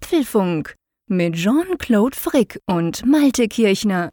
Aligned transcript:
Apfelfunk 0.00 0.76
mit 1.08 1.34
Jean-Claude 1.34 2.16
Frick 2.16 2.60
und 2.66 3.04
Malte 3.04 3.48
Kirchner. 3.48 4.10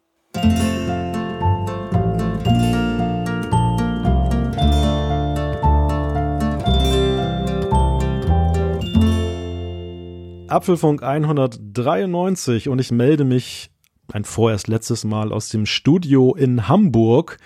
Apfelfunk 10.48 11.04
193 11.04 12.68
und 12.68 12.80
ich 12.80 12.90
melde 12.90 13.24
mich 13.24 13.70
ein 14.12 14.24
vorerst 14.24 14.66
letztes 14.66 15.04
Mal 15.04 15.32
aus 15.32 15.50
dem 15.50 15.66
Studio 15.66 16.34
in 16.34 16.66
Hamburg, 16.66 17.38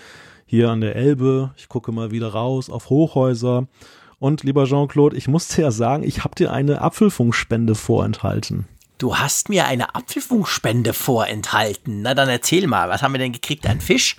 hier 0.46 0.70
an 0.70 0.80
der 0.80 0.96
Elbe. 0.96 1.52
Ich 1.58 1.68
gucke 1.68 1.92
mal 1.92 2.10
wieder 2.10 2.28
raus 2.28 2.70
auf 2.70 2.88
Hochhäuser 2.88 3.68
und 4.20 4.44
lieber 4.44 4.66
Jean-Claude, 4.66 5.16
ich 5.16 5.26
musste 5.26 5.62
ja 5.62 5.70
sagen, 5.72 6.04
ich 6.04 6.22
habe 6.22 6.36
dir 6.36 6.52
eine 6.52 6.82
Apfelfunkspende 6.82 7.74
vorenthalten. 7.74 8.66
Du 8.98 9.16
hast 9.16 9.48
mir 9.48 9.64
eine 9.64 9.94
Apfelfunkspende 9.94 10.92
vorenthalten. 10.92 12.02
Na 12.02 12.14
dann 12.14 12.28
erzähl 12.28 12.66
mal, 12.66 12.90
was 12.90 13.02
haben 13.02 13.14
wir 13.14 13.18
denn 13.18 13.32
gekriegt? 13.32 13.66
Ein 13.66 13.80
Fisch? 13.80 14.16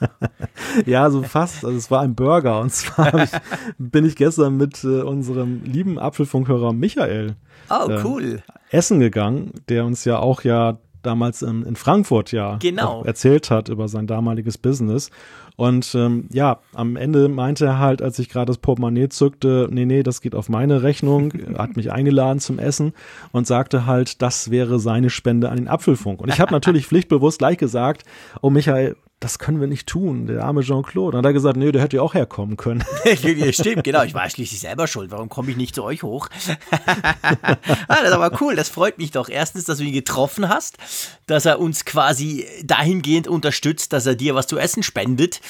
ja, 0.86 1.10
so 1.10 1.24
fast. 1.24 1.64
Also 1.64 1.76
es 1.76 1.90
war 1.90 2.02
ein 2.02 2.14
Burger. 2.14 2.60
Und 2.60 2.72
zwar 2.72 3.12
ich, 3.24 3.30
bin 3.78 4.06
ich 4.06 4.14
gestern 4.14 4.56
mit 4.56 4.84
äh, 4.84 5.02
unserem 5.02 5.64
lieben 5.64 5.98
Apfelfunkhörer 5.98 6.72
Michael 6.72 7.34
oh, 7.70 7.90
äh, 7.90 8.04
cool. 8.04 8.42
äh, 8.70 8.76
essen 8.76 9.00
gegangen, 9.00 9.50
der 9.68 9.84
uns 9.84 10.04
ja 10.04 10.20
auch 10.20 10.44
ja 10.44 10.78
damals 11.02 11.42
in, 11.42 11.64
in 11.64 11.76
Frankfurt 11.76 12.32
ja 12.32 12.56
genau. 12.56 13.02
erzählt 13.04 13.50
hat 13.50 13.68
über 13.68 13.88
sein 13.88 14.06
damaliges 14.06 14.58
Business. 14.58 15.10
Und 15.56 15.94
ähm, 15.94 16.28
ja, 16.32 16.58
am 16.72 16.96
Ende 16.96 17.28
meinte 17.28 17.66
er 17.66 17.78
halt, 17.78 18.02
als 18.02 18.18
ich 18.18 18.28
gerade 18.28 18.46
das 18.46 18.58
Portemonnaie 18.58 19.08
zückte, 19.08 19.68
nee, 19.70 19.84
nee, 19.84 20.02
das 20.02 20.20
geht 20.20 20.34
auf 20.34 20.48
meine 20.48 20.82
Rechnung, 20.82 21.32
hat 21.56 21.76
mich 21.76 21.92
eingeladen 21.92 22.40
zum 22.40 22.58
Essen 22.58 22.92
und 23.30 23.46
sagte 23.46 23.86
halt, 23.86 24.20
das 24.20 24.50
wäre 24.50 24.80
seine 24.80 25.10
Spende 25.10 25.50
an 25.50 25.56
den 25.56 25.68
Apfelfunk. 25.68 26.20
Und 26.20 26.28
ich 26.28 26.40
habe 26.40 26.52
natürlich 26.52 26.86
pflichtbewusst 26.86 27.38
gleich 27.38 27.58
gesagt, 27.58 28.04
oh 28.42 28.50
Michael, 28.50 28.96
das 29.24 29.38
können 29.38 29.58
wir 29.58 29.66
nicht 29.66 29.86
tun, 29.86 30.26
der 30.26 30.44
arme 30.44 30.60
Jean-Claude. 30.60 31.12
Dann 31.12 31.20
hat 31.20 31.30
er 31.30 31.32
gesagt, 31.32 31.56
nee, 31.56 31.72
der 31.72 31.80
hätte 31.80 31.96
ja 31.96 32.02
auch 32.02 32.12
herkommen 32.12 32.58
können. 32.58 32.84
Stimmt, 33.52 33.82
genau, 33.82 34.02
ich 34.02 34.12
war 34.12 34.28
schließlich 34.28 34.60
selber 34.60 34.86
schuld. 34.86 35.10
Warum 35.10 35.30
komme 35.30 35.50
ich 35.50 35.56
nicht 35.56 35.74
zu 35.74 35.82
euch 35.82 36.02
hoch? 36.02 36.28
ah, 36.70 37.56
das 37.88 38.02
ist 38.02 38.12
aber 38.12 38.38
cool, 38.42 38.54
das 38.54 38.68
freut 38.68 38.98
mich 38.98 39.12
doch. 39.12 39.30
Erstens, 39.30 39.64
dass 39.64 39.78
du 39.78 39.84
ihn 39.84 39.94
getroffen 39.94 40.50
hast, 40.50 40.76
dass 41.24 41.46
er 41.46 41.58
uns 41.58 41.86
quasi 41.86 42.46
dahingehend 42.64 43.26
unterstützt, 43.26 43.94
dass 43.94 44.04
er 44.04 44.14
dir 44.14 44.34
was 44.34 44.46
zu 44.46 44.58
essen 44.58 44.82
spendet. 44.82 45.40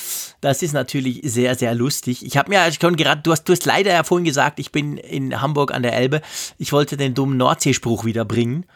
Das 0.40 0.62
ist 0.62 0.72
natürlich 0.72 1.22
sehr, 1.24 1.56
sehr 1.56 1.74
lustig. 1.74 2.24
Ich 2.24 2.36
habe 2.36 2.50
mir 2.50 2.70
schon 2.80 2.94
gerade, 2.94 3.22
du 3.22 3.32
hast, 3.32 3.42
du 3.42 3.52
hast 3.54 3.66
leider 3.66 3.90
ja 3.90 4.04
vorhin 4.04 4.24
gesagt, 4.24 4.60
ich 4.60 4.70
bin 4.70 4.98
in 4.98 5.40
Hamburg 5.42 5.74
an 5.74 5.82
der 5.82 5.94
Elbe. 5.94 6.20
Ich 6.58 6.72
wollte 6.72 6.96
den 6.96 7.14
dummen 7.14 7.38
Nordseespruch 7.38 8.04
wieder 8.04 8.24
bringen. 8.24 8.66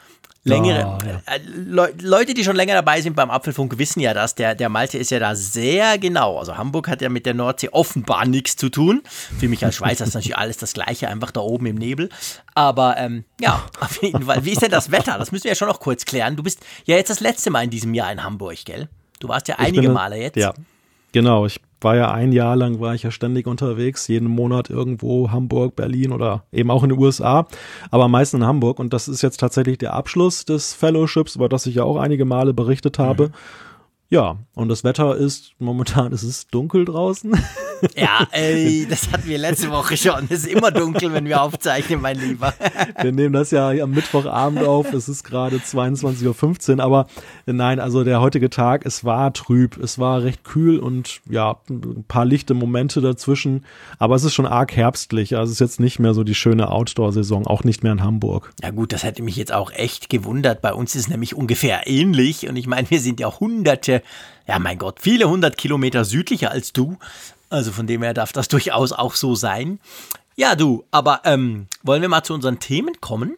Längere, 0.49 0.99
oh, 1.01 1.07
ja. 1.07 1.21
Äh, 1.27 1.41
Le 1.45 1.95
Leute, 2.01 2.35
die 2.35 2.45
schon 2.45 2.57
länger 2.57 2.75
dabei 2.75 3.01
sind 3.01 3.17
beim 3.17 3.31
Apfelfunk, 3.31 3.79
wissen 3.79 4.01
ja 4.01 4.15
das. 4.15 4.35
Der, 4.35 4.55
der 4.55 4.69
Malte 4.69 4.99
ist 4.99 5.11
ja 5.11 5.19
da 5.19 5.35
sehr 5.35 5.99
genau. 5.99 6.39
Also 6.39 6.57
Hamburg 6.57 6.89
hat 6.89 7.01
ja 7.03 7.09
mit 7.09 7.27
der 7.27 7.35
Nordsee 7.35 7.69
offenbar 7.71 8.27
nichts 8.27 8.57
zu 8.57 8.69
tun. 8.69 9.03
Für 9.39 9.49
mich 9.49 9.65
als 9.65 9.77
Schweizer 9.77 10.05
ist 10.05 10.15
natürlich 10.15 10.37
alles 10.37 10.57
das 10.57 10.73
Gleiche, 10.73 11.09
einfach 11.09 11.31
da 11.31 11.41
oben 11.41 11.67
im 11.67 11.77
Nebel. 11.77 12.09
Aber 12.55 12.97
ähm, 12.99 13.25
ja, 13.41 13.65
auf 13.81 14.03
jeden 14.03 14.25
Fall. 14.25 14.45
Wie 14.45 14.53
ist 14.53 14.63
denn 14.63 14.71
das 14.71 14.91
Wetter? 14.91 15.19
Das 15.19 15.33
müssen 15.33 15.45
wir 15.45 15.53
ja 15.53 15.57
schon 15.57 15.69
noch 15.69 15.81
kurz 15.81 16.05
klären. 16.05 16.37
Du 16.37 16.43
bist 16.43 16.61
ja 16.85 16.97
jetzt 16.97 17.11
das 17.11 17.21
letzte 17.21 17.51
Mal 17.51 17.65
in 17.65 17.71
diesem 17.71 17.95
Jahr 17.95 18.11
in 18.11 18.23
Hamburg, 18.23 18.65
gell? 18.65 18.89
Du 19.21 19.29
warst 19.29 19.49
ja 19.49 19.57
einige 19.57 19.83
bin, 19.83 19.93
Male 19.93 20.17
jetzt. 20.17 20.37
Ja, 20.37 20.55
genau. 21.13 21.47
Ich 21.47 21.61
war 21.81 21.97
ja 21.97 22.11
ein 22.11 22.33
Jahr 22.33 22.57
lang, 22.57 22.81
war 22.81 22.95
ich 22.95 23.05
ja 23.05 23.11
ständig 23.11 23.47
unterwegs, 23.47 24.09
jeden 24.09 24.29
Monat 24.29 24.69
irgendwo 24.69 25.31
Hamburg, 25.31 25.77
Berlin 25.77 26.13
oder 26.13 26.45
eben 26.51 26.71
auch 26.71 26.83
in 26.83 26.91
den 26.91 26.99
USA, 26.99 27.47
aber 27.91 28.09
meistens 28.09 28.41
in 28.41 28.47
Hamburg. 28.47 28.79
Und 28.79 28.93
das 28.93 29.09
ist 29.09 29.23
jetzt 29.23 29.39
tatsächlich 29.39 29.79
der 29.79 29.95
Abschluss 29.95 30.45
des 30.45 30.75
Fellowships, 30.75 31.37
über 31.37 31.49
das 31.49 31.67
ich 31.67 31.77
ja 31.77 31.85
auch 31.85 31.97
einige 31.97 32.25
Male 32.25 32.53
berichtet 32.53 32.99
habe. 32.99 33.29
Mhm. 33.29 33.33
Ja, 34.11 34.39
und 34.55 34.69
das 34.69 34.85
Wetter 34.85 35.17
ist, 35.17 35.53
momentan 35.59 36.13
ist 36.13 36.23
es 36.23 36.47
dunkel 36.47 36.87
draußen. 36.87 37.33
Ja, 37.97 38.27
ey, 38.33 38.87
das 38.89 39.11
hatten 39.13 39.29
wir 39.29 39.39
letzte 39.39 39.71
Woche 39.71 39.97
schon. 39.97 40.25
Es 40.29 40.45
ist 40.45 40.47
immer 40.47 40.71
dunkel, 40.71 41.13
wenn 41.13 41.25
wir 41.25 41.43
aufzeichnen, 41.43 42.01
mein 42.01 42.19
Lieber. 42.19 42.55
Wir 43.01 43.13
nehmen 43.13 43.33
das 43.33 43.51
ja 43.51 43.71
am 43.71 43.91
Mittwochabend 43.91 44.65
auf. 44.65 44.93
Es 44.93 45.09
ist 45.09 45.25
gerade 45.25 45.57
22.15 45.57 46.77
Uhr. 46.77 46.85
Aber 46.85 47.07
nein, 47.47 47.81
also 47.81 48.05
der 48.05 48.21
heutige 48.21 48.51
Tag, 48.51 48.85
es 48.85 49.05
war 49.05 49.33
trüb. 49.33 49.77
Es 49.79 49.99
war 49.99 50.23
recht 50.23 50.45
kühl 50.45 50.79
und 50.79 51.21
ja, 51.29 51.57
ein 51.69 52.05
paar 52.09 52.25
lichte 52.25 52.55
Momente 52.55 53.01
dazwischen. 53.01 53.65
Aber 53.99 54.17
es 54.17 54.25
ist 54.25 54.35
schon 54.35 54.47
arg 54.47 54.75
herbstlich. 54.75 55.37
Also 55.37 55.51
es 55.51 55.57
ist 55.57 55.61
jetzt 55.61 55.81
nicht 55.81 55.99
mehr 55.99 56.15
so 56.15 56.25
die 56.25 56.35
schöne 56.35 56.71
Outdoor-Saison, 56.71 57.47
auch 57.47 57.65
nicht 57.65 57.83
mehr 57.83 57.93
in 57.93 58.03
Hamburg. 58.03 58.53
Ja 58.63 58.71
gut, 58.71 58.93
das 58.93 59.05
hätte 59.05 59.23
mich 59.23 59.37
jetzt 59.37 59.53
auch 59.53 59.71
echt 59.73 60.09
gewundert. 60.09 60.63
Bei 60.63 60.73
uns 60.73 60.95
ist 60.95 61.03
es 61.03 61.09
nämlich 61.09 61.35
ungefähr 61.35 61.87
ähnlich. 61.87 62.49
Und 62.49 62.57
ich 62.57 62.67
meine, 62.67 62.91
wir 62.91 63.01
sind 63.01 63.21
ja 63.21 63.39
hunderte 63.39 64.03
ja 64.49 64.59
mein 64.59 64.79
Gott, 64.79 65.01
viele 65.01 65.29
hundert 65.29 65.59
Kilometer 65.59 66.05
südlicher 66.05 66.51
als 66.51 66.73
du. 66.73 66.97
Also 67.51 67.73
von 67.73 67.87
dem 67.87 68.03
her 68.03 68.15
darf 68.15 68.33
das 68.33 68.49
durchaus 68.49 68.93
auch 68.93 69.15
so 69.15 69.35
sein. 69.35 69.81
Ja, 70.37 70.55
du, 70.55 70.85
aber 70.91 71.23
ähm, 71.25 71.67
wollen 71.83 72.03
wir 72.03 72.09
mal 72.09 72.23
zu 72.23 72.35
unseren 72.35 72.61
Themen 72.61 73.01
kommen? 73.01 73.37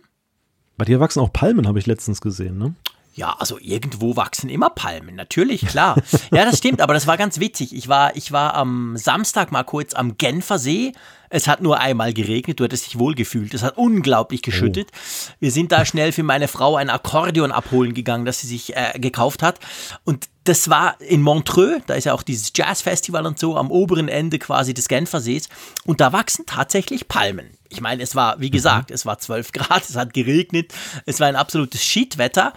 Bei 0.76 0.84
dir 0.84 1.00
wachsen 1.00 1.20
auch 1.20 1.32
Palmen, 1.32 1.66
habe 1.66 1.78
ich 1.78 1.86
letztens 1.86 2.20
gesehen, 2.20 2.58
ne? 2.58 2.74
Ja, 3.20 3.36
also 3.38 3.58
irgendwo 3.60 4.16
wachsen 4.16 4.48
immer 4.48 4.70
Palmen, 4.70 5.14
natürlich, 5.14 5.66
klar. 5.66 6.00
ja, 6.32 6.46
das 6.46 6.56
stimmt, 6.56 6.80
aber 6.80 6.94
das 6.94 7.06
war 7.06 7.18
ganz 7.18 7.38
witzig. 7.38 7.76
Ich 7.76 7.86
war, 7.86 8.16
ich 8.16 8.32
war 8.32 8.54
am 8.54 8.96
Samstag 8.96 9.52
mal 9.52 9.62
kurz 9.62 9.92
am 9.92 10.16
Genfer 10.16 10.58
See. 10.58 10.94
Es 11.28 11.46
hat 11.46 11.60
nur 11.60 11.78
einmal 11.78 12.14
geregnet, 12.14 12.58
du 12.58 12.64
hättest 12.64 12.86
dich 12.86 12.98
wohl 12.98 13.14
gefühlt. 13.14 13.52
Es 13.52 13.62
hat 13.62 13.76
unglaublich 13.76 14.40
geschüttet. 14.40 14.88
Oh. 14.90 15.32
Wir 15.38 15.50
sind 15.52 15.70
da 15.70 15.84
schnell 15.84 16.12
für 16.12 16.22
meine 16.22 16.48
Frau 16.48 16.76
ein 16.76 16.88
Akkordeon 16.88 17.52
abholen 17.52 17.92
gegangen, 17.92 18.24
das 18.24 18.40
sie 18.40 18.46
sich 18.46 18.74
äh, 18.74 18.98
gekauft 18.98 19.42
hat. 19.42 19.60
Und 20.04 20.30
das 20.44 20.70
war 20.70 20.98
in 21.02 21.20
Montreux, 21.20 21.82
da 21.86 21.94
ist 21.96 22.04
ja 22.04 22.14
auch 22.14 22.22
dieses 22.22 22.52
Jazzfestival 22.54 23.26
und 23.26 23.38
so, 23.38 23.58
am 23.58 23.70
oberen 23.70 24.08
Ende 24.08 24.38
quasi 24.38 24.72
des 24.72 24.88
Genfersees. 24.88 25.50
Und 25.84 26.00
da 26.00 26.14
wachsen 26.14 26.46
tatsächlich 26.46 27.06
Palmen. 27.06 27.50
Ich 27.68 27.82
meine, 27.82 28.02
es 28.02 28.14
war, 28.14 28.40
wie 28.40 28.50
gesagt, 28.50 28.88
mhm. 28.88 28.94
es 28.94 29.04
war 29.04 29.18
12 29.18 29.52
Grad, 29.52 29.88
es 29.90 29.96
hat 29.96 30.14
geregnet, 30.14 30.72
es 31.04 31.20
war 31.20 31.26
ein 31.26 31.36
absolutes 31.36 31.84
Schiedwetter. 31.84 32.54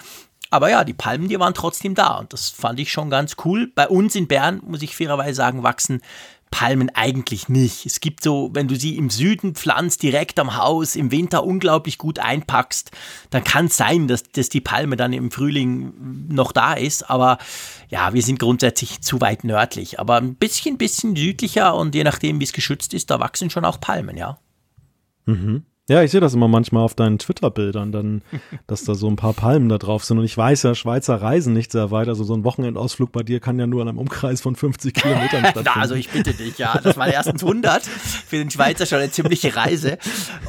Aber 0.53 0.69
ja, 0.69 0.83
die 0.83 0.93
Palmen, 0.93 1.29
die 1.29 1.39
waren 1.39 1.55
trotzdem 1.55 1.95
da 1.95 2.19
und 2.19 2.31
das 2.31 2.49
fand 2.49 2.79
ich 2.79 2.91
schon 2.91 3.09
ganz 3.09 3.37
cool. 3.43 3.71
Bei 3.73 3.87
uns 3.87 4.13
in 4.13 4.27
Bern, 4.27 4.61
muss 4.63 4.83
ich 4.83 4.95
fairerweise 4.95 5.33
sagen, 5.33 5.63
wachsen 5.63 5.99
Palmen 6.51 6.91
eigentlich 6.93 7.49
nicht. 7.49 7.87
Es 7.87 8.01
gibt 8.01 8.21
so, 8.21 8.51
wenn 8.53 8.67
du 8.67 8.75
sie 8.75 8.95
im 8.95 9.09
Süden 9.09 9.55
pflanzt, 9.55 10.03
direkt 10.03 10.37
am 10.37 10.55
Haus, 10.55 10.95
im 10.95 11.09
Winter 11.09 11.43
unglaublich 11.43 11.97
gut 11.97 12.19
einpackst, 12.19 12.91
dann 13.31 13.43
kann 13.43 13.65
es 13.65 13.77
sein, 13.77 14.07
dass, 14.07 14.21
dass 14.21 14.49
die 14.49 14.61
Palme 14.61 14.95
dann 14.95 15.11
im 15.11 15.31
Frühling 15.31 16.27
noch 16.29 16.51
da 16.51 16.73
ist. 16.73 17.09
Aber 17.09 17.39
ja, 17.89 18.13
wir 18.13 18.21
sind 18.21 18.37
grundsätzlich 18.37 19.01
zu 19.01 19.21
weit 19.21 19.43
nördlich. 19.43 19.99
Aber 19.99 20.17
ein 20.17 20.35
bisschen, 20.35 20.77
bisschen 20.77 21.15
südlicher 21.15 21.73
und 21.73 21.95
je 21.95 22.03
nachdem, 22.03 22.39
wie 22.39 22.43
es 22.43 22.53
geschützt 22.53 22.93
ist, 22.93 23.09
da 23.09 23.19
wachsen 23.19 23.49
schon 23.49 23.65
auch 23.65 23.81
Palmen, 23.81 24.17
ja. 24.17 24.37
Mhm. 25.25 25.65
Ja, 25.89 26.01
ich 26.01 26.11
sehe 26.11 26.21
das 26.21 26.33
immer 26.33 26.47
manchmal 26.47 26.83
auf 26.83 26.95
deinen 26.95 27.19
Twitter-Bildern, 27.19 27.91
dann, 27.91 28.21
dass 28.67 28.85
da 28.85 28.95
so 28.95 29.09
ein 29.09 29.17
paar 29.17 29.33
Palmen 29.33 29.67
da 29.67 29.77
drauf 29.77 30.05
sind. 30.05 30.17
Und 30.17 30.23
ich 30.23 30.37
weiß 30.37 30.63
ja, 30.63 30.75
Schweizer 30.75 31.21
reisen 31.21 31.53
nicht 31.53 31.73
sehr 31.73 31.91
weit. 31.91 32.07
Also 32.07 32.23
so 32.23 32.33
ein 32.33 32.45
Wochenendausflug 32.45 33.11
bei 33.11 33.21
dir 33.21 33.41
kann 33.41 33.59
ja 33.59 33.67
nur 33.67 33.81
in 33.81 33.89
einem 33.89 33.97
Umkreis 33.97 34.39
von 34.39 34.55
50 34.55 34.93
Kilometern 34.93 35.39
stattfinden. 35.41 35.71
Na, 35.75 35.81
also 35.81 35.95
ich 35.95 36.09
bitte 36.09 36.33
dich, 36.33 36.57
ja. 36.57 36.79
Das 36.81 36.95
war 36.95 37.07
erstens 37.07 37.43
100. 37.43 37.83
Für 37.83 38.37
den 38.37 38.49
Schweizer 38.49 38.85
schon 38.85 38.99
eine 38.99 39.11
ziemliche 39.11 39.57
Reise. 39.57 39.97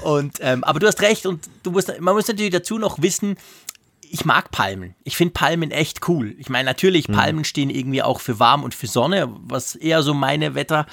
Und, 0.05 0.39
ähm, 0.41 0.63
aber 0.63 0.79
du 0.79 0.87
hast 0.87 1.03
recht. 1.03 1.27
Und 1.27 1.49
du 1.65 1.73
musst, 1.73 1.93
man 2.01 2.15
muss 2.15 2.29
natürlich 2.29 2.53
dazu 2.53 2.79
noch 2.79 3.03
wissen, 3.03 3.37
ich 4.15 4.25
mag 4.25 4.53
Palmen. 4.53 4.95
Ich 5.03 5.17
finde 5.17 5.33
Palmen 5.33 5.73
echt 5.73 6.09
cool. 6.09 6.37
Ich 6.39 6.49
meine, 6.49 6.67
natürlich, 6.67 7.09
mhm. 7.09 7.15
Palmen 7.15 7.45
stehen 7.45 7.69
irgendwie 7.69 8.01
auch 8.01 8.21
für 8.21 8.39
warm 8.39 8.63
und 8.63 8.73
für 8.73 8.87
Sonne, 8.87 9.29
was 9.43 9.75
eher 9.75 10.05
so 10.05 10.15
meine 10.15 10.55
Wetter, 10.55 10.87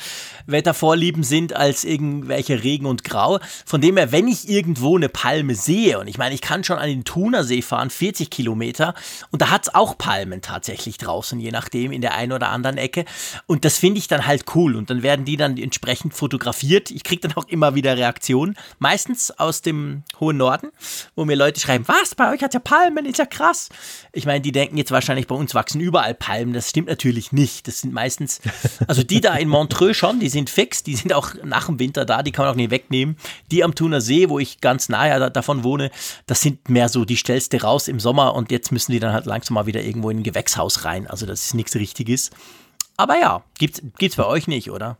Wettervorlieben 0.47 1.21
sind 1.21 1.55
als 1.55 1.83
irgendwelche 1.83 2.63
Regen 2.63 2.87
und 2.87 3.03
Grau. 3.03 3.37
Von 3.63 3.79
dem 3.79 3.97
her, 3.97 4.11
wenn 4.11 4.27
ich 4.27 4.49
irgendwo 4.49 4.97
eine 4.97 5.07
Palme 5.07 5.53
sehe, 5.53 5.99
und 5.99 6.07
ich 6.07 6.17
meine, 6.17 6.33
ich 6.33 6.41
kann 6.41 6.63
schon 6.63 6.79
an 6.79 6.89
den 6.89 7.03
Thunersee 7.03 7.61
fahren, 7.61 7.91
40 7.91 8.31
Kilometer, 8.31 8.95
und 9.29 9.43
da 9.43 9.51
hat 9.51 9.67
es 9.67 9.75
auch 9.75 9.99
Palmen 9.99 10.41
tatsächlich 10.41 10.97
draußen, 10.97 11.39
je 11.39 11.51
nachdem, 11.51 11.91
in 11.91 12.01
der 12.01 12.15
einen 12.15 12.31
oder 12.31 12.49
anderen 12.49 12.79
Ecke. 12.79 13.05
Und 13.45 13.65
das 13.65 13.77
finde 13.77 13.99
ich 13.99 14.07
dann 14.07 14.25
halt 14.25 14.45
cool. 14.55 14.75
Und 14.75 14.89
dann 14.89 15.03
werden 15.03 15.25
die 15.25 15.37
dann 15.37 15.59
entsprechend 15.59 16.15
fotografiert. 16.15 16.89
Ich 16.89 17.03
kriege 17.03 17.21
dann 17.21 17.37
auch 17.37 17.47
immer 17.47 17.75
wieder 17.75 17.97
Reaktionen, 17.97 18.57
meistens 18.79 19.29
aus 19.29 19.61
dem 19.61 20.01
hohen 20.19 20.37
Norden, 20.37 20.71
wo 21.15 21.23
mir 21.23 21.35
Leute 21.35 21.59
schreiben, 21.59 21.87
was, 21.87 22.15
bei 22.15 22.33
euch 22.33 22.41
hat 22.41 22.55
ja 22.55 22.59
Palmen 22.59 23.10
ist 23.11 23.19
ja 23.19 23.25
krass. 23.25 23.69
Ich 24.11 24.25
meine, 24.25 24.41
die 24.41 24.51
denken 24.51 24.77
jetzt 24.77 24.91
wahrscheinlich, 24.91 25.27
bei 25.27 25.35
uns 25.35 25.53
wachsen 25.55 25.81
überall 25.81 26.13
Palmen. 26.13 26.53
Das 26.53 26.69
stimmt 26.69 26.87
natürlich 26.87 27.31
nicht. 27.31 27.67
Das 27.67 27.81
sind 27.81 27.93
meistens, 27.93 28.41
also 28.87 29.03
die 29.03 29.21
da 29.21 29.35
in 29.35 29.49
Montreux 29.49 29.95
schon, 29.95 30.19
die 30.19 30.29
sind 30.29 30.49
fix, 30.49 30.83
die 30.83 30.95
sind 30.95 31.13
auch 31.13 31.33
nach 31.43 31.67
dem 31.67 31.79
Winter 31.79 32.05
da, 32.05 32.23
die 32.23 32.31
kann 32.31 32.45
man 32.45 32.53
auch 32.53 32.57
nicht 32.57 32.71
wegnehmen. 32.71 33.17
Die 33.51 33.63
am 33.63 33.75
Thuner 33.75 34.01
See, 34.01 34.29
wo 34.29 34.39
ich 34.39 34.61
ganz 34.61 34.89
nahe 34.89 35.31
davon 35.31 35.63
wohne, 35.63 35.91
das 36.25 36.41
sind 36.41 36.69
mehr 36.69 36.89
so, 36.89 37.05
die 37.05 37.17
stellst 37.17 37.51
raus 37.63 37.87
im 37.87 37.99
Sommer 37.99 38.33
und 38.35 38.51
jetzt 38.51 38.71
müssen 38.71 38.91
die 38.91 38.99
dann 38.99 39.13
halt 39.13 39.25
langsam 39.25 39.55
mal 39.55 39.65
wieder 39.65 39.81
irgendwo 39.81 40.09
in 40.09 40.19
ein 40.19 40.23
Gewächshaus 40.23 40.85
rein. 40.85 41.07
Also 41.07 41.25
das 41.25 41.45
ist 41.47 41.53
nichts 41.53 41.75
Richtiges. 41.75 42.31
Aber 42.97 43.19
ja, 43.19 43.43
gibt's, 43.57 43.81
gibt's 43.97 44.15
bei 44.15 44.25
euch 44.25 44.47
nicht, 44.47 44.71
oder? 44.71 44.97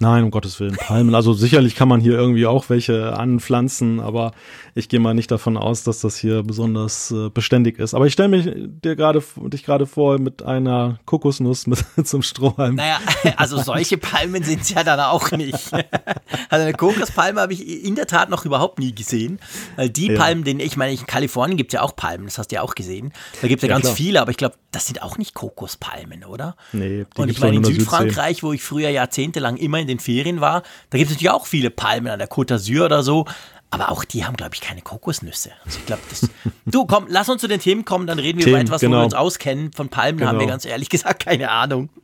Nein, 0.00 0.24
um 0.24 0.30
Gottes 0.30 0.58
Willen, 0.60 0.76
Palmen. 0.76 1.14
Also 1.14 1.34
sicherlich 1.34 1.74
kann 1.74 1.86
man 1.86 2.00
hier 2.00 2.14
irgendwie 2.14 2.46
auch 2.46 2.70
welche 2.70 3.12
anpflanzen, 3.18 4.00
aber 4.00 4.32
ich 4.74 4.88
gehe 4.88 4.98
mal 4.98 5.12
nicht 5.12 5.30
davon 5.30 5.58
aus, 5.58 5.84
dass 5.84 6.00
das 6.00 6.16
hier 6.16 6.42
besonders 6.42 7.10
äh, 7.10 7.28
beständig 7.28 7.78
ist. 7.78 7.92
Aber 7.92 8.06
ich 8.06 8.14
stelle 8.14 8.28
mich 8.30 8.48
dir 8.82 8.96
gerade 8.96 9.22
dich 9.36 9.62
gerade 9.62 9.84
vor 9.84 10.18
mit 10.18 10.42
einer 10.42 10.98
Kokosnuss 11.04 11.66
mit 11.66 11.84
zum 12.04 12.22
Strohhalm. 12.22 12.76
Naja, 12.76 12.98
also 13.36 13.60
solche 13.60 13.98
Palmen 13.98 14.42
sind 14.42 14.62
es 14.62 14.70
ja 14.70 14.84
dann 14.84 15.00
auch 15.00 15.32
nicht. 15.32 15.70
Also 16.48 16.64
eine 16.64 16.72
Kokospalme 16.72 17.40
habe 17.40 17.52
ich 17.52 17.84
in 17.84 17.94
der 17.94 18.06
Tat 18.06 18.30
noch 18.30 18.46
überhaupt 18.46 18.78
nie 18.78 18.94
gesehen. 18.94 19.38
Weil 19.76 19.90
die 19.90 20.08
ja. 20.08 20.18
Palmen, 20.18 20.44
den 20.44 20.60
ich 20.60 20.78
meine, 20.78 20.92
in 20.92 21.06
Kalifornien 21.06 21.58
gibt 21.58 21.72
es 21.72 21.74
ja 21.74 21.82
auch 21.82 21.94
Palmen, 21.94 22.24
das 22.24 22.38
hast 22.38 22.48
du 22.52 22.56
ja 22.56 22.62
auch 22.62 22.74
gesehen. 22.74 23.12
Da 23.42 23.48
gibt 23.48 23.62
es 23.62 23.68
ja, 23.68 23.68
ja, 23.68 23.74
ganz 23.74 23.84
klar. 23.84 23.96
viele, 23.96 24.20
aber 24.22 24.30
ich 24.30 24.38
glaube, 24.38 24.56
das 24.70 24.86
sind 24.86 25.02
auch 25.02 25.18
nicht 25.18 25.34
Kokospalmen, 25.34 26.24
oder? 26.24 26.56
Nee, 26.72 27.04
die 27.04 27.20
Und 27.20 27.28
ich 27.28 27.40
meine, 27.40 27.56
in 27.56 27.64
Südfrankreich, 27.64 28.42
wo 28.42 28.52
ich 28.52 28.62
früher 28.62 28.88
jahrzehntelang 28.88 29.56
immer 29.56 29.78
in 29.78 29.89
den 29.90 30.00
Ferien 30.00 30.40
war, 30.40 30.62
da 30.90 30.98
gibt 30.98 31.10
es 31.10 31.16
natürlich 31.16 31.30
auch 31.30 31.46
viele 31.46 31.70
Palmen 31.70 32.10
an 32.10 32.18
der 32.18 32.30
Côte 32.30 32.54
d'Azur 32.54 32.84
oder 32.84 33.02
so. 33.02 33.26
Aber 33.72 33.92
auch 33.92 34.02
die 34.02 34.24
haben, 34.24 34.36
glaube 34.36 34.54
ich, 34.54 34.60
keine 34.60 34.82
Kokosnüsse. 34.82 35.50
Also 35.64 35.78
ich 35.78 35.86
glaube, 35.86 36.02
das. 36.10 36.28
du, 36.66 36.86
komm, 36.86 37.06
lass 37.08 37.28
uns 37.28 37.40
zu 37.40 37.46
den 37.46 37.60
Themen 37.60 37.84
kommen, 37.84 38.06
dann 38.06 38.18
reden 38.18 38.38
wir 38.38 38.44
Themen, 38.44 38.62
über 38.62 38.64
etwas, 38.64 38.80
genau. 38.80 38.96
wo 38.96 39.00
wir 39.00 39.04
uns 39.04 39.14
auskennen. 39.14 39.72
Von 39.72 39.88
Palmen 39.88 40.18
genau. 40.18 40.30
haben 40.30 40.36
wir 40.36 40.46
genau. 40.46 40.54
ganz 40.54 40.64
ehrlich 40.64 40.88
gesagt 40.90 41.24
keine 41.24 41.50
Ahnung. 41.50 41.88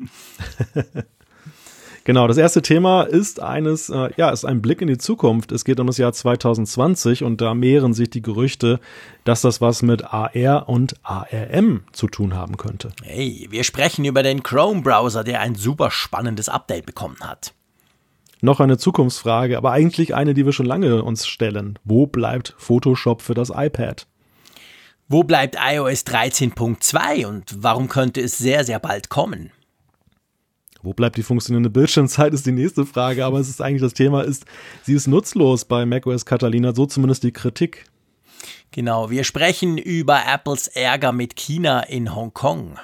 Genau, 2.06 2.28
das 2.28 2.36
erste 2.36 2.62
Thema 2.62 3.02
ist 3.02 3.42
eines, 3.42 3.88
äh, 3.88 4.10
ja, 4.16 4.30
ist 4.30 4.44
ein 4.44 4.62
Blick 4.62 4.80
in 4.80 4.86
die 4.86 4.96
Zukunft. 4.96 5.50
Es 5.50 5.64
geht 5.64 5.80
um 5.80 5.88
das 5.88 5.98
Jahr 5.98 6.12
2020 6.12 7.24
und 7.24 7.40
da 7.40 7.52
mehren 7.52 7.94
sich 7.94 8.08
die 8.08 8.22
Gerüchte, 8.22 8.78
dass 9.24 9.40
das 9.40 9.60
was 9.60 9.82
mit 9.82 10.04
AR 10.04 10.68
und 10.68 10.94
ARM 11.02 11.82
zu 11.90 12.06
tun 12.06 12.34
haben 12.34 12.58
könnte. 12.58 12.90
Hey, 13.02 13.48
wir 13.50 13.64
sprechen 13.64 14.04
über 14.04 14.22
den 14.22 14.44
Chrome-Browser, 14.44 15.24
der 15.24 15.40
ein 15.40 15.56
super 15.56 15.90
spannendes 15.90 16.48
Update 16.48 16.86
bekommen 16.86 17.16
hat. 17.24 17.54
Noch 18.42 18.60
eine 18.60 18.76
Zukunftsfrage, 18.76 19.56
aber 19.56 19.72
eigentlich 19.72 20.14
eine, 20.14 20.34
die 20.34 20.44
wir 20.44 20.52
schon 20.52 20.66
lange 20.66 21.02
uns 21.02 21.26
stellen. 21.26 21.78
Wo 21.84 22.06
bleibt 22.06 22.54
Photoshop 22.58 23.22
für 23.22 23.34
das 23.34 23.50
iPad? 23.50 24.06
Wo 25.08 25.22
bleibt 25.22 25.56
iOS 25.56 26.04
13.2 26.04 27.26
und 27.26 27.62
warum 27.62 27.88
könnte 27.88 28.20
es 28.20 28.38
sehr, 28.38 28.64
sehr 28.64 28.80
bald 28.80 29.08
kommen? 29.08 29.52
Wo 30.82 30.92
bleibt 30.92 31.16
die 31.16 31.22
funktionierende 31.22 31.70
Bildschirmzeit, 31.70 32.34
ist 32.34 32.46
die 32.46 32.52
nächste 32.52 32.84
Frage, 32.84 33.24
aber 33.24 33.40
es 33.40 33.48
ist 33.48 33.60
eigentlich 33.60 33.82
das 33.82 33.94
Thema, 33.94 34.22
ist, 34.22 34.44
sie 34.82 34.94
ist 34.94 35.06
nutzlos 35.06 35.64
bei 35.64 35.86
macOS 35.86 36.26
Catalina, 36.26 36.74
so 36.74 36.86
zumindest 36.86 37.22
die 37.22 37.32
Kritik. 37.32 37.86
Genau, 38.70 39.10
wir 39.10 39.24
sprechen 39.24 39.78
über 39.78 40.26
Apples 40.26 40.68
Ärger 40.68 41.12
mit 41.12 41.36
China 41.36 41.80
in 41.80 42.14
Hongkong. 42.14 42.78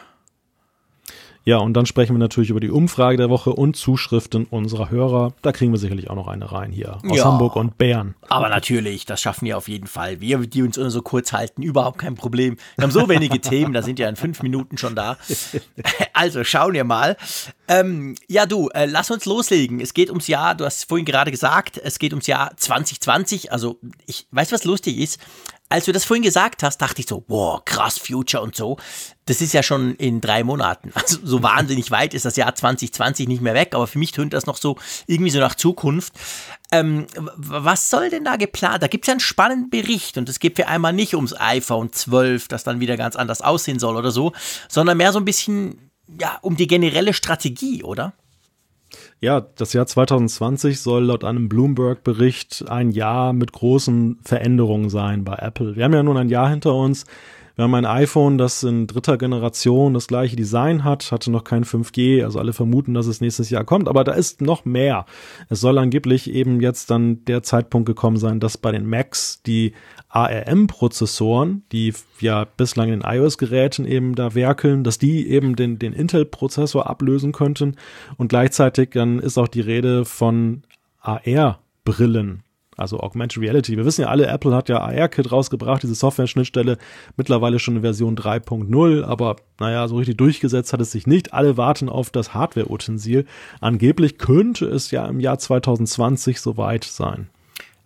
Ja, 1.44 1.58
und 1.58 1.74
dann 1.74 1.86
sprechen 1.86 2.14
wir 2.14 2.18
natürlich 2.18 2.50
über 2.50 2.60
die 2.60 2.70
Umfrage 2.70 3.16
der 3.16 3.28
Woche 3.28 3.50
und 3.50 3.76
Zuschriften 3.76 4.44
unserer 4.44 4.90
Hörer. 4.90 5.34
Da 5.42 5.52
kriegen 5.52 5.72
wir 5.72 5.78
sicherlich 5.78 6.08
auch 6.08 6.14
noch 6.14 6.28
eine 6.28 6.52
rein 6.52 6.70
hier 6.70 6.98
aus 7.08 7.18
ja, 7.18 7.24
Hamburg 7.24 7.56
und 7.56 7.78
Bern. 7.78 8.14
Aber 8.28 8.48
natürlich, 8.48 9.06
das 9.06 9.20
schaffen 9.20 9.46
wir 9.46 9.58
auf 9.58 9.68
jeden 9.68 9.88
Fall. 9.88 10.20
Wir, 10.20 10.38
die 10.38 10.62
uns 10.62 10.76
so 10.76 11.02
kurz 11.02 11.32
halten, 11.32 11.62
überhaupt 11.62 11.98
kein 11.98 12.14
Problem. 12.14 12.56
Wir 12.76 12.84
haben 12.84 12.92
so 12.92 13.08
wenige 13.08 13.40
Themen, 13.40 13.72
da 13.72 13.82
sind 13.82 13.98
ja 13.98 14.08
in 14.08 14.16
fünf 14.16 14.42
Minuten 14.42 14.78
schon 14.78 14.94
da. 14.94 15.16
Also 16.14 16.44
schauen 16.44 16.74
wir 16.74 16.84
mal. 16.84 17.16
Ähm, 17.68 18.14
ja, 18.28 18.46
du, 18.46 18.68
äh, 18.68 18.86
lass 18.86 19.10
uns 19.10 19.24
loslegen. 19.24 19.80
Es 19.80 19.94
geht 19.94 20.10
ums 20.10 20.28
Jahr, 20.28 20.54
du 20.54 20.64
hast 20.64 20.88
vorhin 20.88 21.06
gerade 21.06 21.30
gesagt, 21.30 21.80
es 21.82 21.98
geht 21.98 22.12
ums 22.12 22.26
Jahr 22.26 22.52
2020. 22.56 23.50
Also, 23.50 23.78
ich 24.06 24.26
weiß, 24.30 24.52
was 24.52 24.64
lustig 24.64 24.98
ist 24.98 25.18
als 25.72 25.86
du 25.86 25.92
das 25.92 26.04
vorhin 26.04 26.22
gesagt 26.22 26.62
hast, 26.62 26.78
dachte 26.78 27.00
ich 27.00 27.06
so, 27.06 27.24
wow, 27.28 27.64
krass, 27.64 27.96
Future 27.96 28.42
und 28.42 28.54
so. 28.54 28.76
Das 29.24 29.40
ist 29.40 29.54
ja 29.54 29.62
schon 29.62 29.94
in 29.94 30.20
drei 30.20 30.44
Monaten. 30.44 30.92
Also 31.02 31.19
so 31.24 31.42
wahnsinnig 31.42 31.90
weit 31.90 32.14
ist 32.14 32.24
das 32.24 32.36
Jahr 32.36 32.54
2020 32.54 33.26
nicht 33.26 33.40
mehr 33.40 33.54
weg, 33.54 33.74
aber 33.74 33.86
für 33.86 33.98
mich 33.98 34.12
tönt 34.12 34.34
das 34.34 34.46
noch 34.46 34.56
so 34.56 34.76
irgendwie 35.06 35.30
so 35.30 35.40
nach 35.40 35.54
Zukunft. 35.54 36.12
Ähm, 36.70 37.06
was 37.16 37.88
soll 37.88 38.10
denn 38.10 38.24
da 38.24 38.36
geplant? 38.36 38.82
Da 38.82 38.86
gibt 38.86 39.04
es 39.04 39.08
ja 39.08 39.12
einen 39.12 39.20
spannenden 39.20 39.70
Bericht 39.70 40.19
und 40.19 40.28
es 40.28 40.38
geht 40.38 40.56
für 40.56 40.69
einmal 40.69 40.92
nicht 40.92 41.14
ums 41.14 41.34
iPhone 41.38 41.92
12, 41.92 42.48
das 42.48 42.64
dann 42.64 42.80
wieder 42.80 42.96
ganz 42.96 43.16
anders 43.16 43.40
aussehen 43.40 43.78
soll 43.78 43.96
oder 43.96 44.10
so, 44.10 44.32
sondern 44.68 44.98
mehr 44.98 45.12
so 45.12 45.18
ein 45.18 45.25
bisschen 45.25 45.90
ja, 46.20 46.38
um 46.42 46.56
die 46.56 46.66
generelle 46.66 47.14
Strategie, 47.14 47.82
oder? 47.82 48.12
Ja, 49.20 49.40
das 49.40 49.72
Jahr 49.72 49.86
2020 49.86 50.80
soll 50.80 51.04
laut 51.04 51.24
einem 51.24 51.48
Bloomberg-Bericht 51.48 52.64
ein 52.68 52.90
Jahr 52.90 53.32
mit 53.32 53.52
großen 53.52 54.18
Veränderungen 54.22 54.90
sein 54.90 55.24
bei 55.24 55.36
Apple. 55.36 55.76
Wir 55.76 55.84
haben 55.84 55.94
ja 55.94 56.02
nun 56.02 56.16
ein 56.16 56.28
Jahr 56.28 56.50
hinter 56.50 56.74
uns. 56.74 57.04
Wir 57.54 57.64
haben 57.64 57.74
ein 57.74 57.84
iPhone, 57.84 58.38
das 58.38 58.62
in 58.62 58.86
dritter 58.86 59.18
Generation 59.18 59.92
das 59.92 60.06
gleiche 60.06 60.36
Design 60.36 60.84
hat, 60.84 61.12
hatte 61.12 61.30
noch 61.30 61.44
kein 61.44 61.64
5G, 61.64 62.24
also 62.24 62.38
alle 62.38 62.54
vermuten, 62.54 62.94
dass 62.94 63.06
es 63.06 63.20
nächstes 63.20 63.50
Jahr 63.50 63.64
kommt, 63.64 63.88
aber 63.88 64.04
da 64.04 64.12
ist 64.12 64.40
noch 64.40 64.64
mehr. 64.64 65.04
Es 65.50 65.60
soll 65.60 65.76
angeblich 65.76 66.30
eben 66.30 66.62
jetzt 66.62 66.90
dann 66.90 67.24
der 67.26 67.42
Zeitpunkt 67.42 67.86
gekommen 67.86 68.16
sein, 68.16 68.40
dass 68.40 68.56
bei 68.56 68.72
den 68.72 68.86
Macs 68.86 69.42
die 69.42 69.74
ARM-Prozessoren, 70.12 71.62
die 71.73 71.94
ja 72.20 72.44
bislang 72.44 72.93
in 72.93 73.00
iOS-Geräten 73.00 73.87
eben 73.87 74.14
da 74.14 74.35
werkeln, 74.35 74.85
dass 74.85 74.99
die 74.99 75.26
eben 75.29 75.56
den, 75.56 75.79
den 75.79 75.94
Intel-Prozessor 75.94 76.88
ablösen 76.88 77.32
könnten 77.32 77.76
und 78.19 78.29
gleichzeitig 78.29 78.91
dann 78.91 79.19
ist 79.19 79.38
auch 79.38 79.49
die 79.49 79.61
Rede 79.61 80.05
von 80.05 80.62
AR-Brillen 81.00 82.43
also 82.76 83.00
Augmented 83.00 83.43
Reality. 83.43 83.76
Wir 83.76 83.85
wissen 83.85 84.03
ja 84.03 84.09
alle, 84.09 84.26
Apple 84.26 84.55
hat 84.55 84.69
ja 84.69 84.81
AR-Kit 84.81 85.31
rausgebracht, 85.31 85.82
diese 85.82 85.94
Software-Schnittstelle, 85.94 86.79
mittlerweile 87.17 87.59
schon 87.59 87.76
in 87.76 87.82
Version 87.82 88.17
3.0, 88.17 89.05
aber 89.05 89.37
naja, 89.61 89.87
so 89.88 89.97
richtig 89.97 90.17
durchgesetzt 90.17 90.73
hat 90.73 90.81
es 90.81 90.91
sich 90.91 91.06
nicht. 91.06 91.32
Alle 91.32 91.56
warten 91.56 91.88
auf 91.88 92.11
das 92.11 92.35
Hardware-Utensil. 92.35 93.26
Angeblich 93.61 94.19
könnte 94.19 94.67
es 94.67 94.91
ja 94.91 95.06
im 95.06 95.20
Jahr 95.20 95.38
2020 95.38 96.41
soweit 96.41 96.85
sein. 96.85 97.29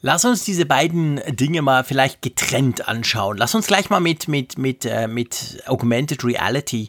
Lass 0.06 0.24
uns 0.24 0.44
diese 0.44 0.66
beiden 0.66 1.20
Dinge 1.34 1.62
mal 1.62 1.82
vielleicht 1.82 2.22
getrennt 2.22 2.86
anschauen. 2.86 3.38
Lass 3.38 3.56
uns 3.56 3.66
gleich 3.66 3.90
mal 3.90 3.98
mit, 3.98 4.28
mit, 4.28 4.56
mit, 4.56 4.84
äh, 4.84 5.08
mit 5.08 5.60
Augmented 5.66 6.22
Reality 6.22 6.88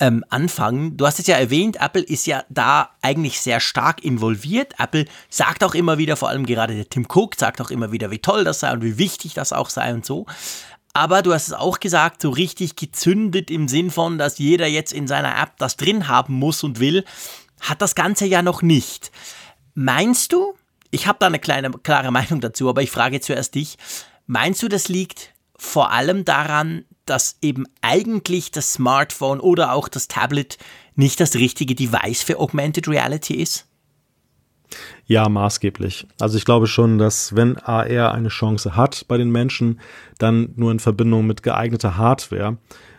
ähm, 0.00 0.22
anfangen. 0.28 0.94
Du 0.98 1.06
hast 1.06 1.18
es 1.18 1.26
ja 1.26 1.36
erwähnt, 1.36 1.80
Apple 1.80 2.02
ist 2.02 2.26
ja 2.26 2.44
da 2.50 2.90
eigentlich 3.00 3.40
sehr 3.40 3.60
stark 3.60 4.04
involviert. 4.04 4.74
Apple 4.76 5.06
sagt 5.30 5.64
auch 5.64 5.74
immer 5.74 5.96
wieder, 5.96 6.18
vor 6.18 6.28
allem 6.28 6.44
gerade 6.44 6.74
der 6.74 6.90
Tim 6.90 7.06
Cook 7.08 7.36
sagt 7.36 7.62
auch 7.62 7.70
immer 7.70 7.90
wieder, 7.90 8.10
wie 8.10 8.18
toll 8.18 8.44
das 8.44 8.60
sei 8.60 8.70
und 8.70 8.82
wie 8.82 8.98
wichtig 8.98 9.32
das 9.32 9.54
auch 9.54 9.70
sei 9.70 9.94
und 9.94 10.04
so. 10.04 10.26
Aber 10.92 11.22
du 11.22 11.32
hast 11.32 11.46
es 11.48 11.54
auch 11.54 11.80
gesagt, 11.80 12.20
so 12.20 12.28
richtig 12.28 12.76
gezündet 12.76 13.50
im 13.50 13.68
Sinn 13.68 13.90
von, 13.90 14.18
dass 14.18 14.36
jeder 14.36 14.66
jetzt 14.66 14.92
in 14.92 15.08
seiner 15.08 15.40
App 15.40 15.52
das 15.56 15.78
drin 15.78 16.06
haben 16.08 16.34
muss 16.34 16.62
und 16.62 16.80
will, 16.80 17.06
hat 17.60 17.80
das 17.80 17.94
Ganze 17.94 18.26
ja 18.26 18.42
noch 18.42 18.60
nicht. 18.60 19.10
Meinst 19.72 20.34
du, 20.34 20.52
ich 20.90 21.06
habe 21.06 21.18
da 21.20 21.26
eine 21.26 21.38
kleine 21.38 21.70
klare 21.70 22.10
Meinung 22.12 22.40
dazu, 22.40 22.68
aber 22.68 22.82
ich 22.82 22.90
frage 22.90 23.20
zuerst 23.20 23.54
dich, 23.54 23.76
meinst 24.26 24.62
du, 24.62 24.68
das 24.68 24.88
liegt 24.88 25.32
vor 25.56 25.90
allem 25.90 26.24
daran, 26.24 26.84
dass 27.04 27.38
eben 27.42 27.64
eigentlich 27.80 28.50
das 28.50 28.74
Smartphone 28.74 29.40
oder 29.40 29.72
auch 29.72 29.88
das 29.88 30.08
Tablet 30.08 30.58
nicht 30.94 31.20
das 31.20 31.34
richtige 31.34 31.74
Device 31.74 32.22
für 32.22 32.38
Augmented 32.38 32.86
Reality 32.86 33.34
ist? 33.34 33.66
Ja, 35.06 35.28
maßgeblich. 35.28 36.06
Also 36.20 36.36
ich 36.36 36.44
glaube 36.44 36.66
schon, 36.66 36.98
dass 36.98 37.34
wenn 37.34 37.56
AR 37.56 38.12
eine 38.12 38.28
Chance 38.28 38.76
hat 38.76 39.06
bei 39.08 39.16
den 39.16 39.30
Menschen, 39.30 39.80
dann 40.18 40.52
nur 40.56 40.70
in 40.70 40.80
Verbindung 40.80 41.26
mit 41.26 41.42
geeigneter 41.42 41.96
Hardware. 41.96 42.58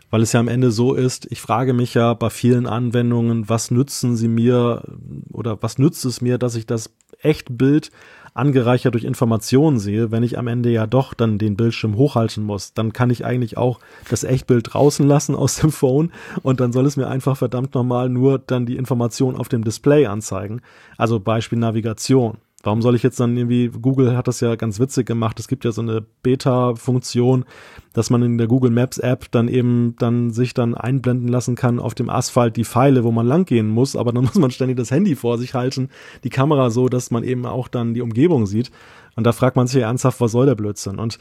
Weil 0.10 0.24
es 0.24 0.34
ja 0.34 0.40
am 0.40 0.48
Ende 0.48 0.72
so 0.72 0.96
ist, 0.96 1.28
ich 1.32 1.40
frage 1.40 1.74
mich 1.74 1.94
ja 1.94 2.16
bei 2.16 2.32
vielen 2.32 2.66
Anwendungen, 2.66 3.48
was 3.48 3.70
nützen 3.70 4.16
sie 4.16 4.28
mir 4.28 4.84
oder 5.32 5.62
was 5.62 5.78
nützt 5.78 6.04
es 6.06 6.20
mir, 6.20 6.40
dass 6.40 6.56
ich 6.56 6.66
das 6.66 6.90
Echtbild 7.22 7.92
angereichert 8.34 8.94
durch 8.94 9.04
Informationen 9.04 9.80
sehe, 9.80 10.12
wenn 10.12 10.24
ich 10.24 10.38
am 10.38 10.48
Ende 10.48 10.70
ja 10.70 10.88
doch 10.88 11.14
dann 11.14 11.38
den 11.38 11.56
Bildschirm 11.56 11.96
hochhalten 11.96 12.44
muss, 12.44 12.74
dann 12.74 12.94
kann 12.94 13.10
ich 13.10 13.26
eigentlich 13.26 13.58
auch 13.58 13.80
das 14.10 14.24
Echtbild 14.24 14.74
draußen 14.74 15.06
lassen 15.06 15.36
aus 15.36 15.58
dem 15.58 15.72
Phone 15.72 16.12
und 16.42 16.60
dann 16.60 16.72
soll 16.72 16.86
es 16.86 16.98
mir 16.98 17.08
einfach 17.08 17.38
verdammt 17.38 17.74
nochmal 17.76 18.10
nur 18.10 18.40
dann 18.40 18.66
die 18.66 18.78
Information 18.78 19.36
auf 19.36 19.50
dem 19.50 19.64
Display 19.64 20.06
anzeigen. 20.06 20.62
Also 20.98 21.20
Beispiel 21.20 21.60
Navigation. 21.60 22.38
Warum 22.64 22.82
soll 22.82 22.96
ich 22.96 23.04
jetzt 23.04 23.20
dann 23.22 23.38
irgendwie, 23.38 23.70
Google 23.70 24.18
hat 24.18 24.28
das 24.28 24.42
ja 24.42 24.56
ganz 24.56 24.82
witzig 24.82 25.08
gemacht, 25.08 25.40
es 25.40 25.48
gibt 25.48 25.64
ja 25.64 25.72
so 25.72 25.82
eine 25.82 26.06
Beta-Funktion, 26.24 27.46
dass 27.94 28.10
man 28.10 28.22
in 28.22 28.38
der 28.38 28.48
Google 28.48 28.72
Maps 28.72 28.98
App 28.98 29.32
dann 29.32 29.48
eben 29.48 29.96
dann 29.98 30.32
sich 30.32 30.54
dann 30.54 30.76
einblenden 30.76 31.30
lassen 31.30 31.56
kann 31.56 31.80
auf 31.80 31.96
dem 31.96 32.10
Asphalt 32.10 32.58
die 32.58 32.66
Pfeile, 32.66 33.06
wo 33.06 33.12
man 33.12 33.26
langgehen 33.26 33.70
muss, 33.70 33.96
aber 33.96 34.12
dann 34.12 34.24
muss 34.26 34.36
man 34.36 34.52
ständig 34.52 34.76
das 34.76 34.92
Handy 34.92 35.16
vor 35.16 35.38
sich 35.38 35.54
halten, 35.54 35.90
die 36.26 36.30
Kamera 36.30 36.70
so, 36.70 36.90
dass 36.90 37.12
man 37.12 37.24
eben 37.24 37.46
auch 37.46 37.70
dann 37.70 37.94
die 37.94 38.02
Umgebung 38.02 38.46
sieht. 38.46 38.72
Und 39.16 39.24
da 39.26 39.32
fragt 39.32 39.56
man 39.56 39.68
sich 39.68 39.80
ja 39.82 39.88
ernsthaft, 39.88 40.20
was 40.20 40.34
soll 40.34 40.46
der 40.46 40.56
Blödsinn? 40.56 41.00
Und 41.00 41.18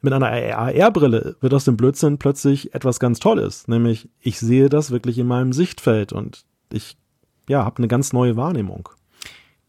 mit 0.00 0.12
einer 0.12 0.30
AR-Brille 0.30 1.36
wird 1.40 1.54
aus 1.54 1.64
dem 1.64 1.76
Blödsinn 1.76 2.18
plötzlich 2.18 2.74
etwas 2.74 2.98
ganz 2.98 3.20
Tolles, 3.20 3.68
nämlich 3.68 4.08
ich 4.20 4.40
sehe 4.40 4.68
das 4.68 4.90
wirklich 4.90 5.16
in 5.16 5.28
meinem 5.28 5.52
Sichtfeld 5.52 6.12
und 6.12 6.44
ich 6.72 6.96
ja, 7.48 7.64
habe 7.64 7.78
eine 7.78 7.88
ganz 7.88 8.12
neue 8.12 8.36
Wahrnehmung. 8.36 8.88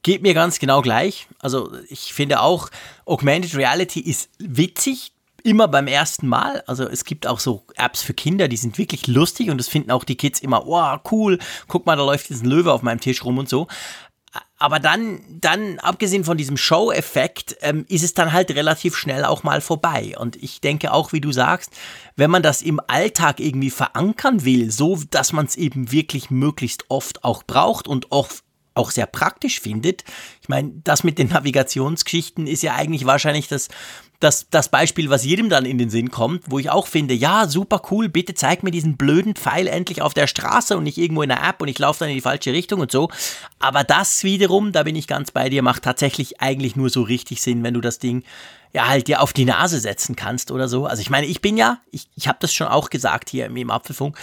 Geht 0.03 0.21
mir 0.21 0.33
ganz 0.33 0.59
genau 0.59 0.81
gleich. 0.81 1.27
Also 1.39 1.71
ich 1.89 2.13
finde 2.13 2.41
auch, 2.41 2.69
Augmented 3.05 3.55
Reality 3.55 4.01
ist 4.01 4.29
witzig, 4.37 5.13
immer 5.43 5.67
beim 5.67 5.87
ersten 5.87 6.27
Mal. 6.27 6.63
Also 6.67 6.87
es 6.87 7.05
gibt 7.05 7.27
auch 7.27 7.39
so 7.39 7.65
Apps 7.75 8.01
für 8.01 8.13
Kinder, 8.13 8.47
die 8.47 8.57
sind 8.57 8.77
wirklich 8.77 9.07
lustig 9.07 9.49
und 9.49 9.57
das 9.57 9.67
finden 9.67 9.91
auch 9.91 10.03
die 10.03 10.15
Kids 10.15 10.39
immer, 10.39 10.65
wow, 10.65 10.99
cool, 11.11 11.39
guck 11.67 11.85
mal, 11.85 11.95
da 11.95 12.03
läuft 12.03 12.29
jetzt 12.29 12.43
ein 12.43 12.49
Löwe 12.49 12.71
auf 12.71 12.81
meinem 12.81 12.99
Tisch 12.99 13.23
rum 13.23 13.37
und 13.37 13.49
so. 13.49 13.67
aber 14.57 14.79
dann, 14.79 15.21
dann, 15.29 15.79
abgesehen 15.79 16.23
von 16.23 16.37
diesem 16.37 16.57
Show-Effekt, 16.57 17.57
ähm, 17.61 17.85
ist 17.89 18.03
es 18.03 18.13
dann 18.13 18.31
halt 18.31 18.51
relativ 18.51 18.95
schnell 18.95 19.25
auch 19.25 19.43
mal 19.43 19.61
vorbei. 19.61 20.15
Und 20.17 20.35
ich 20.41 20.61
denke 20.61 20.93
auch, 20.93 21.13
wie 21.13 21.21
du 21.21 21.31
sagst, 21.31 21.71
wenn 22.15 22.31
man 22.31 22.41
das 22.43 22.61
im 22.61 22.79
Alltag 22.87 23.39
irgendwie 23.39 23.69
verankern 23.69 24.45
will, 24.45 24.71
so 24.71 24.99
dass 25.11 25.33
man 25.33 25.45
es 25.45 25.55
eben 25.55 25.91
wirklich 25.91 26.29
möglichst 26.29 26.85
oft 26.89 27.23
auch 27.23 27.43
braucht 27.43 27.87
und 27.87 28.11
oft 28.11 28.43
auch 28.75 28.91
sehr 28.91 29.05
praktisch 29.05 29.59
findet. 29.59 30.03
Ich 30.41 30.49
meine, 30.49 30.71
das 30.83 31.03
mit 31.03 31.17
den 31.17 31.27
Navigationsgeschichten 31.29 32.47
ist 32.47 32.63
ja 32.63 32.75
eigentlich 32.75 33.05
wahrscheinlich 33.05 33.47
das, 33.47 33.69
das, 34.19 34.49
das 34.49 34.69
Beispiel, 34.69 35.09
was 35.09 35.25
jedem 35.25 35.49
dann 35.49 35.65
in 35.65 35.77
den 35.77 35.89
Sinn 35.89 36.09
kommt, 36.09 36.43
wo 36.47 36.57
ich 36.57 36.69
auch 36.69 36.87
finde, 36.87 37.13
ja, 37.13 37.47
super 37.47 37.81
cool, 37.91 38.07
bitte 38.07 38.33
zeig 38.33 38.63
mir 38.63 38.71
diesen 38.71 38.95
blöden 38.95 39.35
Pfeil 39.35 39.67
endlich 39.67 40.01
auf 40.01 40.13
der 40.13 40.27
Straße 40.27 40.77
und 40.77 40.83
nicht 40.83 40.97
irgendwo 40.97 41.23
in 41.23 41.29
der 41.29 41.43
App 41.43 41.61
und 41.61 41.67
ich 41.67 41.77
laufe 41.77 41.99
dann 41.99 42.09
in 42.09 42.15
die 42.15 42.21
falsche 42.21 42.53
Richtung 42.53 42.79
und 42.79 42.91
so. 42.91 43.09
Aber 43.59 43.83
das 43.83 44.23
wiederum, 44.23 44.71
da 44.71 44.83
bin 44.83 44.95
ich 44.95 45.07
ganz 45.07 45.31
bei 45.31 45.49
dir, 45.49 45.61
macht 45.61 45.83
tatsächlich 45.83 46.41
eigentlich 46.41 46.75
nur 46.75 46.89
so 46.89 47.01
richtig 47.01 47.41
Sinn, 47.41 47.63
wenn 47.63 47.73
du 47.73 47.81
das 47.81 47.99
Ding 47.99 48.23
ja 48.73 48.87
halt 48.87 49.07
dir 49.07 49.21
auf 49.21 49.33
die 49.33 49.45
Nase 49.45 49.79
setzen 49.79 50.15
kannst 50.15 50.51
oder 50.51 50.67
so. 50.67 50.85
Also 50.85 51.01
ich 51.01 51.09
meine, 51.09 51.27
ich 51.27 51.41
bin 51.41 51.57
ja, 51.57 51.79
ich, 51.91 52.07
ich 52.15 52.27
habe 52.27 52.39
das 52.41 52.53
schon 52.53 52.67
auch 52.67 52.89
gesagt 52.89 53.29
hier 53.29 53.45
im, 53.45 53.69
Apfelfunk, 53.69 54.17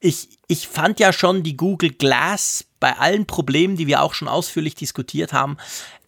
ich, 0.00 0.38
ich 0.48 0.68
fand 0.68 1.00
ja 1.00 1.12
schon 1.12 1.42
die 1.42 1.56
Google 1.56 1.90
Glass 1.90 2.66
bei 2.84 2.98
allen 2.98 3.24
Problemen, 3.24 3.78
die 3.78 3.86
wir 3.86 4.02
auch 4.02 4.12
schon 4.12 4.28
ausführlich 4.28 4.74
diskutiert 4.74 5.32
haben, 5.32 5.56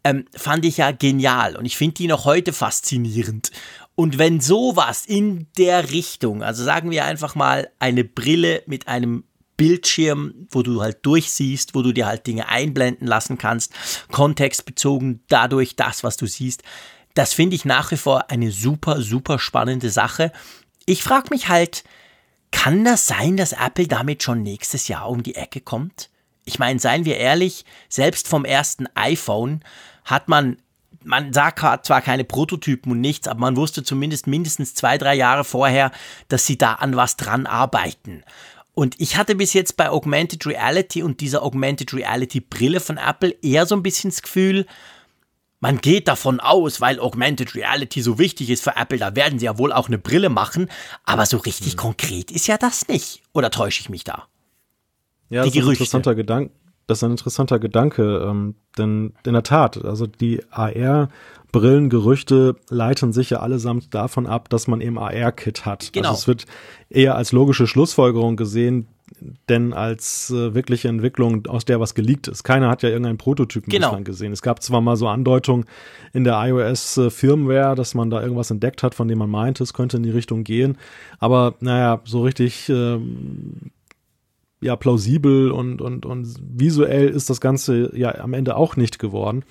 ähm, 0.04 0.26
fand 0.36 0.62
ich 0.66 0.76
ja 0.76 0.90
genial 0.90 1.56
und 1.56 1.64
ich 1.64 1.78
finde 1.78 1.94
die 1.94 2.06
noch 2.06 2.26
heute 2.26 2.52
faszinierend. 2.52 3.50
Und 3.94 4.18
wenn 4.18 4.42
sowas 4.42 5.06
in 5.06 5.46
der 5.56 5.90
Richtung, 5.90 6.42
also 6.42 6.62
sagen 6.62 6.90
wir 6.90 7.06
einfach 7.06 7.34
mal 7.34 7.70
eine 7.78 8.04
Brille 8.04 8.62
mit 8.66 8.88
einem 8.88 9.24
Bildschirm, 9.56 10.34
wo 10.50 10.62
du 10.62 10.82
halt 10.82 10.98
durchsiehst, 11.00 11.74
wo 11.74 11.80
du 11.80 11.92
dir 11.92 12.06
halt 12.06 12.26
Dinge 12.26 12.46
einblenden 12.50 13.06
lassen 13.06 13.38
kannst, 13.38 13.72
kontextbezogen 14.12 15.24
dadurch 15.28 15.76
das, 15.76 16.04
was 16.04 16.18
du 16.18 16.26
siehst, 16.26 16.62
das 17.14 17.32
finde 17.32 17.56
ich 17.56 17.64
nach 17.64 17.90
wie 17.90 17.96
vor 17.96 18.30
eine 18.30 18.50
super, 18.50 19.00
super 19.00 19.38
spannende 19.38 19.88
Sache. 19.88 20.30
Ich 20.84 21.02
frage 21.02 21.28
mich 21.30 21.48
halt, 21.48 21.84
kann 22.50 22.84
das 22.84 23.06
sein, 23.06 23.38
dass 23.38 23.52
Apple 23.52 23.88
damit 23.88 24.22
schon 24.22 24.42
nächstes 24.42 24.88
Jahr 24.88 25.08
um 25.08 25.22
die 25.22 25.36
Ecke 25.36 25.62
kommt? 25.62 26.10
Ich 26.46 26.58
meine, 26.58 26.80
seien 26.80 27.04
wir 27.04 27.18
ehrlich, 27.18 27.66
selbst 27.88 28.28
vom 28.28 28.44
ersten 28.46 28.86
iPhone 28.94 29.62
hat 30.04 30.28
man, 30.28 30.56
man 31.04 31.32
sagt 31.32 31.86
zwar 31.86 32.00
keine 32.00 32.24
Prototypen 32.24 32.92
und 32.92 33.00
nichts, 33.00 33.28
aber 33.28 33.40
man 33.40 33.56
wusste 33.56 33.82
zumindest 33.82 34.26
mindestens 34.26 34.74
zwei, 34.74 34.96
drei 34.96 35.14
Jahre 35.14 35.44
vorher, 35.44 35.90
dass 36.28 36.46
sie 36.46 36.56
da 36.56 36.74
an 36.74 36.96
was 36.96 37.16
dran 37.16 37.46
arbeiten. 37.46 38.22
Und 38.72 38.94
ich 39.00 39.16
hatte 39.16 39.34
bis 39.34 39.52
jetzt 39.54 39.76
bei 39.76 39.90
Augmented 39.90 40.46
Reality 40.46 41.02
und 41.02 41.20
dieser 41.20 41.42
Augmented 41.42 41.92
Reality 41.92 42.40
Brille 42.40 42.80
von 42.80 42.98
Apple 42.98 43.34
eher 43.42 43.66
so 43.66 43.74
ein 43.74 43.82
bisschen 43.82 44.10
das 44.10 44.22
Gefühl, 44.22 44.66
man 45.60 45.80
geht 45.80 46.08
davon 46.08 46.40
aus, 46.40 46.80
weil 46.80 47.00
Augmented 47.00 47.54
Reality 47.54 48.02
so 48.02 48.18
wichtig 48.18 48.50
ist 48.50 48.62
für 48.62 48.76
Apple, 48.76 48.98
da 48.98 49.16
werden 49.16 49.38
sie 49.38 49.46
ja 49.46 49.58
wohl 49.58 49.72
auch 49.72 49.88
eine 49.88 49.98
Brille 49.98 50.28
machen, 50.28 50.70
aber 51.04 51.26
so 51.26 51.38
richtig 51.38 51.74
mhm. 51.74 51.78
konkret 51.78 52.30
ist 52.30 52.46
ja 52.46 52.58
das 52.58 52.86
nicht. 52.88 53.22
Oder 53.32 53.50
täusche 53.50 53.80
ich 53.80 53.88
mich 53.88 54.04
da? 54.04 54.28
Ja, 55.28 55.44
die 55.44 55.50
das 55.50 55.56
ist 55.56 55.64
ein 55.64 55.70
interessanter 55.70 56.14
Gedanke. 56.14 56.52
Das 56.86 56.98
ist 56.98 57.04
ein 57.04 57.10
interessanter 57.10 57.58
Gedanke, 57.58 58.24
ähm, 58.28 58.54
denn 58.78 59.14
in 59.24 59.32
der 59.32 59.42
Tat, 59.42 59.84
also 59.84 60.06
die 60.06 60.40
AR-Brillengerüchte 60.50 62.54
leiten 62.70 63.12
sich 63.12 63.30
ja 63.30 63.40
allesamt 63.40 63.92
davon 63.92 64.28
ab, 64.28 64.48
dass 64.50 64.68
man 64.68 64.80
eben 64.80 64.96
AR-Kit 64.96 65.66
hat. 65.66 65.92
Genau. 65.92 66.10
Also 66.10 66.20
es 66.20 66.28
wird 66.28 66.44
eher 66.88 67.16
als 67.16 67.32
logische 67.32 67.66
Schlussfolgerung 67.66 68.36
gesehen, 68.36 68.86
denn 69.48 69.72
als 69.72 70.30
äh, 70.30 70.54
wirkliche 70.54 70.88
Entwicklung, 70.88 71.46
aus 71.46 71.64
der 71.64 71.80
was 71.80 71.94
geleakt 71.94 72.28
ist. 72.28 72.44
Keiner 72.44 72.68
hat 72.68 72.82
ja 72.82 72.88
irgendeinen 72.88 73.18
Prototypen 73.18 73.70
genau. 73.70 73.96
gesehen. 74.02 74.32
Es 74.32 74.42
gab 74.42 74.62
zwar 74.62 74.80
mal 74.80 74.96
so 74.96 75.08
Andeutungen 75.08 75.64
in 76.12 76.24
der 76.24 76.34
iOS-Firmware, 76.34 77.72
äh, 77.72 77.74
dass 77.74 77.94
man 77.94 78.10
da 78.10 78.22
irgendwas 78.22 78.50
entdeckt 78.50 78.82
hat, 78.82 78.94
von 78.94 79.08
dem 79.08 79.18
man 79.18 79.30
meinte, 79.30 79.62
es 79.62 79.74
könnte 79.74 79.96
in 79.96 80.02
die 80.02 80.10
Richtung 80.10 80.44
gehen. 80.44 80.76
Aber 81.18 81.54
naja, 81.60 82.00
so 82.04 82.22
richtig 82.22 82.68
äh, 82.68 82.98
ja 84.60 84.76
plausibel 84.76 85.50
und, 85.50 85.80
und, 85.80 86.06
und 86.06 86.34
visuell 86.40 87.08
ist 87.08 87.30
das 87.30 87.40
Ganze 87.40 87.96
ja 87.96 88.14
am 88.16 88.32
Ende 88.32 88.56
auch 88.56 88.76
nicht 88.76 88.98
geworden. 88.98 89.44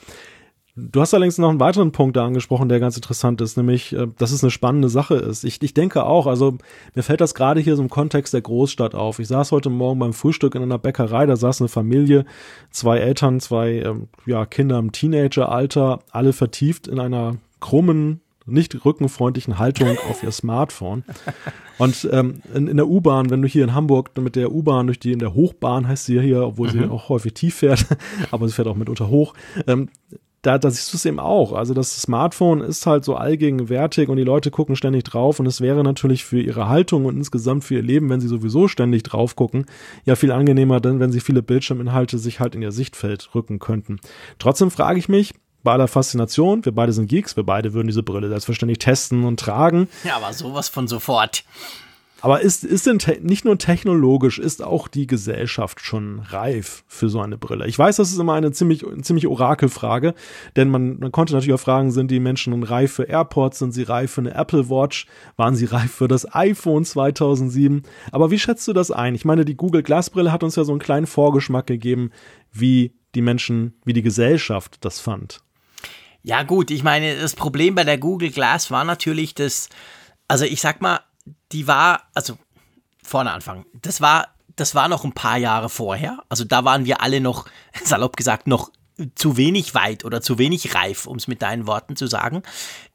Du 0.78 1.00
hast 1.00 1.14
allerdings 1.14 1.38
noch 1.38 1.50
einen 1.50 1.62
weiteren 1.62 1.94
Punkt 1.94 2.18
da 2.18 2.26
angesprochen, 2.26 2.68
der 2.68 2.82
ganz 2.82 2.98
interessant 2.98 3.40
ist, 3.40 3.56
nämlich, 3.56 3.94
äh, 3.94 4.08
dass 4.18 4.32
es 4.32 4.44
eine 4.44 4.52
spannende 4.52 4.90
Sache 4.90 5.16
ist. 5.16 5.46
Ich, 5.46 5.62
ich 5.62 5.74
denke 5.74 6.06
auch, 6.06 6.28
also 6.28 6.58
mir 6.94 7.04
fällt 7.04 7.22
das 7.22 7.34
gerade 7.34 7.62
hier 7.62 7.78
so 7.78 7.82
im 7.82 7.90
Kontext 7.90 8.34
der 8.34 8.42
Großstadt 8.42 8.94
auf. 8.94 9.20
Ich 9.20 9.30
saß 9.30 9.54
heute 9.54 9.70
Morgen 9.70 10.00
beim 10.00 10.12
Frühstück 10.12 10.54
in 10.54 10.62
einer 10.62 10.78
Bäckerei, 10.78 11.26
da 11.26 11.38
saß 11.38 11.62
eine 11.62 11.70
Familie, 11.70 12.26
zwei 12.72 12.98
Eltern, 12.98 13.40
zwei 13.40 13.80
ähm, 13.80 14.10
ja, 14.26 14.46
Kinder 14.46 14.78
im 14.78 14.92
Teenageralter, 14.92 16.00
alle 16.12 16.34
vertieft 16.34 16.90
in 16.90 17.00
einer 17.00 17.38
krummen, 17.62 18.20
nicht 18.46 18.86
rückenfreundlichen 18.86 19.58
Haltung 19.58 19.98
auf 20.10 20.24
ihr 20.24 20.32
Smartphone. 20.32 21.04
Und 21.78 22.08
ähm, 22.12 22.42
in, 22.54 22.68
in 22.68 22.78
der 22.78 22.88
U-Bahn, 22.88 23.30
wenn 23.30 23.42
du 23.42 23.48
hier 23.48 23.64
in 23.64 23.74
Hamburg 23.74 24.12
mit 24.18 24.36
der 24.36 24.52
U-Bahn 24.52 24.88
durch 24.88 25.00
die, 25.00 25.12
in 25.12 25.20
der 25.20 25.34
Hochbahn 25.34 25.88
heißt 25.88 26.06
sie 26.06 26.16
ja 26.16 26.22
hier, 26.22 26.46
obwohl 26.46 26.68
mhm. 26.68 26.72
sie 26.72 26.90
auch 26.90 27.10
häufig 27.10 27.34
tief 27.34 27.56
fährt, 27.56 27.86
aber 28.32 28.48
sie 28.48 28.54
fährt 28.54 28.68
auch 28.68 28.76
mitunter 28.76 29.10
hoch, 29.10 29.34
ähm, 29.68 29.90
da, 30.46 30.60
da 30.60 30.70
siehst 30.70 30.94
du 30.94 30.98
es 30.98 31.06
eben 31.06 31.20
auch. 31.20 31.54
Also 31.54 31.74
das 31.74 32.00
Smartphone 32.00 32.62
ist 32.62 32.86
halt 32.86 33.04
so 33.04 33.16
allgegenwärtig 33.16 34.10
und 34.10 34.18
die 34.18 34.24
Leute 34.24 34.52
gucken 34.52 34.76
ständig 34.76 35.04
drauf 35.04 35.40
und 35.40 35.48
es 35.48 35.60
wäre 35.60 35.84
natürlich 35.84 36.24
für 36.24 36.40
ihre 36.40 36.70
Haltung 36.70 37.06
und 37.06 37.18
insgesamt 37.18 37.64
für 37.64 37.76
ihr 37.76 37.82
Leben, 37.82 38.10
wenn 38.10 38.22
sie 38.22 38.28
sowieso 38.28 38.68
ständig 38.68 39.04
drauf 39.04 39.36
gucken, 39.36 39.66
ja 40.06 40.16
viel 40.16 40.32
angenehmer, 40.32 40.80
denn 40.80 41.00
wenn 41.00 41.12
sie 41.12 41.20
viele 41.20 41.42
Bildschirminhalte 41.42 42.20
sich 42.20 42.40
halt 42.40 42.54
in 42.54 42.62
ihr 42.62 42.72
Sichtfeld 42.72 43.34
rücken 43.34 43.58
könnten. 43.58 44.00
Trotzdem 44.38 44.70
frage 44.70 45.00
ich 45.00 45.10
mich, 45.10 45.34
bei 45.66 45.74
aller 45.74 45.90
Faszination, 45.90 46.64
wir 46.64 46.74
beide 46.74 46.94
sind 46.94 47.08
Geeks, 47.08 47.36
wir 47.36 47.44
beide 47.44 47.74
würden 47.74 47.88
diese 47.88 48.04
Brille 48.04 48.30
selbstverständlich 48.30 48.80
testen 48.80 49.26
und 49.26 49.38
tragen. 49.40 49.90
Ja, 50.06 50.16
aber 50.16 50.32
sowas 50.32 50.70
von 50.70 50.88
sofort. 50.88 51.44
Aber 52.22 52.42
ist, 52.42 52.64
ist 52.64 52.88
denn 52.88 52.98
nicht 53.22 53.46
nur 53.46 53.60
technologisch, 53.60 54.40
ist 54.40 54.64
auch 54.64 54.88
die 54.88 55.06
Gesellschaft 55.06 55.80
schon 55.82 56.22
reif 56.22 56.84
für 56.88 57.08
so 57.08 57.20
eine 57.20 57.38
Brille? 57.38 57.68
Ich 57.68 57.78
weiß, 57.78 57.98
das 57.98 58.12
ist 58.12 58.18
immer 58.18 58.34
eine 58.34 58.52
ziemlich, 58.52 58.84
ziemlich 59.02 59.28
Orakelfrage, 59.28 60.16
denn 60.56 60.70
man, 60.70 60.98
man 60.98 61.12
konnte 61.12 61.34
natürlich 61.34 61.54
auch 61.54 61.60
fragen, 61.60 61.92
sind 61.92 62.10
die 62.10 62.20
Menschen 62.20 62.64
reif 62.64 62.94
für 62.94 63.04
AirPods, 63.04 63.60
sind 63.60 63.74
sie 63.74 63.84
reif 63.84 64.14
für 64.14 64.22
eine 64.22 64.34
Apple 64.34 64.72
Watch, 64.72 65.06
waren 65.36 65.56
sie 65.56 65.66
reif 65.66 65.92
für 65.92 66.08
das 66.08 66.34
iPhone 66.34 66.84
2007? 66.84 67.84
Aber 68.12 68.32
wie 68.32 68.40
schätzt 68.40 68.68
du 68.68 68.74
das 68.74 68.90
ein? 68.90 69.14
Ich 69.14 69.26
meine, 69.26 69.46
die 69.46 69.56
Google 69.56 69.84
Glass 69.84 70.10
Brille 70.10 70.32
hat 70.32 70.44
uns 70.44 70.56
ja 70.56 70.64
so 70.64 70.72
einen 70.72 70.80
kleinen 70.80 71.06
Vorgeschmack 71.06 71.68
gegeben, 71.68 72.10
wie 72.52 72.96
die 73.14 73.22
Menschen, 73.22 73.76
wie 73.86 73.94
die 73.94 74.02
Gesellschaft 74.02 74.78
das 74.84 75.00
fand. 75.00 75.45
Ja 76.26 76.42
gut, 76.42 76.72
ich 76.72 76.82
meine, 76.82 77.16
das 77.16 77.36
Problem 77.36 77.76
bei 77.76 77.84
der 77.84 78.00
Google 78.00 78.32
Glass 78.32 78.72
war 78.72 78.84
natürlich, 78.84 79.36
dass, 79.36 79.70
also 80.28 80.44
ich 80.44 80.60
sag 80.60 80.82
mal, 80.82 81.02
die 81.52 81.68
war, 81.68 82.02
also 82.16 82.36
vorne 83.04 83.32
anfangen, 83.32 83.68
das 83.80 84.02
war, 84.02 84.30
das 84.56 84.74
war 84.74 84.88
noch 84.88 85.04
ein 85.04 85.12
paar 85.12 85.38
Jahre 85.38 85.70
vorher. 85.70 86.24
Also 86.28 86.44
da 86.44 86.66
waren 86.66 86.86
wir 86.86 87.02
alle 87.02 87.22
noch, 87.22 87.46
salopp 87.84 88.18
gesagt, 88.18 88.48
noch 88.48 88.72
zu 89.14 89.38
wenig 89.38 89.76
weit 89.76 90.04
oder 90.04 90.20
zu 90.20 90.40
wenig 90.40 90.74
reif, 90.74 91.06
um 91.06 91.18
es 91.18 91.28
mit 91.28 91.44
deinen 91.44 91.68
Worten 91.68 91.96
zu 91.96 92.08
sagen. 92.08 92.42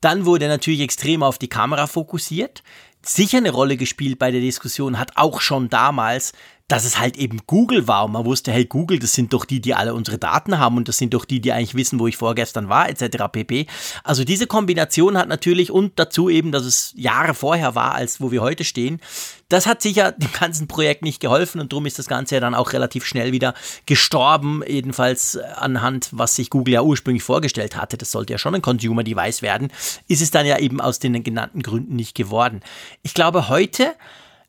Dann 0.01 0.25
wurde 0.25 0.49
natürlich 0.49 0.81
extrem 0.81 1.23
auf 1.23 1.39
die 1.39 1.49
Kamera 1.49 1.87
fokussiert. 1.87 2.65
Sicher 3.01 3.39
eine 3.39 3.51
Rolle 3.51 3.77
gespielt 3.77 4.19
bei 4.19 4.33
der 4.33 4.41
Diskussion 4.41 4.99
hat 4.99 5.13
auch 5.17 5.41
schon 5.41 5.69
damals 5.69 6.33
dass 6.71 6.85
es 6.85 7.01
halt 7.01 7.17
eben 7.17 7.41
Google 7.49 7.89
war 7.89 8.05
und 8.05 8.13
man 8.13 8.25
wusste, 8.25 8.53
hey 8.53 8.65
Google, 8.65 9.01
das 9.01 9.13
sind 9.13 9.33
doch 9.33 9.45
die, 9.45 9.61
die 9.61 9.75
alle 9.75 9.93
unsere 9.93 10.19
Daten 10.19 10.59
haben 10.59 10.77
und 10.77 10.87
das 10.87 10.99
sind 10.99 11.15
doch 11.15 11.25
die, 11.25 11.41
die 11.41 11.51
eigentlich 11.51 11.75
wissen, 11.75 11.99
wo 11.99 12.07
ich 12.07 12.17
vorgestern 12.17 12.69
war, 12.69 12.89
etc. 12.89 13.25
pp. 13.33 13.67
Also 14.05 14.23
diese 14.23 14.47
Kombination 14.47 15.19
hat 15.19 15.29
natürlich 15.29 15.73
und 15.73 15.99
dazu 15.99 16.31
eben, 16.31 16.53
dass 16.53 16.65
es 16.65 16.93
Jahre 16.97 17.35
vorher 17.35 17.75
war, 17.75 17.97
als 17.97 18.21
wo 18.21 18.31
wir 18.31 18.41
heute 18.41 18.63
stehen, 18.63 19.01
das 19.49 19.67
hat 19.67 19.83
sicher 19.83 20.13
dem 20.17 20.31
ganzen 20.33 20.69
Projekt 20.69 21.03
nicht 21.03 21.19
geholfen 21.19 21.61
und 21.61 21.73
darum 21.73 21.87
ist 21.87 21.99
das 21.99 22.07
Ganze 22.07 22.37
ja 22.37 22.41
dann 22.41 22.55
auch 22.55 22.73
relativ 22.73 23.05
schnell 23.05 23.33
wieder 23.33 23.55
gestorben, 23.87 24.63
jedenfalls 24.65 25.37
anhand, 25.37 26.11
was 26.13 26.37
sich 26.37 26.51
Google 26.51 26.75
ja 26.75 26.83
ursprünglich 26.83 27.25
vorgestellt 27.25 27.75
hatte. 27.75 27.99
Das 27.99 28.13
sollte 28.13 28.33
ja 28.33 28.39
schon 28.39 28.55
ein 28.55 28.63
Consumer-Device 28.63 29.43
werden, 29.43 29.73
ist 30.07 30.23
es 30.23 30.31
dann 30.31 30.47
ja 30.47 30.57
eben 30.59 30.81
aus 30.81 31.01
den 31.01 31.25
genannten 31.25 31.63
Gründen 31.65 31.97
nicht 31.97 32.15
geworden. 32.15 32.61
Ich 33.03 33.13
glaube 33.13 33.49
heute, 33.49 33.97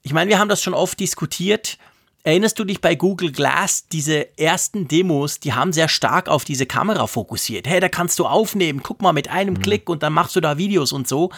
ich 0.03 0.13
meine, 0.13 0.29
wir 0.29 0.37
haben 0.37 0.49
das 0.49 0.61
schon 0.61 0.75
oft 0.75 0.99
diskutiert, 0.99 1.79
Erinnerst 2.23 2.59
du 2.59 2.65
dich 2.65 2.81
bei 2.81 2.93
Google 2.93 3.31
Glass, 3.31 3.87
diese 3.87 4.37
ersten 4.37 4.87
Demos, 4.87 5.39
die 5.39 5.53
haben 5.53 5.73
sehr 5.73 5.87
stark 5.87 6.29
auf 6.29 6.45
diese 6.45 6.67
Kamera 6.67 7.07
fokussiert. 7.07 7.67
Hey, 7.67 7.79
da 7.79 7.89
kannst 7.89 8.19
du 8.19 8.27
aufnehmen, 8.27 8.83
guck 8.83 9.01
mal 9.01 9.11
mit 9.11 9.29
einem 9.29 9.55
mhm. 9.55 9.61
Klick 9.61 9.89
und 9.89 10.03
dann 10.03 10.13
machst 10.13 10.35
du 10.35 10.41
da 10.41 10.57
Videos 10.57 10.91
und 10.91 11.07
so. 11.07 11.31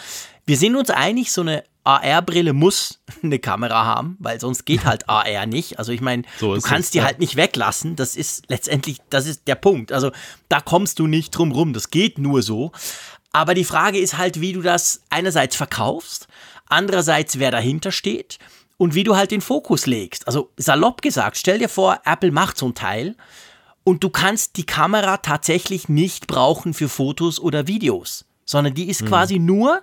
Wir 0.44 0.58
sind 0.58 0.76
uns 0.76 0.90
einig, 0.90 1.32
so 1.32 1.40
eine 1.40 1.64
AR-Brille 1.84 2.52
muss 2.52 3.00
eine 3.22 3.38
Kamera 3.38 3.84
haben, 3.84 4.16
weil 4.18 4.40
sonst 4.40 4.66
geht 4.66 4.84
halt 4.84 5.08
AR 5.08 5.46
nicht. 5.46 5.78
Also 5.78 5.92
ich 5.92 6.02
meine, 6.02 6.24
so 6.38 6.54
du 6.54 6.60
kannst 6.60 6.86
es, 6.86 6.90
die 6.90 6.98
ja. 6.98 7.04
halt 7.04 7.18
nicht 7.18 7.36
weglassen. 7.36 7.96
Das 7.96 8.14
ist 8.14 8.44
letztendlich, 8.48 8.98
das 9.08 9.26
ist 9.26 9.46
der 9.48 9.54
Punkt. 9.54 9.90
Also 9.90 10.10
da 10.50 10.60
kommst 10.60 10.98
du 10.98 11.06
nicht 11.06 11.30
drum 11.30 11.52
rum. 11.52 11.72
Das 11.72 11.90
geht 11.90 12.18
nur 12.18 12.42
so. 12.42 12.72
Aber 13.32 13.54
die 13.54 13.64
Frage 13.64 13.98
ist 13.98 14.18
halt, 14.18 14.40
wie 14.40 14.52
du 14.52 14.60
das 14.60 15.02
einerseits 15.10 15.56
verkaufst, 15.56 16.28
andererseits 16.66 17.38
wer 17.38 17.50
dahinter 17.50 17.90
steht 17.90 18.38
und 18.76 18.94
wie 18.94 19.04
du 19.04 19.16
halt 19.16 19.30
den 19.30 19.40
Fokus 19.40 19.86
legst. 19.86 20.26
Also 20.26 20.50
salopp 20.56 21.02
gesagt, 21.02 21.36
stell 21.36 21.58
dir 21.58 21.68
vor, 21.68 22.00
Apple 22.04 22.32
macht 22.32 22.58
so 22.58 22.66
ein 22.66 22.74
Teil 22.74 23.16
und 23.84 24.02
du 24.02 24.10
kannst 24.10 24.56
die 24.56 24.66
Kamera 24.66 25.18
tatsächlich 25.18 25.88
nicht 25.88 26.26
brauchen 26.26 26.74
für 26.74 26.88
Fotos 26.88 27.38
oder 27.38 27.66
Videos, 27.66 28.24
sondern 28.44 28.74
die 28.74 28.88
ist 28.88 29.02
mhm. 29.02 29.06
quasi 29.06 29.38
nur 29.38 29.82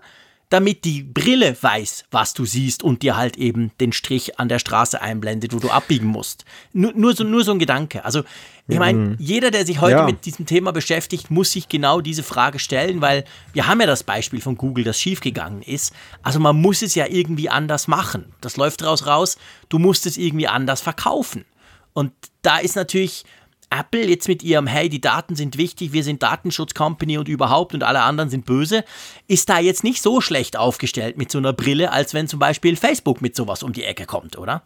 damit 0.51 0.84
die 0.84 1.01
Brille 1.01 1.55
weiß, 1.60 2.03
was 2.12 2.34
du 2.34 2.43
siehst 2.43 2.84
und 2.84 3.03
dir 3.03 3.15
halt 3.15 3.38
eben 3.38 3.72
den 3.79 3.93
Strich 3.93 4.38
an 4.38 4.50
der 4.50 4.60
Straße 4.60 5.01
einblendet, 5.01 5.53
wo 5.53 5.60
du 5.60 5.70
abbiegen 5.70 6.08
musst. 6.08 6.43
Nur, 6.74 6.91
nur, 6.93 7.15
so, 7.15 7.24
nur 7.24 7.46
so 7.46 7.53
ein 7.53 7.60
Gedanke. 7.60 8.03
Also, 8.03 8.24
ich 8.67 8.77
meine, 8.77 8.98
mhm. 8.98 9.15
jeder, 9.17 9.50
der 9.50 9.65
sich 9.65 9.79
heute 9.79 9.98
ja. 9.98 10.05
mit 10.05 10.25
diesem 10.25 10.46
Thema 10.46 10.72
beschäftigt, 10.74 11.31
muss 11.31 11.53
sich 11.53 11.70
genau 11.70 12.01
diese 12.01 12.22
Frage 12.22 12.60
stellen, 12.60 13.00
weil 13.00 13.24
wir 13.53 13.67
haben 13.67 13.79
ja 13.79 13.88
das 13.88 14.03
Beispiel 14.03 14.41
von 14.41 14.58
Google, 14.58 14.84
das 14.84 15.00
schiefgegangen 15.00 15.62
ist. 15.62 15.93
Also, 16.22 16.41
man 16.41 16.60
muss 16.60 16.81
es 16.81 16.96
ja 16.96 17.05
irgendwie 17.08 17.50
anders 17.50 17.88
machen. 17.88 18.25
Das 18.41 18.58
läuft 18.58 18.81
daraus 18.81 19.08
raus, 19.08 19.38
du 19.70 19.79
musst 19.79 20.05
es 20.05 20.17
irgendwie 20.17 20.50
anders 20.50 20.81
verkaufen. 20.81 21.46
Und 21.93 22.12
da 22.41 22.58
ist 22.58 22.75
natürlich 22.75 23.24
Apple 23.71 24.05
jetzt 24.05 24.27
mit 24.27 24.43
ihrem, 24.43 24.67
hey, 24.67 24.89
die 24.89 25.01
Daten 25.01 25.35
sind 25.35 25.57
wichtig, 25.57 25.93
wir 25.93 26.03
sind 26.03 26.21
Datenschutz-Company 26.21 27.17
und 27.17 27.29
überhaupt 27.29 27.73
und 27.73 27.83
alle 27.83 28.01
anderen 28.01 28.29
sind 28.29 28.45
böse, 28.45 28.83
ist 29.27 29.49
da 29.49 29.59
jetzt 29.59 29.83
nicht 29.83 30.01
so 30.01 30.21
schlecht 30.21 30.57
aufgestellt 30.57 31.17
mit 31.17 31.31
so 31.31 31.37
einer 31.37 31.53
Brille, 31.53 31.91
als 31.91 32.13
wenn 32.13 32.27
zum 32.27 32.39
Beispiel 32.39 32.75
Facebook 32.75 33.21
mit 33.21 33.35
sowas 33.35 33.63
um 33.63 33.71
die 33.71 33.83
Ecke 33.83 34.05
kommt, 34.05 34.37
oder? 34.37 34.61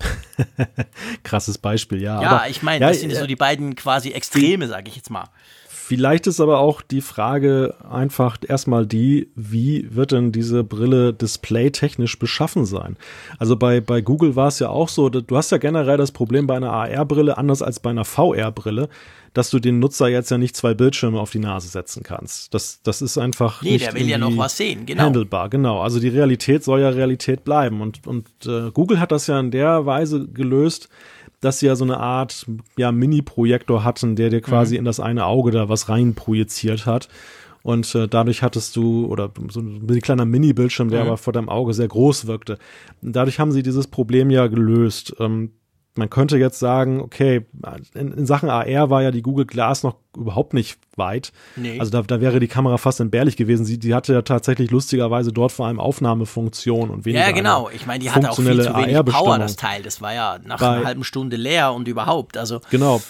Krasses 1.24 1.58
Beispiel, 1.58 2.02
ja. 2.02 2.22
Ja, 2.22 2.30
aber, 2.30 2.50
ich 2.50 2.64
meine, 2.64 2.84
ja, 2.84 2.90
das 2.90 3.00
sind 3.00 3.12
ja 3.12 3.20
so 3.20 3.28
die 3.28 3.36
beiden 3.36 3.76
quasi 3.76 4.10
Extreme, 4.10 4.68
sage 4.68 4.90
ich 4.90 4.96
jetzt 4.96 5.12
mal. 5.12 5.30
Vielleicht 5.88 6.26
ist 6.26 6.40
aber 6.40 6.58
auch 6.58 6.82
die 6.82 7.02
Frage 7.02 7.76
einfach 7.88 8.40
erstmal 8.48 8.88
die, 8.88 9.30
wie 9.36 9.88
wird 9.94 10.14
denn 10.14 10.32
diese 10.32 10.64
Brille 10.64 11.14
displaytechnisch 11.14 12.18
beschaffen 12.18 12.66
sein? 12.66 12.98
Also 13.38 13.56
bei, 13.56 13.82
bei 13.82 14.02
Google 14.02 14.36
war 14.36 14.48
es 14.48 14.58
ja 14.58 14.70
auch 14.70 14.90
so, 14.90 15.10
du 15.10 15.38
hast 15.38 15.52
ja 15.52 15.60
generell 15.60 15.98
das 15.98 16.12
Problem 16.12 16.48
bei 16.48 16.56
einer 16.56 16.72
AR-Brille, 16.72 17.38
anders 17.38 17.62
als 17.62 17.80
bei 17.80 17.92
einer 17.92 18.04
VR-Brille, 18.04 18.90
dass 19.36 19.52
du 19.52 19.60
den 19.60 19.78
Nutzer 19.78 20.08
jetzt 20.08 20.32
ja 20.32 20.40
nicht 20.40 20.56
zwei 20.56 20.74
Bildschirme 20.74 21.20
auf 21.20 21.30
die 21.30 21.38
Nase 21.38 21.68
setzen 21.68 22.02
kannst. 22.02 22.56
Das, 22.56 22.82
das 22.82 23.04
ist 23.04 23.20
einfach 23.20 23.62
nee, 23.62 23.74
nicht 23.74 23.86
der 23.86 23.94
will 23.94 24.10
ja 24.10 24.18
noch 24.18 24.36
was 24.38 24.58
sehen, 24.58 24.88
genau. 24.88 25.04
handelbar. 25.04 25.50
Genau, 25.50 25.82
also 25.82 26.00
die 26.00 26.08
Realität 26.08 26.64
soll 26.64 26.82
ja 26.82 26.90
Realität 26.90 27.44
bleiben. 27.44 27.82
Und, 27.82 28.08
und 28.08 28.28
äh, 28.48 28.72
Google 28.72 29.00
hat 29.00 29.12
das 29.12 29.28
ja 29.28 29.40
in 29.40 29.52
der 29.52 29.86
Weise 29.86 30.26
gelöst, 30.30 30.90
dass 31.42 31.60
sie 31.60 31.68
ja 31.68 31.76
so 31.76 31.84
eine 31.84 32.00
Art 32.00 32.46
ja, 32.78 32.92
Mini-Projektor 32.92 33.84
hatten, 33.84 34.16
der 34.16 34.30
dir 34.30 34.42
quasi 34.42 34.76
mhm. 34.76 34.80
in 34.80 34.86
das 34.86 35.00
eine 35.00 35.26
Auge 35.26 35.52
da 35.52 35.70
was 35.70 35.90
rein 35.90 36.16
projiziert 36.16 36.86
hat. 36.86 37.10
Und 37.64 37.96
äh, 37.96 38.08
dadurch 38.08 38.44
hattest 38.44 38.76
du, 38.76 39.08
oder 39.08 39.32
so 39.50 39.60
ein 39.60 39.88
kleiner 40.02 40.26
Mini-Bildschirm, 40.26 40.90
der 40.90 41.02
mhm. 41.02 41.08
aber 41.08 41.18
vor 41.18 41.34
deinem 41.34 41.50
Auge 41.50 41.74
sehr 41.74 41.88
groß 41.88 42.28
wirkte. 42.28 42.60
Dadurch 43.02 43.40
haben 43.40 43.52
sie 43.52 43.64
dieses 43.64 43.88
Problem 43.88 44.30
ja 44.30 44.48
gelöst. 44.48 45.16
Ähm, 45.20 45.52
man 45.98 46.10
könnte 46.10 46.38
jetzt 46.38 46.60
sagen, 46.60 47.00
okay, 47.02 47.46
in, 47.94 48.12
in, 48.12 48.26
Sachen 48.26 48.50
AR 48.50 48.90
war 48.90 49.02
ja 49.02 49.12
die 49.12 49.22
Google 49.22 49.46
Glass 49.46 49.84
noch 49.84 49.96
überhaupt 50.16 50.54
nicht 50.54 50.78
weit. 50.98 51.32
Nee. 51.56 51.80
Also 51.80 51.92
da, 51.92 52.02
da 52.02 52.20
wäre 52.22 52.40
die 52.40 52.48
Kamera 52.48 52.78
fast 52.78 53.00
entbehrlich 53.00 53.38
gewesen. 53.38 53.66
Sie, 53.66 53.80
die 53.80 53.94
hatte 53.94 54.14
ja 54.14 54.22
tatsächlich 54.22 54.72
lustigerweise 54.72 55.32
dort 55.32 55.52
vor 55.52 55.68
allem 55.68 55.80
Aufnahmefunktion 55.80 56.90
und 56.90 57.06
weniger. 57.06 57.26
Ja, 57.26 57.32
genau. 57.32 57.70
Ich 57.74 57.86
meine, 57.86 58.00
die 58.00 58.12
hatte 58.12 58.30
auch 58.30 58.36
viel 58.36 58.62
zu 58.62 58.76
wenig 58.76 59.06
Power, 59.06 59.40
das 59.40 59.56
Teil. 59.56 59.84
Das 59.84 60.02
war 60.02 60.14
ja 60.14 60.40
nach 60.44 60.60
bei, 60.60 60.70
einer 60.70 60.86
halben 60.86 61.04
Stunde 61.04 61.38
leer 61.38 61.74
und 61.74 61.88
überhaupt. 61.88 62.38
Also 62.38 62.60
genau. 62.70 63.02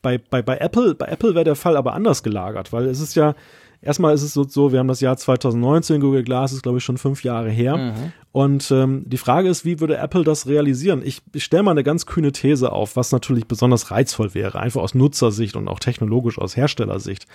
Bei, 0.00 0.18
bei, 0.18 0.42
bei 0.42 0.58
Apple, 0.58 0.94
bei 0.94 1.06
Apple 1.06 1.34
wäre 1.34 1.44
der 1.44 1.56
Fall 1.56 1.76
aber 1.76 1.92
anders 1.92 2.22
gelagert, 2.22 2.72
weil 2.72 2.86
es 2.86 3.00
ist 3.00 3.16
ja, 3.16 3.34
erstmal 3.80 4.14
ist 4.14 4.22
es 4.22 4.34
so, 4.34 4.44
so, 4.44 4.72
wir 4.72 4.78
haben 4.78 4.88
das 4.88 5.00
Jahr 5.00 5.16
2019, 5.16 6.00
Google 6.00 6.24
Glass 6.24 6.52
ist, 6.52 6.62
glaube 6.62 6.78
ich, 6.78 6.84
schon 6.84 6.98
fünf 6.98 7.22
Jahre 7.24 7.50
her. 7.50 7.76
Mhm. 7.76 8.12
Und 8.32 8.70
ähm, 8.70 9.02
die 9.06 9.16
Frage 9.16 9.48
ist, 9.48 9.64
wie 9.64 9.80
würde 9.80 9.96
Apple 9.96 10.24
das 10.24 10.46
realisieren? 10.46 11.02
Ich, 11.04 11.22
ich 11.32 11.44
stelle 11.44 11.62
mal 11.62 11.72
eine 11.72 11.84
ganz 11.84 12.06
kühne 12.06 12.32
These 12.32 12.72
auf, 12.72 12.96
was 12.96 13.12
natürlich 13.12 13.46
besonders 13.46 13.90
reizvoll 13.90 14.34
wäre, 14.34 14.58
einfach 14.58 14.82
aus 14.82 14.94
Nutzersicht 14.94 15.56
und 15.56 15.68
auch 15.68 15.78
technologisch 15.78 16.38
aus 16.38 16.56
Herstellersicht. 16.56 17.26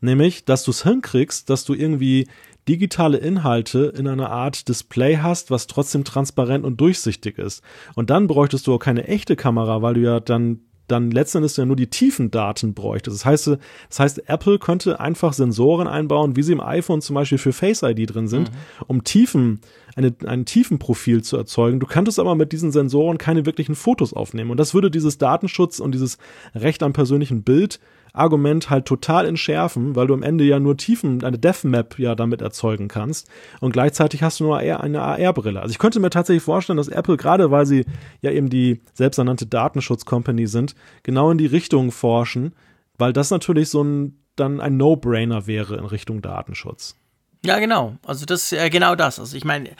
Nämlich, 0.00 0.44
dass 0.44 0.64
du 0.64 0.70
es 0.70 0.82
hinkriegst, 0.82 1.48
dass 1.48 1.64
du 1.64 1.74
irgendwie 1.74 2.28
digitale 2.68 3.18
Inhalte 3.18 3.92
in 3.96 4.06
einer 4.06 4.30
Art 4.30 4.68
Display 4.68 5.16
hast, 5.16 5.50
was 5.50 5.66
trotzdem 5.66 6.04
transparent 6.04 6.64
und 6.64 6.80
durchsichtig 6.80 7.38
ist. 7.38 7.62
Und 7.94 8.10
dann 8.10 8.28
bräuchtest 8.28 8.66
du 8.66 8.74
auch 8.74 8.78
keine 8.78 9.08
echte 9.08 9.36
Kamera, 9.36 9.82
weil 9.82 9.94
du 9.94 10.00
ja 10.00 10.20
dann 10.20 10.60
dann 10.92 11.10
letztendlich 11.10 11.56
ja 11.56 11.64
nur 11.64 11.76
die 11.76 11.88
tiefen 11.88 12.30
Daten 12.30 12.74
bräuchte. 12.74 13.10
Das 13.10 13.24
heißt, 13.24 13.48
das 13.88 14.00
heißt, 14.00 14.28
Apple 14.28 14.58
könnte 14.58 15.00
einfach 15.00 15.32
Sensoren 15.32 15.88
einbauen, 15.88 16.36
wie 16.36 16.42
sie 16.42 16.52
im 16.52 16.60
iPhone 16.60 17.00
zum 17.00 17.14
Beispiel 17.14 17.38
für 17.38 17.52
Face 17.52 17.82
ID 17.82 18.14
drin 18.14 18.28
sind, 18.28 18.50
mhm. 18.50 18.84
um 18.86 19.04
Tiefen, 19.04 19.60
eine, 19.96 20.14
ein 20.26 20.44
Tiefenprofil 20.44 21.22
zu 21.22 21.36
erzeugen. 21.36 21.80
Du 21.80 21.86
könntest 21.86 22.18
aber 22.18 22.34
mit 22.34 22.52
diesen 22.52 22.70
Sensoren 22.72 23.18
keine 23.18 23.44
wirklichen 23.46 23.74
Fotos 23.74 24.12
aufnehmen. 24.12 24.50
Und 24.50 24.58
das 24.58 24.74
würde 24.74 24.90
dieses 24.90 25.18
Datenschutz 25.18 25.80
und 25.80 25.92
dieses 25.92 26.18
Recht 26.54 26.82
am 26.82 26.92
persönlichen 26.92 27.42
Bild 27.42 27.80
Argument 28.12 28.68
halt 28.70 28.86
total 28.86 29.26
entschärfen, 29.26 29.96
weil 29.96 30.06
du 30.06 30.14
am 30.14 30.22
Ende 30.22 30.44
ja 30.44 30.58
nur 30.60 30.76
Tiefen, 30.76 31.24
eine 31.24 31.38
Death 31.38 31.64
Map 31.64 31.98
ja 31.98 32.14
damit 32.14 32.42
erzeugen 32.42 32.88
kannst 32.88 33.28
und 33.60 33.72
gleichzeitig 33.72 34.22
hast 34.22 34.40
du 34.40 34.44
nur 34.44 34.58
eine 34.58 35.00
AR-Brille. 35.00 35.60
Also 35.60 35.72
ich 35.72 35.78
könnte 35.78 36.00
mir 36.00 36.10
tatsächlich 36.10 36.42
vorstellen, 36.42 36.76
dass 36.76 36.88
Apple, 36.88 37.16
gerade 37.16 37.50
weil 37.50 37.66
sie 37.66 37.84
ja 38.20 38.30
eben 38.30 38.50
die 38.50 38.82
selbsternannte 38.92 39.46
Datenschutz-Company 39.46 40.46
sind, 40.46 40.74
genau 41.02 41.30
in 41.30 41.38
die 41.38 41.46
Richtung 41.46 41.90
forschen, 41.90 42.54
weil 42.98 43.12
das 43.12 43.30
natürlich 43.30 43.70
so 43.70 43.82
ein, 43.82 44.18
dann 44.36 44.60
ein 44.60 44.76
No-Brainer 44.76 45.46
wäre 45.46 45.76
in 45.76 45.84
Richtung 45.84 46.22
Datenschutz. 46.22 46.96
Ja, 47.44 47.58
genau. 47.58 47.96
Also 48.06 48.24
das 48.24 48.44
ist 48.44 48.52
äh, 48.52 48.70
genau 48.70 48.94
das. 48.94 49.18
Also 49.18 49.36
ich 49.36 49.44
meine, 49.44 49.70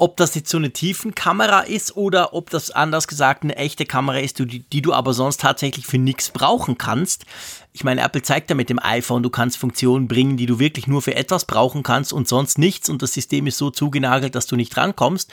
ob 0.00 0.16
das 0.16 0.36
jetzt 0.36 0.48
so 0.48 0.58
eine 0.58 0.70
Tiefenkamera 0.70 1.60
ist 1.62 1.96
oder 1.96 2.32
ob 2.32 2.50
das 2.50 2.70
anders 2.70 3.08
gesagt 3.08 3.42
eine 3.42 3.56
echte 3.56 3.84
Kamera 3.84 4.20
ist, 4.20 4.38
die, 4.38 4.60
die 4.60 4.80
du 4.80 4.94
aber 4.94 5.12
sonst 5.12 5.40
tatsächlich 5.40 5.86
für 5.86 5.98
nichts 5.98 6.30
brauchen 6.30 6.78
kannst. 6.78 7.26
Ich 7.72 7.82
meine, 7.82 8.00
Apple 8.02 8.22
zeigt 8.22 8.48
ja 8.48 8.56
mit 8.56 8.70
dem 8.70 8.78
iPhone, 8.78 9.24
du 9.24 9.30
kannst 9.30 9.58
Funktionen 9.58 10.06
bringen, 10.06 10.36
die 10.36 10.46
du 10.46 10.60
wirklich 10.60 10.86
nur 10.86 11.02
für 11.02 11.16
etwas 11.16 11.46
brauchen 11.46 11.82
kannst 11.82 12.12
und 12.12 12.28
sonst 12.28 12.58
nichts 12.58 12.88
und 12.88 13.02
das 13.02 13.12
System 13.12 13.48
ist 13.48 13.58
so 13.58 13.70
zugenagelt, 13.70 14.36
dass 14.36 14.46
du 14.46 14.54
nicht 14.54 14.76
rankommst. 14.76 15.32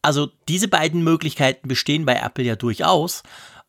Also 0.00 0.28
diese 0.48 0.68
beiden 0.68 1.04
Möglichkeiten 1.04 1.68
bestehen 1.68 2.06
bei 2.06 2.14
Apple 2.14 2.44
ja 2.44 2.56
durchaus. 2.56 3.22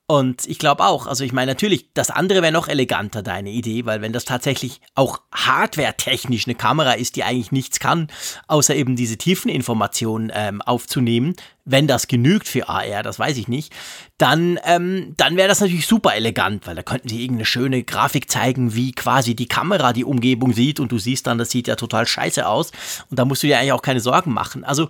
Und 0.10 0.48
ich 0.48 0.58
glaube 0.58 0.86
auch, 0.86 1.06
also 1.06 1.26
ich 1.26 1.34
meine 1.34 1.52
natürlich, 1.52 1.90
das 1.94 2.12
andere 2.12 2.42
wäre 2.42 2.54
noch 2.54 2.70
eleganter, 2.70 3.22
deine 3.22 3.50
Idee, 3.50 3.86
weil 3.86 4.02
wenn 4.02 4.14
das 4.14 4.24
tatsächlich 4.24 4.80
auch 4.96 5.20
hardware-technisch 5.34 6.48
eine 6.48 6.56
Kamera 6.56 6.94
ist, 6.94 7.18
die 7.18 7.26
eigentlich 7.26 7.52
nichts 7.52 7.82
kann, 7.82 8.08
außer 8.48 8.74
eben 8.74 8.96
diese 8.96 9.18
Tiefeninformationen 9.18 10.32
ähm, 10.34 10.62
aufzunehmen, 10.62 11.36
wenn 11.66 11.88
das 11.88 12.08
genügt 12.08 12.48
für 12.48 12.70
AR, 12.70 13.04
das 13.04 13.20
weiß 13.20 13.36
ich 13.36 13.50
nicht, 13.50 13.74
dann, 14.18 14.58
ähm, 14.64 15.14
dann 15.18 15.36
wäre 15.36 15.50
das 15.50 15.60
natürlich 15.60 15.86
super 15.88 16.16
elegant, 16.16 16.66
weil 16.66 16.76
da 16.76 16.84
könnten 16.84 17.10
sie 17.10 17.22
irgendeine 17.22 17.46
schöne 17.46 17.84
Grafik 17.84 18.32
zeigen, 18.32 18.76
wie 18.76 18.94
quasi 18.94 19.36
die 19.36 19.50
Kamera 19.50 19.92
die 19.92 20.06
Umgebung 20.06 20.54
sieht 20.54 20.80
und 20.80 20.90
du 20.90 21.00
siehst 21.00 21.28
dann, 21.28 21.38
das 21.38 21.52
sieht 21.52 21.68
ja 21.68 21.76
total 21.76 22.08
scheiße 22.08 22.48
aus 22.48 22.72
und 23.10 23.20
da 23.20 23.26
musst 23.26 23.44
du 23.44 23.48
dir 23.48 23.60
eigentlich 23.60 23.74
auch 23.74 23.82
keine 23.82 24.00
Sorgen 24.00 24.32
machen. 24.32 24.64
Also 24.64 24.88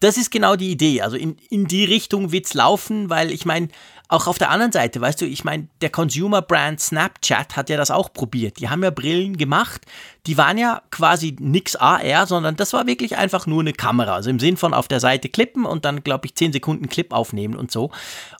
das 0.00 0.16
ist 0.16 0.30
genau 0.30 0.56
die 0.56 0.70
Idee. 0.70 1.02
Also 1.02 1.16
in, 1.16 1.36
in 1.50 1.66
die 1.66 1.84
Richtung 1.84 2.32
wird's 2.32 2.54
laufen, 2.54 3.10
weil 3.10 3.30
ich 3.30 3.44
meine, 3.44 3.68
auch 4.08 4.26
auf 4.26 4.38
der 4.38 4.50
anderen 4.50 4.72
Seite, 4.72 5.00
weißt 5.00 5.20
du, 5.20 5.26
ich 5.26 5.44
meine, 5.44 5.68
der 5.82 5.90
Consumer 5.90 6.42
Brand 6.42 6.80
Snapchat 6.80 7.56
hat 7.56 7.70
ja 7.70 7.76
das 7.76 7.92
auch 7.92 8.12
probiert. 8.12 8.58
Die 8.58 8.68
haben 8.68 8.82
ja 8.82 8.90
Brillen 8.90 9.36
gemacht, 9.36 9.86
die 10.26 10.36
waren 10.36 10.58
ja 10.58 10.82
quasi 10.90 11.36
nix 11.38 11.76
AR, 11.76 12.26
sondern 12.26 12.56
das 12.56 12.72
war 12.72 12.86
wirklich 12.86 13.16
einfach 13.16 13.46
nur 13.46 13.60
eine 13.60 13.72
Kamera. 13.72 14.14
Also 14.14 14.30
im 14.30 14.40
Sinn 14.40 14.56
von 14.56 14.74
auf 14.74 14.88
der 14.88 14.98
Seite 14.98 15.28
klippen 15.28 15.64
und 15.64 15.84
dann, 15.84 16.02
glaube 16.02 16.26
ich, 16.26 16.34
10 16.34 16.52
Sekunden 16.52 16.88
Clip 16.88 17.12
aufnehmen 17.12 17.54
und 17.54 17.70
so. 17.70 17.92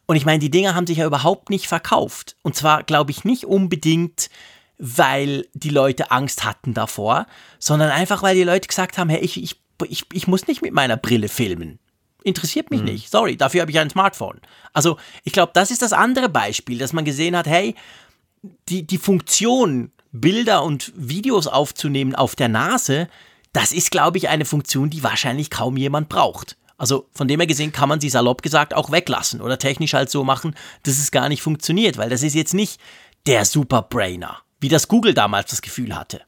Und 0.07 0.16
ich 0.16 0.27
meine, 0.27 0.40
die 0.40 0.51
Dinger 0.51 0.75
haben 0.75 0.88
sich 0.88 0.99
ja 0.99 1.07
überhaupt 1.07 1.51
nicht 1.51 1.68
verkauft. 1.68 2.37
Und 2.42 2.57
zwar, 2.57 2.83
glaube 2.83 3.12
ich, 3.12 3.25
nicht 3.25 3.44
unbedingt 3.44 4.29
weil 4.83 5.46
die 5.53 5.68
Leute 5.68 6.11
Angst 6.11 6.42
hatten 6.42 6.73
davor, 6.73 7.27
sondern 7.59 7.90
einfach, 7.90 8.23
weil 8.23 8.35
die 8.35 8.44
Leute 8.44 8.66
gesagt 8.66 8.96
haben, 8.96 9.11
hey, 9.11 9.20
ich, 9.20 9.40
ich, 9.40 9.61
ich, 9.88 10.05
ich 10.12 10.27
muss 10.27 10.47
nicht 10.47 10.62
mit 10.62 10.73
meiner 10.73 10.97
Brille 10.97 11.29
filmen. 11.29 11.79
Interessiert 12.23 12.71
mich 12.71 12.81
mhm. 12.81 12.87
nicht. 12.87 13.11
Sorry, 13.11 13.37
dafür 13.37 13.62
habe 13.62 13.71
ich 13.71 13.79
ein 13.79 13.90
Smartphone. 13.90 14.40
Also 14.73 14.99
ich 15.25 15.33
glaube, 15.33 15.53
das 15.55 15.71
ist 15.71 15.83
das 15.83 15.93
andere 15.93 16.29
Beispiel, 16.29 16.79
dass 16.79 16.93
man 16.93 17.05
gesehen 17.05 17.37
hat, 17.37 17.47
hey, 17.47 17.75
die, 18.69 18.87
die 18.87 18.99
Funktion, 18.99 19.93
Bilder 20.12 20.62
und 20.62 20.93
Videos 20.97 21.47
aufzunehmen 21.47 22.14
auf 22.14 22.35
der 22.35 22.49
Nase, 22.49 23.09
das 23.53 23.73
ist, 23.73 23.90
glaube 23.90 24.19
ich, 24.19 24.29
eine 24.29 24.45
Funktion, 24.45 24.90
die 24.90 25.03
wahrscheinlich 25.03 25.51
kaum 25.51 25.77
jemand 25.77 26.09
braucht. 26.09 26.57
Also 26.79 27.09
von 27.12 27.29
dem 27.29 27.40
her 27.40 27.47
gesehen 27.47 27.73
kann 27.73 27.88
man 27.90 28.01
sie 28.01 28.09
salopp 28.09 28.43
gesagt 28.43 28.75
auch 28.75 28.90
weglassen 28.90 29.43
oder 29.43 29.59
technisch 29.59 29.93
halt 29.93 30.11
so 30.11 30.25
machen, 30.25 30.55
dass 30.83 30.99
es 30.99 31.11
gar 31.11 31.29
nicht 31.29 31.43
funktioniert, 31.43 31.99
weil 31.99 32.09
das 32.09 32.23
ist 32.23 32.35
jetzt 32.35 32.55
nicht 32.55 32.81
der 33.27 33.45
Superbrainer, 33.45 34.38
wie 34.61 34.69
das 34.69 34.88
Google 34.88 35.12
damals 35.12 35.51
das 35.51 35.61
Gefühl 35.61 35.95
hatte. 35.95 36.23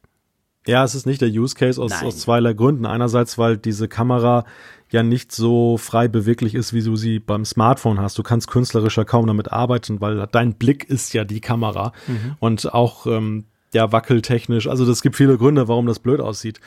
Ja, 0.65 0.83
es 0.83 0.95
ist 0.95 1.05
nicht 1.05 1.21
der 1.21 1.29
Use 1.29 1.55
Case 1.55 1.81
aus, 1.81 1.91
aus 2.01 2.19
zweierlei 2.19 2.53
Gründen. 2.53 2.85
Einerseits, 2.85 3.37
weil 3.37 3.57
diese 3.57 3.87
Kamera 3.87 4.45
ja 4.89 5.03
nicht 5.03 5.31
so 5.31 5.77
frei 5.77 6.07
beweglich 6.07 6.55
ist, 6.55 6.71
wie 6.73 6.83
du 6.83 6.95
sie 6.95 7.19
beim 7.19 7.45
Smartphone 7.45 7.99
hast. 7.99 8.17
Du 8.17 8.23
kannst 8.23 8.47
künstlerischer 8.47 9.05
kaum 9.05 9.27
damit 9.27 9.51
arbeiten, 9.51 9.99
weil 9.99 10.27
dein 10.31 10.53
Blick 10.53 10.89
ist 10.89 11.13
ja 11.13 11.25
die 11.25 11.41
Kamera 11.41 11.91
mhm. 12.07 12.35
und 12.39 12.73
auch 12.73 13.07
ähm, 13.07 13.45
ja 13.73 13.91
wackeltechnisch. 13.91 14.67
Also 14.67 14.89
es 14.89 15.01
gibt 15.01 15.15
viele 15.15 15.37
Gründe, 15.37 15.67
warum 15.67 15.87
das 15.87 15.99
blöd 15.99 16.21
aussieht. 16.21 16.59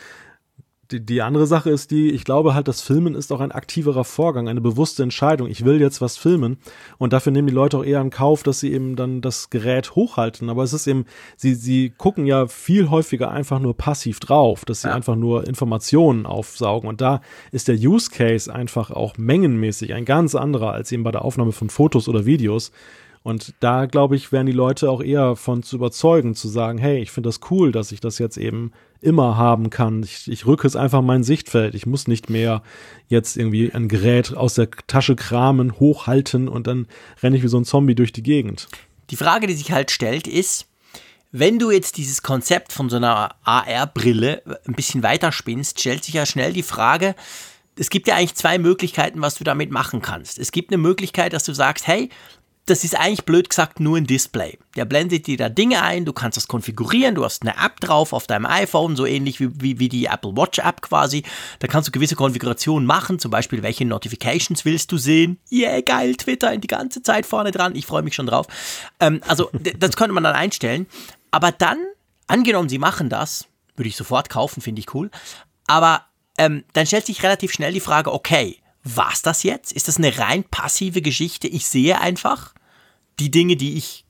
Die, 0.90 1.04
die 1.04 1.22
andere 1.22 1.46
Sache 1.46 1.70
ist 1.70 1.90
die, 1.90 2.10
ich 2.10 2.24
glaube 2.24 2.54
halt, 2.54 2.68
das 2.68 2.80
Filmen 2.80 3.14
ist 3.14 3.32
auch 3.32 3.40
ein 3.40 3.52
aktiverer 3.52 4.04
Vorgang, 4.04 4.48
eine 4.48 4.60
bewusste 4.60 5.02
Entscheidung. 5.02 5.48
Ich 5.48 5.64
will 5.64 5.80
jetzt 5.80 6.00
was 6.00 6.16
filmen 6.16 6.58
und 6.98 7.12
dafür 7.12 7.32
nehmen 7.32 7.48
die 7.48 7.54
Leute 7.54 7.78
auch 7.78 7.84
eher 7.84 8.00
in 8.00 8.10
Kauf, 8.10 8.42
dass 8.42 8.60
sie 8.60 8.72
eben 8.72 8.96
dann 8.96 9.20
das 9.20 9.50
Gerät 9.50 9.94
hochhalten. 9.94 10.48
Aber 10.48 10.62
es 10.62 10.72
ist 10.72 10.86
eben, 10.86 11.06
sie, 11.36 11.54
sie 11.54 11.92
gucken 11.96 12.26
ja 12.26 12.46
viel 12.46 12.90
häufiger 12.90 13.30
einfach 13.30 13.58
nur 13.58 13.76
passiv 13.76 14.20
drauf, 14.20 14.64
dass 14.64 14.82
sie 14.82 14.88
ja. 14.88 14.94
einfach 14.94 15.16
nur 15.16 15.46
Informationen 15.46 16.26
aufsaugen. 16.26 16.88
Und 16.88 17.00
da 17.00 17.20
ist 17.52 17.68
der 17.68 17.76
Use 17.76 18.10
Case 18.10 18.52
einfach 18.52 18.90
auch 18.90 19.16
mengenmäßig 19.16 19.94
ein 19.94 20.04
ganz 20.04 20.34
anderer 20.34 20.72
als 20.72 20.92
eben 20.92 21.02
bei 21.02 21.12
der 21.12 21.24
Aufnahme 21.24 21.52
von 21.52 21.70
Fotos 21.70 22.08
oder 22.08 22.26
Videos. 22.26 22.72
Und 23.26 23.54
da, 23.58 23.86
glaube 23.86 24.14
ich, 24.14 24.30
wären 24.30 24.46
die 24.46 24.52
Leute 24.52 24.88
auch 24.88 25.02
eher 25.02 25.34
von 25.34 25.64
zu 25.64 25.74
überzeugen, 25.74 26.36
zu 26.36 26.46
sagen, 26.46 26.78
hey, 26.78 27.00
ich 27.00 27.10
finde 27.10 27.26
das 27.28 27.40
cool, 27.50 27.72
dass 27.72 27.90
ich 27.90 27.98
das 27.98 28.20
jetzt 28.20 28.36
eben 28.36 28.70
immer 29.00 29.36
haben 29.36 29.68
kann. 29.68 30.04
Ich, 30.04 30.30
ich 30.30 30.46
rücke 30.46 30.64
es 30.64 30.76
einfach 30.76 31.00
in 31.00 31.06
mein 31.06 31.24
Sichtfeld. 31.24 31.74
Ich 31.74 31.86
muss 31.86 32.06
nicht 32.06 32.30
mehr 32.30 32.62
jetzt 33.08 33.36
irgendwie 33.36 33.72
ein 33.74 33.88
Gerät 33.88 34.36
aus 34.36 34.54
der 34.54 34.70
Tasche 34.70 35.16
kramen, 35.16 35.80
hochhalten 35.80 36.46
und 36.46 36.68
dann 36.68 36.86
renne 37.20 37.36
ich 37.36 37.42
wie 37.42 37.48
so 37.48 37.58
ein 37.58 37.64
Zombie 37.64 37.96
durch 37.96 38.12
die 38.12 38.22
Gegend. 38.22 38.68
Die 39.10 39.16
Frage, 39.16 39.48
die 39.48 39.54
sich 39.54 39.72
halt 39.72 39.90
stellt, 39.90 40.28
ist, 40.28 40.68
wenn 41.32 41.58
du 41.58 41.72
jetzt 41.72 41.96
dieses 41.96 42.22
Konzept 42.22 42.72
von 42.72 42.88
so 42.88 42.94
einer 42.94 43.34
AR-Brille 43.42 44.42
ein 44.68 44.74
bisschen 44.74 45.02
weiterspinnst, 45.02 45.80
stellt 45.80 46.04
sich 46.04 46.14
ja 46.14 46.26
schnell 46.26 46.52
die 46.52 46.62
Frage, 46.62 47.16
es 47.78 47.90
gibt 47.90 48.08
ja 48.08 48.16
eigentlich 48.16 48.34
zwei 48.34 48.58
Möglichkeiten, 48.58 49.20
was 49.20 49.34
du 49.34 49.44
damit 49.44 49.70
machen 49.70 50.00
kannst. 50.00 50.38
Es 50.38 50.50
gibt 50.50 50.70
eine 50.70 50.78
Möglichkeit, 50.78 51.32
dass 51.32 51.44
du 51.44 51.52
sagst, 51.52 51.86
hey, 51.86 52.08
das 52.66 52.82
ist 52.82 52.96
eigentlich 52.96 53.24
blöd 53.24 53.48
gesagt 53.48 53.78
nur 53.78 53.96
ein 53.96 54.06
Display. 54.06 54.58
Der 54.74 54.84
blendet 54.84 55.28
dir 55.28 55.36
da 55.36 55.48
Dinge 55.48 55.82
ein, 55.82 56.04
du 56.04 56.12
kannst 56.12 56.36
das 56.36 56.48
konfigurieren, 56.48 57.14
du 57.14 57.24
hast 57.24 57.42
eine 57.42 57.56
App 57.64 57.78
drauf 57.80 58.12
auf 58.12 58.26
deinem 58.26 58.44
iPhone, 58.44 58.96
so 58.96 59.06
ähnlich 59.06 59.38
wie, 59.38 59.48
wie, 59.60 59.78
wie 59.78 59.88
die 59.88 60.06
Apple 60.06 60.36
Watch 60.36 60.58
App 60.58 60.82
quasi. 60.82 61.22
Da 61.60 61.68
kannst 61.68 61.88
du 61.88 61.92
gewisse 61.92 62.16
Konfigurationen 62.16 62.84
machen, 62.84 63.20
zum 63.20 63.30
Beispiel 63.30 63.62
welche 63.62 63.84
Notifications 63.84 64.64
willst 64.64 64.90
du 64.90 64.98
sehen. 64.98 65.38
Yeah, 65.50 65.80
geil, 65.80 66.16
Twitter 66.16 66.52
in 66.52 66.60
die 66.60 66.66
ganze 66.66 67.02
Zeit 67.02 67.24
vorne 67.24 67.52
dran, 67.52 67.76
ich 67.76 67.86
freue 67.86 68.02
mich 68.02 68.14
schon 68.14 68.26
drauf. 68.26 68.46
Ähm, 68.98 69.20
also 69.26 69.48
das 69.78 69.96
könnte 69.96 70.12
man 70.12 70.24
dann 70.24 70.34
einstellen. 70.34 70.86
Aber 71.30 71.52
dann, 71.52 71.78
angenommen, 72.26 72.68
sie 72.68 72.78
machen 72.78 73.08
das, 73.08 73.46
würde 73.76 73.88
ich 73.88 73.96
sofort 73.96 74.28
kaufen, 74.28 74.60
finde 74.60 74.80
ich 74.80 74.92
cool. 74.92 75.10
Aber 75.68 76.02
ähm, 76.36 76.64
dann 76.72 76.86
stellt 76.86 77.06
sich 77.06 77.22
relativ 77.22 77.52
schnell 77.52 77.72
die 77.72 77.80
Frage, 77.80 78.12
okay, 78.12 78.58
war's 78.94 79.22
das 79.22 79.42
jetzt? 79.42 79.72
Ist 79.72 79.88
das 79.88 79.96
eine 79.96 80.16
rein 80.18 80.44
passive 80.44 81.02
Geschichte? 81.02 81.48
Ich 81.48 81.66
sehe 81.66 82.00
einfach 82.00 82.54
die 83.18 83.30
Dinge, 83.30 83.56
die 83.56 83.76
ich 83.76 84.04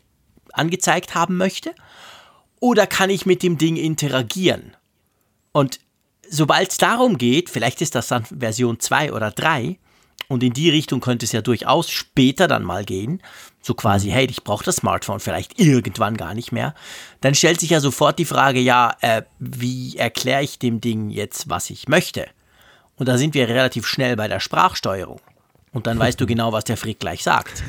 angezeigt 0.52 1.14
haben 1.14 1.36
möchte? 1.36 1.74
Oder 2.60 2.86
kann 2.86 3.10
ich 3.10 3.26
mit 3.26 3.42
dem 3.42 3.58
Ding 3.58 3.76
interagieren? 3.76 4.76
Und 5.52 5.80
sobald 6.28 6.70
es 6.70 6.78
darum 6.78 7.18
geht, 7.18 7.50
vielleicht 7.50 7.80
ist 7.80 7.94
das 7.94 8.08
dann 8.08 8.24
Version 8.24 8.80
2 8.80 9.12
oder 9.12 9.30
3, 9.30 9.78
und 10.28 10.42
in 10.42 10.52
die 10.52 10.70
Richtung 10.70 11.00
könnte 11.00 11.24
es 11.24 11.32
ja 11.32 11.40
durchaus 11.40 11.88
später 11.88 12.48
dann 12.48 12.64
mal 12.64 12.84
gehen, 12.84 13.22
so 13.62 13.74
quasi, 13.74 14.08
hey, 14.10 14.26
ich 14.28 14.42
brauche 14.42 14.64
das 14.64 14.76
Smartphone 14.76 15.20
vielleicht 15.20 15.60
irgendwann 15.60 16.16
gar 16.16 16.34
nicht 16.34 16.50
mehr, 16.52 16.74
dann 17.20 17.34
stellt 17.34 17.60
sich 17.60 17.70
ja 17.70 17.80
sofort 17.80 18.18
die 18.18 18.24
Frage, 18.24 18.58
ja, 18.58 18.96
äh, 19.02 19.22
wie 19.38 19.96
erkläre 19.96 20.42
ich 20.42 20.58
dem 20.58 20.80
Ding 20.80 21.10
jetzt, 21.10 21.48
was 21.48 21.70
ich 21.70 21.88
möchte? 21.88 22.26
Und 22.96 23.06
da 23.06 23.18
sind 23.18 23.34
wir 23.34 23.48
relativ 23.48 23.86
schnell 23.86 24.16
bei 24.16 24.28
der 24.28 24.40
Sprachsteuerung. 24.40 25.20
Und 25.72 25.86
dann 25.86 25.98
weißt 25.98 26.20
du 26.20 26.26
genau, 26.26 26.52
was 26.52 26.64
der 26.64 26.76
Frick 26.76 26.98
gleich 27.00 27.22
sagt. 27.22 27.62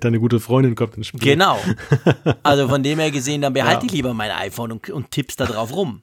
Deine 0.00 0.20
gute 0.20 0.40
Freundin 0.40 0.74
kommt 0.74 0.96
ins 0.96 1.08
Spiel. 1.08 1.20
Genau. 1.20 1.58
Also 2.42 2.68
von 2.68 2.82
dem 2.82 2.98
her 2.98 3.10
gesehen, 3.10 3.42
dann 3.42 3.52
behalte 3.52 3.80
ja. 3.82 3.86
ich 3.86 3.92
lieber 3.92 4.14
mein 4.14 4.30
iPhone 4.30 4.72
und, 4.72 4.88
und 4.90 5.10
tippst 5.10 5.40
da 5.40 5.46
drauf 5.46 5.72
rum. 5.74 6.02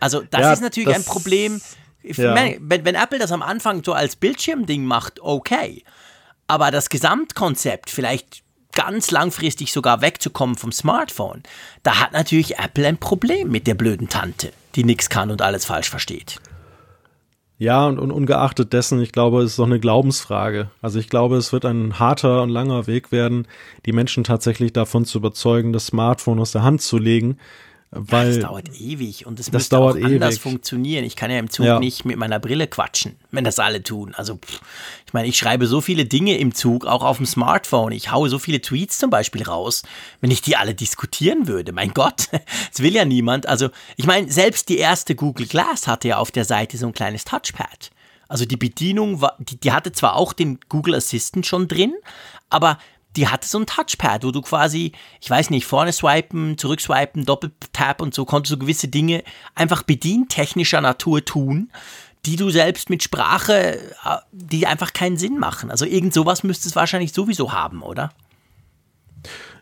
Also 0.00 0.22
das 0.30 0.40
ja, 0.40 0.52
ist 0.52 0.60
natürlich 0.60 0.88
das, 0.88 0.98
ein 0.98 1.04
Problem. 1.04 1.60
Ja. 2.02 2.34
Wenn, 2.34 2.84
wenn 2.84 2.94
Apple 2.94 3.18
das 3.18 3.32
am 3.32 3.42
Anfang 3.42 3.82
so 3.84 3.92
als 3.92 4.16
Bildschirmding 4.16 4.84
macht, 4.84 5.20
okay. 5.20 5.82
Aber 6.46 6.70
das 6.70 6.88
Gesamtkonzept, 6.88 7.90
vielleicht 7.90 8.42
ganz 8.72 9.10
langfristig 9.10 9.72
sogar 9.72 10.02
wegzukommen 10.02 10.56
vom 10.56 10.70
Smartphone, 10.70 11.42
da 11.82 11.98
hat 12.00 12.12
natürlich 12.12 12.58
Apple 12.58 12.86
ein 12.86 12.98
Problem 12.98 13.50
mit 13.50 13.66
der 13.66 13.74
blöden 13.74 14.08
Tante, 14.08 14.52
die 14.76 14.84
nichts 14.84 15.10
kann 15.10 15.30
und 15.30 15.42
alles 15.42 15.64
falsch 15.64 15.90
versteht. 15.90 16.40
Ja, 17.58 17.86
und, 17.86 17.98
und 17.98 18.10
ungeachtet 18.10 18.74
dessen, 18.74 19.00
ich 19.00 19.12
glaube, 19.12 19.42
es 19.42 19.52
ist 19.52 19.58
doch 19.58 19.64
eine 19.66 19.80
Glaubensfrage. 19.80 20.70
Also 20.82 20.98
ich 20.98 21.08
glaube, 21.08 21.36
es 21.36 21.54
wird 21.54 21.64
ein 21.64 21.98
harter 21.98 22.42
und 22.42 22.50
langer 22.50 22.86
Weg 22.86 23.12
werden, 23.12 23.48
die 23.86 23.92
Menschen 23.92 24.24
tatsächlich 24.24 24.74
davon 24.74 25.06
zu 25.06 25.18
überzeugen, 25.18 25.72
das 25.72 25.86
Smartphone 25.86 26.38
aus 26.38 26.52
der 26.52 26.62
Hand 26.62 26.82
zu 26.82 26.98
legen, 26.98 27.38
weil 27.90 28.34
das 28.34 28.40
dauert 28.40 28.80
ewig 28.80 29.26
und 29.26 29.38
es 29.38 29.50
das 29.50 29.68
dauert 29.68 29.96
auch 29.96 30.04
anders 30.04 30.34
ewig. 30.34 30.42
funktionieren. 30.42 31.04
Ich 31.04 31.16
kann 31.16 31.30
ja 31.30 31.38
im 31.38 31.48
Zug 31.50 31.66
ja. 31.66 31.78
nicht 31.78 32.04
mit 32.04 32.16
meiner 32.16 32.38
Brille 32.38 32.66
quatschen, 32.66 33.16
wenn 33.30 33.44
das 33.44 33.58
alle 33.58 33.82
tun. 33.82 34.14
Also 34.14 34.36
pff, 34.36 34.60
ich 35.06 35.12
meine, 35.12 35.28
ich 35.28 35.38
schreibe 35.38 35.66
so 35.66 35.80
viele 35.80 36.04
Dinge 36.04 36.36
im 36.38 36.54
Zug, 36.54 36.84
auch 36.84 37.04
auf 37.04 37.18
dem 37.18 37.26
Smartphone. 37.26 37.92
Ich 37.92 38.10
haue 38.10 38.28
so 38.28 38.38
viele 38.38 38.60
Tweets 38.60 38.98
zum 38.98 39.10
Beispiel 39.10 39.44
raus. 39.44 39.82
Wenn 40.20 40.30
ich 40.30 40.42
die 40.42 40.56
alle 40.56 40.74
diskutieren 40.74 41.46
würde, 41.46 41.72
mein 41.72 41.94
Gott, 41.94 42.28
das 42.70 42.80
will 42.80 42.94
ja 42.94 43.04
niemand. 43.04 43.46
Also 43.46 43.68
ich 43.96 44.06
meine, 44.06 44.30
selbst 44.30 44.68
die 44.68 44.78
erste 44.78 45.14
Google 45.14 45.46
Glass 45.46 45.86
hatte 45.86 46.08
ja 46.08 46.18
auf 46.18 46.30
der 46.30 46.44
Seite 46.44 46.76
so 46.76 46.86
ein 46.86 46.92
kleines 46.92 47.24
Touchpad. 47.24 47.90
Also 48.28 48.44
die 48.44 48.56
Bedienung 48.56 49.20
war, 49.20 49.36
die, 49.38 49.58
die 49.58 49.72
hatte 49.72 49.92
zwar 49.92 50.16
auch 50.16 50.32
den 50.32 50.58
Google 50.68 50.96
Assistant 50.96 51.46
schon 51.46 51.68
drin, 51.68 51.94
aber 52.50 52.78
die 53.16 53.28
hatte 53.28 53.48
so 53.48 53.58
ein 53.58 53.66
Touchpad, 53.66 54.24
wo 54.24 54.30
du 54.30 54.42
quasi, 54.42 54.92
ich 55.20 55.30
weiß 55.30 55.50
nicht, 55.50 55.66
vorne 55.66 55.92
swipen, 55.92 56.58
zurückswipen, 56.58 57.24
Doppeltap 57.24 58.00
und 58.00 58.14
so 58.14 58.24
konntest 58.24 58.52
du 58.52 58.58
gewisse 58.58 58.88
Dinge 58.88 59.24
einfach 59.54 59.82
bedientechnischer 59.82 60.80
Natur 60.80 61.24
tun, 61.24 61.70
die 62.26 62.36
du 62.36 62.50
selbst 62.50 62.90
mit 62.90 63.02
Sprache, 63.02 63.78
äh, 64.04 64.16
die 64.32 64.66
einfach 64.66 64.92
keinen 64.92 65.16
Sinn 65.16 65.38
machen. 65.38 65.70
Also 65.70 65.84
irgend 65.84 66.12
sowas 66.12 66.42
müsste 66.42 66.68
es 66.68 66.76
wahrscheinlich 66.76 67.12
sowieso 67.12 67.52
haben, 67.52 67.82
oder? 67.82 68.12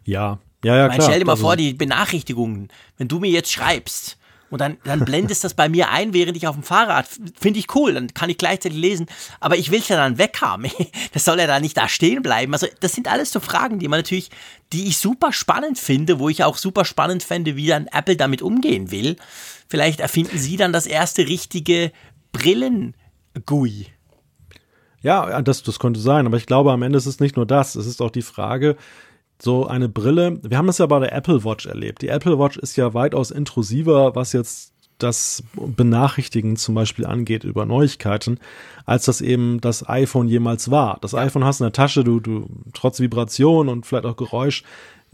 Ja, 0.04 0.38
ja, 0.64 0.76
ja, 0.76 0.84
ich 0.84 0.88
meine, 0.88 0.98
klar. 0.98 1.08
Stell 1.10 1.18
dir 1.20 1.26
mal 1.26 1.32
also 1.32 1.42
vor, 1.44 1.56
die 1.56 1.74
Benachrichtigungen, 1.74 2.68
wenn 2.96 3.08
du 3.08 3.20
mir 3.20 3.30
jetzt 3.30 3.52
schreibst, 3.52 4.18
und 4.54 4.60
dann, 4.60 4.78
dann 4.84 5.04
blendest 5.04 5.42
das 5.42 5.54
bei 5.54 5.68
mir 5.68 5.90
ein, 5.90 6.14
während 6.14 6.36
ich 6.36 6.46
auf 6.46 6.54
dem 6.54 6.62
Fahrrad. 6.62 7.08
Finde 7.40 7.58
ich 7.58 7.74
cool, 7.74 7.94
dann 7.94 8.14
kann 8.14 8.30
ich 8.30 8.38
gleichzeitig 8.38 8.78
lesen. 8.78 9.06
Aber 9.40 9.56
ich 9.56 9.72
will 9.72 9.80
es 9.80 9.88
ja 9.88 9.96
dann 9.96 10.16
weghaben. 10.16 10.70
Das 11.12 11.24
soll 11.24 11.40
ja 11.40 11.48
da 11.48 11.58
nicht 11.58 11.76
da 11.76 11.88
stehen 11.88 12.22
bleiben. 12.22 12.52
Also, 12.52 12.68
das 12.78 12.92
sind 12.92 13.08
alles 13.08 13.32
so 13.32 13.40
Fragen, 13.40 13.80
die 13.80 13.88
man 13.88 13.98
natürlich, 13.98 14.30
die 14.72 14.86
ich 14.86 14.98
super 14.98 15.32
spannend 15.32 15.76
finde, 15.76 16.20
wo 16.20 16.28
ich 16.28 16.44
auch 16.44 16.56
super 16.56 16.84
spannend 16.84 17.24
fände, 17.24 17.56
wie 17.56 17.66
dann 17.66 17.88
Apple 17.88 18.14
damit 18.14 18.42
umgehen 18.42 18.92
will. 18.92 19.16
Vielleicht 19.68 19.98
erfinden 19.98 20.38
sie 20.38 20.56
dann 20.56 20.72
das 20.72 20.86
erste 20.86 21.26
richtige 21.26 21.90
Brillen-GUI. 22.30 23.88
Ja, 25.02 25.42
das, 25.42 25.64
das 25.64 25.80
könnte 25.80 25.98
sein, 25.98 26.26
aber 26.26 26.36
ich 26.36 26.46
glaube, 26.46 26.70
am 26.70 26.82
Ende 26.82 26.96
ist 26.96 27.06
es 27.06 27.18
nicht 27.18 27.34
nur 27.34 27.46
das. 27.46 27.74
Es 27.74 27.86
ist 27.86 28.00
auch 28.00 28.12
die 28.12 28.22
Frage, 28.22 28.76
so 29.44 29.66
eine 29.66 29.88
Brille, 29.88 30.40
wir 30.42 30.56
haben 30.58 30.68
es 30.68 30.78
ja 30.78 30.86
bei 30.86 30.98
der 31.00 31.12
Apple 31.12 31.44
Watch 31.44 31.66
erlebt. 31.66 32.02
Die 32.02 32.08
Apple 32.08 32.38
Watch 32.38 32.56
ist 32.56 32.76
ja 32.76 32.94
weitaus 32.94 33.30
intrusiver, 33.30 34.14
was 34.14 34.32
jetzt 34.32 34.72
das 34.98 35.42
Benachrichtigen 35.54 36.56
zum 36.56 36.74
Beispiel 36.74 37.04
angeht 37.04 37.44
über 37.44 37.66
Neuigkeiten, 37.66 38.38
als 38.86 39.04
das 39.04 39.20
eben 39.20 39.60
das 39.60 39.88
iPhone 39.88 40.28
jemals 40.28 40.70
war. 40.70 40.98
Das 41.00 41.14
iPhone 41.14 41.44
hast 41.44 41.60
in 41.60 41.64
der 41.64 41.72
Tasche, 41.72 42.04
du, 42.04 42.20
du, 42.20 42.48
trotz 42.72 43.00
Vibration 43.00 43.68
und 43.68 43.86
vielleicht 43.86 44.06
auch 44.06 44.16
Geräusch, 44.16 44.62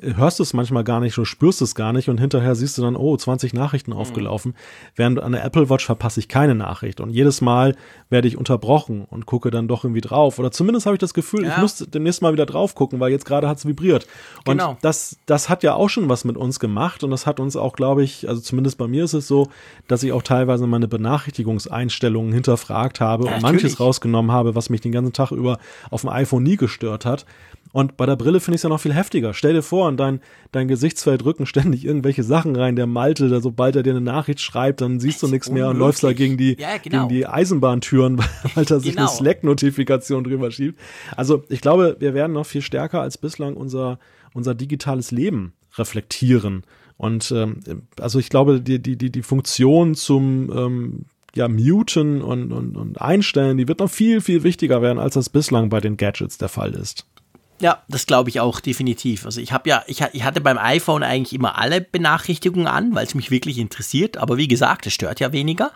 hörst 0.01 0.39
du 0.39 0.43
es 0.43 0.53
manchmal 0.53 0.85
gar 0.85 1.01
nicht, 1.01 1.17
du 1.17 1.25
spürst 1.25 1.61
es 1.63 1.75
gar 1.75 1.93
nicht 1.93 2.09
und 2.09 2.19
hinterher 2.19 2.55
siehst 2.55 2.79
du 2.79 2.83
dann, 2.83 2.97
oh, 2.97 3.17
20 3.17 3.53
Nachrichten 3.53 3.93
mhm. 3.93 3.99
aufgelaufen. 3.99 4.55
Während 4.97 5.21
an 5.21 5.33
der 5.33 5.45
Apple 5.45 5.69
Watch 5.69 5.85
verpasse 5.85 6.21
ich 6.21 6.29
keine 6.29 6.55
Nachricht 6.55 7.01
und 7.01 7.11
jedes 7.11 7.41
Mal 7.41 7.77
werde 8.09 8.29
ich 8.29 8.37
unterbrochen 8.37 9.05
und 9.09 9.27
gucke 9.27 9.51
dann 9.51 9.69
doch 9.69 9.85
irgendwie 9.85 10.01
drauf. 10.01 10.39
Oder 10.39 10.51
zumindest 10.51 10.87
habe 10.87 10.97
ich 10.97 11.01
das 11.01 11.15
Gefühl, 11.15 11.45
ja. 11.45 11.53
ich 11.53 11.59
muss 11.59 11.77
demnächst 11.77 12.23
mal 12.23 12.33
wieder 12.33 12.47
drauf 12.47 12.75
gucken, 12.75 13.01
weil 13.01 13.11
jetzt 13.11 13.25
gerade 13.25 13.49
hat 13.49 13.59
es 13.59 13.67
vibriert. 13.67 14.07
Und 14.47 14.59
genau. 14.59 14.77
das, 14.81 15.19
das 15.27 15.49
hat 15.49 15.63
ja 15.63 15.75
auch 15.75 15.89
schon 15.89 16.09
was 16.09 16.25
mit 16.25 16.37
uns 16.37 16.61
gemacht 16.61 17.05
und 17.05 17.11
das 17.11 17.27
hat 17.27 17.41
uns 17.41 17.57
auch, 17.57 17.75
glaube 17.75 18.03
ich, 18.03 18.29
also 18.29 18.41
zumindest 18.41 18.79
bei 18.79 18.89
mir 18.89 19.05
ist 19.05 19.15
es 19.15 19.29
so, 19.29 19.49
dass 19.87 20.03
ich 20.03 20.13
auch 20.13 20.23
teilweise 20.23 20.67
meine 20.67 20.89
Benachrichtigungseinstellungen 20.89 22.33
hinterfragt 22.33 23.01
habe 23.01 23.27
ja, 23.27 23.35
und 23.35 23.43
manches 23.43 23.81
rausgenommen 23.81 24.33
habe, 24.33 24.55
was 24.55 24.71
mich 24.71 24.81
den 24.81 24.93
ganzen 24.93 25.13
Tag 25.13 25.31
über 25.31 25.59
auf 25.91 26.03
dem 26.03 26.11
iPhone 26.11 26.43
nie 26.43 26.57
gestört 26.57 27.05
hat. 27.05 27.27
Und 27.73 27.97
bei 27.97 28.07
der 28.07 28.17
Brille 28.17 28.41
finde 28.41 28.57
ich 28.57 28.61
es 28.61 28.63
ja 28.65 28.69
noch 28.69 28.81
viel 28.81 28.95
heftiger. 28.95 29.33
Stell 29.33 29.53
dir 29.53 29.63
vor, 29.63 29.89
in 29.89 29.97
dein, 29.97 30.21
dein 30.51 30.67
Gesichtsfeld 30.67 31.25
rücken 31.25 31.47
ständig 31.47 31.85
irgendwelche 31.85 32.25
Sachen 32.25 32.57
rein. 32.57 32.75
Der 32.75 32.87
Malte, 32.87 33.29
der, 33.29 33.41
sobald 33.41 33.77
er 33.77 33.83
dir 33.83 33.91
eine 33.91 34.01
Nachricht 34.01 34.41
schreibt, 34.41 34.81
dann 34.81 34.99
siehst 34.99 35.23
du 35.23 35.29
nichts 35.29 35.51
mehr 35.51 35.69
und 35.69 35.77
läufst 35.77 36.03
da 36.03 36.13
gegen 36.13 36.37
die, 36.37 36.57
ja, 36.59 36.79
genau. 36.79 37.07
gegen 37.07 37.09
die 37.09 37.27
Eisenbahntüren, 37.27 38.19
weil 38.55 38.65
da 38.65 38.81
sich 38.81 38.97
genau. 38.97 39.07
eine 39.07 39.17
Slack-Notifikation 39.17 40.25
drüber 40.25 40.51
schiebt. 40.51 40.79
Also 41.17 41.45
ich 41.49 41.61
glaube, 41.61 41.97
wir 42.01 42.15
werden 42.15 42.33
noch 42.33 42.47
viel 42.47 42.63
stärker 42.63 43.03
als 43.03 43.19
bislang 43.19 43.55
unser, 43.55 43.99
unser 44.35 44.55
digitales 44.55 45.13
Leben 45.13 45.53
reflektieren. 45.77 46.65
Und 46.97 47.31
ähm, 47.31 47.61
also 47.99 48.19
ich 48.19 48.29
glaube, 48.29 48.61
die, 48.61 48.83
die, 48.83 48.97
die, 48.97 49.11
die 49.11 49.23
Funktion 49.23 49.95
zum 49.95 50.51
ähm, 50.55 51.05
ja, 51.35 51.49
muten 51.49 52.23
und, 52.23 52.53
und, 52.53 52.77
und 52.77 53.01
einstellen, 53.01 53.57
die 53.57 53.69
wird 53.69 53.81
noch 53.81 53.91
viel, 53.91 54.21
viel 54.21 54.43
wichtiger 54.43 54.83
werden, 54.83 54.99
als 54.99 55.15
das 55.15 55.29
bislang 55.29 55.69
bei 55.69 55.81
den 55.81 55.97
Gadgets 55.97 56.39
der 56.39 56.49
Fall 56.49 56.73
ist. 56.75 57.07
Ja, 57.61 57.83
das 57.89 58.07
glaube 58.07 58.31
ich 58.31 58.41
auch 58.41 58.59
definitiv. 58.59 59.27
Also 59.27 59.41
ich 59.41 59.53
habe 59.53 59.69
ja, 59.69 59.85
ich, 59.87 60.03
ich, 60.13 60.25
hatte 60.25 60.41
beim 60.41 60.57
iPhone 60.57 61.03
eigentlich 61.03 61.35
immer 61.35 61.59
alle 61.59 61.83
Benachrichtigungen 61.83 62.67
an, 62.67 62.95
weil 62.95 63.07
es 63.07 63.15
mich 63.15 63.31
wirklich 63.31 63.59
interessiert. 63.59 64.17
Aber 64.17 64.39
wie 64.39 64.49
gesagt, 64.49 64.87
es 64.87 64.95
stört 64.95 65.21
ja 65.21 65.33
weniger. 65.33 65.71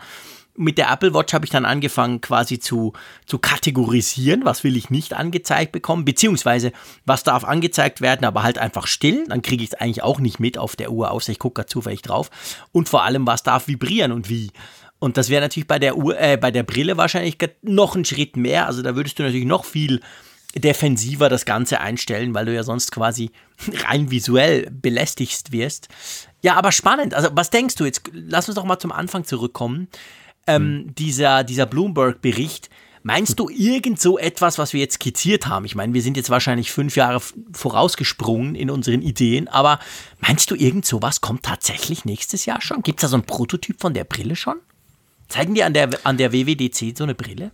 mit 0.57 0.77
der 0.77 0.89
Apple 0.89 1.13
Watch 1.13 1.33
habe 1.33 1.45
ich 1.45 1.51
dann 1.51 1.65
angefangen 1.65 2.21
quasi 2.21 2.59
zu, 2.59 2.93
zu 3.25 3.39
kategorisieren, 3.39 4.45
was 4.45 4.63
will 4.63 4.77
ich 4.77 4.89
nicht 4.89 5.13
angezeigt 5.13 5.73
bekommen, 5.73 6.05
beziehungsweise 6.05 6.71
was 7.05 7.23
darf 7.23 7.43
angezeigt 7.43 8.01
werden, 8.01 8.25
aber 8.25 8.41
halt 8.41 8.57
einfach 8.57 8.87
still, 8.87 9.25
dann 9.27 9.41
kriege 9.41 9.63
ich 9.63 9.73
es 9.73 9.79
eigentlich 9.79 10.01
auch 10.01 10.19
nicht 10.19 10.39
mit 10.39 10.57
auf 10.57 10.75
der 10.75 10.91
Uhr, 10.91 11.11
außer 11.11 11.31
ich 11.31 11.39
gucke 11.39 11.65
zufällig 11.65 12.01
drauf. 12.01 12.31
Und 12.71 12.89
vor 12.89 13.03
allem, 13.03 13.27
was 13.27 13.43
darf 13.43 13.67
vibrieren 13.67 14.11
und 14.11 14.29
wie. 14.29 14.49
Und 14.97 15.17
das 15.17 15.29
wäre 15.29 15.41
natürlich 15.41 15.67
bei 15.67 15.77
der 15.77 15.97
Uhr, 15.97 16.17
äh, 16.17 16.37
bei 16.37 16.51
der 16.51 16.63
Brille 16.63 16.97
wahrscheinlich 16.97 17.37
noch 17.61 17.95
einen 17.95 18.05
Schritt 18.05 18.37
mehr. 18.37 18.65
Also 18.65 18.81
da 18.81 18.95
würdest 18.95 19.19
du 19.19 19.23
natürlich 19.23 19.45
noch 19.45 19.65
viel 19.65 19.99
defensiver 20.55 21.29
das 21.29 21.45
Ganze 21.45 21.81
einstellen, 21.81 22.33
weil 22.33 22.45
du 22.45 22.53
ja 22.53 22.63
sonst 22.63 22.91
quasi 22.91 23.31
rein 23.87 24.11
visuell 24.11 24.69
belästigst 24.71 25.51
wirst. 25.51 25.89
Ja, 26.41 26.55
aber 26.55 26.71
spannend. 26.71 27.13
Also 27.13 27.29
was 27.33 27.49
denkst 27.49 27.75
du 27.75 27.85
jetzt? 27.85 28.03
Lass 28.13 28.47
uns 28.47 28.55
doch 28.55 28.65
mal 28.65 28.79
zum 28.79 28.91
Anfang 28.91 29.25
zurückkommen 29.25 29.87
ähm, 30.47 30.85
hm. 30.85 30.95
dieser, 30.95 31.43
dieser 31.43 31.65
Bloomberg-Bericht. 31.65 32.69
Meinst 33.03 33.39
du 33.39 33.49
irgend 33.49 34.01
so 34.01 34.17
etwas, 34.17 34.57
was 34.57 34.73
wir 34.73 34.79
jetzt 34.79 34.95
skizziert 34.95 35.45
haben? 35.45 35.65
Ich 35.65 35.75
meine, 35.75 35.93
wir 35.93 36.01
sind 36.01 36.17
jetzt 36.17 36.31
wahrscheinlich 36.31 36.71
fünf 36.71 36.95
Jahre 36.95 37.21
vorausgesprungen 37.53 38.55
in 38.55 38.71
unseren 38.71 39.03
Ideen, 39.03 39.47
aber 39.47 39.79
meinst 40.19 40.49
du 40.49 40.55
irgend 40.55 40.87
sowas 40.87 41.21
kommt 41.21 41.43
tatsächlich 41.43 42.05
nächstes 42.05 42.47
Jahr 42.47 42.61
schon? 42.61 42.81
Gibt 42.81 42.99
es 42.99 43.01
da 43.03 43.07
so 43.09 43.17
ein 43.17 43.25
Prototyp 43.25 43.79
von 43.79 43.93
der 43.93 44.05
Brille 44.05 44.35
schon? 44.35 44.55
Zeigen 45.27 45.53
die 45.53 45.63
an 45.63 45.73
der, 45.73 45.89
an 46.03 46.17
der 46.17 46.33
WWDC 46.33 46.97
so 46.97 47.03
eine 47.03 47.13
Brille? 47.13 47.51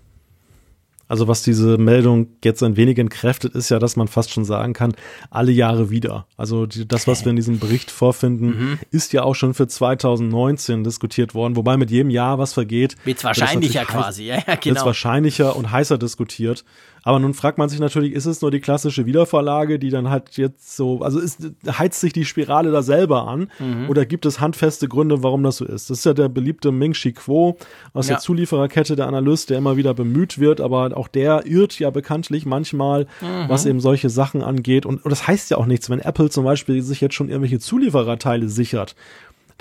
Also 1.11 1.27
was 1.27 1.41
diese 1.41 1.77
Meldung 1.77 2.27
jetzt 2.41 2.63
ein 2.63 2.77
wenig 2.77 2.97
entkräftet, 2.97 3.53
ist 3.53 3.67
ja, 3.67 3.79
dass 3.79 3.97
man 3.97 4.07
fast 4.07 4.31
schon 4.31 4.45
sagen 4.45 4.71
kann, 4.71 4.93
alle 5.29 5.51
Jahre 5.51 5.89
wieder. 5.89 6.25
Also 6.37 6.67
die, 6.67 6.87
das, 6.87 7.05
was 7.05 7.25
wir 7.25 7.31
in 7.31 7.35
diesem 7.35 7.59
Bericht 7.59 7.91
vorfinden, 7.91 8.45
mhm. 8.45 8.79
ist 8.91 9.11
ja 9.11 9.23
auch 9.23 9.35
schon 9.35 9.53
für 9.53 9.67
2019 9.67 10.85
diskutiert 10.85 11.35
worden, 11.35 11.57
wobei 11.57 11.75
mit 11.75 11.91
jedem 11.91 12.11
Jahr, 12.11 12.39
was 12.39 12.53
vergeht, 12.53 12.95
wird 13.03 13.25
wahrscheinlicher 13.25 13.83
quasi, 13.83 14.23
ja, 14.23 14.35
ja 14.35 14.55
genau. 14.55 14.77
Wird 14.77 14.85
wahrscheinlicher 14.85 15.57
und 15.57 15.69
heißer 15.69 15.97
diskutiert. 15.97 16.63
Aber 17.03 17.19
nun 17.19 17.33
fragt 17.33 17.57
man 17.57 17.69
sich 17.69 17.79
natürlich, 17.79 18.13
ist 18.13 18.25
es 18.25 18.41
nur 18.41 18.51
die 18.51 18.59
klassische 18.59 19.05
Wiedervorlage, 19.05 19.79
die 19.79 19.89
dann 19.89 20.09
halt 20.09 20.37
jetzt 20.37 20.75
so, 20.75 21.01
also 21.01 21.19
ist, 21.19 21.51
heizt 21.67 21.99
sich 21.99 22.13
die 22.13 22.25
Spirale 22.25 22.71
da 22.71 22.83
selber 22.83 23.27
an 23.27 23.49
mhm. 23.59 23.89
oder 23.89 24.05
gibt 24.05 24.25
es 24.25 24.39
handfeste 24.39 24.87
Gründe, 24.87 25.23
warum 25.23 25.43
das 25.43 25.57
so 25.57 25.65
ist? 25.65 25.89
Das 25.89 25.99
ist 25.99 26.05
ja 26.05 26.13
der 26.13 26.29
beliebte 26.29 26.71
Ming 26.71 26.93
Chi 26.93 27.13
Kuo 27.13 27.57
aus 27.93 28.07
ja. 28.07 28.15
der 28.15 28.21
Zuliefererkette, 28.21 28.95
der 28.95 29.07
Analyst, 29.07 29.49
der 29.49 29.57
immer 29.57 29.77
wieder 29.77 29.93
bemüht 29.93 30.39
wird, 30.39 30.61
aber 30.61 30.95
auch 30.95 31.07
der 31.07 31.45
irrt 31.47 31.79
ja 31.79 31.89
bekanntlich 31.89 32.45
manchmal, 32.45 33.07
mhm. 33.21 33.49
was 33.49 33.65
eben 33.65 33.79
solche 33.79 34.09
Sachen 34.09 34.43
angeht. 34.43 34.85
Und, 34.85 35.03
und 35.03 35.09
das 35.09 35.27
heißt 35.27 35.49
ja 35.49 35.57
auch 35.57 35.65
nichts, 35.65 35.89
wenn 35.89 35.99
Apple 35.99 36.29
zum 36.29 36.43
Beispiel 36.43 36.81
sich 36.83 37.01
jetzt 37.01 37.15
schon 37.15 37.29
irgendwelche 37.29 37.59
Zuliefererteile 37.59 38.47
sichert 38.47 38.95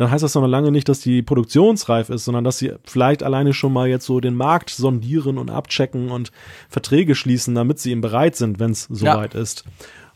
dann 0.00 0.10
heißt 0.10 0.24
das 0.24 0.34
noch 0.34 0.46
lange 0.46 0.72
nicht, 0.72 0.88
dass 0.88 1.00
die 1.00 1.20
produktionsreif 1.20 2.08
ist, 2.08 2.24
sondern 2.24 2.42
dass 2.42 2.56
sie 2.56 2.72
vielleicht 2.84 3.22
alleine 3.22 3.52
schon 3.52 3.74
mal 3.74 3.86
jetzt 3.86 4.06
so 4.06 4.18
den 4.18 4.34
Markt 4.34 4.70
sondieren 4.70 5.36
und 5.36 5.50
abchecken 5.50 6.10
und 6.10 6.32
Verträge 6.70 7.14
schließen, 7.14 7.54
damit 7.54 7.80
sie 7.80 7.90
eben 7.90 8.00
bereit 8.00 8.34
sind, 8.34 8.58
wenn 8.58 8.70
es 8.70 8.84
soweit 8.84 9.34
ja. 9.34 9.40
ist. 9.40 9.64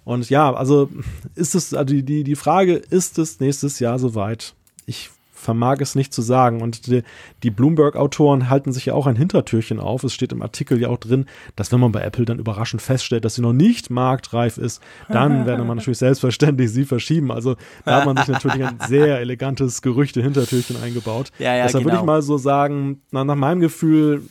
Und 0.02 0.30
ja, 0.30 0.50
also 0.54 0.88
ist 1.34 1.54
es, 1.54 1.74
also 1.74 1.94
die, 1.94 2.24
die 2.24 2.34
Frage, 2.34 2.76
ist 2.76 3.18
es 3.18 3.40
nächstes 3.40 3.78
Jahr 3.78 3.98
soweit? 3.98 4.54
Ich 4.86 5.10
vermag 5.34 5.80
es 5.80 5.94
nicht 5.94 6.12
zu 6.12 6.22
sagen. 6.22 6.62
Und 6.62 6.86
die, 6.86 7.02
die 7.42 7.50
Bloomberg-Autoren 7.50 8.48
halten 8.48 8.72
sich 8.72 8.86
ja 8.86 8.94
auch 8.94 9.06
ein 9.06 9.16
Hintertürchen 9.16 9.80
auf. 9.80 10.04
Es 10.04 10.14
steht 10.14 10.32
im 10.32 10.42
Artikel 10.42 10.80
ja 10.80 10.88
auch 10.88 10.98
drin, 10.98 11.26
dass 11.56 11.72
wenn 11.72 11.80
man 11.80 11.92
bei 11.92 12.00
Apple 12.00 12.24
dann 12.24 12.38
überraschend 12.38 12.80
feststellt, 12.80 13.24
dass 13.24 13.34
sie 13.34 13.42
noch 13.42 13.52
nicht 13.52 13.90
marktreif 13.90 14.56
ist, 14.58 14.82
dann 15.08 15.46
werde 15.46 15.64
man 15.64 15.76
natürlich 15.76 15.98
selbstverständlich 15.98 16.70
sie 16.70 16.84
verschieben. 16.84 17.30
Also 17.30 17.56
da 17.84 17.96
hat 17.96 18.06
man 18.06 18.16
sich 18.16 18.28
natürlich 18.28 18.64
ein 18.64 18.78
sehr 18.88 19.18
elegantes 19.18 19.82
Gerüchte-Hintertürchen 19.82 20.82
eingebaut. 20.82 21.30
Ja, 21.38 21.54
ja, 21.54 21.64
Deshalb 21.64 21.84
genau. 21.84 21.84
würde 21.84 21.96
ich 21.96 22.00
genau. 22.02 22.12
mal 22.12 22.22
so 22.22 22.38
sagen, 22.38 23.02
na, 23.10 23.24
nach 23.24 23.34
meinem 23.34 23.60
Gefühl 23.60 24.22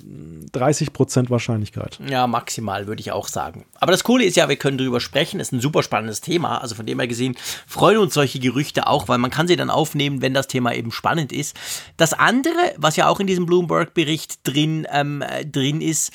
30 0.54 0.94
Prozent 0.94 1.30
Wahrscheinlichkeit. 1.30 2.00
Ja, 2.10 2.28
maximal 2.28 2.88
würde 2.88 3.02
ich 3.02 3.12
auch 3.12 3.28
sagen. 3.28 3.66
Aber 3.76 3.92
das 3.92 4.04
Coole 4.04 4.24
ist 4.24 4.38
ja, 4.38 4.48
wir 4.50 4.56
können 4.56 4.78
darüber 4.78 5.00
sprechen. 5.00 5.40
Ist 5.40 5.52
ein 5.52 5.60
super 5.60 5.84
spannendes 5.84 6.22
Thema. 6.22 6.60
Also 6.60 6.76
von 6.76 6.86
dem 6.86 7.00
her 7.00 7.08
gesehen 7.08 7.36
freuen 7.68 7.98
uns 7.98 8.14
solche 8.14 8.40
Gerüchte 8.40 8.88
auch, 8.88 9.08
weil 9.08 9.18
man 9.18 9.32
kann 9.32 9.48
sie 9.48 9.56
dann 9.56 9.70
aufnehmen, 9.70 10.22
wenn 10.22 10.34
das 10.34 10.48
Thema 10.48 10.74
eben 10.74 10.92
spannend 10.94 11.32
ist. 11.32 11.56
Das 11.98 12.14
andere, 12.14 12.74
was 12.78 12.96
ja 12.96 13.08
auch 13.08 13.20
in 13.20 13.28
diesem 13.28 13.46
Bloomberg-Bericht 13.46 14.40
drin, 14.44 14.88
ähm, 14.92 15.22
äh, 15.22 15.46
drin 15.46 15.82
ist, 15.82 16.12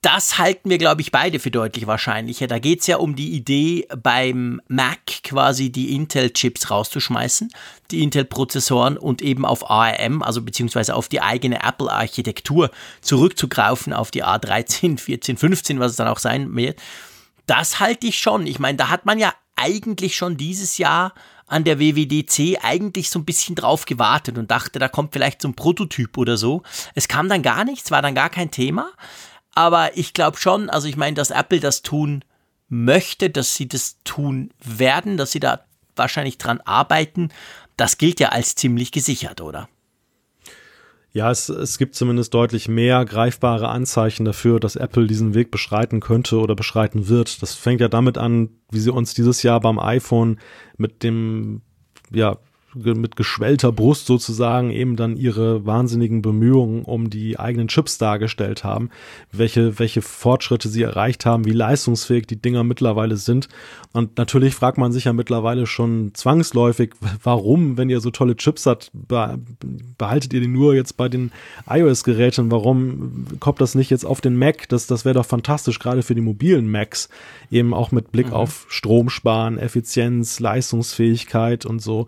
das 0.00 0.38
halten 0.38 0.70
wir, 0.70 0.78
glaube 0.78 1.00
ich, 1.00 1.10
beide 1.10 1.40
für 1.40 1.50
deutlich 1.50 1.88
wahrscheinlicher. 1.88 2.46
Da 2.46 2.60
geht 2.60 2.80
es 2.80 2.86
ja 2.86 2.98
um 2.98 3.16
die 3.16 3.32
Idee, 3.32 3.88
beim 4.00 4.60
Mac 4.68 5.24
quasi 5.24 5.70
die 5.70 5.94
Intel-Chips 5.96 6.70
rauszuschmeißen, 6.70 7.50
die 7.90 8.04
Intel-Prozessoren 8.04 8.96
und 8.96 9.22
eben 9.22 9.44
auf 9.44 9.68
ARM, 9.68 10.22
also 10.22 10.42
beziehungsweise 10.42 10.94
auf 10.94 11.08
die 11.08 11.20
eigene 11.20 11.64
Apple-Architektur 11.64 12.70
zurückzugreifen, 13.00 13.92
auf 13.92 14.12
die 14.12 14.24
A13, 14.24 14.98
14, 14.98 15.36
15, 15.36 15.80
was 15.80 15.92
es 15.92 15.96
dann 15.96 16.08
auch 16.08 16.20
sein 16.20 16.54
wird. 16.54 16.78
Das 17.46 17.80
halte 17.80 18.06
ich 18.06 18.18
schon. 18.18 18.46
Ich 18.46 18.60
meine, 18.60 18.76
da 18.78 18.90
hat 18.90 19.04
man 19.04 19.18
ja 19.18 19.34
eigentlich 19.56 20.16
schon 20.16 20.36
dieses 20.36 20.78
Jahr 20.78 21.12
an 21.48 21.64
der 21.64 21.80
WWDC 21.80 22.58
eigentlich 22.62 23.10
so 23.10 23.18
ein 23.18 23.24
bisschen 23.24 23.54
drauf 23.54 23.84
gewartet 23.86 24.38
und 24.38 24.50
dachte, 24.50 24.78
da 24.78 24.88
kommt 24.88 25.12
vielleicht 25.12 25.42
so 25.42 25.48
ein 25.48 25.54
Prototyp 25.54 26.16
oder 26.16 26.36
so. 26.36 26.62
Es 26.94 27.08
kam 27.08 27.28
dann 27.28 27.42
gar 27.42 27.64
nichts, 27.64 27.90
war 27.90 28.02
dann 28.02 28.14
gar 28.14 28.30
kein 28.30 28.50
Thema. 28.50 28.90
Aber 29.54 29.96
ich 29.96 30.12
glaube 30.12 30.38
schon, 30.38 30.70
also 30.70 30.86
ich 30.86 30.96
meine, 30.96 31.14
dass 31.14 31.30
Apple 31.30 31.60
das 31.60 31.82
tun 31.82 32.24
möchte, 32.68 33.30
dass 33.30 33.54
sie 33.54 33.66
das 33.66 33.96
tun 34.04 34.50
werden, 34.62 35.16
dass 35.16 35.32
sie 35.32 35.40
da 35.40 35.64
wahrscheinlich 35.96 36.38
dran 36.38 36.60
arbeiten, 36.60 37.30
das 37.76 37.98
gilt 37.98 38.20
ja 38.20 38.28
als 38.28 38.54
ziemlich 38.54 38.92
gesichert, 38.92 39.40
oder? 39.40 39.68
Ja, 41.12 41.30
es, 41.30 41.48
es 41.48 41.78
gibt 41.78 41.94
zumindest 41.94 42.34
deutlich 42.34 42.68
mehr 42.68 43.04
greifbare 43.04 43.68
Anzeichen 43.68 44.24
dafür, 44.24 44.60
dass 44.60 44.76
Apple 44.76 45.06
diesen 45.06 45.34
Weg 45.34 45.50
beschreiten 45.50 46.00
könnte 46.00 46.38
oder 46.38 46.54
beschreiten 46.54 47.08
wird. 47.08 47.42
Das 47.42 47.54
fängt 47.54 47.80
ja 47.80 47.88
damit 47.88 48.18
an, 48.18 48.50
wie 48.70 48.78
sie 48.78 48.92
uns 48.92 49.14
dieses 49.14 49.42
Jahr 49.42 49.60
beim 49.60 49.78
iPhone 49.78 50.38
mit 50.76 51.02
dem 51.02 51.62
ja, 52.10 52.38
mit 52.74 53.16
geschwellter 53.16 53.72
Brust 53.72 54.06
sozusagen 54.06 54.70
eben 54.70 54.96
dann 54.96 55.16
ihre 55.16 55.64
wahnsinnigen 55.64 56.20
Bemühungen 56.20 56.84
um 56.84 57.08
die 57.08 57.38
eigenen 57.38 57.68
Chips 57.68 57.96
dargestellt 57.96 58.62
haben, 58.62 58.90
welche, 59.32 59.78
welche 59.78 60.02
Fortschritte 60.02 60.68
sie 60.68 60.82
erreicht 60.82 61.24
haben, 61.24 61.46
wie 61.46 61.52
leistungsfähig 61.52 62.26
die 62.26 62.40
Dinger 62.40 62.64
mittlerweile 62.64 63.16
sind. 63.16 63.48
Und 63.92 64.18
natürlich 64.18 64.54
fragt 64.54 64.76
man 64.76 64.92
sich 64.92 65.04
ja 65.04 65.12
mittlerweile 65.14 65.66
schon 65.66 66.12
zwangsläufig, 66.14 66.92
warum, 67.22 67.78
wenn 67.78 67.88
ihr 67.88 68.00
so 68.00 68.10
tolle 68.10 68.36
Chips 68.36 68.66
habt, 68.66 68.90
behaltet 68.92 70.34
ihr 70.34 70.40
die 70.40 70.48
nur 70.48 70.74
jetzt 70.74 70.96
bei 70.96 71.08
den 71.08 71.32
iOS-Geräten? 71.68 72.50
Warum 72.50 73.26
kommt 73.40 73.60
das 73.60 73.74
nicht 73.74 73.90
jetzt 73.90 74.04
auf 74.04 74.20
den 74.20 74.36
Mac? 74.36 74.68
Das, 74.68 74.86
das 74.86 75.04
wäre 75.04 75.14
doch 75.14 75.26
fantastisch, 75.26 75.78
gerade 75.78 76.02
für 76.02 76.14
die 76.14 76.20
mobilen 76.20 76.70
Macs, 76.70 77.08
eben 77.50 77.72
auch 77.72 77.92
mit 77.92 78.12
Blick 78.12 78.28
mhm. 78.28 78.34
auf 78.34 78.66
Stromsparen, 78.68 79.58
Effizienz, 79.58 80.38
Leistungsfähigkeit 80.38 81.64
und 81.64 81.80
so. 81.80 82.06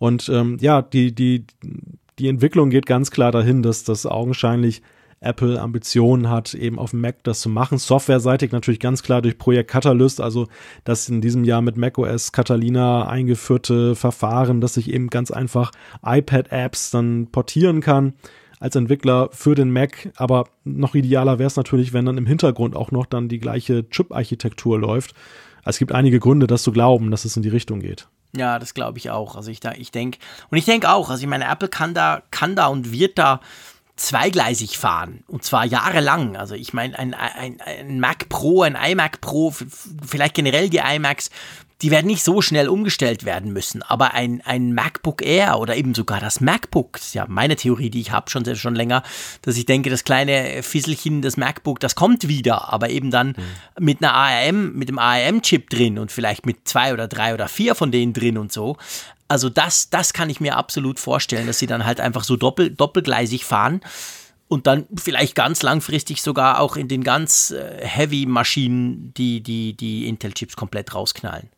Und 0.00 0.30
ähm, 0.30 0.56
ja, 0.62 0.80
die, 0.80 1.14
die, 1.14 1.44
die 2.18 2.28
Entwicklung 2.28 2.70
geht 2.70 2.86
ganz 2.86 3.10
klar 3.10 3.32
dahin, 3.32 3.62
dass 3.62 3.84
das 3.84 4.06
augenscheinlich 4.06 4.80
Apple 5.20 5.60
Ambitionen 5.60 6.30
hat, 6.30 6.54
eben 6.54 6.78
auf 6.78 6.92
dem 6.92 7.02
Mac 7.02 7.22
das 7.22 7.40
zu 7.40 7.50
machen. 7.50 7.76
Softwareseitig 7.76 8.50
natürlich 8.50 8.80
ganz 8.80 9.02
klar 9.02 9.20
durch 9.20 9.36
Projekt 9.36 9.70
Catalyst, 9.70 10.22
also 10.22 10.48
das 10.84 11.10
in 11.10 11.20
diesem 11.20 11.44
Jahr 11.44 11.60
mit 11.60 11.76
macOS 11.76 12.32
Catalina 12.32 13.06
eingeführte 13.08 13.94
Verfahren, 13.94 14.62
dass 14.62 14.78
ich 14.78 14.90
eben 14.90 15.08
ganz 15.08 15.30
einfach 15.30 15.70
iPad-Apps 16.02 16.92
dann 16.92 17.26
portieren 17.30 17.82
kann 17.82 18.14
als 18.58 18.76
Entwickler 18.76 19.28
für 19.32 19.54
den 19.54 19.70
Mac. 19.70 20.10
Aber 20.16 20.46
noch 20.64 20.94
idealer 20.94 21.38
wäre 21.38 21.48
es 21.48 21.56
natürlich, 21.56 21.92
wenn 21.92 22.06
dann 22.06 22.16
im 22.16 22.26
Hintergrund 22.26 22.74
auch 22.74 22.90
noch 22.90 23.04
dann 23.04 23.28
die 23.28 23.38
gleiche 23.38 23.86
Chip-Architektur 23.90 24.78
läuft. 24.80 25.12
Es 25.62 25.78
gibt 25.78 25.92
einige 25.92 26.20
Gründe, 26.20 26.46
das 26.46 26.62
zu 26.62 26.72
glauben, 26.72 27.10
dass 27.10 27.26
es 27.26 27.36
in 27.36 27.42
die 27.42 27.50
Richtung 27.50 27.80
geht. 27.80 28.08
Ja, 28.36 28.58
das 28.58 28.74
glaube 28.74 28.98
ich 28.98 29.10
auch. 29.10 29.36
Also 29.36 29.50
ich, 29.50 29.60
ich 29.76 29.90
denke, 29.90 30.18
und 30.50 30.58
ich 30.58 30.64
denke 30.64 30.90
auch, 30.90 31.10
also 31.10 31.22
ich 31.22 31.28
meine, 31.28 31.46
Apple 31.46 31.68
kann 31.68 31.94
da, 31.94 32.22
kann 32.30 32.54
da 32.54 32.66
und 32.66 32.92
wird 32.92 33.18
da 33.18 33.40
zweigleisig 33.96 34.78
fahren 34.78 35.24
und 35.26 35.44
zwar 35.44 35.66
jahrelang. 35.66 36.36
Also 36.36 36.54
ich 36.54 36.72
meine, 36.72 36.98
ein, 36.98 37.12
ein, 37.12 37.60
ein 37.60 38.00
Mac 38.00 38.28
Pro, 38.28 38.62
ein 38.62 38.76
iMac 38.76 39.20
Pro, 39.20 39.52
vielleicht 40.04 40.34
generell 40.34 40.70
die 40.70 40.78
iMacs 40.78 41.30
die 41.82 41.90
werden 41.90 42.06
nicht 42.06 42.22
so 42.22 42.42
schnell 42.42 42.68
umgestellt 42.68 43.24
werden 43.24 43.52
müssen. 43.52 43.82
Aber 43.82 44.14
ein, 44.14 44.42
ein 44.44 44.74
MacBook 44.74 45.22
Air 45.22 45.58
oder 45.58 45.76
eben 45.76 45.94
sogar 45.94 46.20
das 46.20 46.40
MacBook, 46.40 46.94
das 46.94 47.06
ist 47.06 47.14
ja 47.14 47.26
meine 47.28 47.56
Theorie, 47.56 47.90
die 47.90 48.00
ich 48.00 48.10
habe 48.10 48.30
schon, 48.30 48.44
schon 48.56 48.74
länger, 48.74 49.02
dass 49.42 49.56
ich 49.56 49.66
denke, 49.66 49.88
das 49.90 50.04
kleine 50.04 50.62
Fisselchen, 50.62 51.22
das 51.22 51.36
MacBook, 51.36 51.80
das 51.80 51.94
kommt 51.94 52.28
wieder, 52.28 52.72
aber 52.72 52.90
eben 52.90 53.10
dann 53.10 53.28
mhm. 53.28 53.84
mit 53.84 54.02
einer 54.02 54.14
ARM, 54.14 54.72
mit 54.74 54.88
dem 54.88 54.98
ARM-Chip 54.98 55.70
drin 55.70 55.98
und 55.98 56.12
vielleicht 56.12 56.46
mit 56.46 56.68
zwei 56.68 56.92
oder 56.92 57.08
drei 57.08 57.34
oder 57.34 57.48
vier 57.48 57.74
von 57.74 57.90
denen 57.90 58.12
drin 58.12 58.36
und 58.36 58.52
so. 58.52 58.76
Also 59.28 59.48
das, 59.48 59.90
das 59.90 60.12
kann 60.12 60.28
ich 60.28 60.40
mir 60.40 60.56
absolut 60.56 60.98
vorstellen, 60.98 61.46
dass 61.46 61.58
sie 61.60 61.66
dann 61.66 61.86
halt 61.86 62.00
einfach 62.00 62.24
so 62.24 62.36
doppel, 62.36 62.70
doppelgleisig 62.70 63.44
fahren 63.44 63.80
und 64.48 64.66
dann 64.66 64.86
vielleicht 64.96 65.36
ganz 65.36 65.62
langfristig 65.62 66.20
sogar 66.20 66.58
auch 66.58 66.76
in 66.76 66.88
den 66.88 67.04
ganz 67.04 67.52
äh, 67.52 67.86
heavy 67.86 68.26
Maschinen 68.26 69.14
die, 69.14 69.40
die, 69.40 69.74
die 69.74 70.08
Intel-Chips 70.08 70.56
komplett 70.56 70.92
rausknallen. 70.94 71.48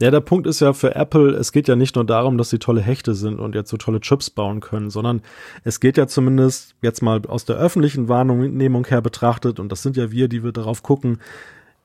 Ja, 0.00 0.10
der 0.10 0.20
Punkt 0.20 0.46
ist 0.46 0.60
ja 0.60 0.74
für 0.74 0.94
Apple, 0.94 1.30
es 1.30 1.52
geht 1.52 1.68
ja 1.68 1.76
nicht 1.76 1.96
nur 1.96 2.04
darum, 2.04 2.36
dass 2.36 2.50
sie 2.50 2.58
tolle 2.58 2.82
Hechte 2.82 3.14
sind 3.14 3.38
und 3.38 3.54
jetzt 3.54 3.70
so 3.70 3.78
tolle 3.78 4.00
Chips 4.00 4.28
bauen 4.28 4.60
können, 4.60 4.90
sondern 4.90 5.22
es 5.64 5.80
geht 5.80 5.96
ja 5.96 6.06
zumindest 6.06 6.74
jetzt 6.82 7.02
mal 7.02 7.22
aus 7.26 7.46
der 7.46 7.56
öffentlichen 7.56 8.08
Wahrnehmung 8.08 8.86
her 8.86 9.00
betrachtet, 9.00 9.58
und 9.58 9.72
das 9.72 9.82
sind 9.82 9.96
ja 9.96 10.10
wir, 10.10 10.28
die 10.28 10.44
wir 10.44 10.52
darauf 10.52 10.82
gucken, 10.82 11.20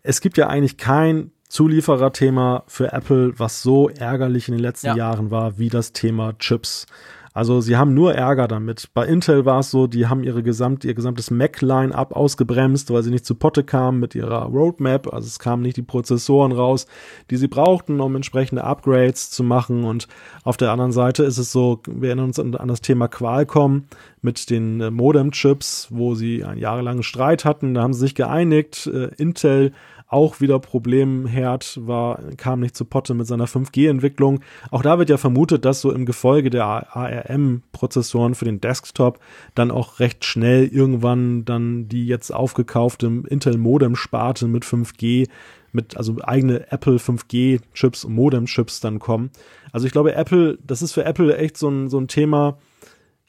es 0.04 0.19
gibt 0.19 0.38
ja 0.38 0.47
eigentlich 0.47 0.78
kein 0.78 1.32
Zuliefererthema 1.47 2.63
für 2.67 2.91
Apple, 2.91 3.34
was 3.38 3.62
so 3.62 3.89
ärgerlich 3.89 4.47
in 4.47 4.56
den 4.56 4.62
letzten 4.62 4.88
ja. 4.88 4.95
Jahren 4.95 5.32
war, 5.32 5.58
wie 5.58 5.69
das 5.69 5.93
Thema 5.93 6.34
Chips. 6.39 6.88
Also 7.34 7.62
sie 7.62 7.78
haben 7.78 7.94
nur 7.94 8.13
Ärger 8.13 8.48
damit. 8.48 8.89
Bei 8.94 9.06
Intel 9.06 9.46
war 9.46 9.60
es 9.60 9.72
so, 9.72 9.88
die 9.88 10.08
haben 10.08 10.24
ihre 10.24 10.44
gesamt, 10.44 10.84
ihr 10.84 10.94
gesamtes 10.94 11.32
Mac-Line-Up 11.32 12.13
ausgebremst, 12.13 12.91
weil 12.91 13.04
sie 13.04 13.12
nicht 13.12 13.26
zu 13.26 13.36
Potte 13.36 13.63
kamen 13.63 14.00
mit 14.00 14.15
ihrer 14.15 14.44
Roadmap. 14.44 15.13
Also 15.13 15.28
es 15.28 15.39
kamen 15.39 15.62
nicht 15.62 15.78
die 15.78 15.82
Prozessoren 15.82 16.52
raus, 16.52 16.88
die 17.30 17.38
sie 17.38 17.48
brauchten, 17.48 18.02
um 18.02 18.15
entsprechende 18.15 18.65
Upgrades 18.65 19.30
zu 19.30 19.44
machen. 19.44 19.86
Und 19.86 20.10
auf 20.44 20.58
der 20.58 20.72
anderen 20.72 20.91
Seite 20.91 21.24
ist 21.24 21.38
es 21.38 21.54
so, 21.54 21.80
wir 21.88 22.10
erinnern 22.10 22.28
uns 22.28 22.39
an, 22.39 22.54
an 22.56 22.67
das 22.67 22.82
Thema 22.82 23.08
Qualcomm 23.08 23.86
mit 24.22 24.50
den 24.50 24.82
äh, 24.82 24.91
Modem-Chips, 24.91 25.88
wo 25.89 26.15
sie 26.15 26.44
einen 26.44 26.60
jahrelangen 26.60 27.04
Streit 27.04 27.46
hatten. 27.46 27.74
Da 27.74 27.82
haben 27.82 27.94
sie 27.94 28.02
sich 28.02 28.15
geeinigt. 28.15 28.88
Äh, 28.88 29.10
Intel 29.15 29.72
auch 30.12 30.41
wieder 30.41 30.60
Problemherd 30.60 31.80
war, 31.82 32.19
kam 32.36 32.60
nicht 32.60 32.76
zu 32.76 32.84
Potte 32.84 33.13
mit 33.13 33.28
seiner 33.28 33.47
5G-Entwicklung. 33.47 34.41
Auch 34.69 34.82
da 34.82 35.00
wird 35.00 35.10
ja 35.10 35.17
vermutet, 35.17 35.63
dass 35.63 35.80
so 35.80 35.91
im 35.91 36.06
Gefolge 36.06 36.50
der 36.50 36.65
ARM-Prozessoren 36.95 38.36
für 38.36 38.43
den 38.43 38.60
Desktop 38.60 39.19
dann 39.56 39.71
auch 39.71 40.00
recht 40.00 40.26
schnell 40.26 40.67
irgendwann 40.67 41.45
dann 41.45 41.88
die 41.88 42.06
jetzt 42.08 42.32
aufgekaufte 42.34 43.08
Intel-Modem-Sparte 43.28 44.47
mit 44.47 44.65
5G 44.65 45.30
mit 45.71 45.95
also 45.95 46.17
eigene 46.21 46.69
Apple 46.71 46.97
5G-Chips 46.97 48.04
und 48.04 48.13
Modem-Chips 48.13 48.82
dann 48.82 49.00
kommen. 49.00 49.32
Also 49.71 49.88
ich 49.88 49.93
glaube, 49.93 50.13
Apple, 50.13 50.58
das 50.67 50.82
ist 50.82 50.91
für 50.91 51.06
Apple 51.06 51.38
echt 51.38 51.56
so 51.56 51.69
ein, 51.69 51.88
so 51.88 51.97
ein 51.97 52.10
Thema, 52.10 52.58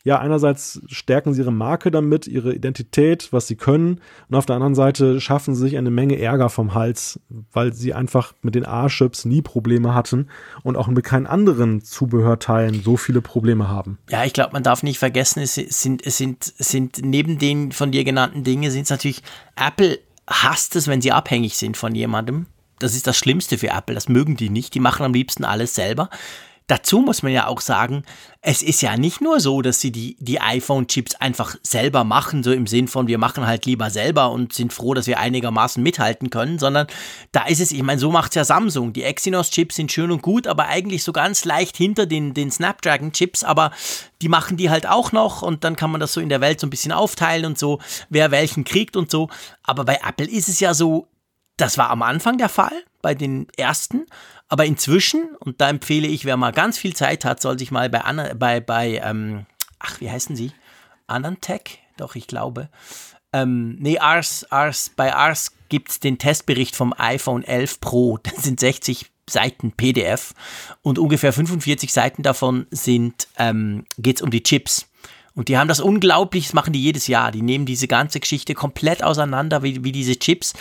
ja, 0.05 0.19
einerseits 0.19 0.81
stärken 0.89 1.33
sie 1.33 1.43
ihre 1.43 1.53
Marke 1.53 1.93
damit, 1.93 2.27
ihre 2.27 2.55
Identität, 2.55 3.29
was 3.33 3.47
sie 3.47 3.55
können, 3.57 4.01
und 4.29 4.37
auf 4.37 4.47
der 4.47 4.57
anderen 4.57 4.75
Seite 4.75 5.21
schaffen 5.21 5.55
sie 5.55 5.63
sich 5.63 5.77
eine 5.77 5.91
Menge 5.91 6.19
Ärger 6.19 6.49
vom 6.49 6.75
Hals, 6.75 7.21
weil 7.53 7.73
sie 7.73 7.95
einfach 7.95 8.35
mit 8.43 8.57
den 8.57 8.67
A-Chips 8.67 9.25
nie 9.25 9.43
Probleme 9.43 9.95
hatten 9.95 10.29
und 10.65 10.77
auch 10.77 10.89
mit 10.89 11.05
keinen 11.05 11.27
anderen 11.27 11.83
Zubehörteilen 11.83 12.83
so 12.83 12.97
viele 12.97 13.23
Probleme 13.23 13.69
haben. 13.69 13.99
Ja, 14.11 14.25
ich 14.25 14.33
glaube, 14.33 14.53
man 14.53 14.65
darf 14.65 14.83
nicht 14.83 14.99
vergessen, 14.99 15.41
es 15.41 15.55
sind, 15.55 16.05
es 16.05 16.17
sind, 16.17 16.53
es 16.59 16.69
sind 16.69 17.01
neben 17.05 17.39
den 17.39 17.71
von 17.71 17.93
dir 17.93 18.03
genannten 18.03 18.43
Dingen, 18.43 18.71
sind 18.71 18.85
es 18.85 18.91
natürlich, 18.91 19.23
Apple 19.57 20.01
hasst 20.27 20.75
es, 20.75 20.89
wenn 20.89 21.01
sie 21.01 21.13
abhängig 21.13 21.57
sind 21.57 21.77
von 21.77 21.95
jemandem. 21.95 22.47
Das 22.81 22.95
ist 22.95 23.07
das 23.07 23.17
Schlimmste 23.17 23.59
für 23.59 23.69
Apple, 23.69 23.95
das 23.95 24.09
mögen 24.09 24.37
die 24.37 24.51
nicht, 24.51 24.75
die 24.75 24.81
machen 24.81 25.05
am 25.05 25.15
liebsten 25.15 25.45
alles 25.45 25.77
selber. 25.77 26.11
Dazu 26.67 27.01
muss 27.01 27.23
man 27.23 27.33
ja 27.33 27.47
auch 27.47 27.61
sagen, 27.61 28.05
es 28.41 28.63
ist 28.63 28.83
ja 28.83 28.97
nicht 28.97 29.21
nur 29.21 29.41
so, 29.41 29.63
dass 29.63 29.81
sie 29.81 29.93
die, 29.93 30.17
die 30.21 30.41
iPhone-Chips 30.41 31.17
einfach 31.17 31.57
selber 31.63 32.05
machen, 32.05 32.43
so 32.43 32.53
im 32.53 32.67
Sinn 32.67 32.89
von, 32.89 33.07
wir 33.07 33.19
machen 33.19 33.47
halt 33.47 33.67
lieber 33.67 33.91
selber 33.91 34.31
und 34.31 34.53
sind 34.53 34.73
froh, 34.73 34.95
dass 34.95 35.07
wir 35.07 35.19
einigermaßen 35.19 35.83
mithalten 35.83 36.31
können, 36.31 36.59
sondern 36.59 36.87
da 37.33 37.45
ist 37.47 37.61
es, 37.61 37.73
ich 37.73 37.83
meine, 37.83 38.01
so 38.01 38.11
macht 38.11 38.33
es 38.33 38.37
ja 38.37 38.45
Samsung. 38.45 38.93
Die 38.93 39.05
Exynos-Chips 39.05 39.77
sind 39.77 39.93
schön 39.93 40.11
und 40.11 40.23
gut, 40.23 40.47
aber 40.47 40.67
eigentlich 40.67 41.05
so 41.05 41.13
ganz 41.13 41.45
leicht 41.45 41.77
hinter 41.77 42.07
den, 42.07 42.35
den 42.35 42.51
Snapdragon-Chips, 42.51 43.45
aber 43.45 43.73
die 44.21 44.29
machen 44.29 44.57
die 44.57 44.71
halt 44.71 44.87
auch 44.87 45.13
noch 45.13 45.43
und 45.43 45.65
dann 45.65 45.77
kann 45.77 45.91
man 45.91 46.01
das 46.01 46.13
so 46.13 46.21
in 46.21 46.29
der 46.29 46.41
Welt 46.41 46.61
so 46.61 46.67
ein 46.67 46.71
bisschen 46.71 46.93
aufteilen 46.93 47.45
und 47.45 47.59
so, 47.59 47.81
wer 48.09 48.31
welchen 48.31 48.65
kriegt 48.65 48.97
und 48.97 49.11
so. 49.11 49.29
Aber 49.63 49.85
bei 49.85 50.01
Apple 50.07 50.29
ist 50.29 50.49
es 50.49 50.61
ja 50.61 50.75
so, 50.75 51.09
das 51.57 51.79
war 51.79 51.91
am 51.91 52.03
Anfang 52.03 52.39
der 52.39 52.49
Fall, 52.49 52.85
bei 53.03 53.15
den 53.15 53.47
ersten. 53.57 54.07
Aber 54.53 54.67
inzwischen, 54.67 55.35
und 55.37 55.63
da 55.63 55.71
empfehle 55.71 56.07
ich, 56.07 56.27
wer 56.27 56.37
mal 56.37 56.53
ganz 56.53 56.77
viel 56.77 56.95
Zeit 56.95 57.25
hat, 57.25 57.41
soll 57.41 57.59
sich 57.59 57.71
mal 57.71 57.89
bei, 57.89 58.03
Anna, 58.03 58.35
bei, 58.35 58.61
bei 58.61 59.01
ähm, 59.03 59.47
ach, 59.79 59.99
wie 60.03 60.11
heißen 60.11 60.37
sie? 60.37 60.53
Anantech? 61.07 61.79
Doch, 61.97 62.17
ich 62.17 62.27
glaube. 62.27 62.69
Ähm, 63.33 63.79
nee, 63.81 63.99
Ars, 63.99 64.45
Ars, 64.53 64.91
bei 64.95 65.15
Ars 65.15 65.53
gibt 65.71 65.89
es 65.89 66.01
den 66.01 66.19
Testbericht 66.19 66.77
vom 66.77 66.93
iPhone 66.99 67.45
11 67.45 67.81
Pro. 67.81 68.19
Das 68.23 68.43
sind 68.43 68.61
60 68.61 69.11
Seiten 69.27 69.73
PDF 69.73 70.35
und 70.83 70.99
ungefähr 70.99 71.33
45 71.33 71.91
Seiten 71.91 72.23
davon 72.23 72.67
sind, 72.71 73.29
ähm, 73.39 73.87
geht 73.97 74.17
es 74.17 74.23
um 74.23 74.31
die 74.31 74.43
Chips. 74.43 74.87
Und 75.35 75.49
die 75.49 75.57
haben 75.57 75.69
das 75.69 75.81
unglaublich, 75.81 76.45
das 76.45 76.53
machen 76.53 76.75
die 76.75 76.83
jedes 76.83 77.07
Jahr. 77.07 77.33
Die 77.33 77.41
nehmen 77.41 77.65
diese 77.65 77.89
ganze 77.89 78.21
Geschichte 78.21 78.53
komplett 78.55 79.03
auseinander, 79.03 79.63
wie, 79.63 79.83
wie 79.83 79.93
diese 79.93 80.19
Chips. 80.19 80.53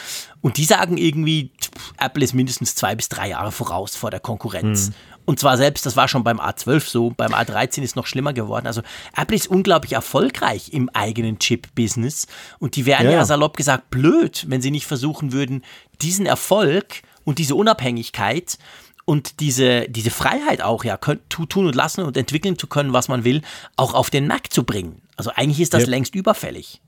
Und 0.42 0.58
die 0.58 0.66
sagen 0.66 0.98
irgendwie, 0.98 1.52
Apple 2.00 2.24
ist 2.24 2.34
mindestens 2.34 2.76
zwei 2.76 2.96
bis 2.96 3.10
drei 3.10 3.30
Jahre 3.30 3.52
voraus 3.52 3.96
vor 3.96 4.10
der 4.10 4.20
Konkurrenz. 4.20 4.90
Mhm. 4.90 4.94
Und 5.26 5.40
zwar 5.40 5.56
selbst, 5.56 5.86
das 5.86 5.96
war 5.96 6.08
schon 6.08 6.24
beim 6.24 6.40
A12 6.40 6.90
so, 6.90 7.12
beim 7.12 7.34
A13 7.34 7.82
ist 7.84 7.96
noch 7.96 8.08
schlimmer 8.08 8.34
geworden. 8.34 8.66
Also 8.66 8.82
Apple 9.16 9.36
ist 9.36 9.48
unglaublich 9.48 9.94
erfolgreich 9.94 10.74
im 10.74 10.90
eigenen 10.90 11.38
Chip-Business. 11.38 12.28
Und 12.60 12.76
die 12.76 12.86
wären 12.86 13.06
ja. 13.06 13.12
ja 13.12 13.26
salopp 13.26 13.56
gesagt 13.56 13.92
blöd, 13.92 14.46
wenn 14.48 14.62
sie 14.62 14.72
nicht 14.72 14.88
versuchen 14.88 15.32
würden, 15.32 15.64
diesen 16.02 16.26
Erfolg 16.26 17.04
und 17.24 17.38
diese 17.38 17.56
Unabhängigkeit 17.56 18.58
und 19.06 19.40
diese, 19.40 19.88
diese 19.90 20.10
Freiheit 20.10 20.62
auch, 20.62 20.84
ja, 20.84 20.98
tun 20.98 21.66
und 21.68 21.76
lassen 21.76 22.04
und 22.04 22.18
entwickeln 22.18 22.58
zu 22.58 22.68
können, 22.68 22.94
was 22.94 23.08
man 23.08 23.24
will, 23.24 23.42
auch 23.76 23.94
auf 23.94 24.10
den 24.10 24.28
Markt 24.28 24.54
zu 24.54 24.64
bringen. 24.64 25.02
Also 25.18 25.32
eigentlich 25.36 25.60
ist 25.60 25.74
das 25.74 25.84
ja. 25.84 25.90
längst 25.90 26.16
überfällig. 26.16 26.82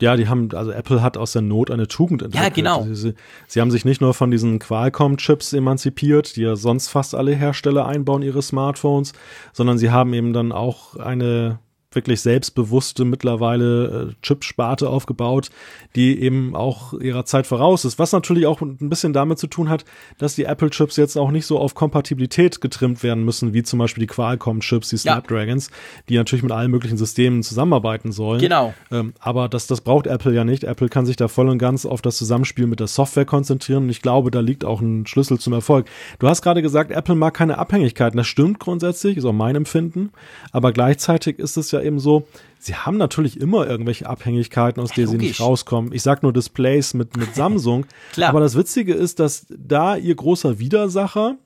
Ja, 0.00 0.16
die 0.16 0.28
haben, 0.28 0.50
also 0.52 0.70
Apple 0.70 1.02
hat 1.02 1.16
aus 1.16 1.32
der 1.32 1.42
Not 1.42 1.70
eine 1.70 1.88
Tugend 1.88 2.22
entwickelt. 2.22 2.48
Ja, 2.48 2.54
genau. 2.54 2.82
Sie, 2.84 2.94
sie, 2.94 3.14
sie 3.46 3.60
haben 3.60 3.70
sich 3.70 3.84
nicht 3.84 4.00
nur 4.00 4.12
von 4.12 4.30
diesen 4.30 4.58
Qualcomm-Chips 4.58 5.54
emanzipiert, 5.54 6.36
die 6.36 6.42
ja 6.42 6.56
sonst 6.56 6.88
fast 6.88 7.14
alle 7.14 7.34
Hersteller 7.34 7.86
einbauen, 7.86 8.22
ihre 8.22 8.42
Smartphones, 8.42 9.12
sondern 9.52 9.78
sie 9.78 9.90
haben 9.90 10.12
eben 10.12 10.32
dann 10.32 10.52
auch 10.52 10.96
eine 10.96 11.60
wirklich 11.96 12.20
selbstbewusste 12.20 13.04
mittlerweile 13.04 14.10
äh, 14.10 14.14
Chipsparte 14.22 14.88
aufgebaut, 14.88 15.50
die 15.96 16.20
eben 16.20 16.54
auch 16.54 16.92
ihrer 16.94 17.24
Zeit 17.24 17.46
voraus 17.46 17.84
ist. 17.84 17.98
Was 17.98 18.12
natürlich 18.12 18.46
auch 18.46 18.60
ein 18.60 18.76
bisschen 18.88 19.12
damit 19.12 19.38
zu 19.38 19.48
tun 19.48 19.68
hat, 19.68 19.84
dass 20.18 20.36
die 20.36 20.44
Apple-Chips 20.44 20.96
jetzt 20.96 21.16
auch 21.16 21.30
nicht 21.32 21.46
so 21.46 21.58
auf 21.58 21.74
Kompatibilität 21.74 22.60
getrimmt 22.60 23.02
werden 23.02 23.24
müssen, 23.24 23.52
wie 23.52 23.62
zum 23.62 23.78
Beispiel 23.80 24.02
die 24.02 24.12
Qualcomm-Chips, 24.12 24.90
die 24.90 24.98
Snapdragons, 24.98 25.68
ja. 25.68 26.02
die 26.08 26.16
natürlich 26.16 26.42
mit 26.42 26.52
allen 26.52 26.70
möglichen 26.70 26.98
Systemen 26.98 27.42
zusammenarbeiten 27.42 28.12
sollen. 28.12 28.40
Genau. 28.40 28.74
Ähm, 28.92 29.14
aber 29.18 29.48
das, 29.48 29.66
das 29.66 29.80
braucht 29.80 30.06
Apple 30.06 30.32
ja 30.32 30.44
nicht. 30.44 30.64
Apple 30.64 30.88
kann 30.88 31.06
sich 31.06 31.16
da 31.16 31.28
voll 31.28 31.48
und 31.48 31.58
ganz 31.58 31.86
auf 31.86 32.02
das 32.02 32.16
Zusammenspiel 32.16 32.66
mit 32.66 32.80
der 32.80 32.86
Software 32.86 33.24
konzentrieren 33.24 33.84
und 33.84 33.90
ich 33.90 34.02
glaube, 34.02 34.30
da 34.30 34.40
liegt 34.40 34.64
auch 34.64 34.80
ein 34.80 35.06
Schlüssel 35.06 35.38
zum 35.38 35.52
Erfolg. 35.52 35.86
Du 36.18 36.28
hast 36.28 36.42
gerade 36.42 36.62
gesagt, 36.62 36.90
Apple 36.90 37.14
mag 37.14 37.34
keine 37.34 37.58
Abhängigkeiten. 37.58 38.16
Das 38.16 38.26
stimmt 38.26 38.60
grundsätzlich, 38.60 39.16
ist 39.16 39.24
auch 39.24 39.32
mein 39.32 39.56
Empfinden. 39.56 40.10
Aber 40.52 40.72
gleichzeitig 40.72 41.38
ist 41.38 41.56
es 41.56 41.70
ja 41.70 41.80
eben 41.86 41.98
so, 41.98 42.26
sie 42.58 42.74
haben 42.74 42.98
natürlich 42.98 43.40
immer 43.40 43.66
irgendwelche 43.66 44.06
Abhängigkeiten, 44.06 44.82
aus 44.82 44.90
denen 44.90 45.08
sie 45.08 45.18
nicht 45.18 45.40
rauskommen. 45.40 45.92
Ich 45.92 46.02
sag 46.02 46.22
nur 46.22 46.32
Displays 46.32 46.94
mit, 46.94 47.16
mit 47.16 47.34
Samsung. 47.34 47.86
Klar. 48.12 48.30
Aber 48.30 48.40
das 48.40 48.56
Witzige 48.56 48.94
ist, 48.94 49.20
dass 49.20 49.46
da 49.48 49.96
ihr 49.96 50.14
großer 50.14 50.58
Widersacher, 50.58 51.36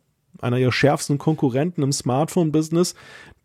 einer 0.41 0.59
ihrer 0.59 0.73
schärfsten 0.73 1.19
Konkurrenten 1.19 1.83
im 1.83 1.93
Smartphone-Business, 1.93 2.95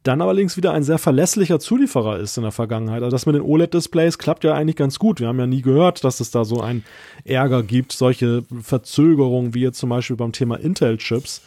dann 0.05 0.21
allerdings 0.21 0.55
wieder 0.55 0.71
ein 0.71 0.84
sehr 0.84 0.99
verlässlicher 0.99 1.60
Zulieferer 1.60 2.19
ist 2.19 2.38
in 2.38 2.43
der 2.43 2.51
Vergangenheit. 2.51 3.01
Also 3.01 3.15
das 3.15 3.25
mit 3.25 3.36
den 3.36 3.41
OLED-Displays 3.41 4.19
klappt 4.19 4.43
ja 4.43 4.53
eigentlich 4.53 4.75
ganz 4.75 4.99
gut. 4.99 5.19
Wir 5.19 5.27
haben 5.27 5.39
ja 5.39 5.47
nie 5.47 5.63
gehört, 5.63 6.03
dass 6.03 6.19
es 6.19 6.29
da 6.29 6.45
so 6.45 6.62
einen 6.62 6.86
Ärger 7.23 7.63
gibt, 7.63 7.91
solche 7.91 8.43
Verzögerungen 8.62 9.55
wie 9.55 9.62
jetzt 9.62 9.79
zum 9.79 9.89
Beispiel 9.89 10.15
beim 10.15 10.31
Thema 10.31 10.60
Intel-Chips. 10.60 11.41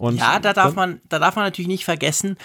ja, 0.00 0.40
da 0.40 0.52
darf 0.52 0.74
man, 0.74 1.00
da 1.08 1.20
darf 1.20 1.36
man 1.36 1.44
natürlich 1.44 1.68
nicht 1.68 1.84
vergessen, 1.84 2.36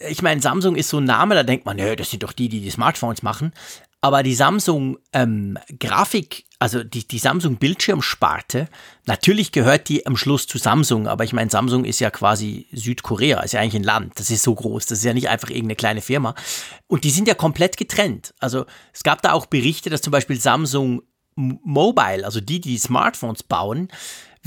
ich 0.00 0.22
meine, 0.22 0.40
Samsung 0.40 0.76
ist 0.76 0.88
so 0.88 0.98
ein 0.98 1.04
Name, 1.04 1.34
da 1.34 1.42
denkt 1.42 1.66
man, 1.66 1.76
nö, 1.76 1.96
das 1.96 2.10
sind 2.10 2.22
doch 2.22 2.32
die, 2.32 2.48
die 2.48 2.60
die 2.60 2.70
Smartphones 2.70 3.22
machen. 3.22 3.52
Aber 4.00 4.22
die 4.22 4.34
Samsung 4.34 4.98
ähm, 5.12 5.58
Grafik, 5.80 6.44
also 6.60 6.84
die, 6.84 7.06
die 7.06 7.18
Samsung 7.18 7.56
Bildschirmsparte, 7.56 8.68
natürlich 9.06 9.50
gehört 9.50 9.88
die 9.88 10.06
am 10.06 10.16
Schluss 10.16 10.46
zu 10.46 10.58
Samsung, 10.58 11.08
aber 11.08 11.24
ich 11.24 11.32
meine, 11.32 11.50
Samsung 11.50 11.84
ist 11.84 11.98
ja 11.98 12.10
quasi 12.10 12.68
Südkorea, 12.72 13.40
ist 13.40 13.52
ja 13.52 13.60
eigentlich 13.60 13.74
ein 13.74 13.84
Land, 13.84 14.12
das 14.20 14.30
ist 14.30 14.44
so 14.44 14.54
groß, 14.54 14.86
das 14.86 14.98
ist 14.98 15.04
ja 15.04 15.14
nicht 15.14 15.28
einfach 15.28 15.50
irgendeine 15.50 15.74
kleine 15.74 16.00
Firma. 16.00 16.36
Und 16.86 17.02
die 17.02 17.10
sind 17.10 17.26
ja 17.26 17.34
komplett 17.34 17.76
getrennt. 17.76 18.34
Also 18.38 18.66
es 18.92 19.02
gab 19.02 19.20
da 19.22 19.32
auch 19.32 19.46
Berichte, 19.46 19.90
dass 19.90 20.00
zum 20.00 20.12
Beispiel 20.12 20.40
Samsung 20.40 21.02
Mobile, 21.34 22.24
also 22.24 22.40
die, 22.40 22.60
die 22.60 22.78
Smartphones 22.78 23.42
bauen, 23.42 23.88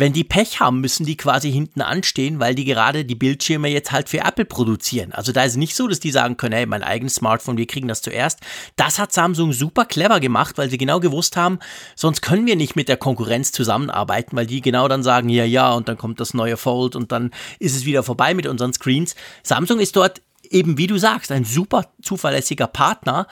wenn 0.01 0.13
die 0.13 0.23
Pech 0.23 0.59
haben, 0.59 0.81
müssen 0.81 1.05
die 1.05 1.15
quasi 1.15 1.51
hinten 1.51 1.81
anstehen, 1.81 2.39
weil 2.39 2.55
die 2.55 2.65
gerade 2.65 3.05
die 3.05 3.13
Bildschirme 3.13 3.69
jetzt 3.69 3.91
halt 3.91 4.09
für 4.09 4.21
Apple 4.21 4.45
produzieren. 4.45 5.11
Also 5.11 5.31
da 5.31 5.43
ist 5.43 5.57
nicht 5.57 5.75
so, 5.75 5.87
dass 5.87 5.99
die 5.99 6.09
sagen 6.09 6.37
können, 6.37 6.55
hey, 6.55 6.65
mein 6.65 6.81
eigenes 6.81 7.13
Smartphone, 7.13 7.57
wir 7.57 7.67
kriegen 7.67 7.87
das 7.87 8.01
zuerst. 8.01 8.39
Das 8.77 8.97
hat 8.97 9.13
Samsung 9.13 9.53
super 9.53 9.85
clever 9.85 10.19
gemacht, 10.19 10.57
weil 10.57 10.71
sie 10.71 10.79
genau 10.79 10.99
gewusst 10.99 11.37
haben, 11.37 11.59
sonst 11.95 12.23
können 12.23 12.47
wir 12.47 12.55
nicht 12.55 12.75
mit 12.75 12.89
der 12.89 12.97
Konkurrenz 12.97 13.51
zusammenarbeiten, 13.51 14.35
weil 14.35 14.47
die 14.47 14.61
genau 14.61 14.87
dann 14.87 15.03
sagen, 15.03 15.29
ja, 15.29 15.45
ja, 15.45 15.71
und 15.71 15.87
dann 15.87 15.99
kommt 15.99 16.19
das 16.19 16.33
neue 16.33 16.57
Fold 16.57 16.95
und 16.95 17.11
dann 17.11 17.29
ist 17.59 17.75
es 17.75 17.85
wieder 17.85 18.01
vorbei 18.01 18.33
mit 18.33 18.47
unseren 18.47 18.73
Screens. 18.73 19.15
Samsung 19.43 19.79
ist 19.79 19.95
dort 19.95 20.23
eben, 20.49 20.79
wie 20.79 20.87
du 20.87 20.97
sagst, 20.97 21.31
ein 21.31 21.45
super 21.45 21.91
zuverlässiger 22.01 22.65
Partner. 22.65 23.27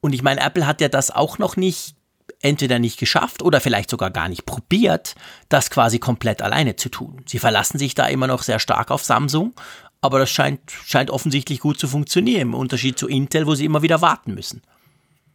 Und 0.00 0.14
ich 0.14 0.22
meine, 0.22 0.40
Apple 0.40 0.66
hat 0.66 0.80
ja 0.80 0.88
das 0.88 1.10
auch 1.10 1.36
noch 1.36 1.56
nicht 1.56 1.96
entweder 2.44 2.78
nicht 2.78 2.98
geschafft 2.98 3.42
oder 3.42 3.60
vielleicht 3.60 3.90
sogar 3.90 4.10
gar 4.10 4.28
nicht 4.28 4.46
probiert, 4.46 5.14
das 5.48 5.70
quasi 5.70 5.98
komplett 5.98 6.42
alleine 6.42 6.76
zu 6.76 6.88
tun. 6.88 7.22
Sie 7.26 7.38
verlassen 7.38 7.78
sich 7.78 7.94
da 7.94 8.06
immer 8.06 8.26
noch 8.26 8.42
sehr 8.42 8.58
stark 8.58 8.90
auf 8.90 9.02
Samsung, 9.02 9.54
aber 10.00 10.18
das 10.18 10.30
scheint, 10.30 10.60
scheint 10.70 11.10
offensichtlich 11.10 11.60
gut 11.60 11.78
zu 11.78 11.88
funktionieren, 11.88 12.42
im 12.42 12.54
Unterschied 12.54 12.98
zu 12.98 13.08
Intel, 13.08 13.46
wo 13.46 13.54
sie 13.54 13.64
immer 13.64 13.82
wieder 13.82 14.02
warten 14.02 14.34
müssen. 14.34 14.60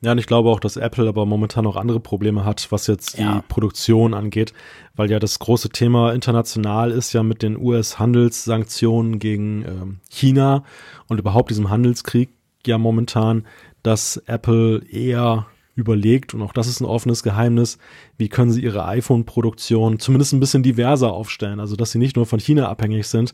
Ja, 0.01 0.14
und 0.14 0.18
ich 0.18 0.28
glaube 0.28 0.49
auch, 0.49 0.62
dass 0.62 0.78
Apple 0.78 1.10
aber 1.10 1.26
momentan 1.26 1.66
noch 1.66 1.76
andere 1.76 1.99
Probleme 1.99 2.45
hat, 2.45 2.72
was 2.72 2.88
jetzt 2.88 3.18
die 3.18 3.24
ja. 3.24 3.43
Produktion 3.49 4.14
angeht, 4.14 4.53
weil 4.95 5.12
ja 5.12 5.20
das 5.20 5.39
große 5.39 5.70
Thema 5.70 6.14
international 6.14 6.91
ist 6.91 7.12
ja 7.12 7.22
mit 7.22 7.41
den 7.41 7.57
US-Handelssanktionen 7.57 9.20
gegen 9.20 9.66
ähm, 9.66 9.99
China 10.10 10.64
und 11.07 11.20
überhaupt 11.20 11.49
diesem 11.49 11.70
Handelskrieg 11.70 12.30
ja 12.66 12.78
momentan, 12.78 13.45
dass 13.84 14.18
Apple 14.26 14.84
eher 14.89 15.47
überlegt, 15.80 16.34
und 16.34 16.41
auch 16.41 16.53
das 16.53 16.67
ist 16.67 16.82
ein 16.82 16.86
offenes 16.86 17.23
Geheimnis, 17.23 17.77
wie 18.17 18.30
können 18.30 18.51
sie 18.51 18.61
ihre 18.61 18.86
iPhone-Produktion 18.86 19.99
zumindest 19.99 20.34
ein 20.34 20.39
bisschen 20.39 20.63
diverser 20.63 21.11
aufstellen, 21.11 21.59
also 21.59 21.75
dass 21.75 21.91
sie 21.91 21.99
nicht 21.99 22.15
nur 22.15 22.25
von 22.25 22.39
China 22.39 22.69
abhängig 22.69 23.07
sind. 23.07 23.34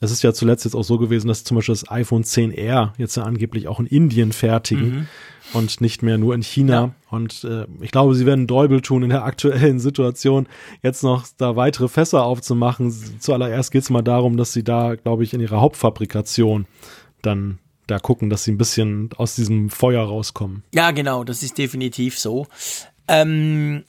Es 0.00 0.10
ist 0.10 0.22
ja 0.22 0.34
zuletzt 0.34 0.64
jetzt 0.64 0.74
auch 0.74 0.84
so 0.84 0.98
gewesen, 0.98 1.28
dass 1.28 1.44
zum 1.44 1.56
Beispiel 1.56 1.74
das 1.74 1.90
iPhone 1.90 2.24
10R 2.24 2.92
jetzt 2.98 3.16
ja 3.16 3.22
angeblich 3.22 3.68
auch 3.68 3.80
in 3.80 3.86
Indien 3.86 4.32
fertigen. 4.32 4.90
Mhm 4.90 5.08
und 5.52 5.80
nicht 5.80 6.02
mehr 6.02 6.18
nur 6.18 6.34
in 6.34 6.42
China. 6.42 6.72
Ja. 6.72 6.94
Und 7.10 7.44
äh, 7.44 7.66
ich 7.80 7.90
glaube, 7.90 8.14
sie 8.14 8.26
werden 8.26 8.46
Däubel 8.46 8.80
tun 8.80 9.02
in 9.02 9.10
der 9.10 9.24
aktuellen 9.24 9.78
Situation, 9.78 10.46
jetzt 10.82 11.02
noch 11.02 11.26
da 11.36 11.56
weitere 11.56 11.88
Fässer 11.88 12.24
aufzumachen. 12.24 12.92
Zuallererst 13.18 13.70
geht 13.70 13.82
es 13.82 13.90
mal 13.90 14.02
darum, 14.02 14.36
dass 14.36 14.52
sie 14.52 14.64
da, 14.64 14.94
glaube 14.94 15.24
ich, 15.24 15.34
in 15.34 15.40
ihrer 15.40 15.60
Hauptfabrikation 15.60 16.66
dann 17.22 17.58
da 17.86 17.98
gucken, 17.98 18.30
dass 18.30 18.44
sie 18.44 18.52
ein 18.52 18.58
bisschen 18.58 19.10
aus 19.16 19.34
diesem 19.34 19.70
Feuer 19.70 20.04
rauskommen. 20.04 20.64
Ja, 20.72 20.90
genau, 20.90 21.24
das 21.24 21.42
ist 21.42 21.58
definitiv 21.58 22.18
so. 22.18 22.46
Ähm, 23.08 23.84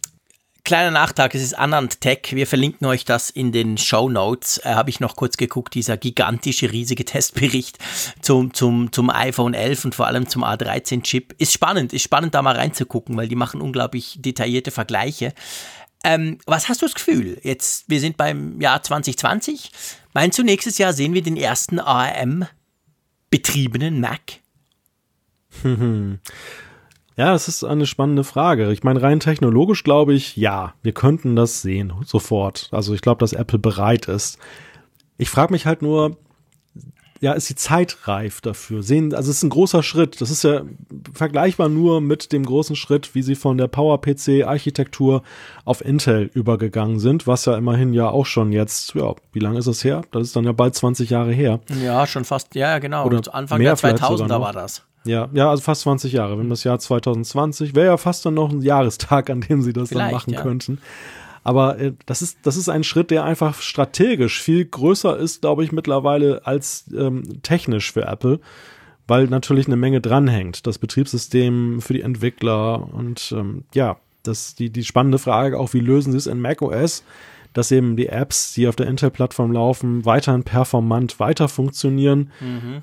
Kleiner 0.65 0.89
Nachtrag, 0.89 1.35
es 1.35 1.43
ist 1.43 1.53
Anand 1.53 2.01
Tech. 2.01 2.21
Wir 2.31 2.47
verlinken 2.47 2.87
euch 2.87 3.05
das 3.05 3.29
in 3.29 3.51
den 3.51 3.77
Show 3.77 4.09
Notes. 4.09 4.57
Äh, 4.57 4.69
Habe 4.73 4.89
ich 4.89 4.99
noch 4.99 5.15
kurz 5.15 5.37
geguckt, 5.37 5.75
dieser 5.75 5.95
gigantische, 5.95 6.71
riesige 6.71 7.05
Testbericht 7.05 7.77
zum, 8.19 8.51
zum, 8.51 8.91
zum 8.91 9.11
iPhone 9.11 9.53
11 9.53 9.85
und 9.85 9.93
vor 9.93 10.07
allem 10.07 10.27
zum 10.27 10.43
A13-Chip. 10.43 11.35
Ist 11.37 11.53
spannend, 11.53 11.93
ist 11.93 12.01
spannend 12.01 12.33
da 12.33 12.41
mal 12.41 12.55
reinzugucken, 12.55 13.15
weil 13.15 13.27
die 13.27 13.35
machen 13.35 13.61
unglaublich 13.61 14.17
detaillierte 14.19 14.71
Vergleiche. 14.71 15.33
Ähm, 16.03 16.39
was 16.47 16.67
hast 16.67 16.81
du 16.81 16.87
das 16.87 16.95
Gefühl? 16.95 17.39
Jetzt, 17.43 17.87
wir 17.87 17.99
sind 17.99 18.17
beim 18.17 18.59
Jahr 18.59 18.81
2020. 18.81 19.69
Meinst 20.15 20.39
du, 20.39 20.43
nächstes 20.43 20.79
Jahr 20.79 20.93
sehen 20.93 21.13
wir 21.13 21.21
den 21.21 21.37
ersten 21.37 21.79
ARM-betriebenen 23.35 23.99
Mac? 23.99 24.39
Ja, 27.17 27.31
das 27.31 27.47
ist 27.47 27.63
eine 27.63 27.85
spannende 27.85 28.25
Frage. 28.25 28.73
Ich 28.73 28.83
meine, 28.83 29.01
rein 29.01 29.21
technologisch 29.21 29.85
glaube 29.85 30.13
ich, 30.13 30.35
ja, 30.35 30.73
wir 30.83 30.91
könnten 30.91 31.37
das 31.37 31.61
sehen, 31.61 31.93
sofort. 32.03 32.67
Also 32.73 32.93
ich 32.93 32.99
glaube, 32.99 33.19
dass 33.19 33.31
Apple 33.31 33.57
bereit 33.57 34.09
ist. 34.09 34.37
Ich 35.17 35.29
frage 35.29 35.53
mich 35.53 35.65
halt 35.65 35.81
nur, 35.81 36.17
ja, 37.25 37.33
ist 37.33 37.49
die 37.49 37.55
Zeit 37.55 38.07
reif 38.07 38.39
dafür? 38.39 38.83
Sehen, 38.83 39.11
also 39.15 39.31
es 39.31 39.37
ist 39.37 39.43
ein 39.43 39.49
großer 39.49 39.81
Schritt. 39.81 40.21
Das 40.21 40.29
ist 40.29 40.43
ja 40.43 40.61
vergleichbar 41.11 41.69
nur 41.69 41.99
mit 41.99 42.31
dem 42.31 42.45
großen 42.45 42.75
Schritt, 42.75 43.15
wie 43.15 43.23
sie 43.23 43.33
von 43.33 43.57
der 43.57 43.67
Power-PC-Architektur 43.67 45.23
auf 45.63 45.83
Intel 45.83 46.29
übergegangen 46.35 46.99
sind, 46.99 47.25
was 47.25 47.45
ja 47.45 47.57
immerhin 47.57 47.95
ja 47.95 48.07
auch 48.09 48.27
schon 48.27 48.51
jetzt, 48.51 48.93
ja, 48.93 49.15
wie 49.33 49.39
lange 49.39 49.57
ist 49.57 49.67
das 49.67 49.83
her? 49.83 50.03
Das 50.11 50.21
ist 50.21 50.35
dann 50.35 50.43
ja 50.43 50.51
bald 50.51 50.75
20 50.75 51.09
Jahre 51.09 51.31
her. 51.31 51.61
Ja, 51.83 52.05
schon 52.05 52.25
fast, 52.25 52.53
ja, 52.53 52.77
genau. 52.77 53.07
Oder 53.07 53.33
Anfang 53.33 53.59
der 53.59 53.75
2000er 53.75 54.39
war 54.39 54.53
das. 54.53 54.83
Ja, 55.03 55.27
ja, 55.33 55.49
also 55.49 55.63
fast 55.63 55.81
20 55.81 56.13
Jahre. 56.13 56.37
Wenn 56.37 56.51
das 56.51 56.63
Jahr 56.63 56.77
2020 56.77 57.73
wäre 57.73 57.87
ja 57.87 57.97
fast 57.97 58.23
dann 58.27 58.35
noch 58.35 58.51
ein 58.51 58.61
Jahrestag, 58.61 59.31
an 59.31 59.41
dem 59.41 59.63
sie 59.63 59.73
das 59.73 59.89
Vielleicht, 59.89 60.05
dann 60.05 60.13
machen 60.13 60.33
ja. 60.33 60.41
könnten. 60.43 60.79
Aber 61.45 61.79
äh, 61.79 61.93
das 62.07 62.21
ist 62.21 62.39
das 62.41 62.57
ist 62.57 62.67
ein 62.67 62.83
Schritt, 62.83 63.11
der 63.11 63.23
einfach 63.23 63.61
strategisch 63.61 64.41
viel 64.41 64.65
größer 64.65 65.15
ist, 65.15 65.41
glaube 65.41 65.63
ich, 65.63 65.71
mittlerweile 65.71 66.45
als 66.45 66.85
ähm, 66.93 67.41
technisch 67.43 67.93
für 67.93 68.01
Apple, 68.01 68.41
weil 69.07 69.27
natürlich 69.27 69.67
eine 69.67 69.77
Menge 69.77 70.01
dranhängt. 70.01 70.67
Das 70.67 70.79
Betriebssystem 70.79 71.79
für 71.81 71.93
die 71.93 72.01
Entwickler 72.01 72.91
und 72.91 73.31
ähm, 73.37 73.63
ja, 73.73 73.97
das 74.23 74.55
die 74.55 74.71
die 74.71 74.83
spannende 74.83 75.19
Frage 75.19 75.59
auch, 75.59 75.73
wie 75.73 75.79
lösen 75.79 76.11
sie 76.11 76.17
es 76.17 76.27
in 76.27 76.41
macOS? 76.41 77.03
dass 77.53 77.71
eben 77.71 77.95
die 77.95 78.07
Apps, 78.07 78.53
die 78.53 78.67
auf 78.67 78.75
der 78.75 78.87
Intel-Plattform 78.87 79.53
laufen, 79.53 80.03
weiterhin 80.03 80.43
performant 80.43 81.21
weiter 81.21 81.47
funktionieren. 81.47 82.29
Mhm. 82.41 82.81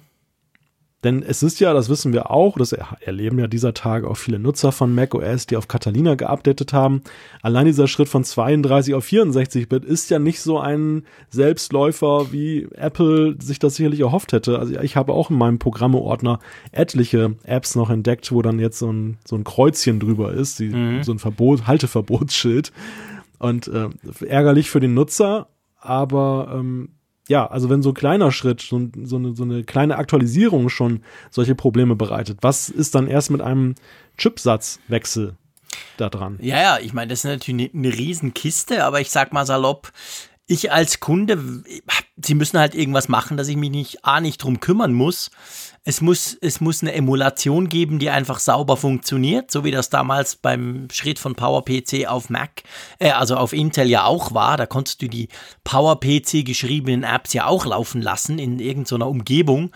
Denn 1.04 1.22
es 1.22 1.42
ist 1.42 1.58
ja, 1.58 1.72
das 1.72 1.88
wissen 1.88 2.12
wir 2.12 2.30
auch, 2.30 2.56
das 2.56 2.72
erleben 2.72 3.38
ja 3.38 3.48
dieser 3.48 3.74
Tage 3.74 4.08
auch 4.08 4.16
viele 4.16 4.38
Nutzer 4.38 4.70
von 4.70 4.94
macOS, 4.94 5.46
die 5.46 5.56
auf 5.56 5.66
Catalina 5.66 6.14
geupdatet 6.14 6.72
haben. 6.72 7.02
Allein 7.42 7.66
dieser 7.66 7.88
Schritt 7.88 8.08
von 8.08 8.22
32 8.22 8.94
auf 8.94 9.04
64-Bit 9.04 9.84
ist 9.84 10.10
ja 10.10 10.20
nicht 10.20 10.40
so 10.40 10.60
ein 10.60 11.04
Selbstläufer, 11.28 12.32
wie 12.32 12.68
Apple 12.76 13.36
sich 13.40 13.58
das 13.58 13.74
sicherlich 13.74 14.00
erhofft 14.00 14.32
hätte. 14.32 14.58
Also 14.60 14.78
ich 14.78 14.96
habe 14.96 15.12
auch 15.12 15.30
in 15.30 15.38
meinem 15.38 15.58
Programmeordner 15.58 16.38
etliche 16.70 17.34
Apps 17.42 17.74
noch 17.74 17.90
entdeckt, 17.90 18.30
wo 18.30 18.40
dann 18.40 18.60
jetzt 18.60 18.78
so 18.78 18.92
ein, 18.92 19.18
so 19.24 19.34
ein 19.34 19.42
Kreuzchen 19.42 19.98
drüber 19.98 20.32
ist, 20.32 20.60
die, 20.60 20.68
mhm. 20.68 21.02
so 21.02 21.12
ein 21.12 21.18
Verbot, 21.18 21.66
Halteverbotsschild. 21.66 22.72
Und 23.40 23.66
äh, 23.66 23.88
ärgerlich 24.24 24.70
für 24.70 24.78
den 24.78 24.94
Nutzer, 24.94 25.48
aber 25.80 26.54
ähm, 26.54 26.90
ja, 27.28 27.46
also 27.46 27.70
wenn 27.70 27.82
so 27.82 27.90
ein 27.90 27.94
kleiner 27.94 28.32
Schritt, 28.32 28.60
so, 28.60 28.88
so, 29.04 29.16
eine, 29.16 29.34
so 29.34 29.44
eine 29.44 29.64
kleine 29.64 29.96
Aktualisierung 29.96 30.68
schon 30.68 31.02
solche 31.30 31.54
Probleme 31.54 31.94
bereitet, 31.94 32.38
was 32.42 32.68
ist 32.68 32.94
dann 32.94 33.06
erst 33.06 33.30
mit 33.30 33.40
einem 33.40 33.74
Chipsatzwechsel 34.18 35.36
da 35.96 36.08
dran? 36.08 36.38
Ja, 36.40 36.60
ja, 36.60 36.78
ich 36.78 36.92
meine, 36.92 37.08
das 37.08 37.20
ist 37.20 37.24
natürlich 37.24 37.72
eine, 37.72 37.86
eine 37.86 37.96
Riesenkiste, 37.96 38.84
aber 38.84 39.00
ich 39.00 39.10
sag 39.10 39.32
mal 39.32 39.46
salopp, 39.46 39.92
ich 40.46 40.72
als 40.72 41.00
Kunde, 41.00 41.62
sie 42.16 42.34
müssen 42.34 42.58
halt 42.58 42.74
irgendwas 42.74 43.08
machen, 43.08 43.36
dass 43.36 43.48
ich 43.48 43.56
mich 43.56 43.70
nicht, 43.70 44.04
A, 44.04 44.20
nicht 44.20 44.42
drum 44.42 44.60
kümmern 44.60 44.92
muss. 44.92 45.30
Es 45.84 46.00
muss, 46.00 46.36
es 46.40 46.60
muss 46.60 46.82
eine 46.82 46.92
Emulation 46.92 47.68
geben, 47.68 47.98
die 47.98 48.08
einfach 48.08 48.38
sauber 48.38 48.76
funktioniert, 48.76 49.50
so 49.50 49.64
wie 49.64 49.72
das 49.72 49.90
damals 49.90 50.36
beim 50.36 50.86
Schritt 50.92 51.18
von 51.18 51.34
PowerPC 51.34 52.06
auf 52.06 52.30
Mac, 52.30 52.62
äh, 53.00 53.10
also 53.10 53.36
auf 53.36 53.52
Intel 53.52 53.90
ja 53.90 54.04
auch 54.04 54.32
war. 54.32 54.56
Da 54.56 54.66
konntest 54.66 55.02
du 55.02 55.08
die 55.08 55.28
PowerPC 55.64 56.44
geschriebenen 56.44 57.02
Apps 57.02 57.32
ja 57.32 57.46
auch 57.46 57.66
laufen 57.66 58.00
lassen 58.00 58.38
in 58.38 58.60
irgendeiner 58.60 59.08
Umgebung. 59.08 59.72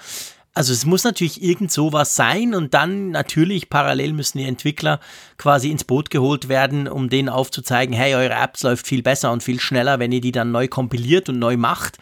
Also 0.57 0.73
es 0.73 0.87
muss 0.87 1.05
natürlich 1.05 1.43
irgend 1.43 1.71
sowas 1.71 2.17
sein 2.17 2.55
und 2.55 2.73
dann 2.73 3.11
natürlich 3.11 3.69
parallel 3.69 4.15
müssen 4.15 4.39
die 4.39 4.45
Entwickler 4.45 5.01
quasi 5.37 5.71
ins 5.71 5.85
Boot 5.85 6.09
geholt 6.09 6.49
werden, 6.49 6.89
um 6.89 7.11
denen 7.11 7.29
aufzuzeigen, 7.29 7.95
hey, 7.95 8.15
eure 8.15 8.33
Apps 8.33 8.63
läuft 8.63 8.87
viel 8.87 9.03
besser 9.03 9.33
und 9.33 9.43
viel 9.43 9.61
schneller, 9.61 9.99
wenn 9.99 10.13
ihr 10.13 10.23
die 10.23 10.33
dann 10.33 10.53
neu 10.53 10.67
kompiliert 10.67 11.29
und 11.29 11.39
neu 11.39 11.59
macht. 11.59 11.99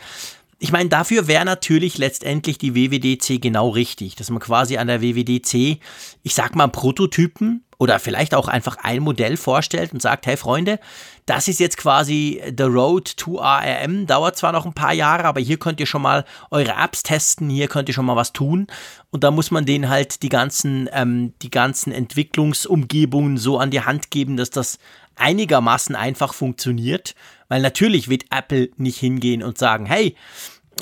Ich 0.59 0.73
meine, 0.73 0.89
dafür 0.89 1.27
wäre 1.27 1.45
natürlich 1.45 1.99
letztendlich 1.99 2.59
die 2.59 2.75
WWDC 2.75 3.41
genau 3.41 3.71
richtig, 3.71 4.15
dass 4.17 4.31
man 4.31 4.41
quasi 4.41 4.77
an 4.77 4.87
der 4.87 5.03
WWDC, 5.03 5.79
ich 6.23 6.35
sag 6.35 6.55
mal, 6.55 6.69
Prototypen 6.69 7.65
oder 7.79 7.99
vielleicht 7.99 8.35
auch 8.35 8.49
einfach 8.49 8.77
ein 8.83 9.03
Modell 9.03 9.37
vorstellt 9.37 9.93
und 9.93 10.01
sagt, 10.01 10.27
hey 10.27 10.37
Freunde, 10.37 10.79
das 11.27 11.49
ist 11.49 11.61
jetzt 11.61 11.77
quasi 11.77 12.43
the 12.57 12.65
road 12.65 13.17
to 13.17 13.41
ARM, 13.41 14.07
dauert 14.07 14.37
zwar 14.37 14.53
noch 14.53 14.65
ein 14.67 14.75
paar 14.75 14.93
Jahre, 14.93 15.25
aber 15.25 15.41
hier 15.41 15.59
könnt 15.59 15.81
ihr 15.81 15.87
schon 15.87 16.03
mal 16.03 16.25
eure 16.51 16.73
Apps 16.73 17.03
testen, 17.03 17.51
hier 17.51 17.69
könnt 17.69 17.89
ihr 17.89 17.95
schon 17.95 18.07
mal 18.07 18.17
was 18.17 18.33
tun. 18.33 18.67
Und 19.11 19.25
da 19.25 19.31
muss 19.31 19.51
man 19.51 19.65
denen 19.65 19.89
halt 19.89 20.23
die 20.23 20.29
ganzen, 20.29 20.89
ähm, 20.93 21.35
die 21.43 21.51
ganzen 21.51 21.93
Entwicklungsumgebungen 21.93 23.39
so 23.39 23.59
an 23.59 23.71
die 23.71 23.81
Hand 23.81 24.11
geben, 24.11 24.37
dass 24.37 24.51
das 24.51 24.79
einigermaßen 25.17 25.95
einfach 25.95 26.35
funktioniert, 26.35 27.15
weil 27.49 27.62
natürlich 27.62 28.09
wird 28.09 28.25
Apple 28.31 28.71
nicht 28.77 28.99
hingehen 28.99 29.43
und 29.43 29.59
sagen, 29.59 29.87
hey, 29.87 30.17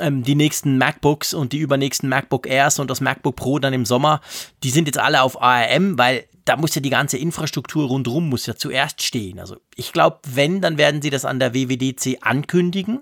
ähm, 0.00 0.22
die 0.22 0.34
nächsten 0.34 0.78
MacBooks 0.78 1.34
und 1.34 1.52
die 1.52 1.58
übernächsten 1.58 2.08
MacBook 2.08 2.46
Airs 2.46 2.78
und 2.78 2.90
das 2.90 3.00
MacBook 3.00 3.36
Pro 3.36 3.58
dann 3.58 3.72
im 3.72 3.84
Sommer, 3.84 4.20
die 4.62 4.70
sind 4.70 4.86
jetzt 4.86 4.98
alle 4.98 5.22
auf 5.22 5.40
ARM, 5.40 5.98
weil 5.98 6.24
da 6.44 6.56
muss 6.56 6.74
ja 6.74 6.80
die 6.80 6.90
ganze 6.90 7.18
Infrastruktur 7.18 7.86
rundherum 7.86 8.28
muss 8.28 8.46
ja 8.46 8.56
zuerst 8.56 9.02
stehen. 9.02 9.38
Also 9.38 9.56
ich 9.76 9.92
glaube, 9.92 10.20
wenn, 10.26 10.60
dann 10.60 10.78
werden 10.78 11.02
sie 11.02 11.10
das 11.10 11.24
an 11.24 11.38
der 11.38 11.54
WWDC 11.54 12.18
ankündigen, 12.20 13.00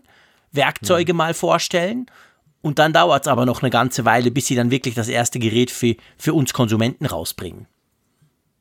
Werkzeuge 0.53 1.13
ja. 1.13 1.17
mal 1.17 1.35
vorstellen 1.35 2.07
und 2.63 2.79
dann 2.79 2.93
dauert 2.93 3.25
es 3.25 3.29
aber 3.29 3.47
noch 3.47 3.63
eine 3.63 3.71
ganze 3.71 4.05
Weile, 4.05 4.31
bis 4.31 4.47
sie 4.47 4.57
dann 4.57 4.71
wirklich 4.71 4.95
das 4.95 5.09
erste 5.09 5.39
Gerät 5.39 5.71
für, 5.71 5.95
für 6.19 6.35
uns 6.35 6.53
Konsumenten 6.53 7.07
rausbringen. 7.07 7.67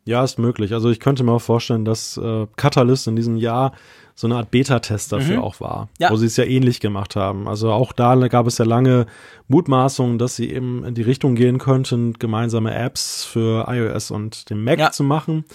Ja, 0.06 0.24
ist 0.24 0.40
möglich. 0.40 0.74
Also 0.74 0.90
ich 0.90 1.00
könnte 1.00 1.24
mir 1.24 1.34
auch 1.34 1.42
vorstellen, 1.42 1.86
dass 1.86 2.18
äh, 2.18 2.48
Catalyst 2.56 3.08
in 3.08 3.16
diesem 3.16 3.38
Jahr 3.38 3.74
so 4.20 4.28
eine 4.28 4.36
Art 4.36 4.52
Beta-Test 4.52 5.14
dafür 5.14 5.38
mhm. 5.38 5.44
auch 5.44 5.62
war, 5.62 5.88
ja. 5.98 6.12
wo 6.12 6.18
sie 6.18 6.26
es 6.26 6.36
ja 6.36 6.44
ähnlich 6.44 6.82
gemacht 6.82 7.16
haben. 7.16 7.48
Also 7.48 7.72
auch 7.72 7.94
da 7.94 8.16
gab 8.28 8.48
es 8.48 8.58
ja 8.58 8.66
lange 8.66 9.06
Mutmaßungen, 9.48 10.18
dass 10.18 10.36
sie 10.36 10.52
eben 10.52 10.84
in 10.84 10.94
die 10.94 11.04
Richtung 11.04 11.36
gehen 11.36 11.58
könnten, 11.58 12.12
gemeinsame 12.20 12.76
Apps 12.76 13.24
für 13.24 13.66
iOS 13.70 14.12
und 14.12 14.50
den 14.50 14.62
Mac 14.62 14.78
ja. 14.78 14.92
zu 14.92 15.06
machen. 15.06 15.46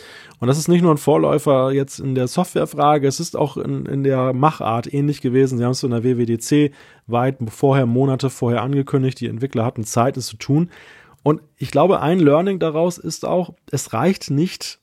Und 0.40 0.48
das 0.48 0.56
ist 0.56 0.68
nicht 0.68 0.80
nur 0.80 0.94
ein 0.94 0.98
Vorläufer 0.98 1.72
jetzt 1.72 1.98
in 1.98 2.14
der 2.14 2.26
Softwarefrage, 2.26 3.06
es 3.06 3.20
ist 3.20 3.36
auch 3.36 3.58
in, 3.58 3.84
in 3.84 4.02
der 4.02 4.32
Machart 4.32 4.90
ähnlich 4.90 5.20
gewesen. 5.20 5.58
Sie 5.58 5.64
haben 5.64 5.72
es 5.72 5.82
in 5.82 5.90
der 5.90 6.02
WWDC 6.02 6.72
weit 7.06 7.36
vorher, 7.48 7.84
Monate 7.84 8.30
vorher 8.30 8.62
angekündigt, 8.62 9.20
die 9.20 9.28
Entwickler 9.28 9.66
hatten 9.66 9.84
Zeit, 9.84 10.16
es 10.16 10.28
zu 10.28 10.38
tun. 10.38 10.70
Und 11.24 11.40
ich 11.56 11.72
glaube, 11.72 12.00
ein 12.00 12.20
Learning 12.20 12.60
daraus 12.60 12.98
ist 12.98 13.24
auch, 13.24 13.54
es 13.70 13.92
reicht 13.94 14.30
nicht, 14.30 14.78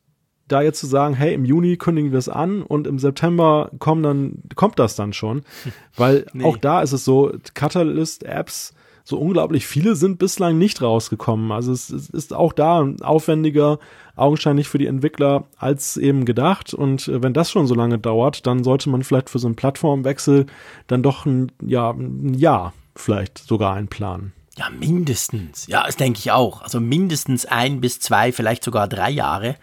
da 0.47 0.61
jetzt 0.61 0.79
zu 0.79 0.87
sagen, 0.87 1.13
hey, 1.13 1.33
im 1.33 1.45
Juni 1.45 1.77
kündigen 1.77 2.11
wir 2.11 2.19
es 2.19 2.27
an 2.27 2.63
und 2.63 2.87
im 2.87 2.99
September 2.99 3.69
kommen 3.79 4.03
dann, 4.03 4.43
kommt 4.55 4.79
das 4.79 4.95
dann 4.95 5.13
schon. 5.13 5.43
Weil 5.95 6.25
nee. 6.33 6.43
auch 6.43 6.57
da 6.57 6.81
ist 6.81 6.91
es 6.91 7.05
so, 7.05 7.31
Catalyst-Apps, 7.53 8.73
so 9.03 9.17
unglaublich 9.17 9.67
viele 9.67 9.95
sind 9.95 10.17
bislang 10.17 10.57
nicht 10.57 10.81
rausgekommen. 10.81 11.51
Also 11.51 11.71
es, 11.71 11.89
es 11.91 12.09
ist 12.09 12.33
auch 12.33 12.53
da 12.53 12.87
aufwendiger, 13.01 13.79
augenscheinlich 14.15 14.67
für 14.67 14.79
die 14.79 14.87
Entwickler 14.87 15.45
als 15.57 15.97
eben 15.97 16.25
gedacht. 16.25 16.73
Und 16.73 17.07
äh, 17.07 17.21
wenn 17.21 17.33
das 17.33 17.51
schon 17.51 17.67
so 17.67 17.75
lange 17.75 17.99
dauert, 17.99 18.47
dann 18.47 18.63
sollte 18.63 18.89
man 18.89 19.03
vielleicht 19.03 19.29
für 19.29 19.39
so 19.39 19.47
einen 19.47 19.55
Plattformwechsel 19.55 20.47
dann 20.87 21.03
doch 21.03 21.25
ein, 21.25 21.51
ja, 21.63 21.91
ein 21.91 22.33
Jahr 22.33 22.73
vielleicht 22.95 23.37
sogar 23.37 23.75
einplanen. 23.75 24.33
Ja, 24.61 24.69
mindestens. 24.69 25.65
Ja, 25.65 25.87
das 25.87 25.95
denke 25.95 26.19
ich 26.19 26.29
auch. 26.29 26.61
Also 26.61 26.79
mindestens 26.79 27.47
ein 27.47 27.81
bis 27.81 27.99
zwei, 27.99 28.31
vielleicht 28.31 28.63
sogar 28.63 28.87
drei 28.87 29.09
Jahre 29.09 29.55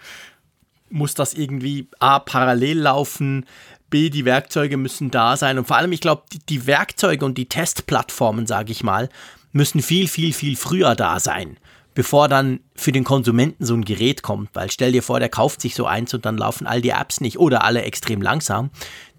muss 0.90 1.14
das 1.14 1.34
irgendwie 1.34 1.88
A, 2.00 2.18
parallel 2.18 2.80
laufen, 2.80 3.46
B, 3.90 4.10
die 4.10 4.24
Werkzeuge 4.24 4.76
müssen 4.76 5.12
da 5.12 5.36
sein. 5.36 5.56
Und 5.56 5.68
vor 5.68 5.76
allem, 5.76 5.92
ich 5.92 6.00
glaube, 6.00 6.22
die, 6.32 6.40
die, 6.40 6.66
Werkzeuge 6.66 7.24
und 7.24 7.38
die 7.38 7.48
Testplattformen, 7.48 8.48
sage 8.48 8.72
ich 8.72 8.82
mal, 8.82 9.08
müssen 9.52 9.82
viel, 9.82 10.08
viel, 10.08 10.32
viel 10.32 10.56
früher 10.56 10.96
da 10.96 11.20
sein, 11.20 11.58
bevor 11.94 12.26
dann 12.26 12.58
für 12.74 12.90
den 12.90 13.04
Konsumenten 13.04 13.64
so 13.64 13.74
ein 13.74 13.84
Gerät 13.84 14.22
kommt. 14.22 14.50
Weil 14.54 14.72
stell 14.72 14.90
dir 14.90 15.04
vor, 15.04 15.20
der 15.20 15.28
kauft 15.28 15.60
sich 15.60 15.76
so 15.76 15.86
eins 15.86 16.12
und 16.12 16.26
dann 16.26 16.38
laufen 16.38 16.66
all 16.66 16.80
die 16.80 16.90
Apps 16.90 17.20
nicht 17.20 17.38
oder 17.38 17.62
alle 17.62 17.82
extrem 17.82 18.20
langsam. 18.20 18.70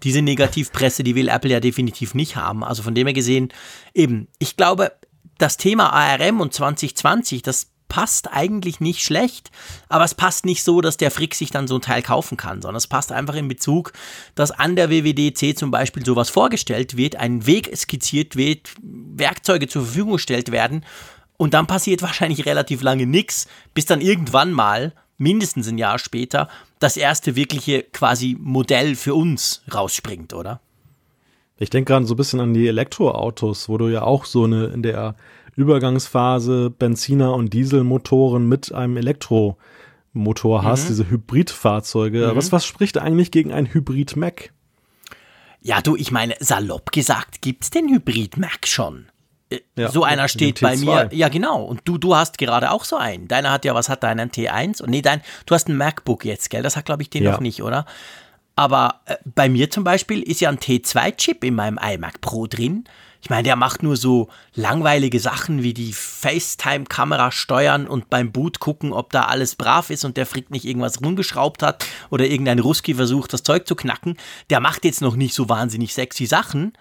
Diese 0.02 0.20
Negativpresse, 0.20 1.04
die 1.04 1.14
will 1.14 1.28
Apple 1.28 1.50
ja 1.50 1.60
definitiv 1.60 2.12
nicht 2.12 2.36
haben. 2.36 2.62
Also 2.62 2.82
von 2.82 2.94
dem 2.94 3.06
her 3.06 3.14
gesehen, 3.14 3.48
eben, 3.94 4.28
ich 4.38 4.58
glaube, 4.58 4.92
das 5.40 5.56
Thema 5.56 5.92
ARM 5.92 6.40
und 6.40 6.52
2020, 6.54 7.42
das 7.42 7.68
passt 7.88 8.32
eigentlich 8.32 8.78
nicht 8.80 9.02
schlecht, 9.02 9.50
aber 9.88 10.04
es 10.04 10.14
passt 10.14 10.46
nicht 10.46 10.62
so, 10.62 10.80
dass 10.80 10.96
der 10.96 11.10
Frick 11.10 11.34
sich 11.34 11.50
dann 11.50 11.66
so 11.66 11.74
ein 11.74 11.80
Teil 11.82 12.02
kaufen 12.02 12.36
kann, 12.36 12.62
sondern 12.62 12.76
es 12.76 12.86
passt 12.86 13.10
einfach 13.10 13.34
in 13.34 13.48
Bezug, 13.48 13.92
dass 14.36 14.52
an 14.52 14.76
der 14.76 14.90
WWDC 14.90 15.58
zum 15.58 15.70
Beispiel 15.70 16.04
sowas 16.04 16.30
vorgestellt 16.30 16.96
wird, 16.96 17.16
ein 17.16 17.46
Weg 17.46 17.76
skizziert 17.76 18.36
wird, 18.36 18.70
Werkzeuge 18.80 19.66
zur 19.66 19.82
Verfügung 19.84 20.12
gestellt 20.12 20.52
werden 20.52 20.86
und 21.36 21.52
dann 21.52 21.66
passiert 21.66 22.00
wahrscheinlich 22.00 22.46
relativ 22.46 22.80
lange 22.82 23.06
nichts, 23.06 23.48
bis 23.74 23.86
dann 23.86 24.00
irgendwann 24.00 24.52
mal, 24.52 24.94
mindestens 25.18 25.68
ein 25.68 25.76
Jahr 25.76 25.98
später, 25.98 26.48
das 26.78 26.96
erste 26.96 27.36
wirkliche 27.36 27.82
quasi 27.82 28.36
Modell 28.40 28.94
für 28.94 29.14
uns 29.14 29.62
rausspringt, 29.72 30.32
oder? 30.32 30.60
Ich 31.60 31.68
denke 31.68 31.92
gerade 31.92 32.06
so 32.06 32.14
ein 32.14 32.16
bisschen 32.16 32.40
an 32.40 32.54
die 32.54 32.66
Elektroautos, 32.66 33.68
wo 33.68 33.76
du 33.76 33.88
ja 33.88 34.02
auch 34.02 34.24
so 34.24 34.44
eine 34.44 34.68
in 34.68 34.82
der 34.82 35.14
Übergangsphase 35.56 36.70
Benziner- 36.70 37.34
und 37.34 37.52
Dieselmotoren 37.52 38.48
mit 38.48 38.72
einem 38.72 38.96
Elektromotor 38.96 40.64
hast, 40.64 40.84
mhm. 40.84 40.88
diese 40.88 41.10
Hybridfahrzeuge. 41.10 42.28
Mhm. 42.28 42.36
Was, 42.36 42.50
was 42.50 42.64
spricht 42.64 42.96
eigentlich 42.96 43.30
gegen 43.30 43.52
ein 43.52 43.72
Hybrid-Mac? 43.72 44.52
Ja, 45.60 45.82
du, 45.82 45.96
ich 45.96 46.10
meine, 46.10 46.34
salopp 46.40 46.92
gesagt, 46.92 47.42
gibt 47.42 47.64
es 47.64 47.70
den 47.70 47.88
Hybrid-Mac 47.88 48.66
schon? 48.66 49.10
Äh, 49.50 49.60
ja, 49.76 49.90
so 49.90 50.02
einer 50.02 50.28
steht 50.28 50.62
bei 50.62 50.78
mir. 50.78 51.10
Ja, 51.12 51.28
genau. 51.28 51.62
Und 51.62 51.82
du, 51.84 51.98
du 51.98 52.16
hast 52.16 52.38
gerade 52.38 52.70
auch 52.70 52.84
so 52.84 52.96
einen. 52.96 53.28
Deiner 53.28 53.52
hat 53.52 53.66
ja, 53.66 53.74
was 53.74 53.90
hat 53.90 54.02
deiner? 54.02 54.22
Ein 54.22 54.30
T1? 54.30 54.82
Und 54.82 54.88
nee, 54.88 55.02
dein, 55.02 55.20
du 55.44 55.54
hast 55.54 55.68
ein 55.68 55.76
MacBook 55.76 56.24
jetzt, 56.24 56.48
gell? 56.48 56.62
Das 56.62 56.76
hat, 56.76 56.86
glaube 56.86 57.02
ich, 57.02 57.10
den 57.10 57.24
ja. 57.24 57.32
noch 57.32 57.40
nicht, 57.40 57.62
oder? 57.62 57.84
Aber 58.60 59.00
äh, 59.06 59.16
bei 59.24 59.48
mir 59.48 59.70
zum 59.70 59.84
Beispiel 59.84 60.20
ist 60.20 60.42
ja 60.42 60.50
ein 60.50 60.58
T2-Chip 60.58 61.44
in 61.44 61.54
meinem 61.54 61.78
iMac 61.78 62.20
Pro 62.20 62.46
drin. 62.46 62.84
Ich 63.22 63.30
meine, 63.30 63.44
der 63.44 63.56
macht 63.56 63.82
nur 63.82 63.96
so 63.96 64.28
langweilige 64.54 65.18
Sachen 65.18 65.62
wie 65.62 65.72
die 65.72 65.94
FaceTime-Kamera 65.94 67.32
steuern 67.32 67.86
und 67.86 68.10
beim 68.10 68.32
Boot 68.32 68.60
gucken, 68.60 68.92
ob 68.92 69.12
da 69.12 69.22
alles 69.22 69.54
brav 69.54 69.88
ist 69.88 70.04
und 70.04 70.18
der 70.18 70.26
Frick 70.26 70.50
nicht 70.50 70.66
irgendwas 70.66 71.00
rumgeschraubt 71.00 71.62
hat 71.62 71.86
oder 72.10 72.26
irgendein 72.26 72.58
Ruski 72.58 72.92
versucht, 72.92 73.32
das 73.32 73.44
Zeug 73.44 73.66
zu 73.66 73.74
knacken. 73.74 74.18
Der 74.50 74.60
macht 74.60 74.84
jetzt 74.84 75.00
noch 75.00 75.16
nicht 75.16 75.32
so 75.32 75.48
wahnsinnig 75.48 75.94
sexy 75.94 76.26
Sachen. 76.26 76.74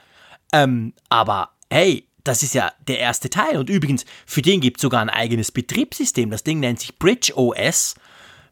Ähm, 0.52 0.92
aber 1.08 1.52
hey, 1.70 2.10
das 2.26 2.44
ist 2.44 2.56
ja 2.56 2.74
der 2.90 3.00
erste 3.00 3.30
Teil. 3.30 3.56
Und 3.56 3.70
übrigens, 3.70 4.04
für 4.26 4.42
den 4.42 4.60
gibt 4.60 4.80
es 4.80 4.82
sogar 4.82 5.00
ein 5.02 5.10
eigenes 5.10 5.54
Betriebssystem. 5.54 6.30
Das 6.30 6.44
Ding 6.44 6.60
nennt 6.60 6.82
sich 6.82 7.00
Bridge 7.00 7.32
OS. 7.38 7.96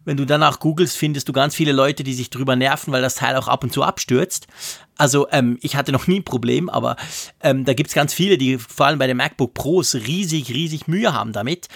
Wenn 0.07 0.15
du 0.15 0.25
danach 0.25 0.61
googelst, 0.61 0.95
findest 0.95 1.27
du 1.27 1.33
ganz 1.33 1.53
viele 1.53 1.73
Leute, 1.73 2.05
die 2.05 2.13
sich 2.13 2.29
drüber 2.29 2.55
nerven, 2.55 2.93
weil 2.93 3.01
das 3.01 3.15
Teil 3.15 3.35
auch 3.35 3.49
ab 3.49 3.65
und 3.65 3.73
zu 3.73 3.83
abstürzt. 3.83 4.47
Also 4.95 5.27
ähm, 5.33 5.59
ich 5.61 5.75
hatte 5.75 5.91
noch 5.91 6.07
nie 6.07 6.21
ein 6.21 6.23
Problem, 6.23 6.69
aber 6.69 6.95
ähm, 7.41 7.65
da 7.65 7.73
gibt 7.73 7.89
es 7.89 7.93
ganz 7.93 8.13
viele, 8.13 8.37
die 8.37 8.57
vor 8.57 8.85
allem 8.85 8.99
bei 8.99 9.07
den 9.07 9.17
MacBook 9.17 9.53
Pros 9.53 9.95
riesig, 9.95 10.53
riesig 10.53 10.87
Mühe 10.87 11.11
haben 11.11 11.33
damit. 11.33 11.67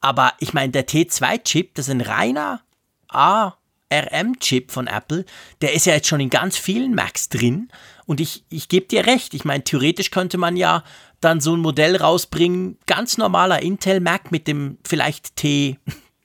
Aber 0.00 0.34
ich 0.38 0.54
meine, 0.54 0.70
der 0.70 0.86
T2-Chip, 0.86 1.74
das 1.74 1.88
ist 1.88 1.90
ein 1.90 2.00
reiner 2.00 2.60
ARM-Chip 3.08 4.70
von 4.70 4.86
Apple, 4.86 5.24
der 5.60 5.74
ist 5.74 5.86
ja 5.86 5.94
jetzt 5.94 6.06
schon 6.06 6.20
in 6.20 6.30
ganz 6.30 6.56
vielen 6.56 6.94
Macs 6.94 7.28
drin. 7.28 7.72
Und 8.06 8.20
ich, 8.20 8.44
ich 8.50 8.68
gebe 8.68 8.86
dir 8.86 9.06
recht, 9.06 9.34
ich 9.34 9.44
meine, 9.44 9.64
theoretisch 9.64 10.12
könnte 10.12 10.38
man 10.38 10.56
ja 10.56 10.84
dann 11.20 11.40
so 11.40 11.56
ein 11.56 11.60
Modell 11.60 11.96
rausbringen, 11.96 12.78
ganz 12.86 13.18
normaler 13.18 13.62
Intel 13.62 13.98
Mac 13.98 14.30
mit 14.30 14.46
dem 14.46 14.78
vielleicht 14.84 15.34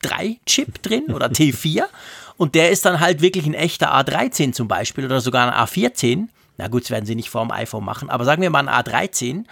T3-Chip 0.06 0.82
drin 0.82 1.14
oder 1.14 1.28
T4. 1.28 1.84
Und 2.38 2.56
der 2.56 2.70
ist 2.70 2.86
dann 2.86 3.00
halt 3.00 3.22
wirklich 3.22 3.46
ein 3.46 3.54
echter 3.54 3.96
A13 3.96 4.52
zum 4.52 4.68
Beispiel 4.68 5.06
oder 5.06 5.22
sogar 5.22 5.52
ein 5.52 5.68
A14 5.68 6.28
na 6.58 6.68
gut, 6.68 6.84
das 6.84 6.92
werden 6.92 7.06
sie 7.06 7.16
nicht 7.16 7.30
vor 7.30 7.42
dem 7.42 7.52
iPhone 7.52 7.84
machen, 7.84 8.10
aber 8.10 8.26
sagen 8.26 8.42
wir 8.42 8.50
mal 8.50 8.68
ein 8.68 8.84
A13 8.84 9.46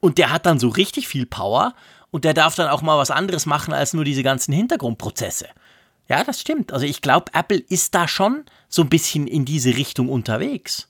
und 0.00 0.18
der 0.18 0.30
hat 0.30 0.46
dann 0.46 0.58
so 0.58 0.68
richtig 0.68 1.08
viel 1.08 1.26
Power 1.26 1.74
und 2.10 2.24
der 2.24 2.34
darf 2.34 2.54
dann 2.54 2.68
auch 2.68 2.82
mal 2.82 2.98
was 2.98 3.10
anderes 3.10 3.46
machen 3.46 3.74
als 3.74 3.92
nur 3.92 4.04
diese 4.04 4.22
ganzen 4.22 4.52
Hintergrundprozesse. 4.52 5.48
Ja, 6.08 6.22
das 6.22 6.40
stimmt. 6.40 6.72
Also 6.72 6.86
ich 6.86 7.02
glaube, 7.02 7.32
Apple 7.34 7.58
ist 7.58 7.94
da 7.94 8.06
schon 8.06 8.44
so 8.68 8.82
ein 8.82 8.88
bisschen 8.88 9.26
in 9.26 9.44
diese 9.44 9.76
Richtung 9.76 10.08
unterwegs. 10.08 10.88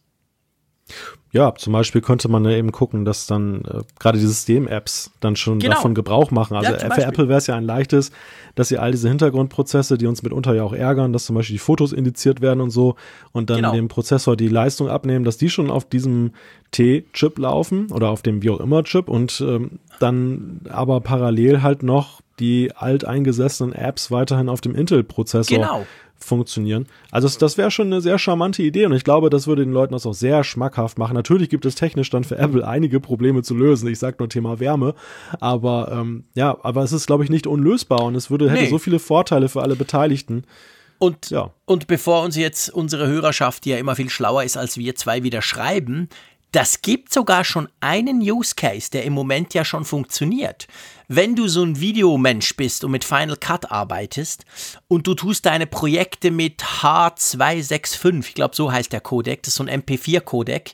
Ja, 1.32 1.54
zum 1.54 1.74
Beispiel 1.74 2.00
könnte 2.00 2.28
man 2.28 2.44
ja 2.46 2.52
eben 2.52 2.72
gucken, 2.72 3.04
dass 3.04 3.26
dann 3.26 3.62
äh, 3.66 3.82
gerade 3.98 4.18
die 4.18 4.24
System-Apps 4.24 5.10
dann 5.20 5.36
schon 5.36 5.58
genau. 5.58 5.74
davon 5.74 5.94
Gebrauch 5.94 6.30
machen. 6.30 6.56
Also 6.56 6.72
ja, 6.72 6.78
für 6.94 7.02
Apple 7.02 7.28
wäre 7.28 7.36
es 7.36 7.46
ja 7.46 7.56
ein 7.56 7.64
leichtes, 7.64 8.10
dass 8.54 8.68
sie 8.68 8.78
all 8.78 8.92
diese 8.92 9.08
Hintergrundprozesse, 9.08 9.98
die 9.98 10.06
uns 10.06 10.22
mitunter 10.22 10.54
ja 10.54 10.62
auch 10.62 10.72
ärgern, 10.72 11.12
dass 11.12 11.26
zum 11.26 11.36
Beispiel 11.36 11.56
die 11.56 11.60
Fotos 11.60 11.92
indiziert 11.92 12.40
werden 12.40 12.62
und 12.62 12.70
so 12.70 12.94
und 13.32 13.50
dann 13.50 13.56
genau. 13.56 13.72
dem 13.72 13.88
Prozessor 13.88 14.34
die 14.34 14.48
Leistung 14.48 14.88
abnehmen, 14.88 15.26
dass 15.26 15.36
die 15.36 15.50
schon 15.50 15.70
auf 15.70 15.84
diesem 15.84 16.32
T-Chip 16.70 17.38
laufen 17.38 17.92
oder 17.92 18.08
auf 18.08 18.22
dem 18.22 18.42
wie 18.42 18.48
auch 18.48 18.60
immer 18.60 18.82
Chip 18.84 19.08
und 19.08 19.38
ähm, 19.46 19.80
dann 20.00 20.60
aber 20.70 21.00
parallel 21.02 21.60
halt 21.62 21.82
noch 21.82 22.22
die 22.38 22.72
alteingesessenen 22.74 23.74
Apps 23.74 24.10
weiterhin 24.10 24.48
auf 24.48 24.62
dem 24.62 24.74
Intel-Prozessor 24.74 25.58
genau 25.58 25.86
funktionieren. 26.18 26.86
Also 27.10 27.28
das, 27.38 27.58
wäre 27.58 27.70
schon 27.70 27.88
eine 27.88 28.00
sehr 28.00 28.18
charmante 28.18 28.62
Idee 28.62 28.86
und 28.86 28.92
ich 28.92 29.04
glaube, 29.04 29.30
das 29.30 29.46
würde 29.46 29.64
den 29.64 29.72
Leuten 29.72 29.92
das 29.92 30.06
auch 30.06 30.14
sehr 30.14 30.44
schmackhaft 30.44 30.98
machen. 30.98 31.14
Natürlich 31.14 31.48
gibt 31.48 31.66
es 31.66 31.74
technisch 31.74 32.10
dann 32.10 32.24
für 32.24 32.38
Apple 32.38 32.66
einige 32.66 33.00
Probleme 33.00 33.42
zu 33.42 33.54
lösen. 33.54 33.88
Ich 33.88 33.98
sage 33.98 34.16
nur 34.18 34.28
Thema 34.28 34.60
Wärme, 34.60 34.94
aber 35.40 35.90
ähm, 35.92 36.24
ja, 36.34 36.56
aber 36.62 36.82
es 36.82 36.92
ist 36.92 37.06
glaube 37.06 37.24
ich 37.24 37.30
nicht 37.30 37.46
unlösbar 37.46 38.02
und 38.02 38.14
es 38.14 38.30
würde 38.30 38.50
hätte 38.50 38.64
nee. 38.64 38.70
so 38.70 38.78
viele 38.78 38.98
Vorteile 38.98 39.48
für 39.48 39.62
alle 39.62 39.76
Beteiligten. 39.76 40.44
Und, 40.98 41.30
ja. 41.30 41.50
und 41.66 41.88
bevor 41.88 42.22
uns 42.22 42.36
jetzt 42.36 42.70
unsere 42.70 43.06
Hörerschaft, 43.06 43.64
die 43.64 43.70
ja 43.70 43.76
immer 43.76 43.96
viel 43.96 44.08
schlauer 44.08 44.44
ist 44.44 44.56
als 44.56 44.78
wir 44.78 44.94
zwei, 44.94 45.22
wieder 45.22 45.42
schreiben, 45.42 46.08
das 46.56 46.80
gibt 46.80 47.12
sogar 47.12 47.44
schon 47.44 47.68
einen 47.80 48.22
Use 48.22 48.54
Case, 48.54 48.90
der 48.90 49.04
im 49.04 49.12
Moment 49.12 49.52
ja 49.52 49.62
schon 49.62 49.84
funktioniert. 49.84 50.66
Wenn 51.06 51.36
du 51.36 51.48
so 51.48 51.62
ein 51.62 51.80
Videomensch 51.80 52.56
bist 52.56 52.82
und 52.82 52.92
mit 52.92 53.04
Final 53.04 53.36
Cut 53.36 53.70
arbeitest 53.70 54.46
und 54.88 55.06
du 55.06 55.14
tust 55.14 55.44
deine 55.44 55.66
Projekte 55.66 56.30
mit 56.30 56.62
H265, 56.62 58.28
ich 58.28 58.34
glaube 58.34 58.56
so 58.56 58.72
heißt 58.72 58.90
der 58.90 59.02
Codec, 59.02 59.42
das 59.42 59.48
ist 59.52 59.56
so 59.56 59.64
ein 59.64 59.82
MP4-Codec, 59.82 60.72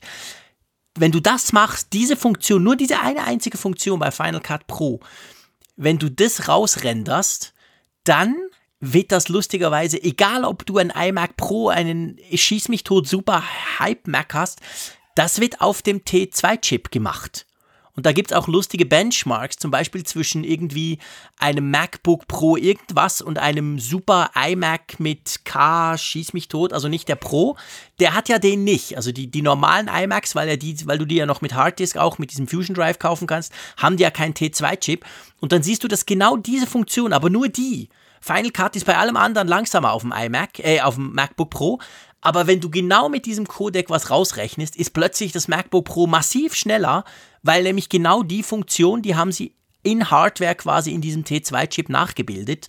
wenn 0.94 1.10
du 1.10 1.18
das 1.18 1.52
machst, 1.52 1.88
diese 1.92 2.16
Funktion, 2.16 2.62
nur 2.62 2.76
diese 2.76 3.00
eine 3.00 3.24
einzige 3.24 3.58
Funktion 3.58 3.98
bei 3.98 4.12
Final 4.12 4.40
Cut 4.40 4.68
Pro, 4.68 5.00
wenn 5.74 5.98
du 5.98 6.08
das 6.08 6.46
rausrenderst, 6.46 7.54
dann 8.04 8.36
wird 8.78 9.10
das 9.10 9.28
lustigerweise, 9.28 10.00
egal 10.00 10.44
ob 10.44 10.64
du 10.64 10.78
ein 10.78 10.90
iMac 10.90 11.36
Pro, 11.36 11.70
einen 11.70 12.20
Schieß 12.32 12.68
mich 12.68 12.84
tot 12.84 13.08
super 13.08 13.42
Hype 13.80 14.06
Mac 14.06 14.32
hast, 14.32 14.60
das 15.14 15.40
wird 15.40 15.60
auf 15.60 15.82
dem 15.82 16.00
T2-Chip 16.00 16.90
gemacht. 16.90 17.46
Und 17.94 18.06
da 18.06 18.12
gibt 18.12 18.30
es 18.30 18.36
auch 18.36 18.48
lustige 18.48 18.86
Benchmarks, 18.86 19.56
zum 19.56 19.70
Beispiel 19.70 20.02
zwischen 20.02 20.44
irgendwie 20.44 20.98
einem 21.38 21.70
MacBook 21.70 22.26
Pro 22.26 22.56
irgendwas 22.56 23.20
und 23.20 23.38
einem 23.38 23.78
super 23.78 24.30
iMac 24.34 24.98
mit 24.98 25.44
K, 25.44 25.98
schieß 25.98 26.32
mich 26.32 26.48
tot, 26.48 26.72
also 26.72 26.88
nicht 26.88 27.06
der 27.08 27.16
Pro. 27.16 27.56
Der 28.00 28.14
hat 28.14 28.30
ja 28.30 28.38
den 28.38 28.64
nicht. 28.64 28.96
Also 28.96 29.12
die, 29.12 29.30
die 29.30 29.42
normalen 29.42 29.88
iMacs, 29.88 30.34
weil, 30.34 30.48
er 30.48 30.56
die, 30.56 30.86
weil 30.86 30.96
du 30.96 31.04
die 31.04 31.16
ja 31.16 31.26
noch 31.26 31.42
mit 31.42 31.52
Harddisk 31.52 31.98
auch 31.98 32.16
mit 32.16 32.30
diesem 32.30 32.48
Fusion 32.48 32.74
Drive 32.74 32.98
kaufen 32.98 33.26
kannst, 33.26 33.52
haben 33.76 33.98
die 33.98 34.04
ja 34.04 34.10
keinen 34.10 34.32
T2-Chip. 34.32 35.04
Und 35.40 35.52
dann 35.52 35.62
siehst 35.62 35.84
du, 35.84 35.88
dass 35.88 36.06
genau 36.06 36.38
diese 36.38 36.66
Funktion, 36.66 37.12
aber 37.12 37.28
nur 37.28 37.48
die, 37.48 37.90
Final 38.22 38.52
Cut 38.52 38.76
ist 38.76 38.86
bei 38.86 38.96
allem 38.96 39.16
anderen 39.16 39.48
langsamer 39.48 39.90
auf 39.90 40.02
dem 40.02 40.12
iMac, 40.12 40.60
äh, 40.60 40.80
auf 40.80 40.94
dem 40.94 41.12
MacBook 41.12 41.50
Pro, 41.50 41.80
aber 42.22 42.46
wenn 42.46 42.60
du 42.60 42.70
genau 42.70 43.08
mit 43.08 43.26
diesem 43.26 43.46
Codec 43.46 43.90
was 43.90 44.08
rausrechnest, 44.08 44.76
ist 44.76 44.94
plötzlich 44.94 45.32
das 45.32 45.48
MacBook 45.48 45.84
Pro 45.84 46.06
massiv 46.06 46.54
schneller, 46.54 47.04
weil 47.42 47.64
nämlich 47.64 47.88
genau 47.88 48.22
die 48.22 48.44
Funktion, 48.44 49.02
die 49.02 49.16
haben 49.16 49.32
sie 49.32 49.54
in 49.82 50.10
Hardware 50.10 50.54
quasi 50.54 50.92
in 50.92 51.00
diesem 51.00 51.24
T2-Chip 51.24 51.88
nachgebildet. 51.88 52.68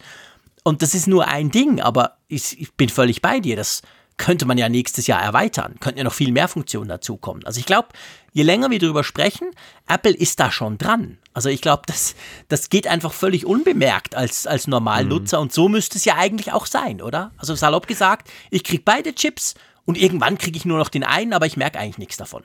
und 0.63 0.81
das 0.81 0.95
ist 0.95 1.07
nur 1.07 1.27
ein 1.27 1.51
Ding, 1.51 1.79
aber 1.79 2.17
ich, 2.27 2.59
ich 2.59 2.73
bin 2.73 2.89
völlig 2.89 3.21
bei 3.21 3.39
dir. 3.39 3.55
Das 3.55 3.83
könnte 4.17 4.45
man 4.45 4.57
ja 4.57 4.69
nächstes 4.69 5.07
Jahr 5.07 5.21
erweitern. 5.21 5.75
Könnten 5.79 5.97
ja 5.97 6.03
noch 6.03 6.13
viel 6.13 6.31
mehr 6.31 6.47
Funktionen 6.47 6.89
dazukommen. 6.89 7.45
Also 7.45 7.59
ich 7.59 7.65
glaube, 7.65 7.89
je 8.31 8.43
länger 8.43 8.69
wir 8.69 8.79
darüber 8.79 9.03
sprechen, 9.03 9.49
Apple 9.87 10.13
ist 10.13 10.39
da 10.39 10.51
schon 10.51 10.77
dran. 10.77 11.17
Also 11.33 11.49
ich 11.49 11.61
glaube, 11.61 11.83
das, 11.87 12.15
das 12.47 12.69
geht 12.69 12.87
einfach 12.87 13.13
völlig 13.13 13.45
unbemerkt 13.45 14.15
als, 14.15 14.45
als 14.45 14.67
Normalnutzer 14.67 15.37
mhm. 15.37 15.43
und 15.43 15.53
so 15.53 15.67
müsste 15.67 15.97
es 15.97 16.05
ja 16.05 16.15
eigentlich 16.15 16.51
auch 16.51 16.65
sein, 16.65 17.01
oder? 17.01 17.31
Also 17.37 17.55
salopp 17.55 17.87
gesagt, 17.87 18.29
ich 18.51 18.63
kriege 18.63 18.83
beide 18.85 19.15
Chips 19.15 19.55
und 19.85 19.97
irgendwann 19.97 20.37
kriege 20.37 20.57
ich 20.57 20.65
nur 20.65 20.77
noch 20.77 20.89
den 20.89 21.03
einen, 21.03 21.33
aber 21.33 21.45
ich 21.45 21.57
merke 21.57 21.79
eigentlich 21.79 21.97
nichts 21.97 22.17
davon. 22.17 22.43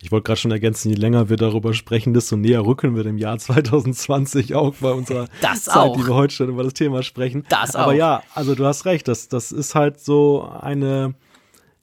Ich 0.00 0.12
wollte 0.12 0.24
gerade 0.26 0.38
schon 0.40 0.52
ergänzen, 0.52 0.90
je 0.90 0.94
länger 0.94 1.28
wir 1.28 1.36
darüber 1.36 1.74
sprechen, 1.74 2.14
desto 2.14 2.36
näher 2.36 2.64
rücken 2.64 2.94
wir 2.94 3.02
dem 3.02 3.18
Jahr 3.18 3.36
2020 3.36 4.54
auch 4.54 4.74
bei 4.80 4.92
unserer 4.92 5.26
das 5.40 5.64
Zeit, 5.64 5.76
auch. 5.76 5.96
die 5.96 6.06
wir 6.06 6.14
heute 6.14 6.32
schon 6.32 6.48
über 6.48 6.62
das 6.62 6.74
Thema 6.74 7.02
sprechen. 7.02 7.44
Das 7.48 7.74
Aber 7.74 7.92
auch. 7.92 7.96
ja, 7.96 8.22
also 8.34 8.54
du 8.54 8.64
hast 8.64 8.84
recht, 8.84 9.08
das, 9.08 9.28
das 9.28 9.50
ist 9.50 9.74
halt 9.74 9.98
so 9.98 10.48
eine, 10.60 11.14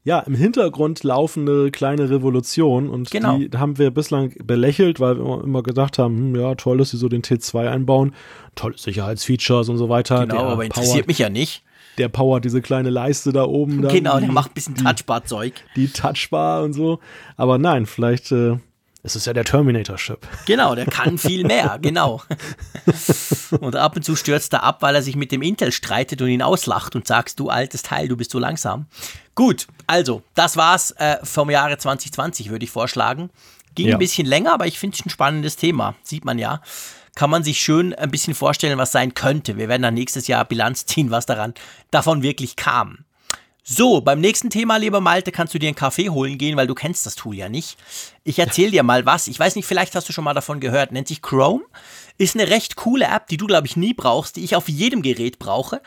ja, 0.05 0.20
im 0.20 0.34
Hintergrund 0.36 1.03
laufende 1.03 1.72
kleine 1.72 2.09
Revolution 2.09 2.88
und 2.89 3.11
Genau. 3.11 3.38
die 3.38 3.49
haben 3.57 3.78
wir 3.78 3.91
bislang 3.91 4.34
belächelt, 4.45 5.01
weil 5.01 5.18
wir 5.18 5.43
immer 5.43 5.61
gedacht 5.61 5.97
haben, 5.99 6.16
hm, 6.34 6.36
ja, 6.39 6.55
toll, 6.55 6.78
dass 6.78 6.91
sie 6.91 6.97
so 6.97 7.09
den 7.09 7.22
T2 7.22 7.70
einbauen, 7.70 8.13
tolle 8.55 8.78
Sicherheitsfeatures 8.78 9.68
und 9.68 9.78
so 9.78 9.89
weiter. 9.89 10.26
Genau, 10.26 10.45
aber 10.45 10.63
interessiert 10.63 10.93
powert, 10.93 11.07
mich 11.07 11.20
ja 11.20 11.30
nicht. 11.30 11.63
Der 11.98 12.10
powert 12.10 12.43
diese 12.46 12.62
kleine 12.62 12.89
Leiste 12.89 13.32
da 13.32 13.43
oben. 13.46 13.82
Dann, 13.82 13.91
Genau, 13.93 14.20
der 14.20 14.32
macht 14.32 14.52
ein 14.52 14.54
bisschen 14.54 14.76
die- 14.76 14.84
Touchbar-Zeug. 14.84 15.54
die 15.76 15.88
Touchbar 15.88 16.64
und 16.64 16.74
so. 16.74 17.00
Aber 17.38 17.58
nein, 17.58 17.86
vielleicht 17.86 18.32
äh, 18.32 18.58
es 19.04 19.16
ist 19.16 19.28
ja 19.28 19.34
der 19.34 19.46
Terminator-Chip. 19.46 20.28
Genau, 20.48 20.74
der 20.76 20.86
kann 20.88 21.18
viel 21.20 21.43
mehr, 21.46 21.78
genau. 21.82 22.22
Und 23.60 23.76
ab 23.76 23.96
und 23.96 24.04
zu 24.04 24.16
stürzt 24.16 24.54
er 24.54 24.64
ab, 24.64 24.82
weil 24.82 24.96
er 24.96 25.02
sich 25.02 25.16
mit 25.16 25.32
dem 25.32 25.41
Intel 25.41 25.72
streitet 25.72 26.22
und 26.22 26.30
ihn 26.30 26.41
auslacht 26.41 26.96
und 26.96 27.08
sagst, 27.08 27.39
du 27.39 27.50
altes 27.50 27.84
Teil, 27.84 28.08
du 28.08 28.18
bist 28.18 28.32
so 28.32 28.39
langsam. 28.39 28.88
Gut, 29.36 29.68
also, 29.88 30.22
das 30.34 30.58
war's 30.58 30.91
äh, 30.91 31.18
vom 31.24 31.50
Jahre 31.50 31.78
2020, 31.78 32.50
würde 32.50 32.66
ich 32.66 32.72
vorschlagen. 32.72 33.30
Ging 33.76 33.88
Ja. 33.89 33.96
ein 33.96 34.00
bisschen 34.00 34.26
länger, 34.26 34.54
aber 34.54 34.68
ich 34.68 34.80
finde 34.80 34.96
es 35.00 35.06
ein 35.06 35.10
spannendes 35.10 35.56
Thema, 35.58 35.96
sieht 36.02 36.24
man 36.26 36.39
ja. 36.39 36.62
Kann 37.16 37.30
man 37.30 37.43
sich 37.43 37.59
schön 37.59 37.93
ein 37.93 38.11
bisschen 38.11 38.36
vorstellen, 38.36 38.78
was 38.78 38.91
sein 38.91 39.13
könnte. 39.13 39.57
Wir 39.57 39.70
werden 39.70 39.82
dann 39.82 39.93
nächstes 39.93 40.28
Jahr 40.28 40.45
Bilanz 40.45 40.86
ziehen, 40.86 41.11
was 41.11 41.26
daran 41.26 41.53
davon 41.89 42.22
wirklich 42.22 42.55
kam. 42.55 43.05
So, 43.68 43.99
beim 43.99 44.22
nächsten 44.22 44.51
Thema, 44.51 44.78
lieber 44.78 45.01
Malte, 45.01 45.32
kannst 45.32 45.55
du 45.55 45.57
dir 45.57 45.70
einen 45.70 45.76
Kaffee 45.76 46.11
holen 46.11 46.38
gehen, 46.38 46.55
weil 46.55 46.68
du 46.68 46.76
kennst 46.76 47.07
das 47.07 47.16
Tool 47.16 47.34
ja 47.34 47.49
nicht. 47.49 47.80
Ich 48.24 48.38
erzähle 48.38 48.70
dir 48.70 48.84
mal 48.84 49.07
was. 49.07 49.26
Ich 49.28 49.39
weiß 49.39 49.55
nicht, 49.55 49.66
vielleicht 49.66 49.95
hast 49.95 50.07
du 50.07 50.13
schon 50.13 50.24
mal 50.24 50.36
davon 50.36 50.59
gehört. 50.59 50.91
Nennt 50.91 51.07
sich 51.07 51.24
Chrome. 51.24 51.63
Ist 52.20 52.36
eine 52.36 52.47
recht 52.47 52.76
coole 52.76 53.05
App, 53.05 53.26
die 53.26 53.38
du, 53.38 53.47
glaube 53.47 53.66
ich, 53.66 53.76
nie 53.76 53.95
brauchst, 53.95 54.36
die 54.36 54.43
ich 54.43 54.55
auf 54.55 54.70
jedem 54.70 55.01
Gerät 55.01 55.39
brauche. 55.39 55.82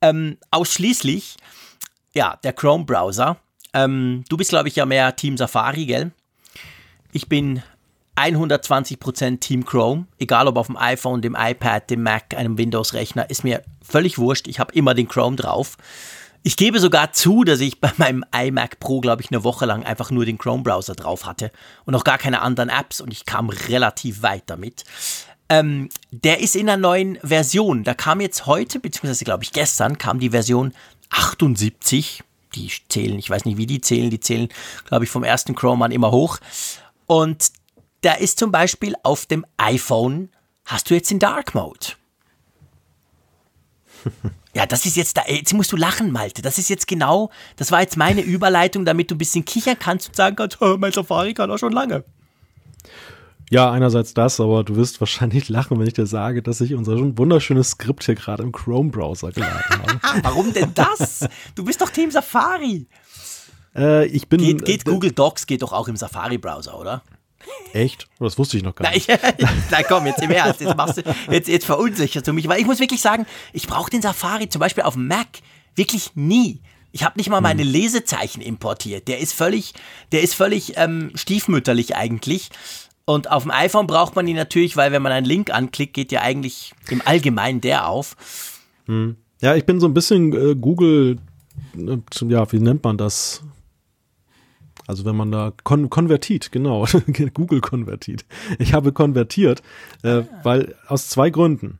Ähm, 0.00 0.38
ausschließlich, 0.52 1.34
ja, 2.14 2.38
der 2.44 2.52
Chrome-Browser. 2.52 3.38
Ähm, 3.72 4.24
du 4.28 4.36
bist, 4.36 4.50
glaube 4.50 4.68
ich, 4.68 4.76
ja 4.76 4.86
mehr 4.86 5.16
Team 5.16 5.36
Safari, 5.36 5.86
gell? 5.86 6.12
Ich 7.10 7.28
bin 7.28 7.60
120% 8.16 9.40
Team 9.40 9.64
Chrome, 9.64 10.06
egal 10.18 10.48
ob 10.48 10.56
auf 10.56 10.66
dem 10.66 10.76
iPhone, 10.76 11.22
dem 11.22 11.36
iPad, 11.38 11.90
dem 11.90 12.02
Mac, 12.02 12.34
einem 12.34 12.58
Windows-Rechner, 12.58 13.28
ist 13.28 13.44
mir 13.44 13.62
völlig 13.82 14.18
wurscht. 14.18 14.48
Ich 14.48 14.58
habe 14.58 14.72
immer 14.74 14.94
den 14.94 15.08
Chrome 15.08 15.36
drauf. 15.36 15.76
Ich 16.42 16.56
gebe 16.56 16.78
sogar 16.78 17.12
zu, 17.12 17.44
dass 17.44 17.60
ich 17.60 17.80
bei 17.80 17.92
meinem 17.96 18.24
iMac 18.34 18.78
Pro, 18.78 19.00
glaube 19.00 19.20
ich, 19.20 19.30
eine 19.30 19.44
Woche 19.44 19.66
lang 19.66 19.84
einfach 19.84 20.10
nur 20.10 20.24
den 20.24 20.38
Chrome-Browser 20.38 20.94
drauf 20.94 21.26
hatte 21.26 21.50
und 21.84 21.92
noch 21.92 22.04
gar 22.04 22.18
keine 22.18 22.40
anderen 22.40 22.68
Apps 22.68 23.00
und 23.00 23.12
ich 23.12 23.26
kam 23.26 23.50
relativ 23.50 24.22
weit 24.22 24.44
damit. 24.46 24.84
Ähm, 25.48 25.88
der 26.10 26.40
ist 26.40 26.56
in 26.56 26.68
einer 26.68 26.80
neuen 26.80 27.18
Version. 27.22 27.84
Da 27.84 27.94
kam 27.94 28.20
jetzt 28.20 28.46
heute, 28.46 28.80
beziehungsweise 28.80 29.24
glaube 29.24 29.44
ich 29.44 29.52
gestern, 29.52 29.98
kam 29.98 30.18
die 30.18 30.30
Version 30.30 30.72
78. 31.10 32.22
Die 32.54 32.70
zählen, 32.88 33.18
ich 33.18 33.28
weiß 33.28 33.44
nicht, 33.44 33.58
wie 33.58 33.66
die 33.66 33.80
zählen, 33.80 34.08
die 34.08 34.20
zählen, 34.20 34.48
glaube 34.86 35.04
ich, 35.04 35.10
vom 35.10 35.24
ersten 35.24 35.54
Chrome 35.54 35.84
an 35.84 35.92
immer 35.92 36.10
hoch. 36.10 36.38
Und 37.06 37.50
da 38.02 38.12
ist 38.14 38.38
zum 38.38 38.52
Beispiel 38.52 38.94
auf 39.02 39.26
dem 39.26 39.44
iPhone, 39.56 40.30
hast 40.64 40.90
du 40.90 40.94
jetzt 40.94 41.10
den 41.10 41.18
Dark 41.18 41.54
Mode. 41.54 41.86
Ja, 44.54 44.64
das 44.64 44.86
ist 44.86 44.96
jetzt 44.96 45.18
da, 45.18 45.22
jetzt 45.28 45.52
musst 45.52 45.70
du 45.70 45.76
lachen, 45.76 46.10
Malte. 46.12 46.40
Das 46.40 46.56
ist 46.56 46.70
jetzt 46.70 46.88
genau, 46.88 47.30
das 47.56 47.72
war 47.72 47.82
jetzt 47.82 47.98
meine 47.98 48.22
Überleitung, 48.22 48.86
damit 48.86 49.10
du 49.10 49.14
ein 49.14 49.18
bisschen 49.18 49.44
kichern 49.44 49.76
kannst 49.78 50.08
und 50.08 50.16
sagen 50.16 50.34
kannst, 50.34 50.62
"Oh, 50.62 50.76
mein 50.80 50.92
Safari 50.92 51.34
kann 51.34 51.50
auch 51.50 51.58
schon 51.58 51.72
lange. 51.72 52.04
Ja, 53.50 53.70
einerseits 53.70 54.14
das, 54.14 54.40
aber 54.40 54.64
du 54.64 54.76
wirst 54.76 54.98
wahrscheinlich 54.98 55.48
lachen, 55.50 55.78
wenn 55.78 55.86
ich 55.86 55.92
dir 55.92 56.06
sage, 56.06 56.42
dass 56.42 56.62
ich 56.62 56.72
unser 56.74 56.96
wunderschönes 57.18 57.72
Skript 57.72 58.04
hier 58.04 58.14
gerade 58.14 58.44
im 58.44 58.52
Chrome-Browser 58.52 59.30
geladen 59.30 59.62
habe. 59.68 60.22
Warum 60.22 60.50
denn 60.54 60.72
das? 60.72 61.28
Du 61.54 61.62
bist 61.62 61.82
doch 61.82 61.90
Team 61.90 62.10
Safari. 62.10 62.86
äh, 63.76 64.06
ich 64.06 64.26
bin 64.26 64.40
Geht, 64.40 64.64
geht 64.64 64.88
äh, 64.88 64.90
Google 64.90 65.12
Docs, 65.12 65.46
geht 65.46 65.60
doch 65.60 65.74
auch 65.74 65.86
im 65.86 65.96
Safari-Browser, 65.96 66.78
oder? 66.80 67.02
Echt? 67.72 68.06
Das 68.18 68.38
wusste 68.38 68.56
ich 68.56 68.62
noch 68.62 68.74
gar 68.74 68.90
nicht. 68.90 69.08
ich, 69.08 69.18
na 69.70 69.82
komm, 69.82 70.06
jetzt 70.06 70.22
im 70.22 70.30
Ernst, 70.30 70.60
jetzt, 70.60 70.76
machst 70.76 70.98
du, 70.98 71.02
jetzt, 71.30 71.48
jetzt 71.48 71.66
verunsicherst 71.66 72.26
du 72.26 72.32
mich, 72.32 72.48
weil 72.48 72.60
ich 72.60 72.66
muss 72.66 72.80
wirklich 72.80 73.00
sagen, 73.00 73.26
ich 73.52 73.66
brauche 73.66 73.90
den 73.90 74.02
Safari 74.02 74.48
zum 74.48 74.60
Beispiel 74.60 74.84
auf 74.84 74.94
dem 74.94 75.06
Mac 75.06 75.28
wirklich 75.74 76.12
nie. 76.14 76.60
Ich 76.92 77.04
habe 77.04 77.18
nicht 77.18 77.28
mal 77.28 77.42
meine 77.42 77.62
Lesezeichen 77.62 78.40
importiert. 78.40 79.06
Der 79.08 79.18
ist 79.18 79.34
völlig, 79.34 79.74
der 80.12 80.22
ist 80.22 80.34
völlig 80.34 80.78
ähm, 80.78 81.12
stiefmütterlich 81.14 81.94
eigentlich. 81.94 82.50
Und 83.04 83.30
auf 83.30 83.42
dem 83.42 83.52
iPhone 83.52 83.86
braucht 83.86 84.16
man 84.16 84.26
ihn 84.26 84.36
natürlich, 84.36 84.76
weil 84.76 84.92
wenn 84.92 85.02
man 85.02 85.12
einen 85.12 85.26
Link 85.26 85.50
anklickt, 85.50 85.92
geht 85.94 86.10
ja 86.10 86.22
eigentlich 86.22 86.72
im 86.88 87.02
Allgemeinen 87.04 87.60
der 87.60 87.88
auf. 87.88 88.16
Ja, 89.40 89.54
ich 89.54 89.66
bin 89.66 89.78
so 89.78 89.86
ein 89.86 89.94
bisschen 89.94 90.32
äh, 90.32 90.54
Google, 90.54 91.18
äh, 91.76 91.98
ja, 92.28 92.50
wie 92.50 92.58
nennt 92.58 92.82
man 92.82 92.96
das? 92.96 93.42
Also 94.86 95.04
wenn 95.04 95.16
man 95.16 95.32
da 95.32 95.52
kon 95.64 95.90
konvertiert, 95.90 96.52
genau, 96.52 96.86
Google 97.34 97.60
konvertiert. 97.60 98.24
Ich 98.58 98.72
habe 98.72 98.92
konvertiert, 98.92 99.62
äh, 100.02 100.22
weil 100.42 100.74
aus 100.86 101.08
zwei 101.08 101.30
Gründen. 101.30 101.78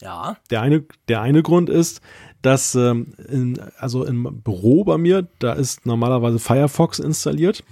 Ja, 0.00 0.38
Der 0.50 0.62
eine, 0.62 0.84
der 1.08 1.20
eine 1.20 1.42
Grund 1.42 1.68
ist, 1.68 2.00
dass 2.40 2.74
ähm, 2.74 3.12
in, 3.28 3.60
also 3.78 4.04
im 4.04 4.40
Büro 4.42 4.84
bei 4.84 4.96
mir, 4.96 5.28
da 5.40 5.52
ist 5.52 5.84
normalerweise 5.84 6.38
Firefox 6.38 6.98
installiert. 6.98 7.62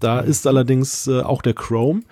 Da 0.00 0.20
ist 0.20 0.46
allerdings 0.46 1.06
äh, 1.06 1.20
auch 1.20 1.42
der 1.42 1.54
Chrome. 1.54 2.02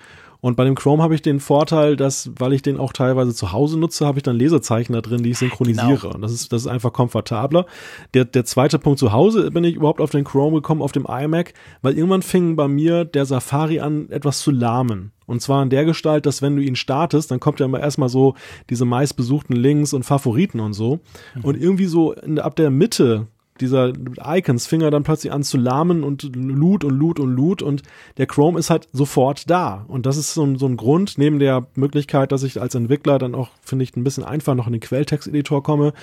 Und 0.45 0.55
bei 0.57 0.63
dem 0.63 0.75
Chrome 0.75 1.01
habe 1.01 1.15
ich 1.15 1.23
den 1.23 1.39
Vorteil, 1.39 1.95
dass, 1.95 2.29
weil 2.37 2.53
ich 2.53 2.61
den 2.61 2.77
auch 2.77 2.93
teilweise 2.93 3.33
zu 3.33 3.51
Hause 3.51 3.79
nutze, 3.79 4.05
habe 4.05 4.19
ich 4.19 4.23
dann 4.23 4.35
Lesezeichen 4.35 4.93
da 4.93 5.01
drin, 5.01 5.23
die 5.23 5.31
ich 5.31 5.39
synchronisiere. 5.39 5.97
Genau. 6.01 6.13
Und 6.13 6.21
das 6.21 6.31
ist, 6.31 6.53
das 6.53 6.61
ist 6.61 6.67
einfach 6.67 6.93
komfortabler. 6.93 7.65
Der, 8.13 8.25
der 8.25 8.45
zweite 8.45 8.77
Punkt 8.77 8.99
zu 8.99 9.11
Hause 9.11 9.49
bin 9.49 9.63
ich 9.63 9.73
überhaupt 9.73 9.99
auf 9.99 10.11
den 10.11 10.23
Chrome 10.23 10.57
gekommen, 10.57 10.83
auf 10.83 10.91
dem 10.91 11.07
iMac, 11.09 11.55
weil 11.81 11.97
irgendwann 11.97 12.21
fing 12.21 12.55
bei 12.55 12.67
mir 12.67 13.05
der 13.05 13.25
Safari 13.25 13.79
an, 13.79 14.11
etwas 14.11 14.37
zu 14.37 14.51
lahmen. 14.51 15.13
Und 15.25 15.41
zwar 15.41 15.63
in 15.63 15.71
der 15.71 15.83
Gestalt, 15.83 16.27
dass 16.27 16.43
wenn 16.43 16.55
du 16.55 16.61
ihn 16.61 16.75
startest, 16.75 17.31
dann 17.31 17.39
kommt 17.39 17.59
ja 17.59 17.65
immer 17.65 17.79
erstmal 17.79 18.09
so 18.09 18.35
diese 18.69 18.85
meistbesuchten 18.85 19.55
Links 19.55 19.93
und 19.93 20.03
Favoriten 20.03 20.59
und 20.59 20.73
so. 20.73 20.99
Und 21.41 21.59
irgendwie 21.59 21.87
so 21.87 22.13
in, 22.13 22.37
ab 22.37 22.55
der 22.55 22.69
Mitte 22.69 23.25
dieser 23.61 23.93
Icons 24.25 24.67
fing 24.67 24.81
er 24.81 24.91
dann 24.91 25.03
plötzlich 25.03 25.31
an 25.31 25.43
zu 25.43 25.57
lahmen 25.57 26.03
und 26.03 26.23
loot 26.35 26.83
und 26.83 26.97
loot 26.97 27.19
und 27.19 27.33
loot 27.35 27.61
und 27.61 27.83
der 28.17 28.25
Chrome 28.27 28.59
ist 28.59 28.69
halt 28.69 28.89
sofort 28.91 29.49
da. 29.49 29.85
Und 29.87 30.05
das 30.05 30.17
ist 30.17 30.33
so 30.33 30.43
ein, 30.43 30.57
so 30.57 30.65
ein 30.65 30.75
Grund, 30.77 31.17
neben 31.17 31.39
der 31.39 31.65
Möglichkeit, 31.75 32.31
dass 32.31 32.43
ich 32.43 32.61
als 32.61 32.75
Entwickler 32.75 33.17
dann 33.17 33.33
auch, 33.33 33.49
finde 33.61 33.83
ich, 33.83 33.95
ein 33.95 34.03
bisschen 34.03 34.23
einfach 34.25 34.55
noch 34.55 34.67
in 34.67 34.73
den 34.73 34.81
Quelltext-Editor 34.81 35.63
komme, 35.63 35.93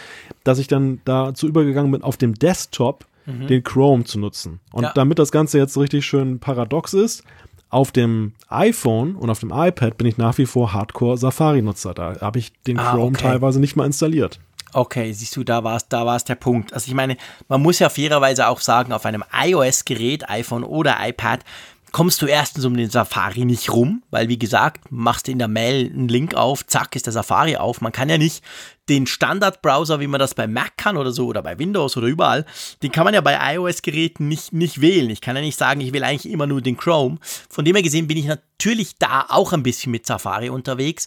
dass 0.44 0.59
ich 0.59 0.66
dann 0.68 1.00
dazu 1.05 1.46
übergegangen 1.46 1.92
bin, 1.92 2.03
auf 2.03 2.16
dem 2.16 2.34
Desktop 2.34 3.05
den 3.26 3.62
Chrome 3.62 4.03
zu 4.03 4.18
nutzen. 4.18 4.59
Und 4.72 4.82
Ja. 4.82 4.92
damit 4.96 5.18
das 5.20 5.30
Ganze 5.30 5.57
jetzt 5.59 5.78
richtig 5.78 6.05
schön 6.05 6.40
paradox 6.40 6.92
ist, 6.92 7.22
auf 7.70 7.92
dem 7.92 8.32
iPhone 8.48 9.14
und 9.14 9.30
auf 9.30 9.38
dem 9.38 9.50
iPad 9.55 9.96
bin 9.96 10.07
ich 10.09 10.18
nach 10.18 10.36
wie 10.38 10.44
vor 10.46 10.72
Hardcore-Safari-Nutzer. 10.72 11.94
Da 11.94 12.20
habe 12.20 12.38
ich 12.38 12.53
den 12.66 12.78
Ah, 12.78 12.90
Chrome 12.92 13.16
okay. 13.16 13.22
teilweise 13.28 13.61
nicht 13.61 13.76
mal 13.76 13.86
installiert. 13.86 14.40
Okay, 14.74 15.12
siehst 15.12 15.36
du, 15.36 15.44
da 15.44 15.64
war 15.64 15.76
es 15.76 15.88
da 15.88 16.06
war's 16.06 16.24
der 16.24 16.34
Punkt. 16.34 16.72
Also 16.72 16.88
ich 16.88 16.94
meine, 16.94 17.16
man 17.48 17.60
muss 17.60 17.78
ja 17.78 17.90
fairerweise 17.90 18.48
auch 18.48 18.60
sagen, 18.60 18.92
auf 18.92 19.04
einem 19.04 19.22
iOS-Gerät, 19.32 20.30
iPhone 20.30 20.64
oder 20.64 20.96
iPad, 21.00 21.44
kommst 21.92 22.22
du 22.22 22.26
erstens 22.26 22.64
um 22.64 22.74
den 22.74 22.88
Safari 22.88 23.44
nicht 23.44 23.70
rum, 23.70 24.02
weil 24.10 24.28
wie 24.28 24.38
gesagt, 24.38 24.90
machst 24.90 25.28
du 25.28 25.32
in 25.32 25.38
der 25.38 25.48
Mail 25.48 25.90
einen 25.92 26.08
Link 26.08 26.34
auf, 26.34 26.66
zack, 26.66 26.96
ist 26.96 27.04
der 27.04 27.12
Safari 27.12 27.56
auf. 27.56 27.82
Man 27.82 27.92
kann 27.92 28.08
ja 28.08 28.16
nicht 28.16 28.42
den 28.88 29.06
Standardbrowser, 29.06 30.00
wie 30.00 30.06
man 30.06 30.18
das 30.18 30.34
bei 30.34 30.46
Mac 30.46 30.76
kann 30.78 30.96
oder 30.96 31.12
so, 31.12 31.26
oder 31.26 31.42
bei 31.42 31.58
Windows 31.58 31.96
oder 31.96 32.06
überall, 32.06 32.46
den 32.82 32.90
kann 32.90 33.04
man 33.04 33.14
ja 33.14 33.20
bei 33.20 33.38
iOS-Geräten 33.54 34.26
nicht, 34.26 34.54
nicht 34.54 34.80
wählen. 34.80 35.10
Ich 35.10 35.20
kann 35.20 35.36
ja 35.36 35.42
nicht 35.42 35.58
sagen, 35.58 35.82
ich 35.82 35.92
will 35.92 36.02
eigentlich 36.02 36.32
immer 36.32 36.46
nur 36.46 36.62
den 36.62 36.78
Chrome. 36.78 37.18
Von 37.48 37.64
dem 37.64 37.76
her 37.76 37.82
gesehen 37.82 38.08
bin 38.08 38.16
ich 38.16 38.24
natürlich 38.24 38.96
da 38.98 39.26
auch 39.28 39.52
ein 39.52 39.62
bisschen 39.62 39.92
mit 39.92 40.06
Safari 40.06 40.48
unterwegs. 40.48 41.06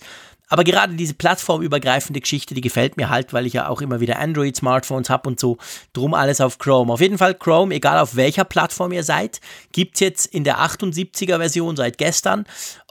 Aber 0.49 0.63
gerade 0.63 0.95
diese 0.95 1.13
plattformübergreifende 1.13 2.21
Geschichte, 2.21 2.53
die 2.53 2.61
gefällt 2.61 2.97
mir 2.97 3.09
halt, 3.09 3.33
weil 3.33 3.45
ich 3.45 3.53
ja 3.53 3.67
auch 3.67 3.81
immer 3.81 3.99
wieder 3.99 4.19
Android-Smartphones 4.19 5.09
habe 5.09 5.29
und 5.29 5.39
so. 5.39 5.57
Drum 5.93 6.13
alles 6.13 6.41
auf 6.41 6.57
Chrome. 6.59 6.93
Auf 6.93 7.01
jeden 7.01 7.17
Fall 7.17 7.33
Chrome, 7.33 7.73
egal 7.73 7.99
auf 7.99 8.15
welcher 8.15 8.43
Plattform 8.43 8.91
ihr 8.91 9.03
seid, 9.03 9.41
gibt's 9.71 9.99
jetzt 9.99 10.25
in 10.27 10.43
der 10.43 10.59
78er-Version 10.59 11.75
seit 11.75 11.97
gestern. 11.97 12.45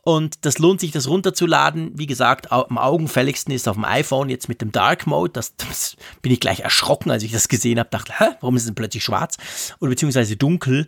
Und 0.05 0.45
das 0.45 0.59
lohnt 0.59 0.81
sich, 0.81 0.91
das 0.91 1.09
runterzuladen. 1.09 1.93
Wie 1.95 2.07
gesagt, 2.07 2.53
am 2.53 2.77
augenfälligsten 2.77 3.55
ist 3.55 3.67
auf 3.67 3.77
dem 3.77 3.87
iPhone 3.87 4.29
jetzt 4.29 4.49
mit 4.51 4.61
dem 4.61 4.71
Dark 4.71 5.07
Mode. 5.07 5.33
Das, 5.33 5.57
das 5.57 5.97
bin 6.21 6.31
ich 6.31 6.41
gleich 6.41 6.61
erschrocken, 6.61 7.11
als 7.11 7.23
ich 7.23 7.33
das 7.33 7.49
gesehen 7.49 7.79
habe. 7.79 7.89
Dachte, 7.91 8.13
hä, 8.19 8.27
warum 8.41 8.57
ist 8.57 8.67
es 8.67 8.75
plötzlich 8.75 9.03
schwarz? 9.03 9.39
Oder 9.81 9.91
beziehungsweise 9.91 10.37
dunkel. 10.37 10.87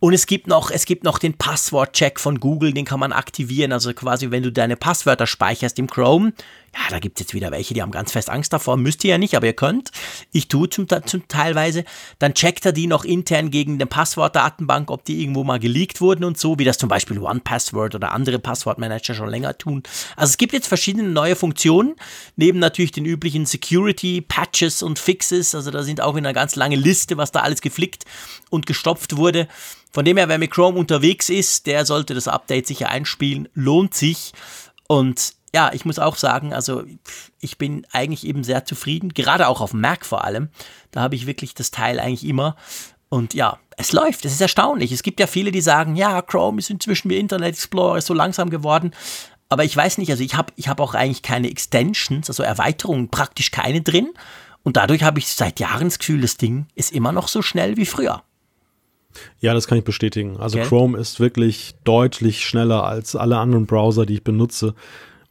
Und 0.00 0.12
es 0.12 0.26
gibt 0.26 0.48
noch, 0.48 0.70
es 0.70 0.84
gibt 0.84 1.02
noch 1.02 1.18
den 1.18 1.34
Passwortcheck 1.34 2.20
von 2.20 2.40
Google, 2.40 2.74
den 2.74 2.84
kann 2.84 3.00
man 3.00 3.12
aktivieren. 3.12 3.72
Also 3.72 3.94
quasi, 3.94 4.30
wenn 4.30 4.42
du 4.42 4.52
deine 4.52 4.76
Passwörter 4.76 5.26
speicherst 5.26 5.78
im 5.78 5.88
Chrome, 5.88 6.34
ja, 6.74 6.80
da 6.90 6.98
gibt 6.98 7.18
es 7.18 7.24
jetzt 7.24 7.34
wieder 7.34 7.50
welche, 7.50 7.74
die 7.74 7.82
haben 7.82 7.90
ganz 7.90 8.12
fest 8.12 8.28
Angst 8.28 8.52
davor. 8.52 8.76
Müsst 8.76 9.02
ihr 9.04 9.10
ja 9.10 9.18
nicht, 9.18 9.34
aber 9.34 9.46
ihr 9.46 9.52
könnt. 9.54 9.90
Ich 10.32 10.48
tue 10.48 10.68
zum, 10.68 10.86
zum 11.06 11.26
teilweise. 11.28 11.84
Dann 12.18 12.34
checkt 12.34 12.66
er 12.66 12.72
die 12.72 12.86
noch 12.86 13.04
intern 13.04 13.50
gegen 13.50 13.74
eine 13.74 13.86
Passwortdatenbank, 13.86 14.90
ob 14.90 15.04
die 15.04 15.22
irgendwo 15.22 15.44
mal 15.44 15.58
geleakt 15.58 16.00
wurden 16.00 16.24
und 16.24 16.38
so, 16.38 16.58
wie 16.58 16.64
das 16.64 16.78
zum 16.78 16.88
Beispiel 16.88 17.18
OnePassword 17.18 17.94
oder 17.94 18.12
andere 18.12 18.38
Passwortmanager 18.38 19.14
schon 19.14 19.30
länger 19.30 19.56
tun. 19.56 19.82
Also 20.16 20.30
es 20.30 20.36
gibt 20.38 20.52
jetzt 20.52 20.66
verschiedene 20.68 21.08
neue 21.08 21.36
Funktionen, 21.36 21.96
neben 22.36 22.58
natürlich 22.58 22.92
den 22.92 23.06
üblichen 23.06 23.46
Security, 23.46 24.20
Patches 24.20 24.82
und 24.82 24.98
Fixes. 24.98 25.54
Also 25.54 25.70
da 25.70 25.82
sind 25.82 26.00
auch 26.00 26.16
in 26.16 26.26
einer 26.26 26.34
ganz 26.34 26.54
lange 26.54 26.76
Liste, 26.76 27.16
was 27.16 27.32
da 27.32 27.40
alles 27.40 27.60
geflickt 27.60 28.04
und 28.50 28.66
gestopft 28.66 29.16
wurde. 29.16 29.48
Von 29.90 30.04
dem 30.04 30.18
her, 30.18 30.28
wer 30.28 30.38
mit 30.38 30.50
Chrome 30.50 30.78
unterwegs 30.78 31.30
ist, 31.30 31.66
der 31.66 31.86
sollte 31.86 32.14
das 32.14 32.28
Update 32.28 32.66
sicher 32.66 32.90
einspielen. 32.90 33.48
Lohnt 33.54 33.94
sich. 33.94 34.32
Und 34.86 35.34
ja, 35.54 35.70
ich 35.72 35.84
muss 35.84 35.98
auch 35.98 36.16
sagen, 36.16 36.52
also 36.52 36.84
ich 37.40 37.58
bin 37.58 37.86
eigentlich 37.92 38.26
eben 38.26 38.44
sehr 38.44 38.64
zufrieden, 38.64 39.10
gerade 39.14 39.48
auch 39.48 39.60
auf 39.60 39.72
Mac 39.72 40.04
vor 40.04 40.24
allem. 40.24 40.48
Da 40.90 41.00
habe 41.00 41.14
ich 41.14 41.26
wirklich 41.26 41.54
das 41.54 41.70
Teil 41.70 42.00
eigentlich 42.00 42.26
immer. 42.26 42.56
Und 43.08 43.34
ja, 43.34 43.58
es 43.76 43.92
läuft, 43.92 44.24
es 44.24 44.32
ist 44.32 44.40
erstaunlich. 44.40 44.92
Es 44.92 45.02
gibt 45.02 45.20
ja 45.20 45.26
viele, 45.26 45.50
die 45.50 45.60
sagen, 45.60 45.96
ja, 45.96 46.20
Chrome 46.20 46.58
ist 46.58 46.70
inzwischen 46.70 47.08
wie 47.10 47.18
Internet 47.18 47.54
Explorer, 47.54 47.98
ist 47.98 48.06
so 48.06 48.14
langsam 48.14 48.50
geworden. 48.50 48.92
Aber 49.48 49.64
ich 49.64 49.74
weiß 49.74 49.98
nicht, 49.98 50.10
also 50.10 50.22
ich 50.22 50.34
habe 50.34 50.52
ich 50.56 50.68
hab 50.68 50.80
auch 50.80 50.94
eigentlich 50.94 51.22
keine 51.22 51.50
Extensions, 51.50 52.28
also 52.28 52.42
Erweiterungen, 52.42 53.08
praktisch 53.08 53.50
keine 53.50 53.80
drin. 53.80 54.10
Und 54.62 54.76
dadurch 54.76 55.02
habe 55.02 55.18
ich 55.18 55.28
seit 55.28 55.60
Jahren 55.60 55.84
das 55.84 55.98
Gefühl, 55.98 56.20
das 56.20 56.36
Ding 56.36 56.66
ist 56.74 56.92
immer 56.92 57.12
noch 57.12 57.28
so 57.28 57.40
schnell 57.40 57.78
wie 57.78 57.86
früher. 57.86 58.22
Ja, 59.40 59.54
das 59.54 59.66
kann 59.66 59.78
ich 59.78 59.84
bestätigen. 59.84 60.36
Also 60.36 60.58
okay. 60.58 60.68
Chrome 60.68 60.98
ist 60.98 61.18
wirklich 61.18 61.74
deutlich 61.84 62.44
schneller 62.44 62.84
als 62.84 63.16
alle 63.16 63.38
anderen 63.38 63.66
Browser, 63.66 64.04
die 64.04 64.14
ich 64.14 64.24
benutze. 64.24 64.74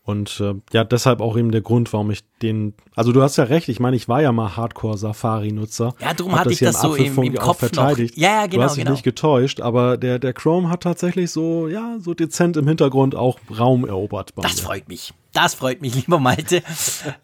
Und 0.07 0.39
äh, 0.39 0.53
ja, 0.71 0.85
deshalb 0.85 1.19
auch 1.19 1.35
eben 1.35 1.51
der 1.51 1.59
Grund, 1.59 1.91
warum 1.91 2.11
ich 2.11 2.21
den. 2.41 2.73
Also 2.95 3.11
du 3.11 3.21
hast 3.21 3.35
ja 3.35 3.43
recht, 3.43 3.67
ich 3.67 3.81
meine, 3.81 3.97
ich 3.97 4.07
war 4.07 4.21
ja 4.21 4.31
mal 4.31 4.55
Hardcore-Safari-Nutzer. 4.55 5.95
Ja, 5.99 6.13
darum 6.13 6.39
hatte 6.39 6.53
ich 6.53 6.59
das 6.59 6.79
so 6.79 6.95
im, 6.95 7.21
im 7.23 7.35
Kopf 7.35 7.59
verteidigt. 7.59 8.15
Noch. 8.15 8.23
Ja, 8.23 8.29
ja, 8.29 8.45
genau. 8.45 8.55
Du 8.55 8.63
hast 8.63 8.75
dich 8.77 8.85
genau. 8.85 8.93
nicht 8.93 9.03
getäuscht, 9.03 9.59
aber 9.59 9.97
der, 9.97 10.17
der 10.17 10.31
Chrome 10.31 10.69
hat 10.69 10.83
tatsächlich 10.83 11.29
so, 11.29 11.67
ja, 11.67 11.97
so 11.99 12.13
dezent 12.13 12.55
im 12.55 12.65
Hintergrund 12.69 13.15
auch 13.15 13.37
Raum 13.59 13.85
erobert. 13.85 14.31
das 14.37 14.55
mir. 14.55 14.61
freut 14.61 14.87
mich. 14.87 15.13
Das 15.33 15.55
freut 15.55 15.81
mich, 15.81 15.93
lieber 16.05 16.21
Malte. 16.21 16.63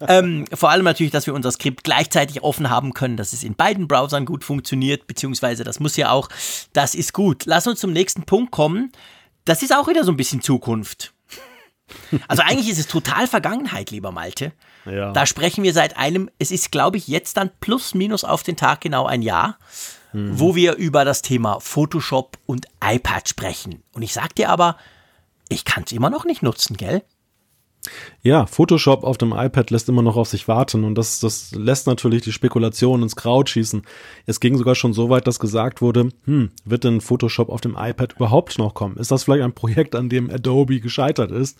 ähm, 0.06 0.44
vor 0.52 0.68
allem 0.68 0.84
natürlich, 0.84 1.10
dass 1.10 1.26
wir 1.26 1.32
unser 1.32 1.52
Skript 1.52 1.84
gleichzeitig 1.84 2.42
offen 2.42 2.68
haben 2.68 2.92
können, 2.92 3.16
dass 3.16 3.32
es 3.32 3.44
in 3.44 3.54
beiden 3.54 3.88
Browsern 3.88 4.26
gut 4.26 4.44
funktioniert, 4.44 5.06
beziehungsweise 5.06 5.64
das 5.64 5.80
muss 5.80 5.96
ja 5.96 6.10
auch, 6.10 6.28
das 6.74 6.94
ist 6.94 7.14
gut. 7.14 7.46
Lass 7.46 7.66
uns 7.66 7.80
zum 7.80 7.94
nächsten 7.94 8.24
Punkt 8.24 8.50
kommen. 8.50 8.92
Das 9.46 9.62
ist 9.62 9.74
auch 9.74 9.88
wieder 9.88 10.04
so 10.04 10.12
ein 10.12 10.18
bisschen 10.18 10.42
Zukunft. 10.42 11.13
Also 12.28 12.42
eigentlich 12.42 12.68
ist 12.68 12.78
es 12.78 12.86
total 12.86 13.26
Vergangenheit, 13.26 13.90
lieber 13.90 14.10
Malte. 14.10 14.52
Ja. 14.86 15.12
Da 15.12 15.26
sprechen 15.26 15.64
wir 15.64 15.72
seit 15.72 15.96
einem, 15.96 16.30
es 16.38 16.50
ist, 16.50 16.72
glaube 16.72 16.96
ich, 16.96 17.08
jetzt 17.08 17.36
dann 17.36 17.50
plus 17.60 17.94
minus 17.94 18.24
auf 18.24 18.42
den 18.42 18.56
Tag 18.56 18.80
genau 18.80 19.06
ein 19.06 19.22
Jahr, 19.22 19.58
mhm. 20.12 20.38
wo 20.38 20.54
wir 20.54 20.74
über 20.74 21.04
das 21.04 21.22
Thema 21.22 21.60
Photoshop 21.60 22.38
und 22.46 22.66
iPad 22.82 23.28
sprechen. 23.28 23.82
Und 23.92 24.02
ich 24.02 24.12
sag 24.12 24.34
dir 24.34 24.50
aber, 24.50 24.76
ich 25.48 25.64
kann 25.64 25.84
es 25.84 25.92
immer 25.92 26.10
noch 26.10 26.24
nicht 26.24 26.42
nutzen, 26.42 26.76
gell? 26.76 27.02
Ja, 28.22 28.46
Photoshop 28.46 29.04
auf 29.04 29.18
dem 29.18 29.32
iPad 29.32 29.70
lässt 29.70 29.88
immer 29.88 30.02
noch 30.02 30.16
auf 30.16 30.28
sich 30.28 30.48
warten 30.48 30.84
und 30.84 30.94
das, 30.96 31.20
das 31.20 31.52
lässt 31.52 31.86
natürlich 31.86 32.22
die 32.22 32.32
Spekulation 32.32 33.02
ins 33.02 33.16
Kraut 33.16 33.50
schießen. 33.50 33.82
Es 34.26 34.40
ging 34.40 34.56
sogar 34.56 34.74
schon 34.74 34.94
so 34.94 35.10
weit, 35.10 35.26
dass 35.26 35.38
gesagt 35.38 35.82
wurde, 35.82 36.08
hm, 36.24 36.50
wird 36.64 36.84
denn 36.84 37.00
Photoshop 37.00 37.50
auf 37.50 37.60
dem 37.60 37.76
iPad 37.78 38.14
überhaupt 38.14 38.58
noch 38.58 38.74
kommen? 38.74 38.96
Ist 38.96 39.10
das 39.10 39.24
vielleicht 39.24 39.44
ein 39.44 39.52
Projekt, 39.52 39.94
an 39.94 40.08
dem 40.08 40.30
Adobe 40.30 40.80
gescheitert 40.80 41.30
ist? 41.30 41.58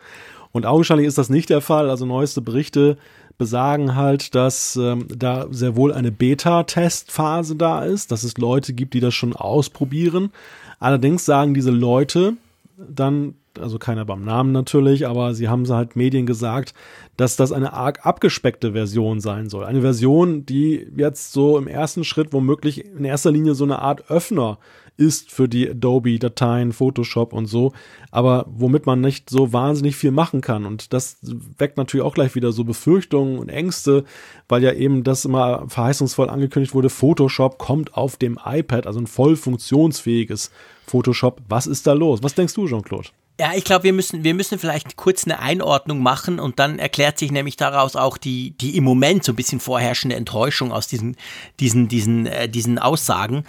Und 0.52 0.66
augenscheinlich 0.66 1.08
ist 1.08 1.18
das 1.18 1.30
nicht 1.30 1.50
der 1.50 1.60
Fall. 1.60 1.90
Also 1.90 2.06
neueste 2.06 2.40
Berichte 2.40 2.96
besagen 3.36 3.96
halt, 3.96 4.34
dass 4.34 4.76
ähm, 4.76 5.08
da 5.08 5.48
sehr 5.50 5.74
wohl 5.76 5.92
eine 5.92 6.12
Beta-Testphase 6.12 7.56
da 7.56 7.84
ist, 7.84 8.12
dass 8.12 8.22
es 8.22 8.38
Leute 8.38 8.72
gibt, 8.72 8.94
die 8.94 9.00
das 9.00 9.14
schon 9.14 9.34
ausprobieren. 9.34 10.30
Allerdings 10.78 11.24
sagen 11.24 11.54
diese 11.54 11.72
Leute 11.72 12.34
dann 12.76 13.34
also 13.58 13.78
keiner 13.78 14.04
beim 14.04 14.24
Namen 14.24 14.52
natürlich, 14.52 15.06
aber 15.06 15.34
sie 15.34 15.48
haben 15.48 15.68
halt 15.68 15.96
Medien 15.96 16.26
gesagt, 16.26 16.74
dass 17.16 17.36
das 17.36 17.52
eine 17.52 17.72
arg 17.72 18.04
abgespeckte 18.04 18.72
Version 18.72 19.20
sein 19.20 19.48
soll. 19.48 19.64
Eine 19.64 19.80
Version, 19.80 20.46
die 20.46 20.86
jetzt 20.96 21.32
so 21.32 21.58
im 21.58 21.66
ersten 21.66 22.04
Schritt 22.04 22.32
womöglich 22.32 22.84
in 22.84 23.04
erster 23.04 23.30
Linie 23.30 23.54
so 23.54 23.64
eine 23.64 23.80
Art 23.80 24.10
Öffner 24.10 24.58
ist 24.96 25.32
für 25.32 25.48
die 25.48 25.68
Adobe-Dateien, 25.70 26.72
Photoshop 26.72 27.32
und 27.32 27.46
so, 27.46 27.72
aber 28.10 28.46
womit 28.48 28.86
man 28.86 29.00
nicht 29.00 29.28
so 29.28 29.52
wahnsinnig 29.52 29.96
viel 29.96 30.12
machen 30.12 30.40
kann. 30.40 30.66
Und 30.66 30.92
das 30.92 31.18
weckt 31.58 31.76
natürlich 31.76 32.06
auch 32.06 32.14
gleich 32.14 32.34
wieder 32.34 32.52
so 32.52 32.64
Befürchtungen 32.64 33.38
und 33.38 33.48
Ängste, 33.48 34.04
weil 34.48 34.62
ja 34.62 34.72
eben 34.72 35.02
das 35.02 35.24
immer 35.24 35.64
verheißungsvoll 35.68 36.30
angekündigt 36.30 36.74
wurde, 36.74 36.90
Photoshop 36.90 37.58
kommt 37.58 37.94
auf 37.94 38.16
dem 38.16 38.38
iPad, 38.44 38.86
also 38.86 39.00
ein 39.00 39.08
voll 39.08 39.36
funktionsfähiges 39.36 40.50
Photoshop. 40.86 41.42
Was 41.48 41.66
ist 41.66 41.86
da 41.86 41.92
los? 41.92 42.22
Was 42.22 42.34
denkst 42.34 42.54
du, 42.54 42.68
Jean-Claude? 42.68 43.08
Ja, 43.40 43.52
ich 43.54 43.64
glaube, 43.64 43.82
wir 43.82 43.92
müssen, 43.92 44.22
wir 44.22 44.32
müssen 44.32 44.60
vielleicht 44.60 44.96
kurz 44.96 45.24
eine 45.24 45.40
Einordnung 45.40 45.98
machen 46.00 46.38
und 46.38 46.60
dann 46.60 46.78
erklärt 46.78 47.18
sich 47.18 47.32
nämlich 47.32 47.56
daraus 47.56 47.96
auch 47.96 48.16
die, 48.16 48.52
die 48.52 48.76
im 48.76 48.84
Moment 48.84 49.24
so 49.24 49.32
ein 49.32 49.36
bisschen 49.36 49.58
vorherrschende 49.58 50.14
Enttäuschung 50.14 50.70
aus 50.70 50.86
diesen, 50.86 51.16
diesen, 51.58 51.88
diesen, 51.88 52.26
äh, 52.26 52.48
diesen 52.48 52.78
Aussagen. 52.78 53.44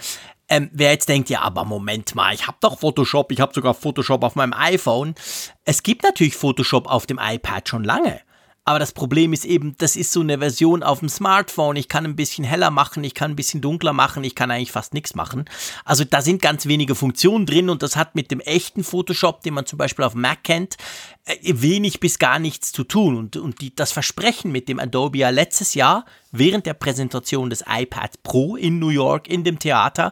Ähm, 0.48 0.70
wer 0.72 0.90
jetzt 0.90 1.08
denkt, 1.08 1.30
ja, 1.30 1.42
aber 1.42 1.64
Moment 1.64 2.16
mal, 2.16 2.34
ich 2.34 2.48
habe 2.48 2.56
doch 2.60 2.80
Photoshop, 2.80 3.30
ich 3.30 3.40
habe 3.40 3.54
sogar 3.54 3.74
Photoshop 3.74 4.24
auf 4.24 4.34
meinem 4.34 4.54
iPhone. 4.54 5.14
Es 5.64 5.84
gibt 5.84 6.02
natürlich 6.02 6.34
Photoshop 6.34 6.88
auf 6.88 7.06
dem 7.06 7.20
iPad 7.22 7.68
schon 7.68 7.84
lange. 7.84 8.20
Aber 8.68 8.80
das 8.80 8.90
Problem 8.90 9.32
ist 9.32 9.44
eben, 9.44 9.76
das 9.78 9.94
ist 9.94 10.10
so 10.10 10.20
eine 10.20 10.38
Version 10.38 10.82
auf 10.82 10.98
dem 10.98 11.08
Smartphone. 11.08 11.76
Ich 11.76 11.88
kann 11.88 12.04
ein 12.04 12.16
bisschen 12.16 12.44
heller 12.44 12.72
machen, 12.72 13.04
ich 13.04 13.14
kann 13.14 13.30
ein 13.30 13.36
bisschen 13.36 13.60
dunkler 13.60 13.92
machen, 13.92 14.24
ich 14.24 14.34
kann 14.34 14.50
eigentlich 14.50 14.72
fast 14.72 14.92
nichts 14.92 15.14
machen. 15.14 15.44
Also 15.84 16.02
da 16.02 16.20
sind 16.20 16.42
ganz 16.42 16.66
wenige 16.66 16.96
Funktionen 16.96 17.46
drin 17.46 17.70
und 17.70 17.84
das 17.84 17.94
hat 17.94 18.16
mit 18.16 18.32
dem 18.32 18.40
echten 18.40 18.82
Photoshop, 18.82 19.42
den 19.42 19.54
man 19.54 19.66
zum 19.66 19.78
Beispiel 19.78 20.04
auf 20.04 20.16
Mac 20.16 20.42
kennt, 20.42 20.78
äh, 21.26 21.36
wenig 21.44 22.00
bis 22.00 22.18
gar 22.18 22.40
nichts 22.40 22.72
zu 22.72 22.82
tun. 22.82 23.16
Und, 23.16 23.36
und 23.36 23.60
die, 23.60 23.72
das 23.72 23.92
Versprechen 23.92 24.50
mit 24.50 24.68
dem 24.68 24.80
Adobe 24.80 25.18
ja 25.18 25.30
letztes 25.30 25.74
Jahr 25.74 26.04
während 26.32 26.66
der 26.66 26.74
Präsentation 26.74 27.50
des 27.50 27.64
iPad 27.68 28.20
Pro 28.24 28.56
in 28.56 28.80
New 28.80 28.88
York 28.88 29.28
in 29.28 29.44
dem 29.44 29.60
Theater 29.60 30.10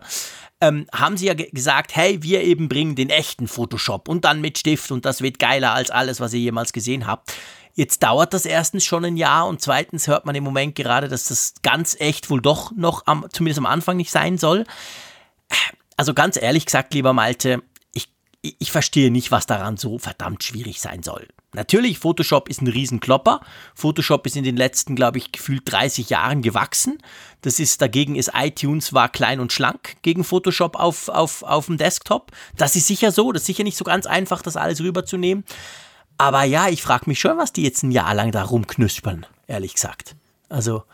ähm, 0.61 0.87
haben 0.95 1.17
sie 1.17 1.27
ja 1.27 1.35
gesagt, 1.35 1.97
hey, 1.97 2.23
wir 2.23 2.43
eben 2.43 2.69
bringen 2.69 2.95
den 2.95 3.11
echten 3.11 3.49
Photoshop 3.49 4.09
und 4.09 4.25
dann 4.25 4.41
mit 4.41 4.59
Stift 4.59 4.93
und 4.93 5.05
das 5.05 5.23
wird 5.23 5.41
geiler 5.41 5.75
als 5.75 5.91
alles, 5.91 6.21
was 6.21 6.33
ihr 6.33 6.41
jemals 6.41 6.73
gesehen 6.73 7.09
habt. 7.09 7.35
Jetzt 7.75 8.03
dauert 8.03 8.33
das 8.33 8.47
erstens 8.47 8.85
schon 8.85 9.05
ein 9.05 9.17
Jahr 9.17 9.47
und 9.47 9.61
zweitens 9.61 10.07
hört 10.07 10.27
man 10.27 10.35
im 10.35 10.45
Moment 10.45 10.77
gerade, 10.77 11.09
dass 11.09 11.29
das 11.29 11.55
ganz 11.63 11.97
echt 11.99 12.31
wohl 12.31 12.41
doch 12.41 12.73
noch 12.73 13.07
am, 13.07 13.27
zumindest 13.33 13.59
am 13.59 13.67
Anfang 13.67 13.97
nicht 13.97 14.13
sein 14.13 14.39
soll. 14.39 14.65
Also 15.97 16.15
ganz 16.15 16.41
ehrlich 16.41 16.67
gesagt, 16.67 16.95
lieber 16.95 17.13
Malte, 17.13 17.63
ich, 17.93 18.09
ich 18.59 18.71
verstehe 18.71 19.11
nicht, 19.11 19.31
was 19.31 19.47
daran 19.47 19.77
so 19.77 19.99
verdammt 19.99 20.45
schwierig 20.45 20.81
sein 20.81 21.03
soll. 21.03 21.27
Natürlich, 21.55 22.01
Photoshop 22.01 22.49
ist 22.49 22.61
ein 22.63 22.67
Riesenklopper. 22.67 23.41
Photoshop 23.75 24.27
ist 24.27 24.37
in 24.37 24.45
den 24.45 24.57
letzten, 24.57 24.97
glaube 24.97 25.19
ich, 25.19 25.31
gefühlt 25.31 25.63
30 25.65 26.11
Jahren 26.11 26.43
gewachsen. 26.43 26.99
Das 27.43 27.61
ist, 27.61 27.81
dagegen 27.81 28.17
ist 28.17 28.33
iTunes 28.35 28.93
war 28.93 29.09
klein 29.09 29.39
und 29.39 29.53
schlank 29.53 29.97
gegen 30.03 30.25
Photoshop 30.25 30.77
auf, 30.77 31.09
auf, 31.09 31.43
auf 31.45 31.67
dem 31.67 31.79
Desktop. 31.79 32.33
Das 32.57 32.75
ist 32.75 32.89
sicher 32.89 33.13
so. 33.13 33.31
Das 33.31 33.43
ist 33.43 33.47
sicher 33.47 33.63
nicht 33.63 33.77
so 33.77 33.85
ganz 33.85 34.05
einfach, 34.05 34.43
das 34.43 34.57
alles 34.57 34.81
rüberzunehmen. 34.81 35.45
Aber 36.19 36.45
ja, 36.45 36.69
ich 36.69 36.83
frage 36.83 37.05
mich 37.07 37.21
schon, 37.21 37.37
was 37.39 37.53
die 37.53 37.63
jetzt 37.63 37.83
ein 37.83 37.91
Jahr 37.91 38.15
lang 38.15 38.31
da 38.31 38.43
rumknüspern, 38.43 39.27
ehrlich 39.47 39.75
gesagt. 39.75 40.15
Also, 40.49 40.85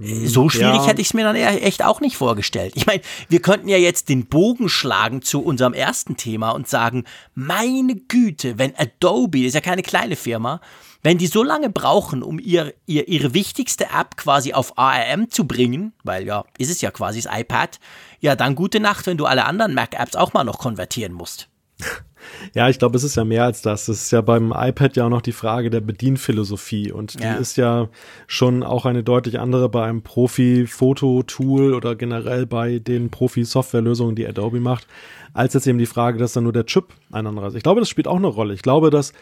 äh, 0.00 0.26
so 0.26 0.48
schwierig 0.48 0.76
ja. 0.76 0.86
hätte 0.86 1.00
ich 1.00 1.08
es 1.08 1.14
mir 1.14 1.24
dann 1.24 1.36
echt 1.36 1.84
auch 1.84 2.00
nicht 2.00 2.16
vorgestellt. 2.16 2.72
Ich 2.76 2.86
meine, 2.86 3.02
wir 3.28 3.42
könnten 3.42 3.68
ja 3.68 3.76
jetzt 3.76 4.08
den 4.08 4.26
Bogen 4.26 4.68
schlagen 4.68 5.22
zu 5.22 5.42
unserem 5.42 5.74
ersten 5.74 6.16
Thema 6.16 6.50
und 6.50 6.68
sagen, 6.68 7.04
meine 7.34 7.96
Güte, 7.96 8.58
wenn 8.58 8.74
Adobe, 8.76 9.44
ist 9.44 9.54
ja 9.54 9.60
keine 9.60 9.82
kleine 9.82 10.16
Firma, 10.16 10.60
wenn 11.02 11.18
die 11.18 11.26
so 11.26 11.42
lange 11.42 11.70
brauchen, 11.70 12.22
um 12.22 12.38
ihr, 12.38 12.74
ihr, 12.86 13.08
ihre 13.08 13.34
wichtigste 13.34 13.84
App 13.84 14.16
quasi 14.16 14.52
auf 14.52 14.78
ARM 14.78 15.30
zu 15.30 15.46
bringen, 15.46 15.92
weil 16.02 16.26
ja, 16.26 16.44
ist 16.58 16.70
es 16.70 16.80
ja 16.80 16.90
quasi 16.90 17.22
das 17.22 17.38
iPad, 17.38 17.78
ja, 18.20 18.34
dann 18.34 18.54
gute 18.56 18.80
Nacht, 18.80 19.06
wenn 19.06 19.16
du 19.16 19.26
alle 19.26 19.44
anderen 19.44 19.74
Mac-Apps 19.74 20.16
auch 20.16 20.32
mal 20.32 20.44
noch 20.44 20.58
konvertieren 20.58 21.12
musst. 21.12 21.48
Ja, 22.54 22.68
ich 22.68 22.78
glaube, 22.78 22.96
es 22.96 23.04
ist 23.04 23.16
ja 23.16 23.24
mehr 23.24 23.44
als 23.44 23.62
das. 23.62 23.88
Es 23.88 24.02
ist 24.02 24.10
ja 24.10 24.20
beim 24.20 24.52
iPad 24.56 24.96
ja 24.96 25.06
auch 25.06 25.10
noch 25.10 25.22
die 25.22 25.32
Frage 25.32 25.70
der 25.70 25.80
Bedienphilosophie 25.80 26.92
und 26.92 27.18
die 27.18 27.24
ja. 27.24 27.34
ist 27.34 27.56
ja 27.56 27.88
schon 28.26 28.62
auch 28.62 28.86
eine 28.86 29.02
deutlich 29.02 29.38
andere 29.38 29.68
bei 29.68 29.84
einem 29.84 30.02
Profi-Fototool 30.02 31.74
oder 31.74 31.96
generell 31.96 32.46
bei 32.46 32.78
den 32.78 33.10
Profi-Softwarelösungen, 33.10 34.14
die 34.14 34.26
Adobe 34.26 34.60
macht, 34.60 34.86
als 35.32 35.54
jetzt 35.54 35.66
eben 35.66 35.78
die 35.78 35.86
Frage, 35.86 36.18
dass 36.18 36.32
dann 36.32 36.44
nur 36.44 36.52
der 36.52 36.66
Chip 36.66 36.86
ein 37.10 37.26
anderer 37.26 37.48
ist. 37.48 37.54
Ich 37.54 37.62
glaube, 37.62 37.80
das 37.80 37.88
spielt 37.88 38.08
auch 38.08 38.16
eine 38.16 38.26
Rolle. 38.26 38.54
Ich 38.54 38.62
glaube, 38.62 38.90
dass 38.90 39.12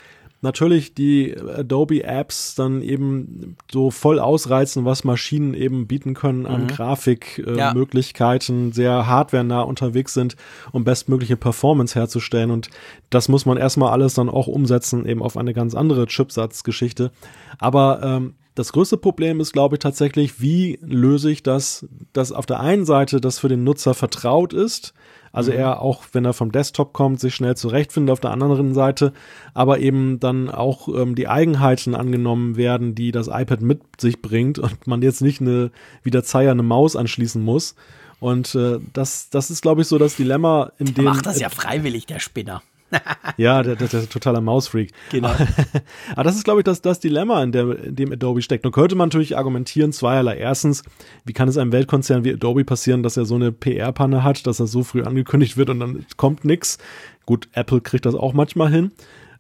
natürlich 0.43 0.95
die 0.95 1.37
Adobe 1.37 2.05
Apps 2.05 2.55
dann 2.55 2.83
eben 2.83 3.57
so 3.71 3.91
voll 3.91 4.19
ausreizen, 4.19 4.85
was 4.85 5.05
Maschinen 5.05 5.55
eben 5.55 5.87
bieten 5.87 6.15
können 6.15 6.47
an 6.47 6.63
mhm. 6.63 6.69
Grafikmöglichkeiten, 6.69 8.65
äh, 8.65 8.69
ja. 8.69 8.75
sehr 8.75 9.07
hardwarenah 9.07 9.63
unterwegs 9.63 10.15
sind, 10.15 10.37
um 10.73 10.85
bestmögliche 10.85 11.37
Performance 11.37 11.95
herzustellen. 11.95 12.51
Und 12.51 12.71
das 13.11 13.29
muss 13.29 13.47
man 13.47 13.57
erstmal 13.57 13.93
alles 13.93 14.15
dann 14.15 14.29
auch 14.29 14.47
umsetzen, 14.47 15.07
eben 15.07 15.23
auf 15.23 15.37
eine 15.37 15.55
ganz 15.55 15.75
andere 15.75 16.07
Chipsatzgeschichte. 16.07 17.11
Aber 17.59 18.01
ähm, 18.03 18.35
das 18.57 18.73
größte 18.73 18.97
Problem 18.97 19.39
ist, 19.41 19.53
glaube 19.53 19.77
ich, 19.77 19.81
tatsächlich, 19.81 20.41
wie 20.41 20.79
löse 20.83 21.31
ich 21.31 21.43
das, 21.43 21.87
dass 22.15 22.33
auf 22.33 22.47
der 22.47 22.61
einen 22.61 22.87
Seite 22.87 23.21
das 23.21 23.39
für 23.39 23.49
den 23.49 23.65
Nutzer 23.65 23.93
vertraut 23.93 24.55
ist, 24.55 24.95
also 25.37 25.53
mhm. 25.53 25.59
er 25.59 25.83
auch, 25.83 26.03
wenn 26.13 26.25
er 26.25 26.33
vom 26.33 26.51
Desktop 26.51 26.95
kommt, 26.95 27.21
sich 27.21 27.35
schnell 27.35 27.59
zurechtfindet 27.59 28.11
auf 28.11 28.21
der 28.21 28.31
anderen 28.31 28.73
Seite, 28.73 29.13
aber 29.53 29.81
eben 29.81 30.19
dann 30.19 30.49
auch 30.49 30.89
ähm, 30.89 31.15
die 31.15 31.29
Eigenheiten 31.29 31.95
angenommen 31.95 32.57
werden, 32.57 32.95
die 32.95 33.13
das 33.13 33.29
iPad 33.29 33.61
mit 33.61 33.83
sich 34.01 34.23
bringt 34.23 34.59
und 34.59 34.87
man 34.87 35.03
jetzt 35.03 35.21
nicht 35.21 35.43
eine, 35.43 35.73
wie 36.03 36.11
der 36.11 36.25
Zeier 36.25 36.53
eine 36.53 36.63
Maus 36.63 36.97
anschließen 36.97 37.43
muss. 37.43 37.75
Und 38.19 38.55
äh, 38.55 38.79
das, 38.95 39.29
das 39.29 39.51
ist, 39.51 39.61
glaube 39.61 39.83
ich, 39.83 39.89
so 39.89 39.99
das 39.99 40.17
Dilemma, 40.17 40.73
in 40.79 40.95
dem. 40.95 41.05
Macht 41.05 41.27
das 41.27 41.39
ja 41.39 41.51
freiwillig, 41.51 42.07
der 42.07 42.19
Spinner. 42.19 42.63
ja, 43.37 43.63
der, 43.63 43.77
der, 43.77 43.89
der 43.89 44.09
totaler 44.09 44.41
Mausfreak. 44.41 44.93
Genau. 45.11 45.31
Aber 46.13 46.25
das 46.25 46.37
ist, 46.37 46.45
glaube 46.45 46.61
ich, 46.61 46.65
das, 46.65 46.83
das 46.83 47.01
Dilemma, 47.01 47.43
in, 47.43 47.53
der, 47.53 47.85
in 47.85 47.97
dem 47.97 48.13
Adobe 48.13 48.43
steckt. 48.43 48.65
Nun 48.65 48.73
könnte 48.73 48.95
man 48.95 49.09
natürlich 49.09 49.37
argumentieren, 49.37 49.93
zweierlei. 49.93 50.37
Erstens, 50.37 50.83
wie 51.25 51.33
kann 51.33 51.49
es 51.49 51.59
einem 51.59 51.73
Weltkonzern 51.73 52.25
wie 52.25 52.33
Adobe 52.33 52.65
passieren, 52.65 53.03
dass 53.03 53.17
er 53.17 53.25
so 53.25 53.35
eine 53.35 53.53
PR-Panne 53.53 54.23
hat, 54.23 54.47
dass 54.47 54.61
er 54.61 54.67
so 54.67 54.83
früh 54.83 55.03
angekündigt 55.03 55.57
wird 55.57 55.71
und 55.71 55.81
dann 55.81 56.07
kommt 56.17 56.45
nichts. 56.45 56.79
Gut, 57.25 57.49
Apple 57.53 57.81
kriegt 57.81 58.07
das 58.07 58.15
auch 58.15 58.33
manchmal 58.33 58.71
hin. 58.71 58.93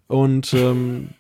Und 0.09 0.55
ähm, 0.55 1.11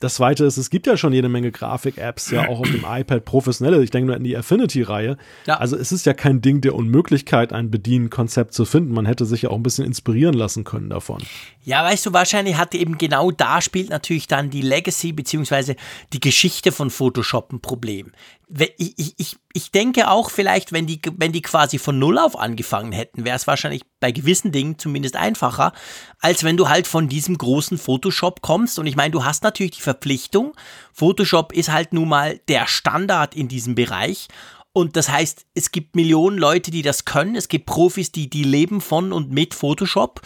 das 0.00 0.16
zweite 0.16 0.44
ist, 0.44 0.58
es 0.58 0.68
gibt 0.68 0.86
ja 0.86 0.98
schon 0.98 1.14
jede 1.14 1.30
Menge 1.30 1.50
Grafik-Apps, 1.50 2.30
ja 2.30 2.48
auch 2.48 2.60
auf 2.60 2.70
dem 2.70 2.84
iPad 2.86 3.24
professionelle. 3.24 3.82
Ich 3.82 3.90
denke 3.90 4.08
nur 4.08 4.16
an 4.16 4.24
die 4.24 4.36
Affinity-Reihe. 4.36 5.16
Ja. 5.46 5.56
Also 5.56 5.76
es 5.76 5.90
ist 5.90 6.04
ja 6.04 6.12
kein 6.12 6.42
Ding 6.42 6.60
der 6.60 6.74
Unmöglichkeit, 6.74 7.52
ein 7.54 7.70
Bedienkonzept 7.70 8.52
zu 8.52 8.66
finden. 8.66 8.92
Man 8.92 9.06
hätte 9.06 9.24
sich 9.24 9.42
ja 9.42 9.50
auch 9.50 9.56
ein 9.56 9.62
bisschen 9.62 9.86
inspirieren 9.86 10.34
lassen 10.34 10.64
können 10.64 10.90
davon. 10.90 11.22
Ja, 11.64 11.82
weißt 11.82 12.04
du, 12.04 12.12
wahrscheinlich 12.12 12.58
hat 12.58 12.74
eben 12.74 12.98
genau 12.98 13.30
da 13.30 13.62
spielt 13.62 13.88
natürlich 13.88 14.28
dann 14.28 14.50
die 14.50 14.60
Legacy 14.60 15.12
beziehungsweise 15.12 15.76
die 16.12 16.20
Geschichte 16.20 16.72
von 16.72 16.90
Photoshop 16.90 17.52
ein 17.52 17.60
Problem 17.60 18.12
ich, 18.48 19.14
ich, 19.16 19.36
ich 19.52 19.70
denke 19.72 20.08
auch 20.08 20.30
vielleicht, 20.30 20.72
wenn 20.72 20.86
die, 20.86 21.00
wenn 21.16 21.32
die 21.32 21.42
quasi 21.42 21.78
von 21.78 21.98
Null 21.98 22.18
auf 22.18 22.38
angefangen 22.38 22.92
hätten, 22.92 23.24
wäre 23.24 23.36
es 23.36 23.46
wahrscheinlich 23.46 23.82
bei 23.98 24.12
gewissen 24.12 24.52
Dingen 24.52 24.78
zumindest 24.78 25.16
einfacher, 25.16 25.72
als 26.20 26.44
wenn 26.44 26.56
du 26.56 26.68
halt 26.68 26.86
von 26.86 27.08
diesem 27.08 27.36
großen 27.36 27.76
Photoshop 27.76 28.42
kommst. 28.42 28.78
Und 28.78 28.86
ich 28.86 28.94
meine, 28.94 29.10
du 29.10 29.24
hast 29.24 29.42
natürlich 29.42 29.72
die 29.72 29.82
Verpflichtung. 29.82 30.52
Photoshop 30.92 31.52
ist 31.52 31.72
halt 31.72 31.92
nun 31.92 32.08
mal 32.08 32.38
der 32.48 32.68
Standard 32.68 33.34
in 33.34 33.48
diesem 33.48 33.74
Bereich. 33.74 34.28
Und 34.72 34.94
das 34.94 35.08
heißt, 35.08 35.46
es 35.54 35.72
gibt 35.72 35.96
Millionen 35.96 36.38
Leute, 36.38 36.70
die 36.70 36.82
das 36.82 37.04
können. 37.04 37.34
Es 37.34 37.48
gibt 37.48 37.66
Profis, 37.66 38.12
die, 38.12 38.30
die 38.30 38.44
leben 38.44 38.80
von 38.80 39.12
und 39.12 39.32
mit 39.32 39.54
Photoshop. 39.54 40.20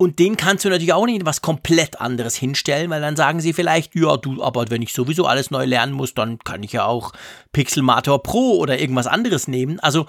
Und 0.00 0.20
den 0.20 0.36
kannst 0.36 0.64
du 0.64 0.68
natürlich 0.68 0.92
auch 0.92 1.06
nicht 1.06 1.26
was 1.26 1.42
komplett 1.42 2.00
anderes 2.00 2.36
hinstellen, 2.36 2.88
weil 2.88 3.00
dann 3.00 3.16
sagen 3.16 3.40
sie 3.40 3.52
vielleicht, 3.52 3.96
ja, 3.96 4.16
du, 4.16 4.44
aber 4.44 4.70
wenn 4.70 4.80
ich 4.80 4.92
sowieso 4.92 5.26
alles 5.26 5.50
neu 5.50 5.64
lernen 5.64 5.92
muss, 5.92 6.14
dann 6.14 6.38
kann 6.38 6.62
ich 6.62 6.72
ja 6.72 6.84
auch 6.84 7.12
Pixelmator 7.50 8.22
Pro 8.22 8.58
oder 8.58 8.78
irgendwas 8.78 9.08
anderes 9.08 9.48
nehmen. 9.48 9.80
Also 9.80 10.06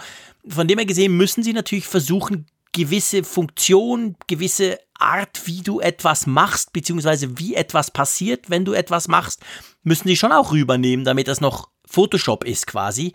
von 0.47 0.67
dem 0.67 0.77
her 0.77 0.85
gesehen 0.85 1.17
müssen 1.17 1.41
sie 1.41 1.53
natürlich 1.53 1.87
versuchen, 1.87 2.45
gewisse 2.71 3.23
Funktion, 3.23 4.15
gewisse 4.27 4.77
Art, 4.99 5.41
wie 5.45 5.61
du 5.61 5.79
etwas 5.79 6.27
machst, 6.27 6.71
beziehungsweise 6.71 7.39
wie 7.39 7.55
etwas 7.55 7.89
passiert, 7.89 8.51
wenn 8.51 8.65
du 8.65 8.73
etwas 8.73 9.07
machst, 9.07 9.41
müssen 9.81 10.07
sie 10.07 10.17
schon 10.17 10.31
auch 10.31 10.51
rübernehmen, 10.51 11.03
damit 11.03 11.27
das 11.27 11.41
noch 11.41 11.69
Photoshop 11.87 12.43
ist 12.43 12.67
quasi. 12.67 13.13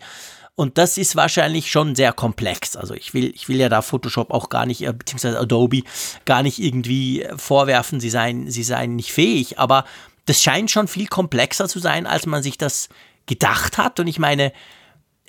Und 0.55 0.77
das 0.77 0.97
ist 0.97 1.17
wahrscheinlich 1.17 1.69
schon 1.69 1.95
sehr 1.95 2.13
komplex. 2.13 2.77
Also 2.77 2.93
ich 2.93 3.13
will, 3.13 3.31
ich 3.35 3.49
will 3.49 3.57
ja 3.57 3.67
da 3.67 3.81
Photoshop 3.81 4.31
auch 4.31 4.49
gar 4.49 4.65
nicht, 4.65 4.81
äh, 4.81 4.93
beziehungsweise 4.93 5.39
Adobe 5.39 5.83
gar 6.23 6.43
nicht 6.43 6.59
irgendwie 6.59 7.27
vorwerfen, 7.35 7.99
sie 7.99 8.09
seien, 8.09 8.49
sie 8.49 8.63
seien 8.63 8.95
nicht 8.95 9.11
fähig. 9.11 9.59
Aber 9.59 9.83
das 10.25 10.41
scheint 10.41 10.71
schon 10.71 10.87
viel 10.87 11.07
komplexer 11.07 11.67
zu 11.67 11.79
sein, 11.79 12.07
als 12.07 12.25
man 12.25 12.41
sich 12.41 12.57
das 12.57 12.87
gedacht 13.25 13.77
hat. 13.77 13.99
Und 13.99 14.07
ich 14.07 14.17
meine, 14.17 14.53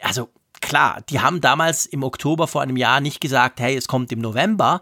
also 0.01 0.29
klar, 0.61 1.03
die 1.11 1.21
haben 1.21 1.41
damals 1.41 1.87
im 1.87 2.05
Oktober 2.05 2.47
vor 2.47 2.63
einem 2.63 2.77
Jahr 2.77 3.01
nicht 3.01 3.21
gesagt, 3.21 3.59
hey, 3.59 3.77
es 3.77 3.89
kommt 3.89 4.13
im 4.13 4.21
November. 4.21 4.81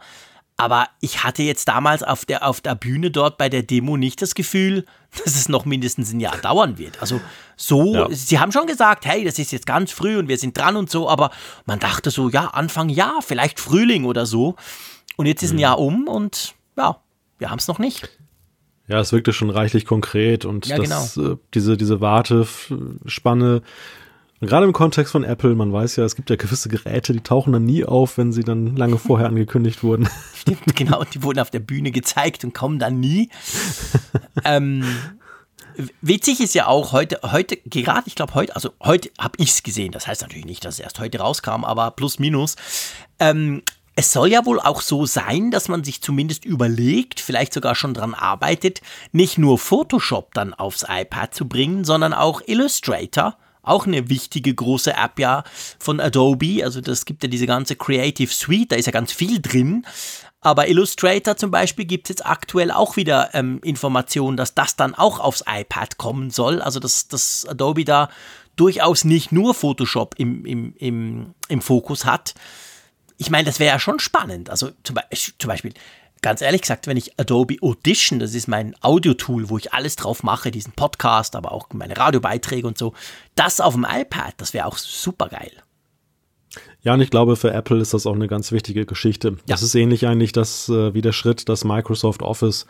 Aber 0.56 0.88
ich 1.00 1.24
hatte 1.24 1.42
jetzt 1.42 1.66
damals 1.66 2.04
auf 2.04 2.24
der, 2.24 2.46
auf 2.46 2.60
der 2.60 2.76
Bühne 2.76 3.10
dort 3.10 3.38
bei 3.38 3.48
der 3.48 3.64
Demo 3.64 3.96
nicht 3.96 4.22
das 4.22 4.36
Gefühl, 4.36 4.84
dass 5.24 5.34
es 5.34 5.48
noch 5.48 5.64
mindestens 5.64 6.12
ein 6.12 6.20
Jahr 6.20 6.36
dauern 6.36 6.78
wird. 6.78 7.00
Also 7.00 7.20
so, 7.56 7.94
ja. 7.94 8.06
sie 8.10 8.38
haben 8.38 8.52
schon 8.52 8.66
gesagt, 8.66 9.04
hey, 9.04 9.24
das 9.24 9.38
ist 9.38 9.50
jetzt 9.50 9.66
ganz 9.66 9.90
früh 9.90 10.16
und 10.16 10.28
wir 10.28 10.38
sind 10.38 10.56
dran 10.56 10.76
und 10.76 10.90
so, 10.90 11.08
aber 11.08 11.30
man 11.66 11.80
dachte 11.80 12.10
so, 12.10 12.28
ja, 12.28 12.46
Anfang 12.48 12.88
Jahr, 12.88 13.20
vielleicht 13.20 13.58
Frühling 13.58 14.04
oder 14.04 14.26
so. 14.26 14.54
Und 15.16 15.26
jetzt 15.26 15.42
ist 15.42 15.50
ein 15.50 15.56
mhm. 15.56 15.60
Jahr 15.60 15.78
um 15.78 16.06
und 16.06 16.54
ja, 16.76 16.98
wir 17.38 17.50
haben 17.50 17.58
es 17.58 17.66
noch 17.66 17.80
nicht. 17.80 18.08
Ja, 18.86 19.00
es 19.00 19.12
wirkte 19.12 19.32
schon 19.32 19.50
reichlich 19.50 19.86
konkret 19.86 20.44
und 20.44 20.66
ja, 20.66 20.76
das, 20.76 21.14
genau. 21.14 21.32
äh, 21.32 21.36
diese, 21.54 21.76
diese 21.76 22.00
Wartespanne 22.00 23.62
gerade 24.40 24.66
im 24.66 24.72
Kontext 24.72 25.12
von 25.12 25.24
Apple, 25.24 25.54
man 25.54 25.72
weiß 25.72 25.96
ja, 25.96 26.04
es 26.04 26.16
gibt 26.16 26.30
ja 26.30 26.36
gewisse 26.36 26.68
Geräte, 26.68 27.12
die 27.12 27.20
tauchen 27.20 27.52
dann 27.52 27.64
nie 27.64 27.84
auf, 27.84 28.18
wenn 28.18 28.32
sie 28.32 28.42
dann 28.42 28.76
lange 28.76 28.98
vorher 28.98 29.28
angekündigt 29.28 29.82
wurden. 29.82 30.08
Stimmt, 30.34 30.76
genau, 30.76 31.04
die 31.04 31.22
wurden 31.22 31.38
auf 31.38 31.50
der 31.50 31.60
Bühne 31.60 31.90
gezeigt 31.90 32.44
und 32.44 32.54
kommen 32.54 32.78
dann 32.78 33.00
nie. 33.00 33.30
ähm, 34.44 34.84
witzig 36.00 36.40
ist 36.40 36.54
ja 36.54 36.66
auch 36.66 36.92
heute, 36.92 37.20
heute, 37.22 37.56
gerade, 37.56 38.04
ich 38.06 38.14
glaube 38.14 38.34
heute, 38.34 38.54
also 38.54 38.70
heute 38.82 39.10
habe 39.18 39.34
ich 39.38 39.50
es 39.50 39.62
gesehen, 39.62 39.92
das 39.92 40.06
heißt 40.06 40.22
natürlich 40.22 40.46
nicht, 40.46 40.64
dass 40.64 40.74
es 40.74 40.80
erst 40.80 40.98
heute 41.00 41.18
rauskam, 41.18 41.64
aber 41.64 41.90
plus 41.92 42.18
minus. 42.18 42.56
Ähm, 43.18 43.62
es 43.96 44.12
soll 44.12 44.32
ja 44.32 44.44
wohl 44.44 44.58
auch 44.58 44.80
so 44.80 45.06
sein, 45.06 45.52
dass 45.52 45.68
man 45.68 45.84
sich 45.84 46.02
zumindest 46.02 46.44
überlegt, 46.44 47.20
vielleicht 47.20 47.52
sogar 47.54 47.76
schon 47.76 47.94
dran 47.94 48.14
arbeitet, 48.14 48.80
nicht 49.12 49.38
nur 49.38 49.56
Photoshop 49.56 50.34
dann 50.34 50.52
aufs 50.52 50.84
iPad 50.88 51.32
zu 51.32 51.46
bringen, 51.46 51.84
sondern 51.84 52.12
auch 52.12 52.42
Illustrator 52.44 53.36
auch 53.64 53.86
eine 53.86 54.08
wichtige 54.08 54.54
große 54.54 54.94
App 54.94 55.18
ja 55.18 55.44
von 55.78 56.00
Adobe. 56.00 56.62
Also 56.62 56.80
das 56.80 57.04
gibt 57.04 57.22
ja 57.22 57.28
diese 57.28 57.46
ganze 57.46 57.76
Creative 57.76 58.32
Suite, 58.32 58.72
da 58.72 58.76
ist 58.76 58.86
ja 58.86 58.92
ganz 58.92 59.12
viel 59.12 59.40
drin. 59.40 59.84
Aber 60.40 60.68
Illustrator 60.68 61.38
zum 61.38 61.50
Beispiel 61.50 61.86
gibt 61.86 62.06
es 62.06 62.10
jetzt 62.10 62.26
aktuell 62.26 62.70
auch 62.70 62.96
wieder 62.96 63.30
ähm, 63.32 63.60
Informationen, 63.64 64.36
dass 64.36 64.54
das 64.54 64.76
dann 64.76 64.94
auch 64.94 65.18
aufs 65.18 65.42
iPad 65.48 65.96
kommen 65.96 66.28
soll. 66.30 66.60
Also 66.60 66.80
dass, 66.80 67.08
dass 67.08 67.46
Adobe 67.46 67.86
da 67.86 68.10
durchaus 68.56 69.04
nicht 69.04 69.32
nur 69.32 69.54
Photoshop 69.54 70.14
im, 70.18 70.44
im, 70.44 70.74
im, 70.76 71.34
im 71.48 71.62
Fokus 71.62 72.04
hat. 72.04 72.34
Ich 73.16 73.30
meine, 73.30 73.44
das 73.44 73.58
wäre 73.58 73.72
ja 73.72 73.78
schon 73.78 74.00
spannend. 74.00 74.50
Also 74.50 74.70
zum, 74.82 74.96
zum 75.38 75.48
Beispiel, 75.48 75.72
ganz 76.24 76.40
ehrlich 76.40 76.62
gesagt, 76.62 76.86
wenn 76.86 76.96
ich 76.96 77.20
Adobe 77.20 77.56
Audition, 77.60 78.18
das 78.18 78.34
ist 78.34 78.48
mein 78.48 78.74
Audio-Tool, 78.80 79.50
wo 79.50 79.58
ich 79.58 79.74
alles 79.74 79.94
drauf 79.94 80.22
mache, 80.22 80.50
diesen 80.50 80.72
Podcast, 80.72 81.36
aber 81.36 81.52
auch 81.52 81.68
meine 81.74 81.98
Radiobeiträge 81.98 82.66
und 82.66 82.78
so, 82.78 82.94
das 83.34 83.60
auf 83.60 83.74
dem 83.74 83.86
iPad, 83.88 84.32
das 84.38 84.54
wäre 84.54 84.64
auch 84.64 84.78
super 84.78 85.28
geil. 85.28 85.52
Ja, 86.80 86.94
und 86.94 87.02
ich 87.02 87.10
glaube, 87.10 87.36
für 87.36 87.52
Apple 87.52 87.78
ist 87.78 87.92
das 87.92 88.06
auch 88.06 88.14
eine 88.14 88.26
ganz 88.26 88.52
wichtige 88.52 88.86
Geschichte. 88.86 89.32
Ja. 89.32 89.36
Das 89.48 89.62
ist 89.62 89.74
ähnlich 89.74 90.06
eigentlich 90.06 90.32
das, 90.32 90.70
äh, 90.70 90.94
wie 90.94 91.02
der 91.02 91.12
Schritt, 91.12 91.48
dass 91.50 91.62
Microsoft 91.62 92.22
Office 92.22 92.66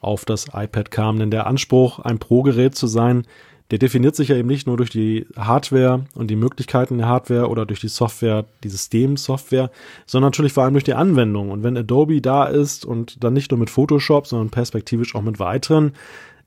auf 0.00 0.26
das 0.26 0.48
iPad 0.52 0.90
kam. 0.90 1.18
Denn 1.18 1.30
der 1.30 1.46
Anspruch, 1.46 2.00
ein 2.00 2.18
Pro-Gerät 2.18 2.74
zu 2.74 2.86
sein, 2.86 3.26
der 3.70 3.78
definiert 3.78 4.16
sich 4.16 4.28
ja 4.28 4.36
eben 4.36 4.48
nicht 4.48 4.66
nur 4.66 4.76
durch 4.76 4.90
die 4.90 5.26
Hardware 5.36 6.06
und 6.14 6.28
die 6.28 6.36
Möglichkeiten 6.36 6.98
der 6.98 7.08
Hardware 7.08 7.48
oder 7.48 7.66
durch 7.66 7.80
die 7.80 7.88
Software, 7.88 8.46
die 8.64 8.68
Systemsoftware, 8.70 9.70
sondern 10.06 10.28
natürlich 10.28 10.54
vor 10.54 10.64
allem 10.64 10.72
durch 10.72 10.84
die 10.84 10.94
Anwendung. 10.94 11.50
Und 11.50 11.62
wenn 11.62 11.76
Adobe 11.76 12.20
da 12.20 12.44
ist 12.46 12.86
und 12.86 13.22
dann 13.22 13.34
nicht 13.34 13.50
nur 13.50 13.60
mit 13.60 13.70
Photoshop, 13.70 14.26
sondern 14.26 14.50
perspektivisch 14.50 15.14
auch 15.14 15.22
mit 15.22 15.38
weiteren 15.38 15.92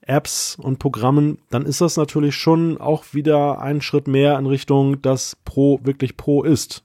Apps 0.01 0.57
und 0.59 0.79
Programmen, 0.79 1.37
dann 1.51 1.65
ist 1.65 1.81
das 1.81 1.95
natürlich 1.95 2.35
schon 2.35 2.79
auch 2.79 3.05
wieder 3.11 3.61
ein 3.61 3.81
Schritt 3.81 4.07
mehr 4.07 4.37
in 4.39 4.47
Richtung, 4.47 5.01
dass 5.03 5.37
Pro 5.45 5.79
wirklich 5.83 6.17
Pro 6.17 6.43
ist. 6.43 6.81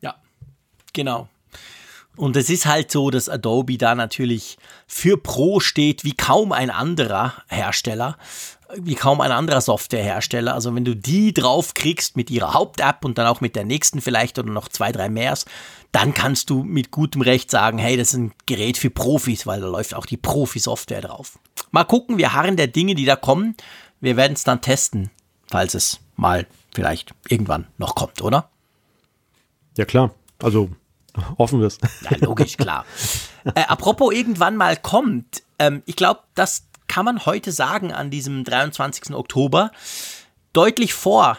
Ja, 0.00 0.14
genau. 0.92 1.28
Und 2.16 2.36
es 2.36 2.50
ist 2.50 2.66
halt 2.66 2.90
so, 2.90 3.10
dass 3.10 3.28
Adobe 3.28 3.78
da 3.78 3.94
natürlich 3.94 4.58
für 4.86 5.16
Pro 5.16 5.60
steht 5.60 6.04
wie 6.04 6.12
kaum 6.12 6.52
ein 6.52 6.70
anderer 6.70 7.32
Hersteller, 7.48 8.18
wie 8.76 8.94
kaum 8.94 9.20
ein 9.20 9.32
anderer 9.32 9.60
Softwarehersteller. 9.60 10.54
Also 10.54 10.74
wenn 10.74 10.84
du 10.84 10.96
die 10.96 11.34
draufkriegst 11.34 12.16
mit 12.16 12.30
ihrer 12.30 12.54
Haupt-App 12.54 13.04
und 13.04 13.18
dann 13.18 13.26
auch 13.26 13.40
mit 13.40 13.56
der 13.56 13.64
nächsten 13.64 14.00
vielleicht 14.00 14.38
oder 14.38 14.50
noch 14.50 14.68
zwei, 14.68 14.92
drei 14.92 15.08
mehr, 15.08 15.36
dann 15.92 16.14
kannst 16.14 16.50
du 16.50 16.62
mit 16.62 16.90
gutem 16.90 17.22
Recht 17.22 17.50
sagen, 17.50 17.78
hey, 17.78 17.96
das 17.96 18.08
ist 18.08 18.18
ein 18.18 18.32
Gerät 18.46 18.78
für 18.78 18.90
Profis, 18.90 19.46
weil 19.46 19.60
da 19.60 19.66
läuft 19.66 19.94
auch 19.94 20.06
die 20.06 20.16
Profi-Software 20.16 21.02
drauf. 21.02 21.38
Mal 21.70 21.84
gucken, 21.84 22.18
wir 22.18 22.32
harren 22.32 22.56
der 22.56 22.66
Dinge, 22.66 22.94
die 22.94 23.04
da 23.04 23.16
kommen. 23.16 23.56
Wir 24.00 24.16
werden 24.16 24.32
es 24.32 24.44
dann 24.44 24.60
testen, 24.60 25.10
falls 25.46 25.74
es 25.74 26.00
mal 26.16 26.46
vielleicht 26.74 27.14
irgendwann 27.28 27.66
noch 27.78 27.94
kommt, 27.94 28.22
oder? 28.22 28.50
Ja 29.76 29.84
klar, 29.84 30.14
also 30.42 30.70
hoffen 31.38 31.60
wir 31.60 31.66
es. 31.66 31.78
Ja, 32.02 32.16
logisch, 32.20 32.56
klar. 32.56 32.84
äh, 33.54 33.62
apropos 33.62 34.14
irgendwann 34.14 34.56
mal 34.56 34.76
kommt, 34.76 35.42
ähm, 35.58 35.82
ich 35.86 35.96
glaube, 35.96 36.20
das 36.34 36.64
kann 36.92 37.06
man 37.06 37.24
heute 37.24 37.52
sagen 37.52 37.90
an 37.90 38.10
diesem 38.10 38.44
23. 38.44 39.14
Oktober, 39.14 39.70
deutlich 40.52 40.92
vor 40.92 41.38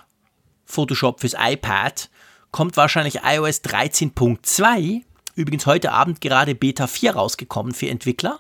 Photoshop 0.66 1.20
fürs 1.20 1.36
iPad 1.38 2.10
kommt 2.49 2.76
wahrscheinlich 2.76 3.20
iOS 3.24 3.62
13.2. 3.62 5.04
Übrigens 5.36 5.68
heute 5.68 5.91
Abend 5.91 6.22
gerade 6.22 6.56
Beta 6.56 6.88
4 6.88 7.14
rausgekommen 7.14 7.76
für 7.76 7.88
Entwickler. 7.88 8.39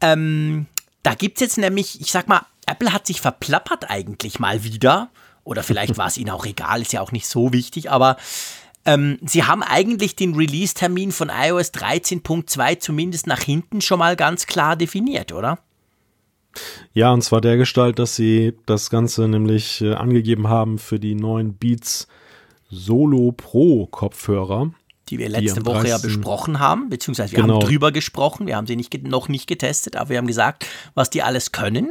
Ähm, 0.00 0.66
da 1.04 1.14
gibt 1.14 1.36
es 1.36 1.40
jetzt 1.42 1.58
nämlich, 1.58 2.00
ich 2.00 2.10
sag 2.10 2.26
mal, 2.26 2.44
Apple 2.66 2.92
hat 2.92 3.06
sich 3.06 3.20
verplappert 3.20 3.88
eigentlich 3.88 4.40
mal 4.40 4.64
wieder. 4.64 5.10
Oder 5.44 5.62
vielleicht 5.62 5.96
war 5.98 6.08
es 6.08 6.18
ihnen 6.18 6.30
auch 6.30 6.46
egal, 6.46 6.82
ist 6.82 6.92
ja 6.92 7.00
auch 7.00 7.12
nicht 7.12 7.28
so 7.28 7.52
wichtig, 7.52 7.92
aber 7.92 8.16
ähm, 8.84 9.20
sie 9.22 9.44
haben 9.44 9.62
eigentlich 9.62 10.16
den 10.16 10.34
Release-Termin 10.34 11.12
von 11.12 11.30
iOS 11.30 11.72
13.2 11.74 12.80
zumindest 12.80 13.28
nach 13.28 13.40
hinten 13.40 13.80
schon 13.80 14.00
mal 14.00 14.16
ganz 14.16 14.46
klar 14.46 14.74
definiert, 14.74 15.30
oder? 15.30 15.60
Ja, 16.92 17.12
und 17.12 17.22
zwar 17.22 17.40
der 17.40 17.56
Gestalt, 17.56 17.98
dass 17.98 18.16
sie 18.16 18.54
das 18.66 18.90
Ganze 18.90 19.28
nämlich 19.28 19.80
äh, 19.80 19.94
angegeben 19.94 20.48
haben 20.48 20.78
für 20.78 20.98
die 20.98 21.14
neuen 21.14 21.54
Beats 21.54 22.08
Solo 22.70 23.32
Pro 23.32 23.86
Kopfhörer. 23.86 24.72
Die 25.08 25.18
wir 25.18 25.28
letzte 25.28 25.60
die 25.60 25.66
Woche 25.66 25.88
ja 25.88 25.98
besprochen 25.98 26.60
haben, 26.60 26.88
beziehungsweise 26.88 27.32
wir 27.32 27.42
genau. 27.42 27.60
haben 27.60 27.68
drüber 27.68 27.92
gesprochen. 27.92 28.46
Wir 28.46 28.56
haben 28.56 28.66
sie 28.66 28.76
nicht, 28.76 29.06
noch 29.06 29.28
nicht 29.28 29.46
getestet, 29.46 29.96
aber 29.96 30.10
wir 30.10 30.18
haben 30.18 30.26
gesagt, 30.26 30.66
was 30.94 31.10
die 31.10 31.22
alles 31.22 31.52
können. 31.52 31.90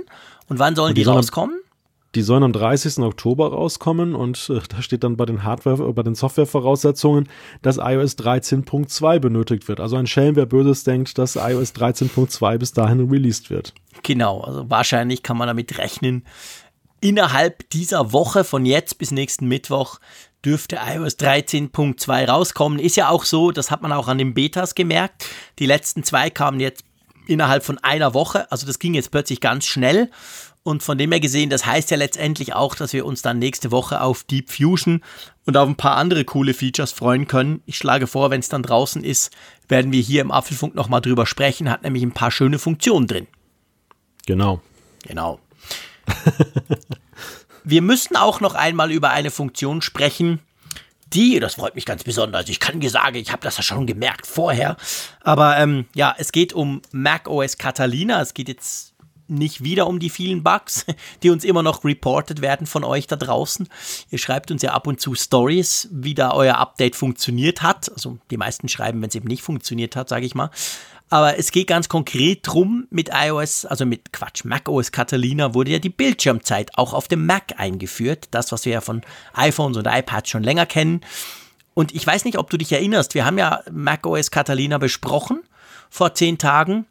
Und 0.49 0.59
wann 0.59 0.76
sollen 0.76 0.89
und 0.89 0.97
die, 0.97 1.03
die 1.03 1.09
rauskommen? 1.09 1.59
Die 2.16 2.22
sollen 2.22 2.43
am 2.43 2.53
30. 2.53 2.99
Oktober 2.99 3.51
rauskommen 3.51 4.14
und 4.16 4.49
äh, 4.49 4.59
da 4.70 4.82
steht 4.82 5.03
dann 5.03 5.18
bei 5.18 5.26
den 5.26 5.43
Hardware, 5.43 5.89
äh, 5.89 5.93
bei 5.93 6.03
den 6.03 6.16
Softwarevoraussetzungen, 6.16 7.28
dass 7.61 7.78
iOS 7.78 8.18
13.2 8.18 9.20
benötigt 9.20 9.68
wird. 9.68 9.80
Also 9.80 9.95
ein 9.95 10.07
Schelm, 10.07 10.36
wer 10.36 10.45
Böses 10.45 10.84
denkt, 10.84 11.18
dass 11.18 11.36
iOS 11.36 11.74
13.2 11.74 12.57
bis 12.57 12.74
dahin 12.74 13.09
released 13.09 13.49
wird. 13.49 13.74
Genau, 14.03 14.41
also 14.41 14.70
wahrscheinlich 14.70 15.24
kann 15.24 15.38
man 15.38 15.47
damit 15.47 15.78
rechnen, 15.78 16.24
innerhalb 17.03 17.70
dieser 17.72 18.14
Woche 18.14 18.43
von 18.43 18.66
jetzt 18.66 18.97
bis 18.97 19.11
nächsten 19.11 19.47
Mittwoch 19.47 19.99
dürfte 20.45 20.80
iOS 20.86 21.20
13.2 21.20 22.28
rauskommen. 22.28 22.80
Ist 22.80 22.95
ja 22.95 23.09
auch 23.09 23.26
so, 23.26 23.51
das 23.51 23.72
hat 23.72 23.82
man 23.82 23.91
auch 23.91 24.07
an 24.07 24.18
den 24.18 24.34
Betas 24.34 24.76
gemerkt. 24.76 25.28
Die 25.59 25.66
letzten 25.66 26.03
zwei 26.03 26.30
kamen 26.30 26.59
jetzt 26.59 26.84
innerhalb 27.28 27.64
von 27.64 27.78
einer 27.80 28.14
Woche. 28.14 28.49
Also 28.51 28.66
das 28.66 28.80
ging 28.80 28.93
jetzt 28.93 29.11
plötzlich 29.11 29.41
ganz 29.41 29.66
schnell. 29.66 30.09
Und 30.64 30.82
von 30.82 30.97
dem 30.97 31.11
her 31.11 31.20
gesehen, 31.20 31.49
das 31.49 31.66
heißt 31.66 31.91
ja 31.91 31.97
letztendlich 31.97 32.53
auch, 32.53 32.76
dass 32.76 32.93
wir 32.93 33.05
uns 33.05 33.22
dann 33.22 33.38
nächste 33.38 33.72
Woche 33.72 33.99
auf 33.99 34.24
Deep 34.24 34.49
Fusion 34.49 35.03
und 35.45 35.57
auf 35.57 35.68
ein 35.68 35.76
paar 35.76 35.97
andere 35.97 36.24
coole 36.24 36.53
Features 36.53 36.93
freuen 36.93 37.28
können. 37.28 37.61
Ich 37.66 37.78
schlage 37.78 38.07
vor, 38.07 38.32
wenn 38.32 38.39
es 38.39 38.47
dann 38.47 38.64
draußen 38.64 39.03
ist, 39.03 39.32
werden 39.68 39.91
wir 39.91 40.01
hier 40.01 40.22
im 40.22 40.32
Apfelfunk 40.32 40.74
nochmal 40.74 41.01
drüber 41.01 41.26
sprechen. 41.26 41.70
Hat 41.70 41.84
nämlich 41.84 42.03
ein 42.03 42.14
paar 42.14 42.32
schöne 42.32 42.59
Funktionen 42.59 43.07
drin. 43.07 43.28
Genau. 44.26 44.61
Genau. 45.05 45.39
wir 47.66 47.82
müssen 47.82 48.16
auch 48.16 48.39
noch 48.39 48.55
einmal 48.55 48.91
über 48.91 49.09
eine 49.09 49.32
Funktion 49.32 49.82
sprechen, 49.82 50.39
die, 51.14 51.39
das 51.39 51.55
freut 51.55 51.76
mich 51.76 51.86
ganz 51.86 52.03
besonders, 52.03 52.49
ich 52.49 52.59
kann 52.59 52.80
dir 52.80 52.89
sagen, 52.89 53.18
ich 53.18 53.32
habe 53.32 53.43
das 53.43 53.57
ja 53.57 53.64
schon 53.64 53.86
gemerkt 53.86 54.26
vorher, 54.26 54.78
aber 55.22 55.57
ähm, 55.57 55.86
ja, 55.93 56.16
es 56.18 56.32
geht 56.32 56.53
um 56.53 56.82
Mac 56.91 57.28
OS 57.28 57.57
Catalina, 57.57 58.20
es 58.22 58.34
geht 58.34 58.47
jetzt 58.47 58.92
nicht 59.28 59.63
wieder 59.63 59.88
um 59.88 59.99
die 59.99 60.09
vielen 60.09 60.43
Bugs, 60.43 60.86
die 61.24 61.30
uns 61.30 61.43
immer 61.43 61.63
noch 61.63 61.84
reported 61.84 62.41
werden 62.41 62.67
von 62.67 62.84
euch 62.84 63.07
da 63.07 63.15
draußen. 63.15 63.67
Ihr 64.09 64.17
schreibt 64.17 64.51
uns 64.51 64.61
ja 64.61 64.71
ab 64.71 64.88
und 64.88 64.99
zu 64.99 65.15
Stories, 65.15 65.89
wie 65.91 66.13
da 66.13 66.32
euer 66.32 66.57
Update 66.57 66.95
funktioniert 66.95 67.61
hat. 67.61 67.91
Also 67.91 68.17
die 68.32 68.38
meisten 68.38 68.67
schreiben, 68.69 69.01
wenn 69.01 69.09
es 69.09 69.15
eben 69.15 69.28
nicht 69.28 69.43
funktioniert 69.43 69.95
hat, 69.95 70.09
sage 70.09 70.26
ich 70.26 70.36
mal. 70.36 70.49
Aber 71.09 71.38
es 71.38 71.51
geht 71.51 71.67
ganz 71.67 71.89
konkret 71.89 72.39
drum 72.41 72.88
mit 72.89 73.11
iOS, 73.13 73.65
also 73.65 73.86
mit 73.86 74.13
Quatsch, 74.13 74.45
macOS 74.45 74.91
Catalina 74.91 75.53
wurde 75.53 75.69
ja 75.69 75.78
die 75.78 75.89
Bildschirmzeit 75.89 76.71
auch 76.76 76.93
auf 76.93 77.07
dem 77.07 77.28
Mac 77.28 77.53
eingeführt. 77.57 78.30
Das, 78.32 78.51
was 78.51 78.65
wir 78.65 78.74
ja 78.74 78.82
von 78.82 79.01
iPhones 79.36 79.78
und 79.78 79.86
iPads 79.86 80.30
schon 80.30 80.41
länger 80.41 80.65
kennen. 80.65 81.01
Und 81.76 81.93
ich 81.93 82.05
weiß 82.05 82.26
nicht, 82.26 82.38
ob 82.38 82.49
du 82.49 82.57
dich 82.57 82.71
erinnerst, 82.71 83.13
wir 83.13 83.26
haben 83.26 83.38
ja 83.38 83.61
macOS 83.71 84.32
Catalina 84.32 84.80
besprochen 84.80 85.43
vor 85.89 86.15
zehn 86.15 86.38
Tagen. 86.38 86.86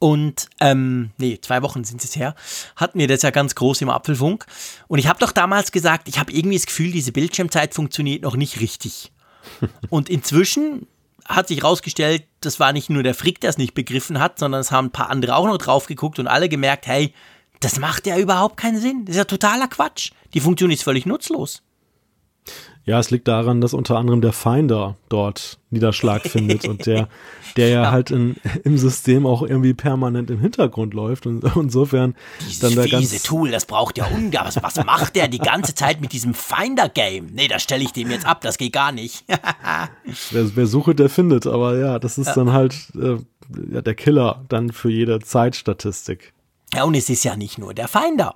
Und, 0.00 0.48
ähm, 0.60 1.10
nee, 1.18 1.38
zwei 1.42 1.60
Wochen 1.62 1.84
sind 1.84 2.02
es 2.02 2.16
her, 2.16 2.34
hatten 2.74 2.98
wir 2.98 3.06
das 3.06 3.20
ja 3.20 3.30
ganz 3.30 3.54
groß 3.54 3.82
im 3.82 3.90
Apfelfunk. 3.90 4.46
Und 4.88 4.98
ich 4.98 5.06
habe 5.06 5.20
doch 5.20 5.30
damals 5.30 5.72
gesagt, 5.72 6.08
ich 6.08 6.18
habe 6.18 6.32
irgendwie 6.32 6.56
das 6.56 6.64
Gefühl, 6.64 6.90
diese 6.90 7.12
Bildschirmzeit 7.12 7.74
funktioniert 7.74 8.22
noch 8.22 8.34
nicht 8.34 8.60
richtig. 8.60 9.12
Und 9.90 10.08
inzwischen 10.08 10.86
hat 11.26 11.48
sich 11.48 11.58
herausgestellt, 11.58 12.24
das 12.40 12.58
war 12.58 12.72
nicht 12.72 12.88
nur 12.88 13.02
der 13.02 13.14
Frick, 13.14 13.42
der 13.42 13.50
es 13.50 13.58
nicht 13.58 13.74
begriffen 13.74 14.18
hat, 14.18 14.38
sondern 14.38 14.62
es 14.62 14.72
haben 14.72 14.86
ein 14.86 14.92
paar 14.92 15.10
andere 15.10 15.36
auch 15.36 15.46
noch 15.46 15.58
drauf 15.58 15.86
geguckt 15.86 16.18
und 16.18 16.26
alle 16.26 16.48
gemerkt, 16.48 16.86
hey, 16.86 17.12
das 17.60 17.78
macht 17.78 18.06
ja 18.06 18.16
überhaupt 18.16 18.56
keinen 18.56 18.80
Sinn. 18.80 19.04
Das 19.04 19.14
ist 19.14 19.18
ja 19.18 19.24
totaler 19.24 19.68
Quatsch. 19.68 20.12
Die 20.32 20.40
Funktion 20.40 20.70
ist 20.70 20.82
völlig 20.82 21.04
nutzlos. 21.04 21.62
Ja, 22.84 22.98
es 22.98 23.10
liegt 23.10 23.28
daran, 23.28 23.60
dass 23.60 23.74
unter 23.74 23.98
anderem 23.98 24.20
der 24.20 24.32
Finder 24.32 24.96
dort 25.08 25.58
Niederschlag 25.68 26.22
findet 26.22 26.66
und 26.66 26.86
der, 26.86 27.08
der 27.56 27.68
ja, 27.68 27.82
ja, 27.82 27.90
halt 27.90 28.10
in, 28.10 28.36
im 28.64 28.78
System 28.78 29.26
auch 29.26 29.42
irgendwie 29.42 29.74
permanent 29.74 30.30
im 30.30 30.40
Hintergrund 30.40 30.94
läuft 30.94 31.26
und 31.26 31.44
insofern 31.56 32.16
Dieses 32.40 32.58
dann 32.58 32.74
da 32.74 32.86
ganz 32.86 33.22
Tool, 33.22 33.50
das 33.50 33.66
braucht 33.66 33.98
ja 33.98 34.06
ungar. 34.06 34.46
Was, 34.46 34.62
was 34.62 34.84
macht 34.84 35.14
der 35.14 35.28
die 35.28 35.38
ganze 35.38 35.74
Zeit 35.74 36.00
mit 36.00 36.12
diesem 36.12 36.34
Finder-Game? 36.34 37.26
Nee, 37.32 37.48
das 37.48 37.62
stelle 37.62 37.84
ich 37.84 37.92
dem 37.92 38.10
jetzt 38.10 38.26
ab, 38.26 38.40
das 38.40 38.56
geht 38.56 38.72
gar 38.72 38.92
nicht. 38.92 39.24
wer, 40.30 40.56
wer 40.56 40.66
sucht, 40.66 40.98
der 40.98 41.10
findet, 41.10 41.46
aber 41.46 41.78
ja, 41.78 41.98
das 41.98 42.18
ist 42.18 42.28
ja. 42.28 42.34
dann 42.34 42.52
halt 42.52 42.74
äh, 43.00 43.18
ja, 43.72 43.82
der 43.82 43.94
Killer 43.94 44.44
dann 44.48 44.72
für 44.72 44.90
jede 44.90 45.20
Zeitstatistik. 45.20 46.32
Ja, 46.74 46.84
und 46.84 46.94
es 46.94 47.10
ist 47.10 47.24
ja 47.24 47.36
nicht 47.36 47.58
nur 47.58 47.74
der 47.74 47.88
Finder. 47.88 48.34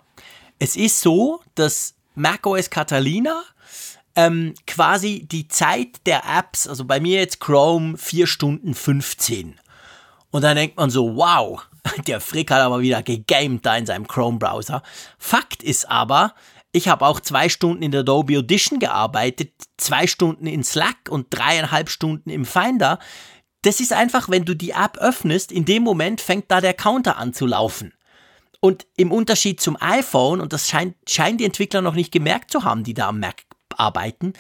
Es 0.59 0.77
ist 0.77 1.01
so, 1.01 1.41
dass 1.55 1.95
macOS 2.15 2.71
Catalina 2.71 3.43
ähm, 4.17 4.55
quasi 4.67 5.27
die 5.27 5.49
Zeit 5.49 6.07
der 6.07 6.23
Apps, 6.25 6.67
also 6.67 6.85
bei 6.85 7.01
mir 7.01 7.19
jetzt 7.19 7.41
Chrome 7.41 7.97
4 7.99 8.27
Stunden 8.27 8.75
15. 8.75 9.59
Und 10.31 10.43
dann 10.43 10.57
denkt 10.57 10.77
man 10.77 10.91
so, 10.91 11.17
wow, 11.17 11.65
der 12.07 12.21
Frick 12.21 12.51
hat 12.51 12.61
aber 12.61 12.81
wieder 12.81 13.03
gegamed 13.03 13.65
da 13.65 13.77
in 13.77 13.87
seinem 13.87 14.07
Chrome-Browser. 14.07 14.83
Fakt 15.19 15.63
ist 15.63 15.91
aber, 15.91 16.35
ich 16.73 16.89
habe 16.89 17.07
auch 17.07 17.21
zwei 17.21 17.49
Stunden 17.49 17.83
in 17.83 17.93
der 17.93 18.01
Adobe 18.01 18.39
Audition 18.39 18.79
gearbeitet, 18.79 19.53
zwei 19.77 20.07
Stunden 20.07 20.47
in 20.47 20.65
Slack 20.65 21.09
und 21.09 21.29
dreieinhalb 21.31 21.89
Stunden 21.89 22.31
im 22.31 22.45
Finder. 22.45 22.99
Das 23.63 23.81
ist 23.81 23.93
einfach, 23.93 24.29
wenn 24.29 24.45
du 24.45 24.55
die 24.55 24.71
App 24.71 24.99
öffnest, 24.99 25.53
in 25.53 25.65
dem 25.65 25.83
Moment 25.83 26.21
fängt 26.21 26.51
da 26.51 26.61
der 26.61 26.75
Counter 26.75 27.17
an 27.17 27.33
zu 27.33 27.47
laufen. 27.47 27.95
Und 28.61 28.87
im 28.97 29.13
Unterschied 29.13 29.61
zum 29.61 29.77
iPhone, 29.81 30.41
und 30.41 30.53
das 30.53 30.69
scheint, 30.69 30.97
scheinen 31.09 31.39
die 31.39 31.45
Entwickler 31.45 31.81
noch 31.81 31.95
nicht 31.95 32.13
gemerkt 32.13 32.51
zu 32.51 32.65
haben, 32.65 32.83
die 32.83 32.95
da 32.95 33.09
am 33.09 33.21
Mac 33.21 33.45
abarbeiten, 33.79 34.33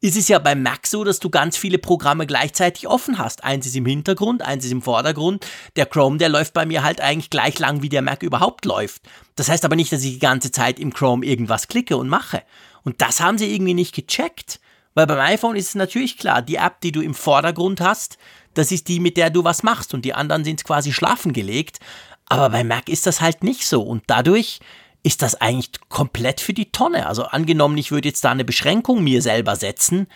ist 0.00 0.16
es 0.16 0.28
ja 0.28 0.38
beim 0.38 0.62
Mac 0.62 0.86
so, 0.86 1.04
dass 1.04 1.18
du 1.18 1.30
ganz 1.30 1.56
viele 1.56 1.78
Programme 1.78 2.26
gleichzeitig 2.26 2.88
offen 2.88 3.18
hast. 3.18 3.44
Eins 3.44 3.66
ist 3.66 3.76
im 3.76 3.86
Hintergrund, 3.86 4.42
eins 4.42 4.64
ist 4.64 4.72
im 4.72 4.82
Vordergrund. 4.82 5.46
Der 5.76 5.86
Chrome, 5.86 6.18
der 6.18 6.28
läuft 6.28 6.54
bei 6.54 6.64
mir 6.64 6.82
halt 6.82 7.00
eigentlich 7.00 7.30
gleich 7.30 7.58
lang, 7.58 7.82
wie 7.82 7.88
der 7.88 8.02
Mac 8.02 8.22
überhaupt 8.22 8.64
läuft. 8.64 9.02
Das 9.36 9.48
heißt 9.48 9.64
aber 9.64 9.76
nicht, 9.76 9.92
dass 9.92 10.04
ich 10.04 10.12
die 10.12 10.18
ganze 10.18 10.50
Zeit 10.50 10.78
im 10.78 10.94
Chrome 10.94 11.24
irgendwas 11.26 11.68
klicke 11.68 11.96
und 11.96 12.08
mache. 12.08 12.42
Und 12.82 13.02
das 13.02 13.20
haben 13.20 13.38
sie 13.38 13.52
irgendwie 13.52 13.74
nicht 13.74 13.94
gecheckt. 13.94 14.60
Weil 14.94 15.06
beim 15.06 15.20
iPhone 15.20 15.56
ist 15.56 15.68
es 15.68 15.74
natürlich 15.74 16.18
klar, 16.18 16.42
die 16.42 16.56
App, 16.56 16.80
die 16.80 16.92
du 16.92 17.00
im 17.00 17.14
Vordergrund 17.14 17.80
hast, 17.80 18.18
das 18.54 18.72
ist 18.72 18.88
die, 18.88 18.98
mit 18.98 19.16
der 19.16 19.30
du 19.30 19.44
was 19.44 19.62
machst 19.62 19.94
und 19.94 20.04
die 20.04 20.14
anderen 20.14 20.44
sind 20.44 20.64
quasi 20.64 20.92
schlafen 20.92 21.32
gelegt. 21.32 21.78
Aber 22.26 22.50
bei 22.50 22.64
Mac 22.64 22.88
ist 22.88 23.06
das 23.06 23.20
halt 23.20 23.44
nicht 23.44 23.66
so 23.66 23.82
und 23.82 24.04
dadurch 24.06 24.60
ist 25.02 25.22
das 25.22 25.40
eigentlich 25.40 25.70
komplett 25.88 26.40
für 26.40 26.52
die 26.52 26.70
Tonne. 26.72 27.06
Also 27.06 27.24
angenommen, 27.24 27.78
ich 27.78 27.90
würde 27.90 28.08
jetzt 28.08 28.24
da 28.24 28.30
eine 28.30 28.44
Beschränkung 28.44 29.02
mir 29.02 29.22
selber 29.22 29.56
setzen, 29.56 30.06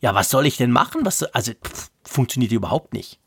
ja, 0.00 0.14
was 0.14 0.30
soll 0.30 0.46
ich 0.46 0.56
denn 0.56 0.72
machen? 0.72 1.04
Was, 1.04 1.22
also 1.22 1.52
pff, 1.52 1.90
funktioniert 2.02 2.52
überhaupt 2.52 2.92
nicht. 2.92 3.20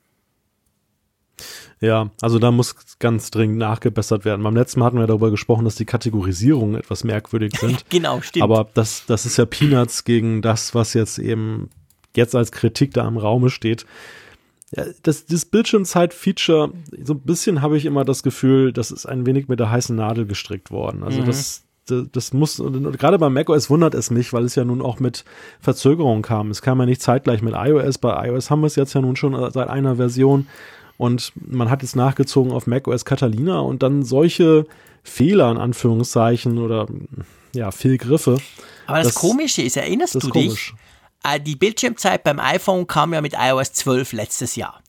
Ja, 1.82 2.10
also 2.22 2.40
da 2.40 2.52
muss 2.52 2.76
ganz 3.00 3.32
dringend 3.32 3.58
nachgebessert 3.58 4.26
werden. 4.26 4.44
Beim 4.44 4.56
letzten 4.56 4.80
Mal 4.80 4.88
hatten 4.88 5.00
wir 5.00 5.08
darüber 5.08 5.32
gesprochen, 5.32 5.66
dass 5.66 5.76
die 5.76 5.86
Kategorisierungen 5.86 6.76
etwas 6.76 7.04
merkwürdig 7.04 7.54
sind. 7.60 7.90
genau, 7.90 8.22
stimmt. 8.22 8.44
Aber 8.44 8.70
das, 8.74 9.06
das 9.06 9.26
ist 9.26 9.38
ja 9.38 9.46
Peanuts 9.46 10.04
gegen 10.04 10.42
das, 10.42 10.76
was 10.76 10.94
jetzt 10.94 11.18
eben 11.18 11.70
jetzt 12.16 12.36
als 12.36 12.52
Kritik 12.52 12.94
da 12.94 13.08
im 13.08 13.18
Raume 13.18 13.50
steht. 13.50 13.86
Das, 15.04 15.26
das 15.26 15.46
Bildschirmzeit-Feature, 15.46 16.72
so 17.04 17.14
ein 17.14 17.20
bisschen 17.22 17.62
habe 17.62 17.78
ich 17.78 17.86
immer 17.86 18.04
das 18.04 18.24
Gefühl, 18.24 18.74
das 18.74 18.92
ist 18.92 19.06
ein 19.06 19.26
wenig 19.26 19.48
mit 19.48 19.60
der 19.60 19.72
heißen 19.72 19.96
Nadel 19.96 20.26
gestrickt 20.26 20.70
worden. 20.72 21.04
Also 21.04 21.22
mhm. 21.22 21.26
das, 21.26 21.64
das, 21.86 22.06
das 22.12 22.34
muss, 22.34 22.62
gerade 22.98 23.18
bei 23.18 23.30
macOS 23.30 23.70
wundert 23.70 23.96
es 23.96 24.12
mich, 24.12 24.34
weil 24.34 24.44
es 24.44 24.56
ja 24.56 24.66
nun 24.66 24.82
auch 24.82 25.00
mit 25.00 25.24
Verzögerung 25.62 26.22
kam. 26.22 26.52
Es 26.52 26.62
kam 26.62 26.80
ja 26.80 26.86
nicht 26.86 27.02
zeitgleich 27.02 27.42
mit 27.42 27.54
iOS. 27.56 28.00
Bei 28.00 28.28
iOS 28.28 28.50
haben 28.50 28.62
wir 28.62 28.68
es 28.68 28.76
jetzt 28.76 28.94
ja 28.94 29.02
nun 29.02 29.16
schon 29.16 29.52
seit 29.52 29.70
einer 29.70 29.96
Version 29.96 30.48
und 30.98 31.34
man 31.36 31.70
hat 31.70 31.82
jetzt 31.82 31.96
nachgezogen 31.96 32.52
auf 32.52 32.68
macOS 32.68 33.06
Catalina 33.06 33.60
und 33.60 33.84
dann 33.84 34.04
solche 34.04 34.66
Fehler 35.04 35.52
in 35.52 35.58
Anführungszeichen 35.58 36.58
oder 36.58 36.88
ja, 37.54 37.72
Fehlgriffe. 37.72 38.38
Aber 38.88 38.98
das, 38.98 39.08
das 39.08 39.16
Komische 39.16 39.62
ist, 39.62 39.78
erinnerst 39.78 40.16
du 40.16 40.20
dich? 40.20 40.32
Komisch. 40.32 40.76
Äh, 41.26 41.40
die 41.40 41.56
Bildschirmzeit 41.56 42.24
beim 42.24 42.40
iPhone 42.40 42.88
kam 42.88 43.14
ja 43.14 43.22
mit 43.22 43.34
iOS 43.38 43.74
12 43.74 44.14
letztes 44.14 44.56
Jahr. 44.56 44.82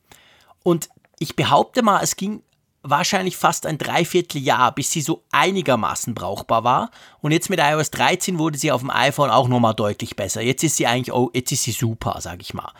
Und 0.63 0.89
ich 1.19 1.37
behaupte 1.37 1.83
mal, 1.83 2.01
es 2.03 2.17
ging 2.17 2.43
wahrscheinlich 2.83 3.37
fast 3.37 3.67
ein 3.67 3.79
Dreivierteljahr, 3.79 4.73
bis 4.75 4.93
sie 4.93 5.01
so 5.01 5.25
einigermaßen 5.33 6.15
brauchbar 6.15 6.63
war. 6.63 6.91
Und 7.21 7.33
jetzt 7.33 7.51
mit 7.51 7.59
iOS 7.61 7.91
13 7.91 8.39
wurde 8.39 8.59
sie 8.59 8.71
auf 8.71 8.81
dem 8.81 8.91
iPhone 8.91 9.31
auch 9.31 9.49
nochmal 9.49 9.75
deutlich 9.75 10.15
besser. 10.15 10.43
Jetzt 10.43 10.63
ist 10.63 10.77
sie 10.77 10.87
eigentlich, 10.87 11.13
oh, 11.13 11.31
jetzt 11.35 11.53
ist 11.53 11.65
sie 11.65 11.73
super, 11.73 12.19
sag 12.21 12.41
ich 12.43 12.55
mal. 12.55 12.73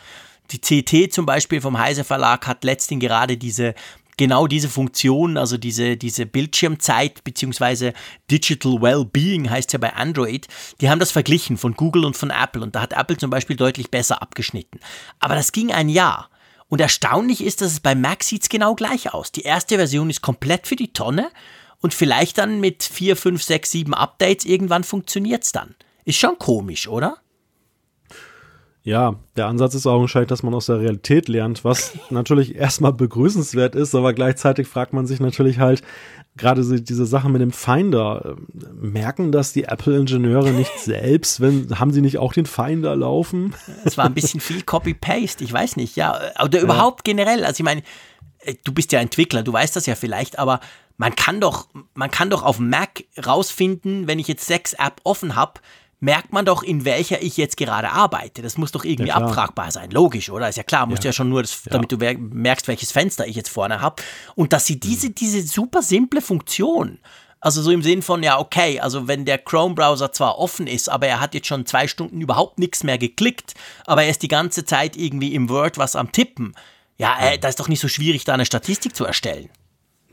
Die 0.51 0.59
CT 0.59 1.11
zum 1.11 1.25
Beispiel 1.25 1.59
vom 1.59 1.77
Heise 1.77 2.05
Verlag 2.05 2.47
hat 2.47 2.63
letztens 2.63 3.01
gerade 3.01 3.35
diese 3.35 3.73
genau 4.17 4.47
diese 4.47 4.67
Funktion, 4.67 5.37
also 5.37 5.57
diese, 5.57 5.95
diese 5.95 6.25
Bildschirmzeit 6.25 7.23
beziehungsweise 7.23 7.93
Digital 8.29 8.81
Wellbeing 8.81 9.49
heißt 9.49 9.71
ja 9.73 9.79
bei 9.79 9.93
Android, 9.93 10.47
die 10.81 10.89
haben 10.89 10.99
das 10.99 11.11
verglichen 11.11 11.57
von 11.57 11.75
Google 11.75 12.03
und 12.05 12.17
von 12.17 12.31
Apple 12.31 12.63
und 12.63 12.75
da 12.75 12.81
hat 12.81 12.93
Apple 12.93 13.17
zum 13.17 13.29
Beispiel 13.29 13.55
deutlich 13.55 13.89
besser 13.91 14.21
abgeschnitten. 14.21 14.79
Aber 15.19 15.35
das 15.35 15.51
ging 15.51 15.71
ein 15.71 15.89
Jahr. 15.89 16.29
Und 16.69 16.81
erstaunlich 16.81 17.43
ist, 17.43 17.61
dass 17.61 17.71
es 17.71 17.79
bei 17.79 17.95
Mac 17.95 18.23
sieht 18.23 18.49
genau 18.49 18.75
gleich 18.75 19.13
aus. 19.13 19.31
Die 19.31 19.43
erste 19.43 19.77
Version 19.77 20.09
ist 20.09 20.21
komplett 20.21 20.67
für 20.67 20.75
die 20.75 20.91
Tonne 20.91 21.29
und 21.79 21.93
vielleicht 21.93 22.37
dann 22.37 22.59
mit 22.59 22.83
4, 22.83 23.15
5, 23.15 23.41
6, 23.41 23.71
7 23.71 23.93
Updates 23.93 24.45
irgendwann 24.45 24.83
funktioniert 24.83 25.43
es 25.43 25.53
dann. 25.53 25.75
Ist 26.03 26.19
schon 26.19 26.37
komisch, 26.37 26.87
oder? 26.87 27.17
Ja, 28.87 29.15
der 29.35 29.47
Ansatz 29.47 29.75
ist 29.75 29.85
augenscheinlich, 29.85 30.29
dass 30.29 30.43
man 30.43 30.53
aus 30.53 30.67
der 30.67 30.79
Realität 30.79 31.27
lernt, 31.27 31.65
was 31.65 31.97
natürlich 32.09 32.55
erstmal 32.55 32.93
begrüßenswert 32.93 33.75
ist, 33.75 33.93
aber 33.93 34.13
gleichzeitig 34.13 34.65
fragt 34.65 34.93
man 34.93 35.05
sich 35.05 35.19
natürlich 35.19 35.59
halt, 35.59 35.81
gerade 36.37 36.63
diese 36.81 37.05
Sache 37.05 37.27
mit 37.27 37.41
dem 37.41 37.51
Finder, 37.51 38.37
äh, 38.37 38.65
merken 38.79 39.33
das 39.33 39.51
die 39.51 39.65
Apple-Ingenieure 39.65 40.51
nicht 40.51 40.71
selbst, 40.79 41.41
wenn, 41.41 41.77
haben 41.77 41.91
sie 41.91 41.99
nicht 41.99 42.17
auch 42.17 42.31
den 42.31 42.45
Finder 42.45 42.95
laufen? 42.95 43.53
Es 43.83 43.97
war 43.97 44.05
ein 44.05 44.13
bisschen 44.13 44.39
viel 44.39 44.61
Copy-Paste, 44.65 45.43
ich 45.43 45.51
weiß 45.51 45.75
nicht, 45.75 45.97
ja, 45.97 46.17
oder 46.41 46.61
überhaupt 46.61 47.05
ja. 47.05 47.13
generell, 47.13 47.43
also 47.43 47.59
ich 47.59 47.65
meine, 47.65 47.83
äh, 48.39 48.55
du 48.63 48.73
bist 48.73 48.93
ja 48.93 49.01
Entwickler, 49.01 49.43
du 49.43 49.51
weißt 49.51 49.75
das 49.75 49.85
ja 49.85 49.95
vielleicht, 49.95 50.39
aber 50.39 50.61
man 50.95 51.13
kann 51.13 51.41
doch, 51.41 51.67
man 51.93 52.09
kann 52.09 52.29
doch 52.29 52.41
auf 52.41 52.57
Mac 52.57 53.03
rausfinden, 53.25 54.07
wenn 54.07 54.17
ich 54.17 54.29
jetzt 54.29 54.47
sechs 54.47 54.71
App 54.71 55.01
offen 55.03 55.35
habe, 55.35 55.59
merkt 55.99 56.31
man 56.31 56.45
doch, 56.45 56.63
in 56.63 56.85
welcher 56.85 57.21
ich 57.21 57.37
jetzt 57.37 57.57
gerade 57.57 57.89
arbeite. 57.89 58.41
Das 58.41 58.57
muss 58.57 58.71
doch 58.71 58.85
irgendwie 58.85 59.09
ja, 59.09 59.15
abfragbar 59.15 59.71
sein. 59.71 59.89
Logisch, 59.91 60.29
oder? 60.29 60.47
Ist 60.49 60.57
ja 60.57 60.63
klar, 60.63 60.85
musst 60.85 61.03
ja, 61.03 61.09
ja 61.09 61.13
schon 61.13 61.29
nur, 61.29 61.41
das, 61.41 61.63
damit 61.65 61.91
du 61.91 61.97
merkst, 61.97 62.67
welches 62.67 62.91
Fenster 62.91 63.27
ich 63.27 63.35
jetzt 63.35 63.49
vorne 63.49 63.81
habe. 63.81 64.01
Und 64.35 64.53
dass 64.53 64.65
sie 64.65 64.79
diese, 64.79 65.09
diese 65.09 65.41
super 65.41 65.81
simple 65.81 66.21
Funktion, 66.21 66.99
also 67.39 67.61
so 67.61 67.71
im 67.71 67.81
Sinn 67.81 68.01
von, 68.01 68.23
ja, 68.23 68.39
okay, 68.39 68.79
also 68.79 69.07
wenn 69.07 69.25
der 69.25 69.37
Chrome-Browser 69.37 70.11
zwar 70.11 70.37
offen 70.37 70.67
ist, 70.67 70.89
aber 70.89 71.07
er 71.07 71.19
hat 71.19 71.33
jetzt 71.33 71.47
schon 71.47 71.65
zwei 71.65 71.87
Stunden 71.87 72.21
überhaupt 72.21 72.59
nichts 72.59 72.83
mehr 72.83 72.97
geklickt, 72.97 73.53
aber 73.85 74.03
er 74.03 74.09
ist 74.09 74.21
die 74.21 74.27
ganze 74.27 74.65
Zeit 74.65 74.95
irgendwie 74.95 75.33
im 75.33 75.49
Word 75.49 75.77
was 75.77 75.95
am 75.95 76.11
Tippen. 76.11 76.55
Ja, 76.97 77.15
äh, 77.19 77.37
da 77.37 77.47
ist 77.47 77.59
doch 77.59 77.67
nicht 77.67 77.79
so 77.79 77.87
schwierig, 77.87 78.23
da 78.23 78.33
eine 78.33 78.45
Statistik 78.45 78.95
zu 78.95 79.05
erstellen. 79.05 79.49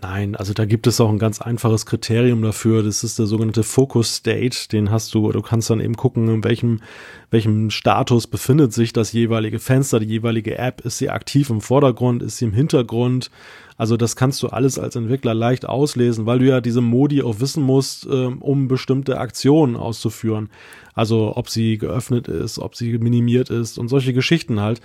Nein, 0.06 0.36
also 0.36 0.52
da 0.52 0.66
gibt 0.66 0.86
es 0.86 1.00
auch 1.00 1.08
ein 1.08 1.18
ganz 1.18 1.40
einfaches 1.40 1.86
Kriterium 1.86 2.42
dafür. 2.42 2.82
Das 2.82 3.04
ist 3.04 3.18
der 3.18 3.24
sogenannte 3.24 3.62
Focus 3.62 4.16
State. 4.16 4.68
Den 4.70 4.90
hast 4.90 5.14
du, 5.14 5.32
du 5.32 5.40
kannst 5.40 5.70
dann 5.70 5.80
eben 5.80 5.96
gucken, 5.96 6.28
in 6.28 6.44
welchem, 6.44 6.82
welchem 7.30 7.70
Status 7.70 8.26
befindet 8.26 8.74
sich 8.74 8.92
das 8.92 9.12
jeweilige 9.12 9.58
Fenster, 9.58 10.00
die 10.00 10.06
jeweilige 10.06 10.58
App. 10.58 10.82
Ist 10.82 10.98
sie 10.98 11.08
aktiv 11.08 11.48
im 11.48 11.62
Vordergrund? 11.62 12.22
Ist 12.22 12.36
sie 12.36 12.44
im 12.44 12.52
Hintergrund? 12.52 13.30
Also 13.76 13.96
das 13.96 14.14
kannst 14.14 14.42
du 14.42 14.48
alles 14.48 14.78
als 14.78 14.94
Entwickler 14.94 15.34
leicht 15.34 15.66
auslesen, 15.66 16.26
weil 16.26 16.38
du 16.38 16.46
ja 16.46 16.60
diese 16.60 16.80
Modi 16.80 17.22
auch 17.22 17.40
wissen 17.40 17.62
musst, 17.62 18.06
ähm, 18.10 18.40
um 18.40 18.68
bestimmte 18.68 19.18
Aktionen 19.18 19.76
auszuführen. 19.76 20.48
Also 20.94 21.36
ob 21.36 21.48
sie 21.48 21.76
geöffnet 21.76 22.28
ist, 22.28 22.60
ob 22.60 22.76
sie 22.76 22.96
minimiert 22.98 23.50
ist 23.50 23.78
und 23.78 23.88
solche 23.88 24.12
Geschichten 24.12 24.60
halt. 24.60 24.80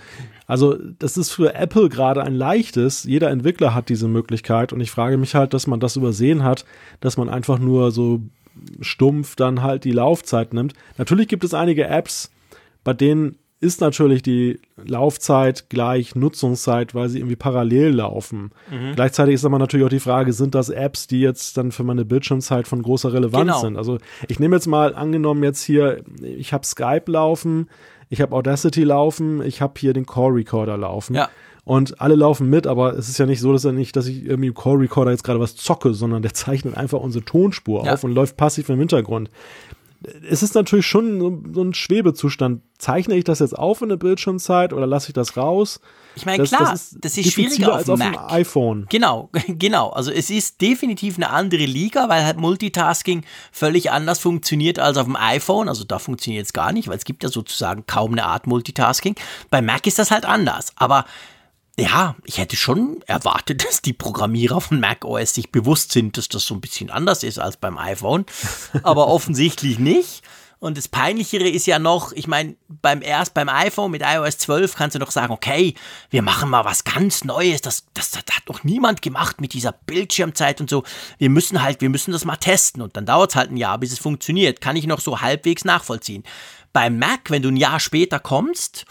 Also 0.46 0.76
das 0.98 1.16
ist 1.16 1.30
für 1.30 1.54
Apple 1.54 1.88
gerade 1.88 2.22
ein 2.24 2.34
leichtes. 2.34 3.04
Jeder 3.04 3.30
Entwickler 3.30 3.74
hat 3.74 3.88
diese 3.88 4.08
Möglichkeit 4.08 4.72
und 4.72 4.80
ich 4.80 4.90
frage 4.90 5.18
mich 5.18 5.36
halt, 5.36 5.54
dass 5.54 5.68
man 5.68 5.78
das 5.78 5.94
übersehen 5.94 6.42
hat, 6.42 6.64
dass 7.00 7.16
man 7.16 7.28
einfach 7.28 7.60
nur 7.60 7.92
so 7.92 8.20
stumpf 8.80 9.36
dann 9.36 9.62
halt 9.62 9.84
die 9.84 9.92
Laufzeit 9.92 10.52
nimmt. 10.52 10.74
Natürlich 10.98 11.28
gibt 11.28 11.44
es 11.44 11.54
einige 11.54 11.86
Apps, 11.86 12.32
bei 12.82 12.92
denen 12.92 13.36
ist 13.60 13.82
natürlich 13.82 14.22
die 14.22 14.58
Laufzeit 14.82 15.68
gleich 15.68 16.14
Nutzungszeit, 16.14 16.94
weil 16.94 17.10
sie 17.10 17.18
irgendwie 17.18 17.36
parallel 17.36 17.90
laufen. 17.90 18.52
Mhm. 18.70 18.94
Gleichzeitig 18.94 19.34
ist 19.34 19.44
aber 19.44 19.58
natürlich 19.58 19.84
auch 19.84 19.90
die 19.90 20.00
Frage, 20.00 20.32
sind 20.32 20.54
das 20.54 20.70
Apps, 20.70 21.06
die 21.06 21.20
jetzt 21.20 21.58
dann 21.58 21.70
für 21.70 21.84
meine 21.84 22.06
Bildschirmzeit 22.06 22.66
von 22.66 22.82
großer 22.82 23.12
Relevanz 23.12 23.42
genau. 23.42 23.60
sind? 23.60 23.76
Also 23.76 23.98
ich 24.28 24.40
nehme 24.40 24.56
jetzt 24.56 24.66
mal 24.66 24.94
angenommen 24.94 25.44
jetzt 25.44 25.62
hier, 25.62 26.02
ich 26.22 26.54
habe 26.54 26.64
Skype 26.64 27.04
laufen, 27.06 27.68
ich 28.08 28.22
habe 28.22 28.34
Audacity 28.34 28.82
laufen, 28.82 29.42
ich 29.42 29.60
habe 29.60 29.74
hier 29.76 29.92
den 29.92 30.06
Core 30.06 30.36
Recorder 30.36 30.78
laufen. 30.78 31.14
Ja. 31.14 31.28
Und 31.64 32.00
alle 32.00 32.14
laufen 32.14 32.48
mit, 32.48 32.66
aber 32.66 32.96
es 32.96 33.10
ist 33.10 33.18
ja 33.18 33.26
nicht 33.26 33.40
so, 33.40 33.52
dass 33.52 33.66
er 33.66 33.72
nicht, 33.72 33.94
dass 33.94 34.06
ich 34.06 34.24
irgendwie 34.24 34.48
im 34.48 34.54
Core 34.54 34.80
Recorder 34.80 35.10
jetzt 35.10 35.22
gerade 35.22 35.38
was 35.38 35.54
zocke, 35.54 35.92
sondern 35.92 36.22
der 36.22 36.32
zeichnet 36.34 36.78
einfach 36.78 37.00
unsere 37.00 37.26
Tonspur 37.26 37.84
ja. 37.84 37.92
auf 37.92 38.04
und 38.04 38.12
läuft 38.12 38.38
passiv 38.38 38.70
im 38.70 38.78
Hintergrund 38.78 39.30
es 40.28 40.42
ist 40.42 40.54
natürlich 40.54 40.86
schon 40.86 41.20
so, 41.20 41.42
so, 41.52 41.62
ein 41.62 41.74
Schwebezustand. 41.74 42.62
Zeichne 42.78 43.16
ich 43.16 43.24
das 43.24 43.40
jetzt 43.40 43.58
auf 43.58 43.82
in 43.82 43.90
der 43.90 43.96
Bildschirmzeit 43.96 44.72
oder 44.72 44.86
lasse 44.86 45.08
ich 45.08 45.12
das 45.12 45.36
raus? 45.36 45.80
Ich 46.16 46.24
meine, 46.24 46.42
klar, 46.44 46.70
das 46.70 46.92
ist, 46.92 47.04
das 47.04 47.18
ist 47.18 47.32
schwieriger 47.32 47.72
auf, 47.72 47.74
als 47.76 47.90
auf 47.90 48.00
dem 48.00 48.16
iPhone. 48.18 48.86
Genau, 48.88 49.28
genau. 49.48 49.90
Also 49.90 50.10
es 50.10 50.30
ist 50.30 50.60
definitiv 50.62 51.16
eine 51.16 51.28
andere 51.28 51.66
Liga, 51.66 52.08
weil 52.08 52.24
halt 52.24 52.38
Multitasking 52.38 53.24
völlig 53.52 53.90
anders 53.90 54.18
funktioniert 54.18 54.78
als 54.78 54.96
auf 54.96 55.04
dem 55.04 55.16
iPhone. 55.16 55.68
Also 55.68 55.84
da 55.84 55.98
funktioniert 55.98 56.46
es 56.46 56.54
gar 56.54 56.72
nicht, 56.72 56.88
weil 56.88 56.96
es 56.96 57.04
gibt 57.04 57.22
ja 57.22 57.28
sozusagen 57.28 57.84
kaum 57.86 58.12
eine 58.12 58.24
Art 58.24 58.46
Multitasking. 58.46 59.16
Bei 59.50 59.60
Mac 59.60 59.86
ist 59.86 59.98
das 59.98 60.10
halt 60.10 60.24
anders. 60.24 60.72
Aber 60.76 61.04
ja, 61.80 62.16
ich 62.24 62.38
hätte 62.38 62.56
schon 62.56 63.02
erwartet, 63.06 63.64
dass 63.66 63.82
die 63.82 63.92
Programmierer 63.92 64.60
von 64.60 64.80
macOS 64.80 65.34
sich 65.34 65.50
bewusst 65.50 65.92
sind, 65.92 66.16
dass 66.16 66.28
das 66.28 66.44
so 66.44 66.54
ein 66.54 66.60
bisschen 66.60 66.90
anders 66.90 67.22
ist 67.22 67.38
als 67.38 67.56
beim 67.56 67.78
iPhone. 67.78 68.26
Aber 68.82 69.08
offensichtlich 69.08 69.78
nicht. 69.78 70.22
Und 70.60 70.76
das 70.76 70.88
Peinlichere 70.88 71.48
ist 71.48 71.66
ja 71.66 71.78
noch, 71.78 72.12
ich 72.12 72.26
meine, 72.26 72.54
beim 72.68 73.00
erst 73.00 73.32
beim 73.32 73.48
iPhone 73.48 73.90
mit 73.90 74.02
iOS 74.04 74.36
12 74.36 74.76
kannst 74.76 74.94
du 74.94 74.98
noch 74.98 75.10
sagen, 75.10 75.32
okay, 75.32 75.74
wir 76.10 76.20
machen 76.20 76.50
mal 76.50 76.66
was 76.66 76.84
ganz 76.84 77.24
Neues. 77.24 77.62
Das, 77.62 77.86
das, 77.94 78.10
das 78.10 78.24
hat 78.36 78.46
noch 78.46 78.62
niemand 78.62 79.00
gemacht 79.00 79.40
mit 79.40 79.54
dieser 79.54 79.72
Bildschirmzeit 79.72 80.60
und 80.60 80.68
so. 80.68 80.84
Wir 81.16 81.30
müssen 81.30 81.62
halt, 81.62 81.80
wir 81.80 81.88
müssen 81.88 82.12
das 82.12 82.26
mal 82.26 82.36
testen. 82.36 82.82
Und 82.82 82.94
dann 82.94 83.06
dauert 83.06 83.30
es 83.30 83.36
halt 83.36 83.50
ein 83.50 83.56
Jahr, 83.56 83.78
bis 83.78 83.90
es 83.90 83.98
funktioniert. 83.98 84.60
Kann 84.60 84.76
ich 84.76 84.86
noch 84.86 85.00
so 85.00 85.22
halbwegs 85.22 85.64
nachvollziehen. 85.64 86.24
Beim 86.74 86.98
Mac, 86.98 87.30
wenn 87.30 87.40
du 87.40 87.48
ein 87.48 87.56
Jahr 87.56 87.80
später 87.80 88.18
kommst, 88.18 88.84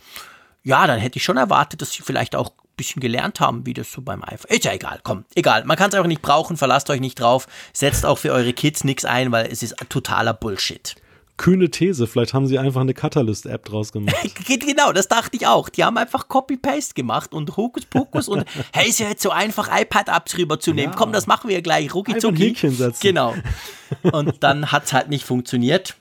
ja, 0.64 0.88
dann 0.88 1.00
hätte 1.00 1.18
ich 1.18 1.24
schon 1.24 1.38
erwartet, 1.38 1.84
dass 1.84 1.92
sie 1.92 2.02
vielleicht 2.02 2.36
auch 2.36 2.52
bisschen 2.80 3.02
gelernt 3.02 3.40
haben, 3.40 3.66
wie 3.66 3.74
das 3.74 3.92
so 3.92 4.02
beim 4.02 4.24
iPhone. 4.24 4.50
Ist 4.50 4.66
ja 4.66 4.74
egal, 4.74 5.00
komm, 5.04 5.26
egal. 5.36 5.66
Man 5.66 5.78
kann 5.78 5.90
es 5.90 5.96
auch 5.96 6.08
nicht 6.08 6.22
brauchen, 6.22 6.58
verlasst 6.58 6.90
euch 6.90 7.00
nicht 7.00 7.20
drauf. 7.20 7.48
Setzt 7.74 8.06
auch 8.06 8.18
für 8.18 8.32
eure 8.32 8.54
Kids 8.54 8.84
nichts 8.84 9.06
ein, 9.06 9.32
weil 9.32 9.48
es 9.52 9.62
ist 9.62 9.76
totaler 9.90 10.34
Bullshit. 10.34 10.96
Kühne 11.40 11.72
These, 11.72 12.06
vielleicht 12.06 12.34
haben 12.34 12.48
sie 12.48 12.60
einfach 12.60 12.82
eine 12.82 12.94
Catalyst-App 12.94 13.64
draus 13.64 13.94
gemacht. 13.94 14.16
genau, 14.46 14.92
das 14.92 15.08
dachte 15.08 15.38
ich 15.38 15.48
auch. 15.48 15.70
Die 15.70 15.86
haben 15.86 15.98
einfach 15.98 16.28
Copy-Paste 16.28 16.94
gemacht 16.96 17.34
und 17.34 17.56
Hokuspokus 17.56 18.28
und 18.28 18.44
hey, 18.74 18.90
ist 18.90 19.00
ja 19.00 19.08
jetzt 19.08 19.24
so 19.24 19.30
einfach, 19.30 19.70
iPad-Apps 19.72 20.38
rüberzunehmen. 20.38 20.92
Ja. 20.92 20.98
Komm, 20.98 21.14
das 21.14 21.28
machen 21.28 21.50
wir 21.50 21.62
gleich, 21.62 21.94
rucki 21.94 22.18
zucki. 22.18 22.56
Genau. 23.00 23.34
Und 24.12 24.44
dann 24.44 24.72
hat 24.72 24.84
es 24.86 24.94
halt 24.94 25.10
nicht 25.10 25.26
funktioniert 25.26 25.96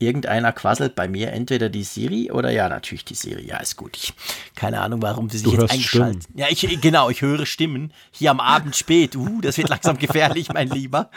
irgendeiner 0.00 0.52
quasselt 0.52 0.94
bei 0.94 1.06
mir 1.08 1.32
entweder 1.32 1.68
die 1.68 1.84
Siri 1.84 2.32
oder 2.32 2.50
ja, 2.50 2.68
natürlich 2.68 3.04
die 3.04 3.14
Siri. 3.14 3.46
Ja, 3.46 3.58
ist 3.58 3.76
gut. 3.76 3.96
Ich, 3.96 4.14
keine 4.56 4.80
Ahnung, 4.80 5.02
warum 5.02 5.28
sie 5.28 5.38
sich 5.38 5.52
du 5.52 5.60
jetzt 5.60 5.70
eingeschaltet. 5.70 6.26
Ja, 6.34 6.46
ich, 6.48 6.80
genau, 6.80 7.10
ich 7.10 7.20
höre 7.22 7.46
Stimmen 7.46 7.92
hier 8.10 8.30
am 8.30 8.40
Abend 8.40 8.74
spät. 8.74 9.14
Uh, 9.14 9.40
das 9.40 9.58
wird 9.58 9.68
langsam 9.68 9.98
gefährlich, 9.98 10.48
mein 10.52 10.68
Lieber. 10.70 11.10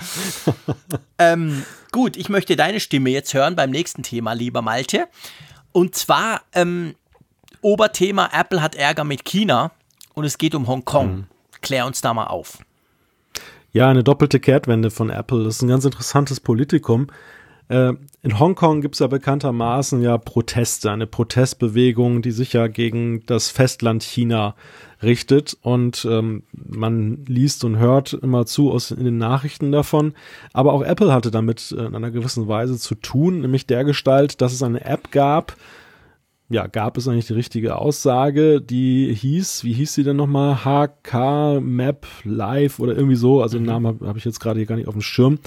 Ähm, 1.17 1.63
gut, 1.91 2.17
ich 2.17 2.27
möchte 2.29 2.55
deine 2.55 2.79
Stimme 2.79 3.09
jetzt 3.09 3.33
hören 3.33 3.55
beim 3.55 3.71
nächsten 3.71 4.03
Thema, 4.03 4.33
lieber 4.33 4.61
Malte. 4.61 5.07
Und 5.71 5.95
zwar 5.95 6.41
ähm, 6.53 6.95
Oberthema: 7.61 8.29
Apple 8.33 8.61
hat 8.61 8.75
Ärger 8.75 9.05
mit 9.05 9.23
China 9.23 9.71
und 10.13 10.25
es 10.25 10.37
geht 10.37 10.55
um 10.55 10.67
Hongkong. 10.67 11.15
Mhm. 11.15 11.25
Klär 11.61 11.85
uns 11.85 12.01
da 12.01 12.13
mal 12.13 12.27
auf. 12.27 12.59
Ja, 13.71 13.89
eine 13.89 14.03
doppelte 14.03 14.39
Kehrtwende 14.39 14.91
von 14.91 15.09
Apple. 15.09 15.43
Das 15.43 15.55
ist 15.55 15.61
ein 15.61 15.69
ganz 15.69 15.85
interessantes 15.85 16.39
Politikum 16.39 17.07
in 17.69 18.39
Hongkong 18.39 18.81
gibt 18.81 18.95
es 18.95 18.99
ja 18.99 19.07
bekanntermaßen 19.07 20.01
ja 20.01 20.17
Proteste, 20.17 20.91
eine 20.91 21.07
Protestbewegung, 21.07 22.21
die 22.21 22.31
sich 22.31 22.53
ja 22.53 22.67
gegen 22.67 23.25
das 23.25 23.49
Festland 23.49 24.03
China 24.03 24.55
richtet 25.01 25.57
und 25.61 26.05
ähm, 26.09 26.43
man 26.51 27.25
liest 27.25 27.63
und 27.63 27.77
hört 27.77 28.13
immer 28.13 28.45
zu 28.45 28.71
aus 28.71 28.91
in 28.91 29.03
den 29.03 29.17
Nachrichten 29.17 29.71
davon. 29.71 30.13
Aber 30.53 30.73
auch 30.73 30.83
Apple 30.83 31.11
hatte 31.13 31.31
damit 31.31 31.71
in 31.71 31.95
einer 31.95 32.11
gewissen 32.11 32.47
Weise 32.47 32.77
zu 32.77 32.95
tun, 32.95 33.41
nämlich 33.41 33.67
der 33.67 33.83
Gestalt, 33.83 34.41
dass 34.41 34.53
es 34.53 34.63
eine 34.63 34.85
App 34.85 35.11
gab, 35.11 35.55
ja, 36.49 36.67
gab 36.67 36.97
es 36.97 37.07
eigentlich 37.07 37.27
die 37.27 37.33
richtige 37.33 37.77
Aussage, 37.77 38.61
die 38.61 39.13
hieß, 39.13 39.63
wie 39.63 39.73
hieß 39.73 39.93
sie 39.93 40.03
denn 40.03 40.17
nochmal? 40.17 40.63
HK 40.63 41.59
Map 41.61 42.05
Live 42.23 42.79
oder 42.79 42.95
irgendwie 42.95 43.15
so, 43.15 43.41
also 43.41 43.57
den 43.57 43.63
mhm. 43.63 43.69
Namen 43.69 43.87
habe 43.87 44.07
hab 44.07 44.17
ich 44.17 44.25
jetzt 44.25 44.39
gerade 44.39 44.59
hier 44.59 44.67
gar 44.67 44.75
nicht 44.75 44.87
auf 44.87 44.93
dem 44.93 45.01
Schirm. 45.01 45.39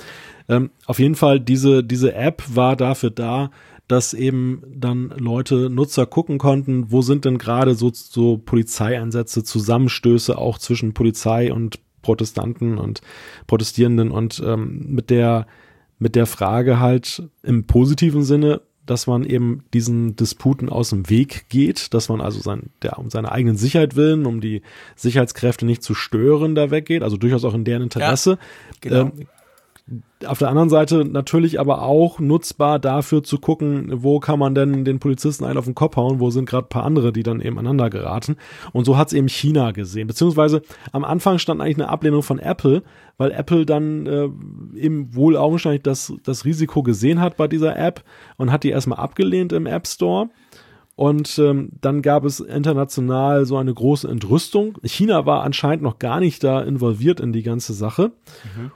Ähm, 0.48 0.70
auf 0.86 0.98
jeden 0.98 1.14
Fall, 1.14 1.40
diese, 1.40 1.82
diese 1.82 2.14
App 2.14 2.42
war 2.54 2.76
dafür 2.76 3.10
da, 3.10 3.50
dass 3.88 4.14
eben 4.14 4.62
dann 4.74 5.12
Leute, 5.16 5.70
Nutzer 5.70 6.06
gucken 6.06 6.38
konnten, 6.38 6.90
wo 6.90 7.02
sind 7.02 7.24
denn 7.24 7.38
gerade 7.38 7.74
so, 7.74 7.90
so 7.92 8.36
Polizeieinsätze, 8.38 9.44
Zusammenstöße 9.44 10.36
auch 10.36 10.58
zwischen 10.58 10.92
Polizei 10.92 11.52
und 11.52 11.78
Protestanten 12.02 12.78
und 12.78 13.00
Protestierenden 13.46 14.10
und 14.10 14.42
ähm, 14.44 14.86
mit 14.88 15.10
der 15.10 15.46
mit 15.98 16.14
der 16.14 16.26
Frage 16.26 16.78
halt 16.78 17.22
im 17.42 17.66
positiven 17.66 18.22
Sinne, 18.22 18.60
dass 18.84 19.06
man 19.06 19.24
eben 19.24 19.64
diesen 19.74 20.14
Disputen 20.14 20.68
aus 20.68 20.90
dem 20.90 21.10
Weg 21.10 21.48
geht, 21.48 21.92
dass 21.94 22.08
man 22.08 22.20
also 22.20 22.40
sein, 22.40 22.70
der, 22.82 22.98
um 22.98 23.10
seine 23.10 23.32
eigenen 23.32 23.56
Sicherheit 23.56 23.96
willen, 23.96 24.26
um 24.26 24.40
die 24.40 24.62
Sicherheitskräfte 24.94 25.66
nicht 25.66 25.82
zu 25.82 25.94
stören, 25.94 26.54
da 26.54 26.70
weggeht, 26.70 27.02
also 27.02 27.16
durchaus 27.16 27.44
auch 27.44 27.54
in 27.54 27.64
deren 27.64 27.82
Interesse. 27.82 28.32
Ja, 28.32 28.36
genau. 28.80 29.00
ähm, 29.00 29.12
auf 30.26 30.38
der 30.38 30.48
anderen 30.48 30.68
Seite 30.68 31.04
natürlich 31.04 31.60
aber 31.60 31.82
auch 31.82 32.18
nutzbar 32.18 32.80
dafür 32.80 33.22
zu 33.22 33.38
gucken, 33.38 33.90
wo 33.94 34.18
kann 34.18 34.38
man 34.38 34.54
denn 34.54 34.84
den 34.84 34.98
Polizisten 34.98 35.44
einen 35.44 35.58
auf 35.58 35.66
den 35.66 35.76
Kopf 35.76 35.94
hauen, 35.96 36.18
wo 36.18 36.30
sind 36.30 36.48
gerade 36.48 36.66
paar 36.66 36.84
andere, 36.84 37.12
die 37.12 37.22
dann 37.22 37.40
eben 37.40 37.58
aneinander 37.58 37.88
geraten. 37.88 38.36
Und 38.72 38.84
so 38.84 38.96
hat 38.96 39.08
es 39.08 39.12
eben 39.12 39.28
China 39.28 39.70
gesehen. 39.70 40.08
Beziehungsweise 40.08 40.62
am 40.90 41.04
Anfang 41.04 41.38
stand 41.38 41.60
eigentlich 41.60 41.76
eine 41.76 41.88
Ablehnung 41.88 42.24
von 42.24 42.40
Apple, 42.40 42.82
weil 43.16 43.30
Apple 43.30 43.64
dann 43.64 44.06
äh, 44.06 44.28
eben 44.76 45.14
wohl 45.14 45.36
augenscheinlich 45.36 45.82
das, 45.82 46.12
das 46.24 46.44
Risiko 46.44 46.82
gesehen 46.82 47.20
hat 47.20 47.36
bei 47.36 47.46
dieser 47.46 47.76
App 47.78 48.02
und 48.38 48.50
hat 48.50 48.64
die 48.64 48.70
erstmal 48.70 48.98
abgelehnt 48.98 49.52
im 49.52 49.66
App 49.66 49.86
Store. 49.86 50.30
Und 50.96 51.38
ähm, 51.38 51.70
dann 51.80 52.02
gab 52.02 52.24
es 52.24 52.40
international 52.40 53.44
so 53.44 53.58
eine 53.58 53.72
große 53.72 54.08
Entrüstung. 54.08 54.78
China 54.82 55.26
war 55.26 55.44
anscheinend 55.44 55.82
noch 55.82 55.98
gar 55.98 56.18
nicht 56.20 56.42
da 56.42 56.60
involviert 56.62 57.20
in 57.20 57.32
die 57.32 57.42
ganze 57.42 57.74
Sache. 57.74 58.12
Mhm. 58.56 58.72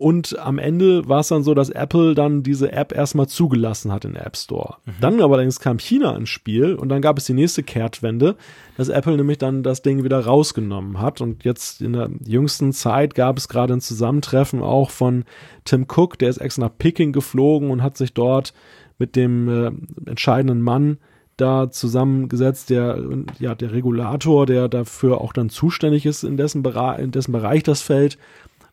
Und 0.00 0.38
am 0.38 0.58
Ende 0.58 1.10
war 1.10 1.20
es 1.20 1.28
dann 1.28 1.42
so, 1.42 1.52
dass 1.52 1.68
Apple 1.68 2.14
dann 2.14 2.42
diese 2.42 2.72
App 2.72 2.90
erstmal 2.90 3.28
zugelassen 3.28 3.92
hat 3.92 4.06
in 4.06 4.14
der 4.14 4.24
App 4.24 4.34
Store. 4.34 4.76
Mhm. 4.86 4.92
Dann 5.02 5.20
allerdings 5.20 5.60
kam 5.60 5.78
China 5.78 6.16
ins 6.16 6.30
Spiel 6.30 6.74
und 6.74 6.88
dann 6.88 7.02
gab 7.02 7.18
es 7.18 7.26
die 7.26 7.34
nächste 7.34 7.62
Kehrtwende, 7.62 8.36
dass 8.78 8.88
Apple 8.88 9.18
nämlich 9.18 9.36
dann 9.36 9.62
das 9.62 9.82
Ding 9.82 10.02
wieder 10.02 10.24
rausgenommen 10.24 11.02
hat. 11.02 11.20
Und 11.20 11.44
jetzt 11.44 11.82
in 11.82 11.92
der 11.92 12.08
jüngsten 12.24 12.72
Zeit 12.72 13.14
gab 13.14 13.36
es 13.36 13.48
gerade 13.48 13.74
ein 13.74 13.82
Zusammentreffen 13.82 14.62
auch 14.62 14.88
von 14.88 15.24
Tim 15.66 15.86
Cook, 15.86 16.18
der 16.18 16.30
ist 16.30 16.38
extra 16.38 16.62
nach 16.62 16.78
Peking 16.78 17.12
geflogen 17.12 17.70
und 17.70 17.82
hat 17.82 17.98
sich 17.98 18.14
dort 18.14 18.54
mit 18.98 19.16
dem 19.16 19.48
äh, 19.50 19.70
entscheidenden 20.08 20.62
Mann 20.62 20.96
da 21.36 21.70
zusammengesetzt, 21.70 22.70
der, 22.70 23.04
ja, 23.38 23.54
der 23.54 23.72
Regulator, 23.72 24.46
der 24.46 24.68
dafür 24.68 25.20
auch 25.20 25.34
dann 25.34 25.50
zuständig 25.50 26.06
ist, 26.06 26.22
in 26.22 26.38
dessen, 26.38 26.62
Bereich, 26.62 27.00
in 27.00 27.10
dessen 27.10 27.32
Bereich 27.32 27.62
das 27.62 27.82
fällt. 27.82 28.16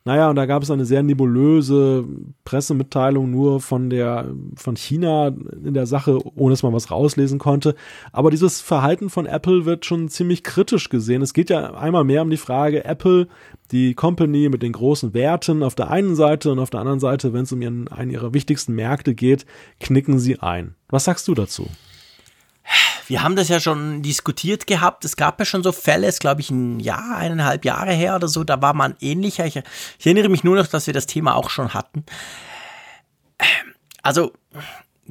Naja, 0.07 0.29
und 0.29 0.37
da 0.37 0.45
gab 0.45 0.63
es 0.63 0.71
eine 0.71 0.85
sehr 0.85 1.03
nebulöse 1.03 2.05
Pressemitteilung 2.45 3.29
nur 3.29 3.59
von 3.59 3.89
der, 3.89 4.33
von 4.55 4.77
China 4.77 5.27
in 5.27 5.73
der 5.73 5.85
Sache, 5.85 6.17
ohne 6.33 6.53
dass 6.53 6.63
man 6.63 6.71
was 6.71 6.91
rauslesen 6.91 7.39
konnte. 7.39 7.75
Aber 8.13 8.31
dieses 8.31 8.61
Verhalten 8.61 9.09
von 9.09 9.25
Apple 9.25 9.65
wird 9.65 9.85
schon 9.85 10.07
ziemlich 10.07 10.45
kritisch 10.45 10.87
gesehen. 10.87 11.21
Es 11.21 11.33
geht 11.33 11.49
ja 11.49 11.73
einmal 11.73 12.05
mehr 12.05 12.21
um 12.21 12.29
die 12.29 12.37
Frage, 12.37 12.85
Apple, 12.85 13.27
die 13.71 13.95
Company 13.95 14.47
mit 14.47 14.63
den 14.63 14.71
großen 14.71 15.13
Werten 15.13 15.61
auf 15.61 15.75
der 15.75 15.91
einen 15.91 16.15
Seite 16.15 16.53
und 16.53 16.59
auf 16.59 16.69
der 16.69 16.79
anderen 16.79 17.01
Seite, 17.01 17.33
wenn 17.33 17.43
es 17.43 17.51
um 17.51 17.61
ihren, 17.61 17.89
einen 17.89 18.09
ihrer 18.09 18.33
wichtigsten 18.33 18.75
Märkte 18.75 19.13
geht, 19.13 19.45
knicken 19.81 20.19
sie 20.19 20.39
ein. 20.39 20.75
Was 20.87 21.03
sagst 21.03 21.27
du 21.27 21.33
dazu? 21.33 21.67
Wir 23.07 23.23
haben 23.23 23.35
das 23.35 23.47
ja 23.47 23.59
schon 23.59 24.01
diskutiert 24.01 24.67
gehabt. 24.67 25.05
Es 25.05 25.15
gab 25.15 25.39
ja 25.39 25.45
schon 25.45 25.63
so 25.63 25.71
Fälle, 25.71 26.07
es 26.07 26.19
glaube 26.19 26.41
ich 26.41 26.49
ein 26.49 26.79
Jahr, 26.79 27.17
eineinhalb 27.17 27.65
Jahre 27.65 27.93
her 27.93 28.15
oder 28.15 28.27
so, 28.27 28.43
da 28.43 28.61
war 28.61 28.73
man 28.73 28.95
ähnlicher. 28.99 29.45
Ich, 29.45 29.55
ich 29.55 30.05
erinnere 30.05 30.29
mich 30.29 30.43
nur 30.43 30.55
noch, 30.55 30.67
dass 30.67 30.87
wir 30.87 30.93
das 30.93 31.07
Thema 31.07 31.35
auch 31.35 31.49
schon 31.49 31.73
hatten. 31.73 32.05
Also, 34.03 34.33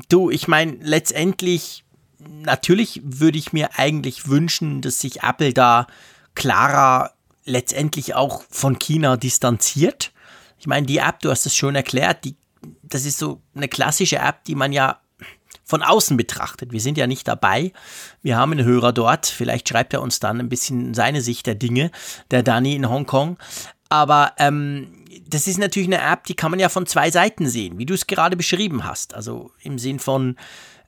du, 0.09 0.31
ich 0.31 0.49
meine, 0.49 0.77
letztendlich, 0.81 1.85
natürlich 2.19 3.01
würde 3.05 3.39
ich 3.39 3.53
mir 3.53 3.79
eigentlich 3.79 4.29
wünschen, 4.29 4.83
dass 4.83 5.01
sich 5.01 5.23
Apple 5.23 5.53
da 5.53 5.87
klarer 6.35 7.13
letztendlich 7.45 8.15
auch 8.15 8.43
von 8.51 8.79
China 8.79 9.17
distanziert. 9.17 10.13
Ich 10.59 10.67
meine, 10.67 10.87
die 10.87 10.99
App, 10.99 11.21
du 11.21 11.31
hast 11.31 11.47
es 11.47 11.55
schon 11.55 11.75
erklärt, 11.75 12.25
die, 12.25 12.37
das 12.83 13.05
ist 13.05 13.19
so 13.19 13.41
eine 13.55 13.69
klassische 13.69 14.17
App, 14.17 14.45
die 14.45 14.55
man 14.55 14.73
ja 14.73 15.01
von 15.67 15.83
außen 15.83 16.17
betrachtet. 16.17 16.73
Wir 16.73 16.81
sind 16.81 16.97
ja 16.97 17.09
nicht 17.09 17.27
dabei. 17.27 17.73
Wir 18.23 18.37
haben 18.37 18.53
einen 18.53 18.65
Hörer 18.65 18.93
dort. 18.93 19.27
Vielleicht 19.27 19.69
schreibt 19.69 19.93
er 19.93 20.01
uns 20.01 20.21
dann 20.21 20.41
ein 20.41 20.49
bisschen 20.49 20.95
seine 20.95 21.21
Sicht 21.21 21.47
der 21.47 21.57
Dinge, 21.57 21.91
der 22.31 22.45
Dani 22.45 22.77
in 22.77 22.89
Hongkong. 22.89 23.37
Aber 23.89 24.33
ähm, 24.39 25.05
das 25.29 25.49
ist 25.49 25.59
natürlich 25.59 25.89
eine 25.89 26.01
App, 26.01 26.25
die 26.25 26.35
kann 26.35 26.53
man 26.53 26.61
ja 26.61 26.69
von 26.69 26.87
zwei 26.87 27.11
Seiten 27.11 27.49
sehen, 27.49 27.79
wie 27.79 27.87
du 27.87 27.95
es 27.95 28.07
gerade 28.07 28.37
beschrieben 28.37 28.85
hast. 28.85 29.15
Also 29.15 29.51
im 29.61 29.79
Sinn 29.79 29.99
von, 29.99 30.37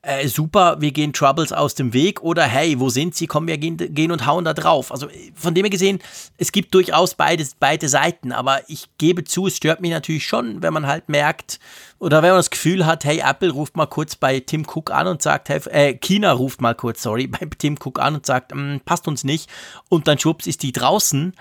äh, 0.01 0.27
super, 0.27 0.77
wir 0.79 0.91
gehen 0.91 1.13
Troubles 1.13 1.51
aus 1.51 1.75
dem 1.75 1.93
Weg 1.93 2.21
oder 2.21 2.43
hey, 2.43 2.79
wo 2.79 2.89
sind 2.89 3.15
sie? 3.15 3.27
Komm, 3.27 3.47
wir 3.47 3.57
gehen, 3.57 3.77
gehen 3.77 4.11
und 4.11 4.25
hauen 4.25 4.45
da 4.45 4.53
drauf. 4.53 4.91
Also 4.91 5.07
von 5.35 5.53
dem 5.53 5.65
her 5.65 5.69
gesehen, 5.69 5.99
es 6.37 6.51
gibt 6.51 6.73
durchaus 6.73 7.15
beide, 7.15 7.45
beide 7.59 7.89
Seiten, 7.89 8.31
aber 8.31 8.61
ich 8.67 8.87
gebe 8.97 9.23
zu, 9.23 9.47
es 9.47 9.57
stört 9.57 9.81
mich 9.81 9.91
natürlich 9.91 10.25
schon, 10.25 10.61
wenn 10.61 10.73
man 10.73 10.87
halt 10.87 11.09
merkt 11.09 11.59
oder 11.99 12.21
wenn 12.21 12.29
man 12.29 12.39
das 12.39 12.49
Gefühl 12.49 12.85
hat, 12.85 13.03
hey, 13.03 13.21
Apple 13.25 13.51
ruft 13.51 13.75
mal 13.75 13.87
kurz 13.87 14.15
bei 14.15 14.39
Tim 14.39 14.65
Cook 14.65 14.91
an 14.91 15.07
und 15.07 15.21
sagt, 15.21 15.49
hey, 15.49 15.59
äh, 15.69 15.93
China 15.95 16.31
ruft 16.31 16.61
mal 16.61 16.75
kurz, 16.75 17.01
sorry, 17.01 17.27
bei 17.27 17.47
Tim 17.57 17.77
Cook 17.77 17.99
an 17.99 18.15
und 18.15 18.25
sagt, 18.25 18.53
hm, 18.53 18.81
passt 18.85 19.07
uns 19.07 19.23
nicht 19.23 19.49
und 19.89 20.07
dann 20.07 20.17
schwupps 20.17 20.47
ist 20.47 20.63
die 20.63 20.71
draußen 20.71 21.33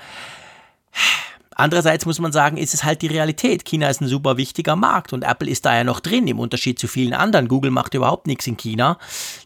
Andererseits 1.60 2.06
muss 2.06 2.20
man 2.20 2.30
sagen, 2.30 2.56
ist 2.56 2.72
es 2.72 2.84
halt 2.84 3.02
die 3.02 3.08
Realität. 3.08 3.64
China 3.64 3.88
ist 3.88 4.00
ein 4.00 4.06
super 4.06 4.36
wichtiger 4.36 4.76
Markt 4.76 5.12
und 5.12 5.24
Apple 5.24 5.50
ist 5.50 5.66
da 5.66 5.74
ja 5.74 5.82
noch 5.82 5.98
drin, 5.98 6.28
im 6.28 6.38
Unterschied 6.38 6.78
zu 6.78 6.86
vielen 6.86 7.12
anderen. 7.12 7.48
Google 7.48 7.72
macht 7.72 7.94
überhaupt 7.94 8.28
nichts 8.28 8.46
in 8.46 8.56
China. 8.56 8.96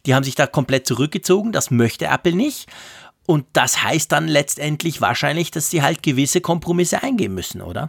Die 0.05 0.15
haben 0.15 0.23
sich 0.23 0.35
da 0.35 0.47
komplett 0.47 0.87
zurückgezogen. 0.87 1.53
Das 1.53 1.71
möchte 1.71 2.05
Apple 2.05 2.35
nicht. 2.35 2.69
Und 3.27 3.47
das 3.55 3.83
heißt 3.83 4.13
dann 4.13 4.29
letztendlich 4.29 5.01
wahrscheinlich, 5.01 5.53
dass 5.53 5.71
sie 5.71 5.81
halt 5.81 6.03
gewisse 6.03 6.43
Kompromisse 6.43 7.03
eingehen 7.03 7.33
müssen, 7.33 7.63
oder? 7.63 7.89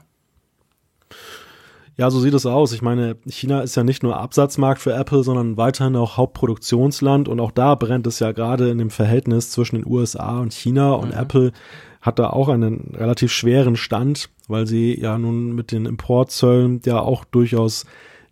Ja, 1.98 2.10
so 2.10 2.22
sieht 2.22 2.34
es 2.34 2.46
aus. 2.46 2.72
Ich 2.72 2.82
meine, 2.82 3.18
China 3.28 3.60
ist 3.60 3.76
ja 3.76 3.84
nicht 3.84 4.04
nur 4.04 4.18
Absatzmarkt 4.18 4.82
für 4.82 4.94
Apple, 4.94 5.24
sondern 5.24 5.58
weiterhin 5.58 5.98
auch 5.98 6.16
Hauptproduktionsland 6.16 7.28
und 7.28 7.42
auch 7.42 7.52
da 7.52 7.76
brennt 7.76 8.08
es 8.08 8.20
ja 8.20 8.32
gerade 8.32 8.70
in 8.70 8.78
dem 8.78 8.90
Verhältnis 8.90 9.52
zwischen 9.52 9.76
den 9.76 9.86
USA 9.86 10.40
und 10.40 10.54
China 10.54 10.94
und 10.94 11.10
mhm. 11.10 11.20
Apple 11.20 11.52
hat 12.04 12.20
da 12.20 12.30
auch 12.30 12.50
einen 12.50 12.94
relativ 12.96 13.32
schweren 13.32 13.76
Stand, 13.76 14.30
weil 14.48 14.68
sie 14.68 15.00
ja 15.00 15.18
nun 15.18 15.56
mit 15.56 15.72
den 15.72 15.86
Importzöllen 15.86 16.82
ja 16.86 17.00
auch 17.00 17.26
durchaus 17.26 17.86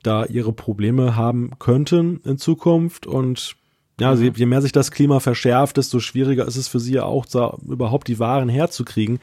da 0.03 0.25
ihre 0.25 0.51
Probleme 0.51 1.15
haben 1.15 1.51
könnten 1.57 2.19
in 2.25 2.37
Zukunft 2.37 3.07
und 3.07 3.55
ja, 3.99 4.15
sie, 4.15 4.31
je 4.35 4.45
mehr 4.47 4.61
sich 4.61 4.71
das 4.71 4.89
Klima 4.91 5.19
verschärft, 5.19 5.77
desto 5.77 5.99
schwieriger 5.99 6.47
ist 6.47 6.55
es 6.55 6.67
für 6.67 6.79
sie 6.79 6.93
ja 6.93 7.03
auch, 7.03 7.25
da 7.27 7.55
überhaupt 7.67 8.07
die 8.07 8.17
Waren 8.19 8.49
herzukriegen. 8.49 9.19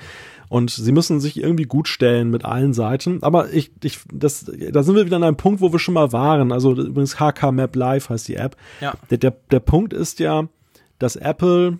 Und 0.48 0.70
sie 0.70 0.92
müssen 0.92 1.20
sich 1.20 1.36
irgendwie 1.36 1.64
gut 1.64 1.88
stellen 1.88 2.30
mit 2.30 2.44
allen 2.44 2.72
Seiten. 2.72 3.22
Aber 3.22 3.52
ich, 3.52 3.72
ich, 3.82 3.98
das, 4.12 4.44
da 4.44 4.82
sind 4.84 4.94
wir 4.94 5.04
wieder 5.04 5.16
an 5.16 5.24
einem 5.24 5.36
Punkt, 5.36 5.60
wo 5.60 5.72
wir 5.72 5.80
schon 5.80 5.94
mal 5.94 6.12
waren. 6.12 6.52
Also 6.52 6.72
übrigens 6.72 7.18
HK 7.18 7.50
Map 7.50 7.74
Live 7.74 8.08
heißt 8.08 8.28
die 8.28 8.36
App. 8.36 8.56
Ja. 8.80 8.94
Der, 9.10 9.18
der, 9.18 9.34
der 9.50 9.60
Punkt 9.60 9.92
ist 9.92 10.20
ja, 10.20 10.48
dass 11.00 11.16
Apple 11.16 11.78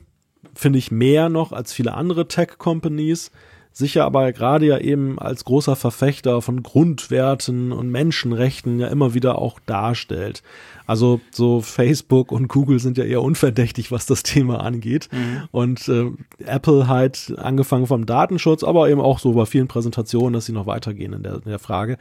finde 0.59 0.81
ich, 0.81 0.91
mehr 0.91 1.29
noch 1.29 1.53
als 1.53 1.73
viele 1.73 1.95
andere 1.95 2.27
Tech-Companies, 2.27 3.31
sicher 3.73 4.05
aber 4.05 4.33
gerade 4.33 4.67
ja 4.67 4.79
eben 4.79 5.21
als 5.21 5.45
großer 5.45 5.77
Verfechter 5.77 6.43
von 6.43 6.65
Grundwerten 6.65 7.71
und 7.71 7.91
Menschenrechten 7.91 8.81
ja 8.81 8.89
immer 8.89 9.15
wieder 9.15 9.39
auch 9.39 9.61
darstellt. 9.67 10.43
Also 10.85 11.21
so 11.31 11.61
Facebook 11.61 12.33
und 12.33 12.49
Google 12.49 12.81
sind 12.81 12.99
ja 12.99 13.05
eher 13.05 13.23
unverdächtig, 13.23 13.93
was 13.93 14.07
das 14.07 14.25
Thema 14.25 14.61
angeht. 14.65 15.09
Mhm. 15.13 15.43
Und 15.53 15.89
äh, 15.89 16.11
Apple 16.45 16.89
halt 16.89 17.35
angefangen 17.39 17.87
vom 17.87 18.05
Datenschutz, 18.05 18.65
aber 18.65 18.91
eben 18.91 19.01
auch 19.01 19.21
so 19.21 19.35
bei 19.35 19.47
vielen 19.47 19.69
Präsentationen, 19.69 20.33
dass 20.33 20.47
sie 20.47 20.53
noch 20.53 20.67
weitergehen 20.67 21.13
in 21.13 21.23
der, 21.23 21.35
in 21.35 21.51
der 21.51 21.61
Frage 21.61 21.99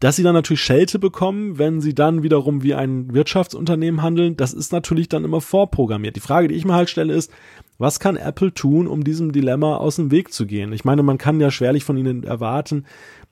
dass 0.00 0.16
sie 0.16 0.22
dann 0.22 0.34
natürlich 0.34 0.62
Schelte 0.62 0.98
bekommen, 0.98 1.58
wenn 1.58 1.80
sie 1.80 1.94
dann 1.94 2.22
wiederum 2.22 2.62
wie 2.62 2.74
ein 2.74 3.12
Wirtschaftsunternehmen 3.14 4.02
handeln, 4.02 4.36
das 4.36 4.52
ist 4.52 4.72
natürlich 4.72 5.08
dann 5.08 5.24
immer 5.24 5.40
vorprogrammiert. 5.40 6.16
Die 6.16 6.20
Frage, 6.20 6.48
die 6.48 6.54
ich 6.54 6.64
mir 6.64 6.74
halt 6.74 6.90
stelle, 6.90 7.12
ist, 7.14 7.30
was 7.78 8.00
kann 8.00 8.16
Apple 8.16 8.52
tun, 8.52 8.86
um 8.86 9.04
diesem 9.04 9.32
Dilemma 9.32 9.76
aus 9.76 9.96
dem 9.96 10.10
Weg 10.10 10.32
zu 10.32 10.46
gehen? 10.46 10.72
Ich 10.72 10.84
meine, 10.84 11.02
man 11.02 11.18
kann 11.18 11.40
ja 11.40 11.50
schwerlich 11.50 11.84
von 11.84 11.96
ihnen 11.96 12.24
erwarten, 12.24 12.84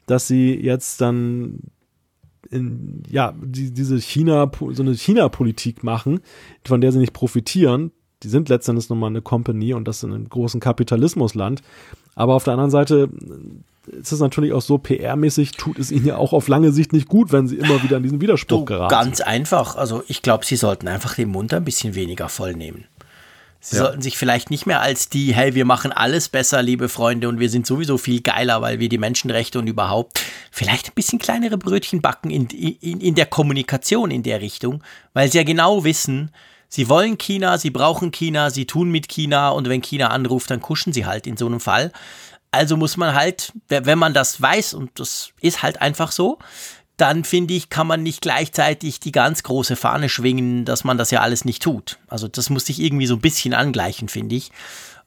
dass 0.07 0.27
sie 0.27 0.55
jetzt 0.55 1.01
dann 1.01 1.61
in, 2.51 3.03
ja, 3.09 3.35
die, 3.43 3.73
diese 3.73 4.01
China, 4.01 4.51
so 4.71 4.83
eine 4.83 4.95
China-Politik 4.95 5.85
machen, 5.85 6.21
von 6.65 6.81
der 6.81 6.93
sie 6.93 6.99
nicht 6.99 7.13
profitieren. 7.13 7.93
Die 8.23 8.29
sind 8.29 8.49
letztendlich 8.49 8.89
nochmal 8.89 9.11
eine 9.11 9.23
Company 9.23 9.75
und 9.75 9.87
das 9.87 10.03
in 10.03 10.13
einem 10.13 10.29
großen 10.29 10.61
Kapitalismusland. 10.61 11.63
Aber 12.19 12.35
auf 12.35 12.43
der 12.43 12.55
anderen 12.55 12.73
Seite 12.73 13.09
ist 13.87 14.11
es 14.11 14.19
natürlich 14.19 14.53
auch 14.53 14.61
so, 14.61 14.75
PR-mäßig 14.75 15.53
tut 15.57 15.79
es 15.79 15.93
ihnen 15.93 16.05
ja 16.05 16.17
auch 16.17 16.33
auf 16.33 16.49
lange 16.49 16.73
Sicht 16.73 16.93
nicht 16.93 17.09
gut, 17.09 17.31
wenn 17.31 17.47
sie 17.47 17.57
immer 17.57 17.81
wieder 17.85 17.99
in 17.99 18.03
diesen 18.03 18.21
Widerspruch 18.21 18.59
du, 18.59 18.65
geraten. 18.65 18.91
Ganz 18.91 19.21
einfach. 19.21 19.77
Also 19.77 20.03
ich 20.09 20.21
glaube, 20.21 20.45
sie 20.45 20.57
sollten 20.57 20.89
einfach 20.89 21.15
den 21.15 21.29
Mund 21.29 21.55
ein 21.55 21.65
bisschen 21.65 21.95
weniger 21.95 22.29
voll 22.29 22.55
nehmen. 22.55 22.87
Sie 23.61 23.77
ja. 23.77 23.85
sollten 23.85 24.03
sich 24.03 24.19
vielleicht 24.19 24.51
nicht 24.51 24.67
mehr 24.67 24.81
als 24.81 25.09
die, 25.09 25.33
hey, 25.33 25.55
wir 25.55 25.65
machen 25.65 25.93
alles 25.93 26.29
besser, 26.29 26.61
liebe 26.61 26.89
Freunde, 26.89 27.29
und 27.29 27.39
wir 27.39 27.51
sind 27.51 27.69
sowieso 27.69 27.99
viel 27.99 28.21
geiler, 28.21 28.63
weil 28.63 28.81
wir 28.81 28.89
die 28.89 28.99
Menschenrechte 28.99 29.61
und 29.61 29.69
überhaupt 29.69 30.21
vielleicht 30.51 30.89
ein 30.89 30.95
bisschen 30.95 31.21
kleinere 31.21 31.57
Brötchen 31.57 32.01
backen 32.01 32.31
in, 32.31 32.47
in, 32.47 33.01
in 33.01 33.15
der 33.15 33.27
Kommunikation 33.27 34.11
in 34.11 34.25
der 34.25 34.41
Richtung, 34.41 34.83
weil 35.13 35.31
sie 35.31 35.39
ja 35.39 35.45
genau 35.45 35.85
wissen, 35.85 36.33
sie 36.69 36.89
wollen 36.89 37.19
China, 37.19 37.59
sie 37.59 37.71
brauchen 37.71 38.11
China, 38.11 38.51
sie 38.51 38.67
tun 38.67 38.91
mit 38.91 39.09
China 39.09 39.51
und 39.51 39.69
wenn 39.69 39.83
China 39.83 40.09
anruft, 40.09 40.51
dann 40.51 40.61
kuschen 40.61 40.93
sie 40.93 41.07
halt 41.07 41.27
in 41.27 41.37
so 41.37 41.47
einem 41.47 41.61
Fall. 41.61 41.93
Also 42.51 42.77
muss 42.77 42.97
man 42.97 43.15
halt, 43.15 43.53
wenn 43.69 43.99
man 43.99 44.15
das 44.15 44.41
weiß, 44.41 44.75
und 44.75 44.91
das 44.99 45.33
ist 45.41 45.63
halt 45.63 45.83
einfach 45.83 46.13
so, 46.13 46.39
dann 46.97 47.25
finde 47.25 47.55
ich, 47.55 47.71
kann 47.71 47.87
man 47.87 48.03
nicht 48.03 48.23
gleichzeitig 48.23 48.99
die 49.01 49.13
ganz 49.13 49.43
große 49.45 49.77
Fahne 49.77 50.09
schwingen, 50.09 50.65
dass 50.65 50.83
man 50.83 50.99
das 50.99 51.11
ja 51.11 51.21
alles 51.21 51.45
nicht 51.45 51.63
tut. 51.63 51.99
Also 52.09 52.27
das 52.27 52.51
muss 52.51 52.67
sich 52.67 52.81
irgendwie 52.81 53.07
so 53.07 53.15
ein 53.15 53.21
bisschen 53.21 53.55
angleichen, 53.55 54.09
finde 54.09 54.35
ich. 54.35 54.51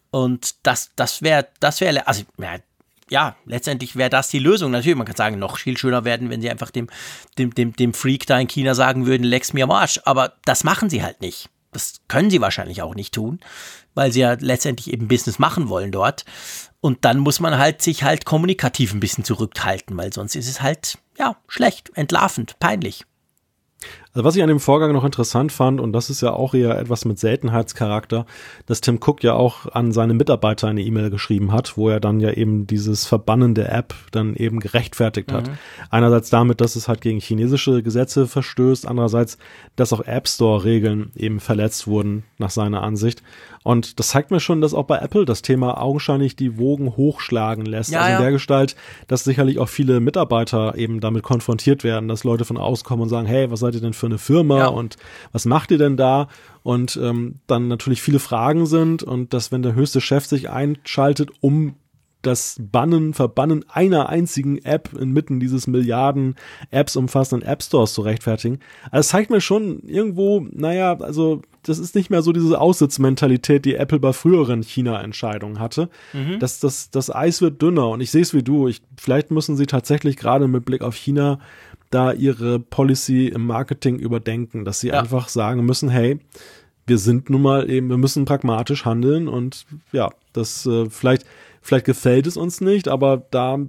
Und 0.09 0.55
das, 0.63 0.91
das 0.95 1.21
wäre, 1.21 1.47
das 1.59 1.81
wäre, 1.81 2.07
also 2.07 2.23
ja, 2.38 2.57
ja, 3.11 3.35
letztendlich 3.45 3.97
wäre 3.97 4.09
das 4.09 4.29
die 4.29 4.39
Lösung. 4.39 4.71
Natürlich, 4.71 4.97
man 4.97 5.05
kann 5.05 5.17
sagen, 5.17 5.38
noch 5.38 5.57
viel 5.57 5.77
schöner 5.77 6.05
werden, 6.05 6.29
wenn 6.29 6.41
sie 6.41 6.49
einfach 6.49 6.71
dem, 6.71 6.88
dem, 7.38 7.53
dem, 7.53 7.73
dem 7.75 7.93
Freak 7.93 8.25
da 8.25 8.39
in 8.39 8.47
China 8.47 8.73
sagen 8.73 9.05
würden, 9.05 9.25
lex 9.25 9.51
mir 9.51 9.65
am 9.65 9.71
Arsch. 9.71 9.99
Aber 10.05 10.38
das 10.45 10.63
machen 10.63 10.89
sie 10.89 11.03
halt 11.03 11.19
nicht. 11.19 11.49
Das 11.73 11.95
können 12.07 12.29
sie 12.29 12.39
wahrscheinlich 12.39 12.81
auch 12.81 12.95
nicht 12.95 13.13
tun, 13.13 13.41
weil 13.95 14.13
sie 14.13 14.21
ja 14.21 14.38
letztendlich 14.39 14.93
eben 14.93 15.09
Business 15.09 15.39
machen 15.39 15.67
wollen 15.67 15.91
dort. 15.91 16.23
Und 16.79 17.03
dann 17.03 17.19
muss 17.19 17.41
man 17.41 17.57
halt 17.57 17.81
sich 17.81 18.03
halt 18.03 18.23
kommunikativ 18.23 18.93
ein 18.93 19.01
bisschen 19.01 19.25
zurückhalten, 19.25 19.97
weil 19.97 20.13
sonst 20.13 20.35
ist 20.35 20.47
es 20.47 20.61
halt, 20.61 20.97
ja, 21.17 21.35
schlecht, 21.49 21.91
entlarvend, 21.95 22.59
peinlich. 22.59 23.05
Also 24.13 24.25
was 24.25 24.35
ich 24.35 24.43
an 24.43 24.49
dem 24.49 24.59
Vorgang 24.59 24.91
noch 24.91 25.05
interessant 25.05 25.53
fand, 25.53 25.79
und 25.79 25.93
das 25.93 26.09
ist 26.09 26.21
ja 26.21 26.33
auch 26.33 26.53
eher 26.53 26.77
etwas 26.77 27.05
mit 27.05 27.17
Seltenheitscharakter, 27.17 28.25
dass 28.65 28.81
Tim 28.81 28.99
Cook 29.01 29.23
ja 29.23 29.33
auch 29.33 29.67
an 29.73 29.93
seine 29.93 30.13
Mitarbeiter 30.13 30.67
eine 30.67 30.81
E-Mail 30.81 31.09
geschrieben 31.09 31.53
hat, 31.53 31.77
wo 31.77 31.88
er 31.88 32.01
dann 32.01 32.19
ja 32.19 32.31
eben 32.31 32.67
dieses 32.67 33.05
Verbannen 33.05 33.55
der 33.55 33.73
App 33.73 33.93
dann 34.11 34.35
eben 34.35 34.59
gerechtfertigt 34.59 35.31
hat. 35.31 35.47
Mhm. 35.47 35.57
Einerseits 35.89 36.29
damit, 36.29 36.59
dass 36.59 36.75
es 36.75 36.89
halt 36.89 36.99
gegen 36.99 37.21
chinesische 37.21 37.83
Gesetze 37.83 38.27
verstößt, 38.27 38.85
andererseits, 38.85 39.38
dass 39.77 39.93
auch 39.93 40.01
App 40.01 40.27
Store 40.27 40.65
Regeln 40.65 41.11
eben 41.15 41.39
verletzt 41.39 41.88
wurden, 41.88 42.23
nach 42.38 42.49
seiner 42.49 42.83
Ansicht. 42.83 43.23
Und 43.63 43.99
das 43.99 44.09
zeigt 44.09 44.31
mir 44.31 44.39
schon, 44.39 44.61
dass 44.61 44.73
auch 44.73 44.85
bei 44.85 44.97
Apple 44.97 45.25
das 45.25 45.41
Thema 45.41 45.79
augenscheinlich 45.79 46.35
die 46.35 46.57
Wogen 46.57 46.95
hochschlagen 46.97 47.65
lässt. 47.65 47.91
Ja, 47.91 47.99
also 47.99 48.09
in 48.09 48.13
ja. 48.13 48.21
der 48.21 48.31
Gestalt, 48.31 48.75
dass 49.07 49.23
sicherlich 49.23 49.59
auch 49.59 49.69
viele 49.69 49.99
Mitarbeiter 49.99 50.75
eben 50.75 50.99
damit 50.99 51.23
konfrontiert 51.23 51.83
werden, 51.83 52.07
dass 52.07 52.23
Leute 52.23 52.45
von 52.45 52.57
außen 52.57 52.85
kommen 52.85 53.03
und 53.03 53.09
sagen, 53.09 53.27
hey, 53.27 53.51
was 53.51 53.59
seid 53.59 53.75
ihr 53.75 53.81
denn 53.81 53.93
für 53.93 54.07
eine 54.07 54.17
Firma 54.17 54.59
Ja. 54.59 54.67
und 54.67 54.97
was 55.31 55.45
macht 55.45 55.71
ihr 55.71 55.77
denn 55.77 55.97
da? 55.97 56.27
Und 56.63 56.99
ähm, 57.01 57.39
dann 57.47 57.67
natürlich 57.67 58.01
viele 58.01 58.19
Fragen 58.19 58.65
sind 58.65 59.03
und 59.03 59.33
dass, 59.33 59.51
wenn 59.51 59.61
der 59.61 59.75
höchste 59.75 60.01
Chef 60.01 60.25
sich 60.25 60.49
einschaltet, 60.49 61.29
um 61.39 61.75
das 62.22 62.57
Bannen, 62.60 63.14
Verbannen 63.14 63.65
einer 63.69 64.10
einzigen 64.10 64.57
App 64.60 64.93
inmitten 64.93 65.39
dieses 65.39 65.68
Milliarden 65.68 66.35
Apps 66.69 66.95
umfassenden 66.95 67.48
App 67.48 67.64
Stores 67.64 67.93
zu 67.93 68.02
rechtfertigen. 68.02 68.60
Also 68.91 68.99
es 69.02 69.07
zeigt 69.10 69.30
mir 69.30 69.41
schon 69.41 69.80
irgendwo, 69.88 70.45
naja, 70.52 70.98
also 70.99 71.41
das 71.64 71.77
ist 71.80 71.93
nicht 71.95 72.10
mehr 72.10 72.22
so 72.22 72.31
diese 72.31 72.60
Aussitzmentalität, 72.60 73.65
die 73.65 73.76
Apple 73.76 73.99
bei 73.99 74.14
früheren 74.14 74.64
China-Entscheidungen 74.64 75.60
hatte. 75.60 75.89
Das, 76.39 76.60
das, 76.60 76.89
das 76.89 77.14
Eis 77.14 77.41
wird 77.41 77.61
dünner 77.61 77.89
und 77.89 78.02
ich 78.02 78.11
sehe 78.11 78.22
es 78.22 78.34
wie 78.34 78.43
du. 78.43 78.68
Ich, 78.68 78.81
vielleicht 78.98 79.31
müssen 79.31 79.57
sie 79.57 79.65
tatsächlich 79.68 80.18
gerade 80.18 80.48
mit 80.48 80.65
Blick 80.65 80.81
auf 80.81 80.95
China 80.95 81.39
da 81.91 82.14
ihre 82.14 82.60
Policy 82.60 83.27
im 83.27 83.45
Marketing 83.45 83.99
überdenken, 83.99 84.64
dass 84.65 84.80
sie 84.80 84.88
Ja. 84.89 84.99
einfach 85.02 85.27
sagen 85.27 85.65
müssen, 85.65 85.89
hey, 85.89 86.19
wir 86.88 86.98
sind 86.98 87.30
nun 87.30 87.41
mal 87.43 87.69
eben, 87.69 87.89
wir 87.89 87.98
müssen 87.98 88.26
pragmatisch 88.26 88.85
handeln 88.85 89.27
und 89.27 89.65
ja, 89.91 90.10
das 90.34 90.65
äh, 90.65 90.89
vielleicht, 90.89 91.26
vielleicht 91.61 91.85
gefällt 91.85 92.27
es 92.27 92.38
uns 92.38 92.61
nicht, 92.61 92.88
aber 92.88 93.17
da, 93.31 93.59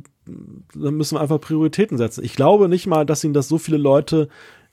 da 0.74 0.90
müssen 0.90 1.16
wir 1.16 1.20
einfach 1.20 1.40
Prioritäten 1.40 1.98
setzen. 1.98 2.24
Ich 2.24 2.34
glaube 2.34 2.68
nicht 2.68 2.86
mal, 2.86 3.06
dass 3.06 3.24
ihnen 3.24 3.34
das 3.34 3.48
so 3.48 3.58
viele 3.58 3.76
Leute 3.76 4.28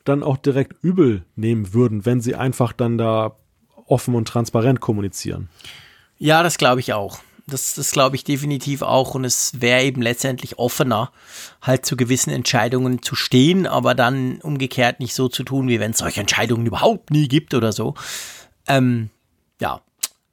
dann 0.06 0.24
auch 0.24 0.38
direkt 0.38 0.84
übel 0.84 1.24
nehmen 1.36 1.74
würden, 1.74 2.06
wenn 2.06 2.22
sie 2.22 2.36
einfach 2.36 2.74
dann 2.74 2.98
da 2.98 3.36
offen 3.86 4.16
und 4.16 4.28
transparent 4.28 4.80
kommunizieren. 4.80 5.50
Ja, 6.18 6.44
das 6.44 6.58
glaube 6.58 6.80
ich 6.80 6.94
auch. 6.94 7.20
Das, 7.48 7.74
das 7.74 7.92
glaube 7.92 8.16
ich 8.16 8.24
definitiv 8.24 8.82
auch. 8.82 9.16
Und 9.16 9.26
es 9.26 9.62
wäre 9.62 9.84
eben 9.84 10.02
letztendlich 10.02 10.60
offener, 10.60 11.12
halt 11.62 11.86
zu 11.86 11.98
gewissen 11.98 12.30
Entscheidungen 12.30 13.02
zu 13.02 13.16
stehen, 13.16 13.66
aber 13.66 13.96
dann 13.96 14.40
umgekehrt 14.42 15.00
nicht 15.00 15.16
so 15.16 15.28
zu 15.28 15.44
tun, 15.44 15.68
wie 15.68 15.80
wenn 15.80 15.92
es 15.92 15.98
solche 15.98 16.22
Entscheidungen 16.22 16.66
überhaupt 16.66 17.10
nie 17.10 17.28
gibt 17.28 17.54
oder 17.54 17.72
so. 17.72 17.96
Ähm, 18.68 19.10
ja, 19.60 19.82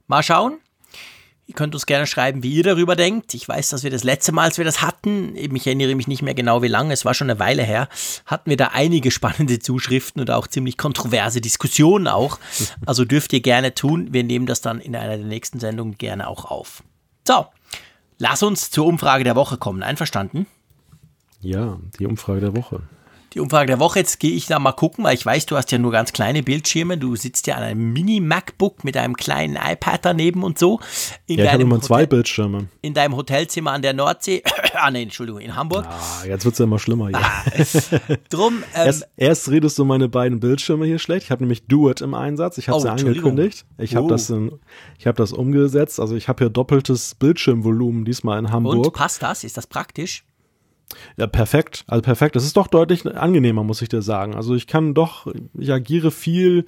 mal 0.07 0.23
schauen. 0.23 0.59
Ihr 1.49 1.55
könnt 1.55 1.75
uns 1.75 1.87
gerne 1.87 2.09
schreiben, 2.09 2.43
wie 2.43 2.55
ihr 2.55 2.65
darüber 2.65 2.97
denkt. 2.97 3.33
Ich 3.33 3.49
weiß, 3.49 3.69
dass 3.69 3.85
wir 3.85 3.91
das 3.91 4.03
letzte 4.03 4.33
Mal, 4.33 4.45
als 4.45 4.59
wir 4.59 4.65
das 4.65 4.83
hatten, 4.83 5.37
eben 5.37 5.55
ich 5.55 5.65
erinnere 5.67 5.95
mich 5.95 6.09
nicht 6.09 6.23
mehr 6.23 6.35
genau 6.35 6.61
wie 6.61 6.69
lange, 6.69 6.93
es 6.93 7.05
war 7.05 7.15
schon 7.15 7.31
eine 7.31 7.39
Weile 7.39 7.63
her, 7.63 7.89
hatten 8.27 8.51
wir 8.51 8.57
da 8.57 8.71
einige 8.73 9.13
spannende 9.13 9.61
Zuschriften 9.61 10.21
und 10.21 10.31
auch 10.33 10.49
ziemlich 10.49 10.77
kontroverse 10.77 11.41
Diskussionen 11.41 12.09
auch. 12.09 12.39
Also 12.85 13.05
dürft 13.05 13.33
ihr 13.33 13.41
gerne 13.41 13.75
tun. 13.75 14.13
Wir 14.13 14.23
nehmen 14.23 14.47
das 14.47 14.61
dann 14.61 14.81
in 14.81 14.95
einer 14.95 15.17
der 15.17 15.27
nächsten 15.27 15.61
Sendungen 15.61 15.99
gerne 15.99 16.29
auch 16.29 16.45
auf. 16.45 16.83
So, 17.27 17.47
lass 18.19 18.43
uns 18.43 18.71
zur 18.71 18.87
Umfrage 18.87 19.25
der 19.25 19.37
Woche 19.37 19.57
kommen. 19.57 19.83
Einverstanden? 19.83 20.47
Ja, 21.41 21.79
die 21.99 22.07
Umfrage 22.07 22.41
der 22.41 22.57
Woche. 22.57 22.83
Die 23.35 23.41
Umfrage 23.41 23.67
der 23.67 23.79
Woche, 23.81 23.99
jetzt 23.99 24.19
gehe 24.19 24.31
ich 24.33 24.47
da 24.47 24.59
mal 24.59 24.73
gucken, 24.73 25.05
weil 25.05 25.15
ich 25.15 25.27
weiß, 25.27 25.45
du 25.47 25.57
hast 25.57 25.71
ja 25.71 25.77
nur 25.77 25.93
ganz 25.93 26.13
kleine 26.15 26.43
Bildschirme. 26.43 26.97
Du 26.97 27.17
sitzt 27.17 27.47
ja 27.47 27.57
an 27.57 27.65
einem 27.65 27.93
Mini-MacBook 27.93 28.83
mit 28.83 28.97
einem 28.97 29.15
kleinen 29.15 29.57
iPad 29.57 30.01
daneben 30.07 30.43
und 30.43 30.59
so. 30.59 30.81
In 31.27 31.39
Ja, 31.39 31.45
ich 31.47 31.53
habe 31.53 31.63
immer 31.65 31.81
zwei 31.83 32.07
Bildschirme. 32.07 32.69
in 32.81 32.95
deinem 32.95 33.15
Hotelzimmer 33.15 33.73
an 33.73 33.83
der 33.83 33.93
Nordsee. 33.93 34.43
ah, 34.75 34.91
nee, 34.91 35.03
Entschuldigung, 35.03 35.41
in 35.43 35.55
Hamburg. 35.55 35.85
Ah, 35.87 36.25
jetzt 36.27 36.47
wird's 36.47 36.59
ja 36.59 36.65
immer 36.65 36.79
schlimmer 36.79 37.09
hier. 37.09 38.17
Drum, 38.31 38.63
ähm, 38.75 38.87
Erst, 38.87 39.09
erst 39.19 39.51
redest 39.51 39.79
du 39.79 39.85
meine 39.85 40.09
beiden 40.09 40.41
Bildschirme 40.41 40.87
hier 40.87 40.99
schlecht. 40.99 41.25
Ich 41.25 41.31
habe 41.31 41.43
nämlich 41.43 41.67
Do 41.67 41.91
It 41.91 42.01
im 42.01 42.15
Einsatz. 42.15 42.57
Ich 42.57 42.69
habe 42.69 42.79
Oh, 42.79 42.81
sie 42.81 42.91
angekündigt. 42.91 43.67
Ich 43.77 43.97
habe 43.97 44.07
Oh. 44.07 44.09
das, 44.09 44.31
in- 44.31 44.53
ich 44.99 45.07
habe 45.07 45.19
das 45.19 45.33
umgesetzt. 45.33 46.01
Also 46.01 46.17
ich 46.17 46.29
habe 46.29 46.45
hier 46.45 46.49
doppeltes 46.51 47.15
Bildschirmvolumen 47.17 48.05
diesmal 48.07 48.39
in 48.39 48.47
und 48.47 48.53
Hamburg. 48.53 48.95
passt 48.95 49.23
das? 49.23 49.45
Ist 49.45 49.57
das 49.59 49.67
praktisch? 49.67 50.25
Ja, 51.17 51.27
perfekt. 51.27 51.85
Also 51.89 52.03
perfekt. 52.03 52.37
Das 52.37 52.45
ist 52.45 52.57
doch 52.57 52.67
deutlich 52.69 53.05
angenehmer, 53.17 53.65
muss 53.65 53.83
ich 53.83 53.89
dir 53.89 54.03
sagen. 54.03 54.35
Also 54.35 54.55
ich 54.55 54.67
kann 54.67 54.95
doch, 54.95 55.27
ich 55.59 55.73
agiere 55.73 56.11
viel 56.11 56.65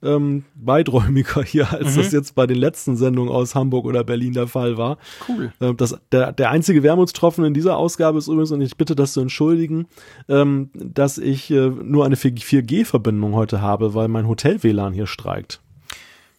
ähm, 0.00 0.44
weiträumiger 0.54 1.42
hier, 1.42 1.72
als 1.72 1.94
Mhm. 1.94 1.98
das 1.98 2.12
jetzt 2.12 2.34
bei 2.36 2.46
den 2.46 2.56
letzten 2.56 2.96
Sendungen 2.96 3.32
aus 3.32 3.54
Hamburg 3.56 3.84
oder 3.84 4.04
Berlin 4.04 4.32
der 4.32 4.46
Fall 4.46 4.78
war. 4.78 4.96
Cool. 5.28 5.52
Ähm, 5.60 5.76
Das, 5.76 5.98
der, 6.12 6.30
der 6.32 6.50
einzige 6.50 6.82
Wermutstropfen 6.84 7.44
in 7.44 7.52
dieser 7.52 7.76
Ausgabe 7.76 8.18
ist 8.18 8.28
übrigens, 8.28 8.52
und 8.52 8.60
ich 8.60 8.76
bitte 8.76 8.94
das 8.94 9.12
zu 9.12 9.20
entschuldigen, 9.20 9.86
ähm, 10.28 10.70
dass 10.74 11.18
ich 11.18 11.50
äh, 11.50 11.68
nur 11.68 12.06
eine 12.06 12.14
4G-Verbindung 12.16 13.34
heute 13.34 13.60
habe, 13.60 13.92
weil 13.94 14.06
mein 14.08 14.28
Hotel-WLAN 14.28 14.92
hier 14.94 15.06
streikt. 15.08 15.60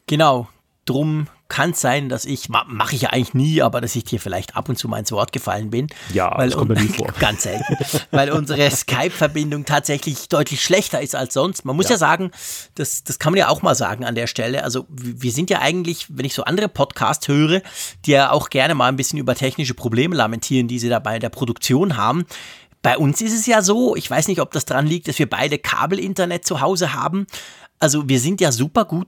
Genau. 0.07 0.47
Drum 0.85 1.27
kann 1.49 1.71
es 1.71 1.81
sein, 1.81 2.09
dass 2.09 2.25
ich, 2.25 2.47
ma, 2.47 2.63
mache 2.67 2.95
ich 2.95 3.01
ja 3.01 3.09
eigentlich 3.09 3.33
nie, 3.33 3.61
aber 3.61 3.81
dass 3.81 3.95
ich 3.95 4.03
dir 4.03 4.19
vielleicht 4.19 4.55
ab 4.55 4.69
und 4.69 4.77
zu 4.77 4.87
mal 4.87 4.99
ins 4.99 5.11
Wort 5.11 5.31
gefallen 5.33 5.71
bin. 5.71 5.87
Ja, 6.13 6.37
weil 6.37 6.49
das 6.49 6.57
kommt 6.57 6.69
mir 6.69 6.79
nie 6.79 6.87
vor. 6.95 7.07
Ganz 7.19 7.43
selten. 7.43 7.75
weil 8.11 8.31
unsere 8.31 8.69
Skype-Verbindung 8.69 9.65
tatsächlich 9.65 10.29
deutlich 10.29 10.63
schlechter 10.63 11.01
ist 11.01 11.15
als 11.15 11.33
sonst. 11.33 11.65
Man 11.65 11.75
muss 11.75 11.89
ja, 11.89 11.97
sagen, 11.97 12.31
das, 12.75 13.03
das 13.03 13.17
kann 13.17 13.33
man 13.33 13.39
ja 13.39 13.49
auch 13.49 13.63
mal 13.63 13.75
sagen 13.75 14.05
an 14.05 14.15
der 14.15 14.27
Stelle. 14.27 14.63
Also 14.63 14.85
wir 14.89 15.31
sind 15.31 15.49
ja 15.49 15.59
eigentlich, 15.59 16.05
wenn 16.09 16.25
ich 16.25 16.35
so 16.35 16.43
andere 16.43 16.69
Podcasts 16.69 17.27
höre, 17.27 17.61
die 18.05 18.11
ja 18.11 18.31
auch 18.31 18.49
gerne 18.49 18.75
mal 18.75 18.87
ein 18.87 18.95
bisschen 18.95 19.17
über 19.17 19.33
technische 19.33 19.73
Probleme 19.73 20.15
lamentieren, 20.15 20.67
die 20.67 20.77
sie 20.77 20.89
da 20.89 20.99
bei 20.99 21.17
der 21.17 21.29
Produktion 21.29 21.97
haben. 21.97 22.25
Bei 22.83 22.97
uns 22.97 23.21
ist 23.21 23.33
es 23.33 23.47
ja 23.47 23.61
so, 23.63 23.95
ich 23.95 24.09
weiß 24.09 24.27
nicht, 24.27 24.39
ob 24.39 24.51
das 24.51 24.65
dran 24.65 24.85
liegt, 24.85 25.07
dass 25.07 25.19
wir 25.19 25.29
beide 25.29 25.57
Kabelinternet 25.57 26.45
zu 26.45 26.61
Hause 26.61 26.93
haben. 26.93 27.25
Also 27.79 28.07
wir 28.07 28.19
sind 28.19 28.39
ja 28.39 28.51
super 28.51 28.85
gut 28.85 29.07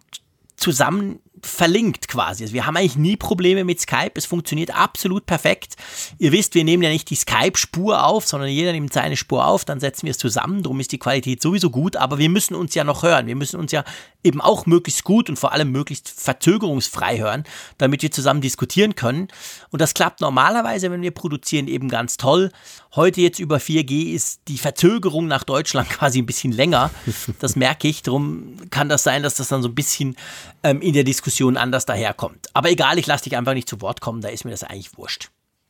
zusammen 0.58 1.20
verlinkt 1.46 2.08
quasi. 2.08 2.44
Also 2.44 2.54
wir 2.54 2.66
haben 2.66 2.78
eigentlich 2.78 2.96
nie 2.96 3.16
Probleme 3.16 3.64
mit 3.64 3.80
Skype. 3.80 4.12
Es 4.16 4.26
funktioniert 4.26 4.76
absolut 4.76 5.26
perfekt. 5.26 5.76
Ihr 6.18 6.32
wisst, 6.32 6.56
wir 6.56 6.64
nehmen 6.64 6.84
ja 6.84 6.90
nicht 6.90 7.10
die 7.10 7.16
Skype-Spur 7.16 8.06
auf, 8.06 8.28
sondern 8.28 8.50
jeder 8.50 8.72
nimmt 8.72 8.94
seine 8.94 9.18
Spur 9.18 9.46
auf, 9.46 9.66
dann 9.66 9.80
setzen 9.80 10.04
wir 10.04 10.12
es 10.12 10.18
zusammen. 10.18 10.64
Darum 10.64 10.80
ist 10.80 10.92
die 10.92 11.00
Qualität 11.00 11.42
sowieso 11.42 11.70
gut. 11.70 11.96
Aber 11.96 12.18
wir 12.18 12.30
müssen 12.30 12.56
uns 12.56 12.76
ja 12.76 12.84
noch 12.84 13.04
hören. 13.04 13.28
Wir 13.28 13.36
müssen 13.36 13.60
uns 13.60 13.72
ja 13.72 13.84
eben 14.24 14.42
auch 14.42 14.66
möglichst 14.66 15.04
gut 15.04 15.30
und 15.30 15.38
vor 15.38 15.52
allem 15.52 15.72
möglichst 15.72 16.10
verzögerungsfrei 16.10 17.18
hören, 17.18 17.44
damit 17.78 18.02
wir 18.02 18.12
zusammen 18.12 18.42
diskutieren 18.42 18.96
können. 18.96 19.28
Und 19.70 19.82
das 19.82 19.94
klappt 19.94 20.22
normalerweise, 20.22 20.92
wenn 20.92 21.02
wir 21.02 21.12
produzieren, 21.12 21.68
eben 21.68 21.90
ganz 21.90 22.18
toll. 22.18 22.52
Heute 22.94 23.22
jetzt 23.22 23.40
über 23.40 23.58
4G 23.58 24.14
ist 24.14 24.42
die 24.50 24.58
Verzögerung 24.58 25.28
nach 25.28 25.46
Deutschland 25.46 25.90
quasi 25.92 26.20
ein 26.20 26.26
bisschen 26.26 26.52
länger. 26.52 26.92
Das 27.40 27.56
merke 27.56 27.88
ich. 27.88 28.02
Darum 28.02 28.58
kann 28.70 28.90
das 28.90 29.04
sein, 29.04 29.24
dass 29.24 29.36
das 29.36 29.48
dann 29.48 29.64
so 29.64 29.70
ein 29.70 29.76
bisschen 29.76 30.18
ähm, 30.64 30.82
in 30.82 30.94
der 30.94 31.06
Diskussion 31.06 31.56
anders 31.56 31.86
daherkommt. 31.86 32.48
Aber 32.54 32.70
egal, 32.70 33.00
ich 33.00 33.08
lasse 33.08 33.24
dich 33.24 33.38
einfach 33.38 33.54
nicht 33.54 33.70
zu 33.70 33.80
Wort 33.82 34.02
kommen. 34.02 34.20
Da 34.22 34.28
ist 34.28 34.44
mir 34.44 34.52
das 34.52 34.64
eigentlich 34.64 34.98
wurscht. 34.98 35.30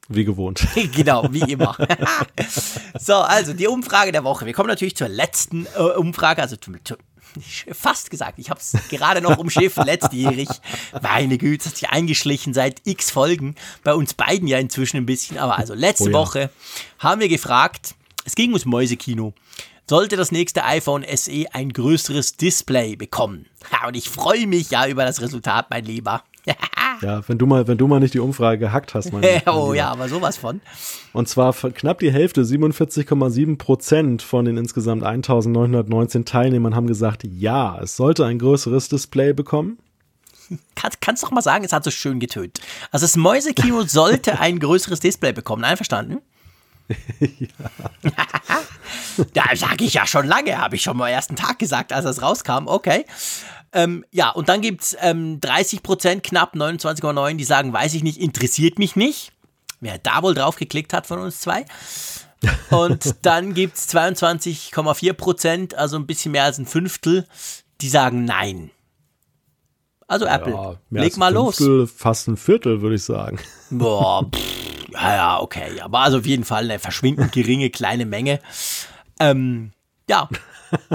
Wie 0.09 0.25
gewohnt. 0.25 0.67
genau, 0.95 1.27
wie 1.31 1.51
immer. 1.51 1.77
so, 2.99 3.15
also 3.15 3.53
die 3.53 3.67
Umfrage 3.67 4.11
der 4.11 4.23
Woche. 4.23 4.47
Wir 4.47 4.53
kommen 4.53 4.69
natürlich 4.69 4.95
zur 4.95 5.07
letzten 5.07 5.67
äh, 5.77 5.79
Umfrage, 5.79 6.41
also 6.41 6.55
zum, 6.55 6.77
fast 7.71 8.09
gesagt, 8.09 8.39
ich 8.39 8.49
habe 8.49 8.59
es 8.59 8.73
gerade 8.89 9.21
noch 9.21 9.37
umschiffen, 9.37 9.85
letztjährig. 9.85 10.49
Meine 11.01 11.37
Güte, 11.37 11.69
hat 11.69 11.77
sich 11.77 11.89
eingeschlichen 11.89 12.53
seit 12.53 12.81
x 12.85 13.11
Folgen. 13.11 13.55
Bei 13.83 13.93
uns 13.93 14.13
beiden 14.13 14.47
ja 14.47 14.57
inzwischen 14.57 14.97
ein 14.97 15.05
bisschen. 15.05 15.37
Aber 15.37 15.57
also 15.57 15.73
letzte 15.73 16.05
oh 16.05 16.07
ja. 16.07 16.13
Woche 16.13 16.49
haben 16.99 17.21
wir 17.21 17.29
gefragt, 17.29 17.95
es 18.25 18.35
ging 18.35 18.49
ums 18.49 18.65
Mäusekino. 18.65 19.33
Sollte 19.89 20.15
das 20.15 20.31
nächste 20.31 20.63
iPhone 20.63 21.05
SE 21.15 21.45
ein 21.51 21.73
größeres 21.73 22.37
Display 22.37 22.95
bekommen? 22.95 23.47
Ja, 23.71 23.87
und 23.87 23.97
ich 23.97 24.09
freue 24.09 24.47
mich 24.47 24.71
ja 24.71 24.87
über 24.87 25.03
das 25.03 25.21
Resultat, 25.21 25.69
mein 25.69 25.83
Lieber. 25.83 26.23
Ja, 26.45 27.27
wenn 27.27 27.37
du 27.37 27.45
mal, 27.45 27.67
wenn 27.67 27.77
du 27.77 27.87
mal 27.87 27.99
nicht 27.99 28.13
die 28.13 28.19
Umfrage 28.19 28.59
gehackt 28.59 28.93
hast, 28.93 29.11
mein, 29.11 29.21
mein 29.45 29.53
Oh 29.53 29.73
ja, 29.73 29.89
aber 29.91 30.09
sowas 30.09 30.37
von. 30.37 30.61
Und 31.13 31.27
zwar 31.27 31.53
knapp 31.53 31.99
die 31.99 32.11
Hälfte, 32.11 32.43
47,7 32.43 33.57
Prozent 33.57 34.21
von 34.21 34.45
den 34.45 34.57
insgesamt 34.57 35.03
1919 35.03 36.25
Teilnehmern 36.25 36.75
haben 36.75 36.87
gesagt, 36.87 37.23
ja, 37.23 37.79
es 37.81 37.95
sollte 37.95 38.25
ein 38.25 38.39
größeres 38.39 38.89
Display 38.89 39.33
bekommen. 39.33 39.77
Kann, 40.75 40.91
kannst 40.99 41.23
du 41.23 41.27
doch 41.27 41.31
mal 41.31 41.41
sagen, 41.41 41.63
es 41.63 41.71
hat 41.71 41.83
so 41.83 41.91
schön 41.91 42.19
getönt. 42.19 42.59
Also 42.91 43.05
das 43.05 43.15
Mäusekino 43.15 43.83
sollte 43.87 44.39
ein 44.39 44.59
größeres 44.59 44.99
Display 44.99 45.33
bekommen, 45.33 45.63
einverstanden? 45.63 46.19
ja. 47.19 47.47
ja, 49.33 49.55
sage 49.55 49.85
ich 49.85 49.93
ja 49.93 50.05
schon 50.05 50.27
lange, 50.27 50.57
habe 50.57 50.75
ich 50.75 50.81
schon 50.81 50.97
mal 50.97 51.05
am 51.05 51.13
ersten 51.13 51.35
Tag 51.35 51.59
gesagt, 51.59 51.93
als 51.93 52.05
es 52.05 52.21
rauskam. 52.21 52.67
Okay. 52.67 53.05
Ähm, 53.73 54.05
ja, 54.11 54.29
und 54.29 54.49
dann 54.49 54.61
gibt 54.61 54.81
es 54.81 54.97
ähm, 54.99 55.39
30 55.39 55.81
Prozent, 55.83 56.23
knapp 56.23 56.55
29,9, 56.55 57.35
die 57.35 57.43
sagen, 57.43 57.71
weiß 57.71 57.93
ich 57.93 58.03
nicht, 58.03 58.19
interessiert 58.19 58.79
mich 58.79 58.95
nicht. 58.95 59.31
Wer 59.79 59.97
da 59.97 60.21
wohl 60.21 60.33
drauf 60.35 60.57
geklickt 60.57 60.93
hat 60.93 61.07
von 61.07 61.19
uns 61.19 61.39
zwei. 61.39 61.65
Und 62.69 63.15
dann 63.25 63.53
gibt 63.53 63.77
es 63.77 63.89
22,4 63.89 65.13
Prozent, 65.13 65.75
also 65.75 65.97
ein 65.97 66.05
bisschen 66.05 66.33
mehr 66.33 66.43
als 66.43 66.57
ein 66.57 66.65
Fünftel, 66.65 67.25
die 67.79 67.89
sagen 67.89 68.25
Nein. 68.25 68.71
Also 70.07 70.25
Apple, 70.25 70.53
ja, 70.53 70.75
leg 70.89 71.15
mal 71.15 71.33
Fünftel, 71.33 71.67
los. 71.67 71.91
Fast 71.95 72.27
ein 72.27 72.35
Viertel, 72.35 72.81
würde 72.81 72.95
ich 72.95 73.03
sagen. 73.03 73.39
Boah, 73.69 74.29
pff, 74.35 74.89
ja, 74.91 75.15
ja, 75.15 75.39
okay. 75.39 75.79
Aber 75.79 75.99
also 75.99 76.17
auf 76.17 76.25
jeden 76.25 76.43
Fall 76.43 76.65
eine 76.65 76.79
verschwindend 76.79 77.31
geringe 77.31 77.69
kleine 77.69 78.05
Menge. 78.05 78.41
Ähm, 79.19 79.71
ja, 80.09 80.27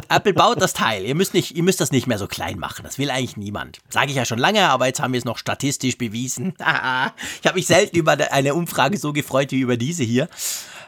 Apple 0.09 0.35
baut 0.35 0.61
das 0.61 0.73
Teil. 0.73 1.05
Ihr 1.05 1.15
müsst, 1.15 1.35
nicht, 1.35 1.57
ihr 1.57 1.63
müsst 1.63 1.81
das 1.81 1.91
nicht 1.91 2.07
mehr 2.07 2.19
so 2.19 2.27
klein 2.27 2.59
machen. 2.59 2.83
Das 2.85 2.99
will 2.99 3.11
eigentlich 3.11 3.37
niemand. 3.37 3.79
Sage 3.89 4.11
ich 4.11 4.17
ja 4.17 4.25
schon 4.25 4.39
lange, 4.39 4.69
aber 4.69 4.87
jetzt 4.87 5.01
haben 5.01 5.13
wir 5.13 5.19
es 5.19 5.25
noch 5.25 5.39
statistisch 5.39 5.99
bewiesen. 5.99 6.55
ich 6.59 7.47
habe 7.47 7.55
mich 7.55 7.67
selten 7.67 7.97
über 7.97 8.17
eine 8.33 8.55
Umfrage 8.55 8.97
so 8.99 9.13
gefreut 9.13 9.53
wie 9.53 9.61
über 9.61 9.77
diese 9.77 10.05
hier. 10.05 10.29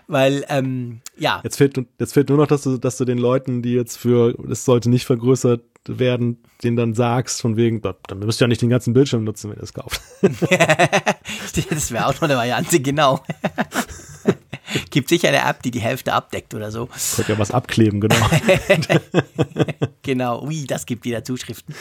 Weil, 0.06 0.47
ähm, 0.48 1.01
ja. 1.19 1.40
Jetzt 1.44 1.56
fehlt, 1.56 1.78
jetzt 1.98 2.15
fehlt 2.15 2.31
nur 2.31 2.39
noch, 2.39 2.47
dass 2.47 2.62
du, 2.62 2.78
dass 2.78 2.97
du 2.97 3.05
den 3.05 3.19
Leuten, 3.19 3.60
die 3.60 3.74
jetzt 3.74 3.98
für, 3.98 4.35
es 4.51 4.65
sollte 4.65 4.89
nicht 4.89 5.05
vergrößert 5.05 5.60
werden, 5.86 6.39
denen 6.62 6.77
dann 6.77 6.94
sagst, 6.94 7.40
von 7.40 7.56
wegen, 7.56 7.82
dann 7.82 8.19
müsst 8.19 8.40
ihr 8.40 8.44
ja 8.44 8.48
nicht 8.48 8.62
den 8.62 8.70
ganzen 8.70 8.94
Bildschirm 8.94 9.24
nutzen, 9.24 9.51
wenn 9.51 9.59
ihr 9.59 9.62
es 9.62 9.73
kauft. 9.73 10.01
das 11.70 11.93
wäre 11.93 12.06
auch 12.06 12.15
noch 12.15 12.23
eine 12.23 12.36
Variante, 12.36 12.81
genau. 12.81 13.23
Gibt 14.90 15.09
sicher 15.09 15.28
eine 15.28 15.43
App, 15.43 15.62
die 15.62 15.70
die 15.70 15.81
Hälfte 15.81 16.12
abdeckt 16.12 16.55
oder 16.55 16.70
so. 16.70 16.89
Könnt 17.16 17.28
ja 17.28 17.39
was 17.39 17.51
abkleben, 17.51 18.01
genau. 18.01 18.16
genau, 20.03 20.43
ui, 20.43 20.66
das 20.66 20.86
gibt 20.86 21.05
wieder 21.05 21.24
Zuschriften. 21.24 21.74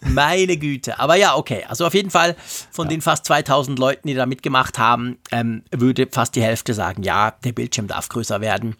Meine 0.00 0.56
Güte. 0.56 0.98
Aber 0.98 1.16
ja, 1.16 1.36
okay. 1.36 1.64
Also 1.68 1.86
auf 1.86 1.94
jeden 1.94 2.10
Fall 2.10 2.36
von 2.70 2.86
ja. 2.86 2.90
den 2.90 3.00
fast 3.00 3.24
2000 3.26 3.78
Leuten, 3.78 4.08
die 4.08 4.14
da 4.14 4.26
mitgemacht 4.26 4.78
haben, 4.78 5.18
ähm, 5.30 5.62
würde 5.70 6.08
fast 6.10 6.34
die 6.34 6.42
Hälfte 6.42 6.74
sagen, 6.74 7.02
ja, 7.02 7.32
der 7.44 7.52
Bildschirm 7.52 7.86
darf 7.86 8.08
größer 8.08 8.40
werden. 8.40 8.76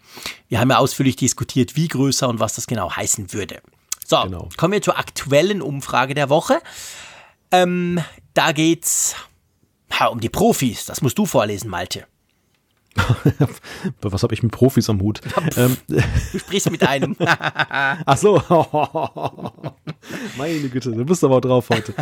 Wir 0.49 0.59
haben 0.59 0.69
ja 0.69 0.77
ausführlich 0.77 1.15
diskutiert, 1.15 1.75
wie 1.75 1.87
größer 1.87 2.27
und 2.27 2.39
was 2.39 2.55
das 2.55 2.67
genau 2.67 2.91
heißen 2.95 3.33
würde. 3.33 3.61
So, 4.05 4.21
genau. 4.21 4.49
kommen 4.57 4.73
wir 4.73 4.81
zur 4.81 4.97
aktuellen 4.97 5.61
Umfrage 5.61 6.13
der 6.13 6.29
Woche. 6.29 6.61
Ähm, 7.51 8.03
da 8.33 8.51
geht's 8.51 9.15
ha, 9.91 10.07
um 10.07 10.19
die 10.19 10.29
Profis. 10.29 10.85
Das 10.85 11.01
musst 11.01 11.17
du 11.17 11.25
vorlesen, 11.25 11.69
Malte. 11.69 12.05
Was 14.01 14.23
habe 14.23 14.33
ich 14.33 14.43
mit 14.43 14.51
Profis 14.51 14.89
am 14.89 15.01
Hut? 15.01 15.21
Ähm, 15.57 15.77
du 15.87 16.39
sprichst 16.39 16.69
mit 16.71 16.87
einem. 16.87 17.15
Ach 17.19 18.17
so. 18.17 18.41
Meine 20.37 20.69
Güte, 20.69 20.91
du 20.91 21.05
bist 21.05 21.23
aber 21.23 21.41
drauf 21.41 21.69
heute. 21.69 21.93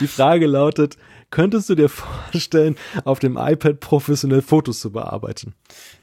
Die 0.00 0.06
Frage 0.06 0.46
lautet, 0.46 0.96
könntest 1.30 1.68
du 1.68 1.74
dir 1.74 1.88
vorstellen, 1.88 2.76
auf 3.04 3.18
dem 3.18 3.36
iPad 3.36 3.80
professionell 3.80 4.42
Fotos 4.42 4.80
zu 4.80 4.92
bearbeiten? 4.92 5.54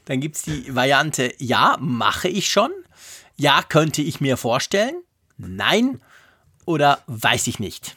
Dann 0.04 0.20
gibt 0.20 0.36
es 0.36 0.42
die 0.42 0.74
Variante, 0.74 1.32
ja, 1.38 1.76
mache 1.80 2.28
ich 2.28 2.48
schon. 2.48 2.70
Ja, 3.36 3.62
könnte 3.68 4.02
ich 4.02 4.20
mir 4.20 4.36
vorstellen. 4.36 4.94
Nein 5.36 6.00
oder 6.64 7.02
weiß 7.06 7.46
ich 7.46 7.58
nicht. 7.58 7.96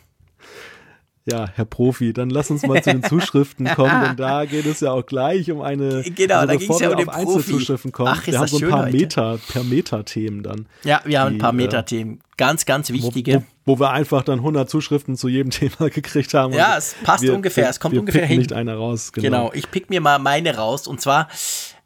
Ja, 1.26 1.48
Herr 1.54 1.66
Profi, 1.66 2.14
dann 2.14 2.30
lass 2.30 2.50
uns 2.50 2.64
mal 2.64 2.82
zu 2.82 2.92
den 2.92 3.04
Zuschriften 3.04 3.68
kommen, 3.76 4.02
denn 4.04 4.16
da 4.16 4.46
geht 4.46 4.66
es 4.66 4.80
ja 4.80 4.92
auch 4.92 5.06
gleich 5.06 5.52
um 5.52 5.62
eine. 5.62 6.04
Genau, 6.04 6.36
also 6.36 6.48
da 6.48 6.56
ging 6.56 6.72
es 6.72 6.80
ja 6.80 6.90
um 6.90 6.98
den. 6.98 7.10
Einzelzuschriften 7.10 7.92
kommen. 7.92 8.10
Ach, 8.12 8.20
ist 8.20 8.32
wir 8.32 8.40
haben 8.40 8.48
so 8.48 8.58
ein 8.58 8.70
paar 8.70 8.90
Meta, 8.90 9.38
per 9.48 9.64
Meta-Themen 9.64 10.44
dann. 10.44 10.68
Ja, 10.84 11.02
wir 11.06 11.20
haben 11.20 11.32
die, 11.32 11.36
ein 11.36 11.40
paar 11.40 11.54
äh, 11.54 11.58
Meta-Themen. 11.58 12.22
Ganz, 12.38 12.66
ganz 12.66 12.90
wichtige. 12.90 13.44
Wo, 13.66 13.74
wo, 13.74 13.80
wir 13.80 13.92
einfach 13.92 14.24
dann 14.24 14.40
100 14.40 14.70
Zuschriften 14.70 15.18
zu 15.18 15.28
jedem 15.28 15.52
Thema 15.52 15.90
gekriegt 15.90 16.34
haben. 16.34 16.54
Ja, 16.54 16.78
es 16.78 16.96
passt 17.04 17.24
wir, 17.24 17.36
ungefähr. 17.36 17.66
Wir, 17.66 17.70
es 17.70 17.80
kommt 17.80 17.94
wir 17.94 18.00
ungefähr 18.00 18.26
hin. 18.26 18.40
nicht 18.40 18.54
einer 18.54 18.76
raus. 18.76 19.12
Genau. 19.12 19.26
genau, 19.26 19.52
ich 19.54 19.70
pick 19.70 19.90
mir 19.90 20.02
mal 20.02 20.20
meine 20.20 20.56
raus 20.56 20.88
und 20.88 21.02
zwar 21.02 21.28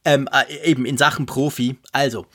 ähm, 0.06 0.30
äh, 0.32 0.70
eben 0.70 0.86
in 0.86 0.98
Sachen 0.98 1.26
Profi. 1.26 1.78
Also, 1.92 2.26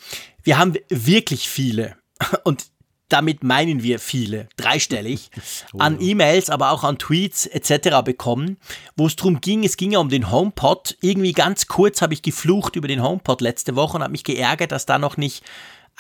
wir 0.43 0.59
haben 0.59 0.75
wirklich 0.89 1.49
viele. 1.49 1.97
Und 2.45 2.67
damit 3.09 3.43
meinen 3.43 3.83
wir 3.83 3.99
viele, 3.99 4.49
dreistellig, 4.57 5.31
oh, 5.73 5.79
an 5.81 6.01
E-Mails, 6.01 6.51
aber 6.51 6.71
auch 6.71 6.85
an 6.85 6.99
Tweets 6.99 7.47
etc. 7.47 8.03
bekommen, 8.05 8.59
wo 8.97 9.07
es 9.07 9.17
darum 9.17 9.41
ging, 9.41 9.65
es 9.65 9.77
ging 9.77 9.93
ja 9.93 9.99
um 9.99 10.09
den 10.09 10.31
HomePod. 10.31 10.97
Irgendwie 11.01 11.33
ganz 11.33 11.67
kurz 11.67 12.03
habe 12.03 12.15
ich 12.15 12.23
geflucht 12.23 12.77
über 12.77 12.89
den 12.89 13.03
HomePod 13.03 13.41
letzte 13.41 13.77
Woche 13.77 13.97
und 13.97 14.03
habe 14.03 14.13
mich 14.13 14.25
geärgert, 14.25 14.73
dass 14.73 14.87
da 14.87 14.99
noch 14.99 15.17
nicht 15.17 15.43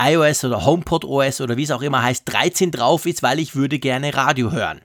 iOS 0.00 0.44
oder 0.44 0.64
HomePod 0.64 1.04
OS 1.04 1.40
oder 1.40 1.56
wie 1.56 1.64
es 1.64 1.70
auch 1.70 1.82
immer 1.82 2.02
heißt, 2.02 2.22
13 2.26 2.70
drauf 2.70 3.06
ist, 3.06 3.22
weil 3.22 3.38
ich 3.38 3.56
würde 3.56 3.78
gerne 3.78 4.14
Radio 4.14 4.52
hören. 4.52 4.80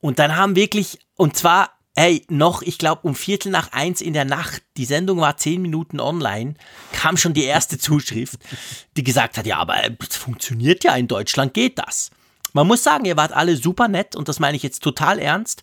Und 0.00 0.18
dann 0.18 0.36
haben 0.36 0.56
wirklich, 0.56 0.98
und 1.16 1.36
zwar 1.36 1.70
Ey, 1.94 2.24
noch, 2.30 2.62
ich 2.62 2.78
glaube, 2.78 3.02
um 3.02 3.14
Viertel 3.14 3.52
nach 3.52 3.72
eins 3.72 4.00
in 4.00 4.14
der 4.14 4.24
Nacht, 4.24 4.62
die 4.78 4.86
Sendung 4.86 5.20
war 5.20 5.36
zehn 5.36 5.60
Minuten 5.60 6.00
online, 6.00 6.54
kam 6.92 7.18
schon 7.18 7.34
die 7.34 7.44
erste 7.44 7.76
Zuschrift, 7.78 8.38
die 8.96 9.04
gesagt 9.04 9.36
hat, 9.36 9.46
ja, 9.46 9.58
aber 9.58 9.76
es 10.00 10.16
funktioniert 10.16 10.84
ja, 10.84 10.94
in 10.96 11.08
Deutschland 11.08 11.52
geht 11.52 11.78
das. 11.78 12.10
Man 12.54 12.66
muss 12.66 12.82
sagen, 12.82 13.04
ihr 13.04 13.16
wart 13.16 13.32
alle 13.32 13.56
super 13.56 13.88
nett 13.88 14.16
und 14.16 14.28
das 14.28 14.38
meine 14.38 14.56
ich 14.56 14.62
jetzt 14.62 14.82
total 14.82 15.18
ernst 15.18 15.62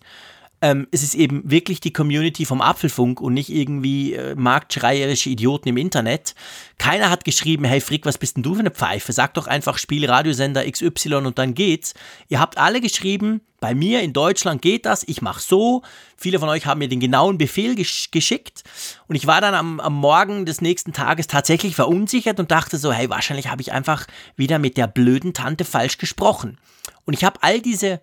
ähm, 0.62 0.86
es 0.90 1.02
ist 1.02 1.14
eben 1.14 1.42
wirklich 1.50 1.80
die 1.80 1.92
Community 1.92 2.44
vom 2.44 2.60
Apfelfunk 2.60 3.20
und 3.20 3.32
nicht 3.32 3.48
irgendwie 3.48 4.14
äh, 4.14 4.34
marktschreierische 4.34 5.30
Idioten 5.30 5.68
im 5.68 5.78
Internet. 5.78 6.34
Keiner 6.76 7.10
hat 7.10 7.24
geschrieben, 7.24 7.64
hey 7.64 7.80
Frick, 7.80 8.04
was 8.04 8.18
bist 8.18 8.36
denn 8.36 8.42
du 8.42 8.54
für 8.54 8.60
eine 8.60 8.70
Pfeife? 8.70 9.12
Sag 9.12 9.34
doch 9.34 9.46
einfach 9.46 9.78
Spielradiosender 9.78 10.70
XY 10.70 11.14
und 11.14 11.38
dann 11.38 11.54
geht's. 11.54 11.94
Ihr 12.28 12.40
habt 12.40 12.58
alle 12.58 12.82
geschrieben, 12.82 13.40
bei 13.58 13.74
mir 13.74 14.00
in 14.02 14.12
Deutschland 14.12 14.60
geht 14.60 14.86
das, 14.86 15.02
ich 15.06 15.22
mache 15.22 15.40
so. 15.40 15.82
Viele 16.16 16.38
von 16.38 16.48
euch 16.48 16.66
haben 16.66 16.78
mir 16.78 16.88
den 16.88 17.00
genauen 17.00 17.38
Befehl 17.38 17.74
gesch 17.74 18.10
geschickt 18.10 18.62
und 19.06 19.16
ich 19.16 19.26
war 19.26 19.40
dann 19.40 19.54
am, 19.54 19.80
am 19.80 19.94
Morgen 19.94 20.44
des 20.44 20.60
nächsten 20.60 20.92
Tages 20.92 21.26
tatsächlich 21.26 21.74
verunsichert 21.74 22.38
und 22.38 22.50
dachte 22.50 22.76
so, 22.78 22.92
hey, 22.92 23.08
wahrscheinlich 23.08 23.48
habe 23.48 23.62
ich 23.62 23.72
einfach 23.72 24.06
wieder 24.36 24.58
mit 24.58 24.76
der 24.76 24.86
blöden 24.86 25.32
Tante 25.32 25.64
falsch 25.64 25.98
gesprochen. 25.98 26.58
Und 27.04 27.14
ich 27.14 27.24
habe 27.24 27.42
all 27.42 27.60
diese 27.60 28.00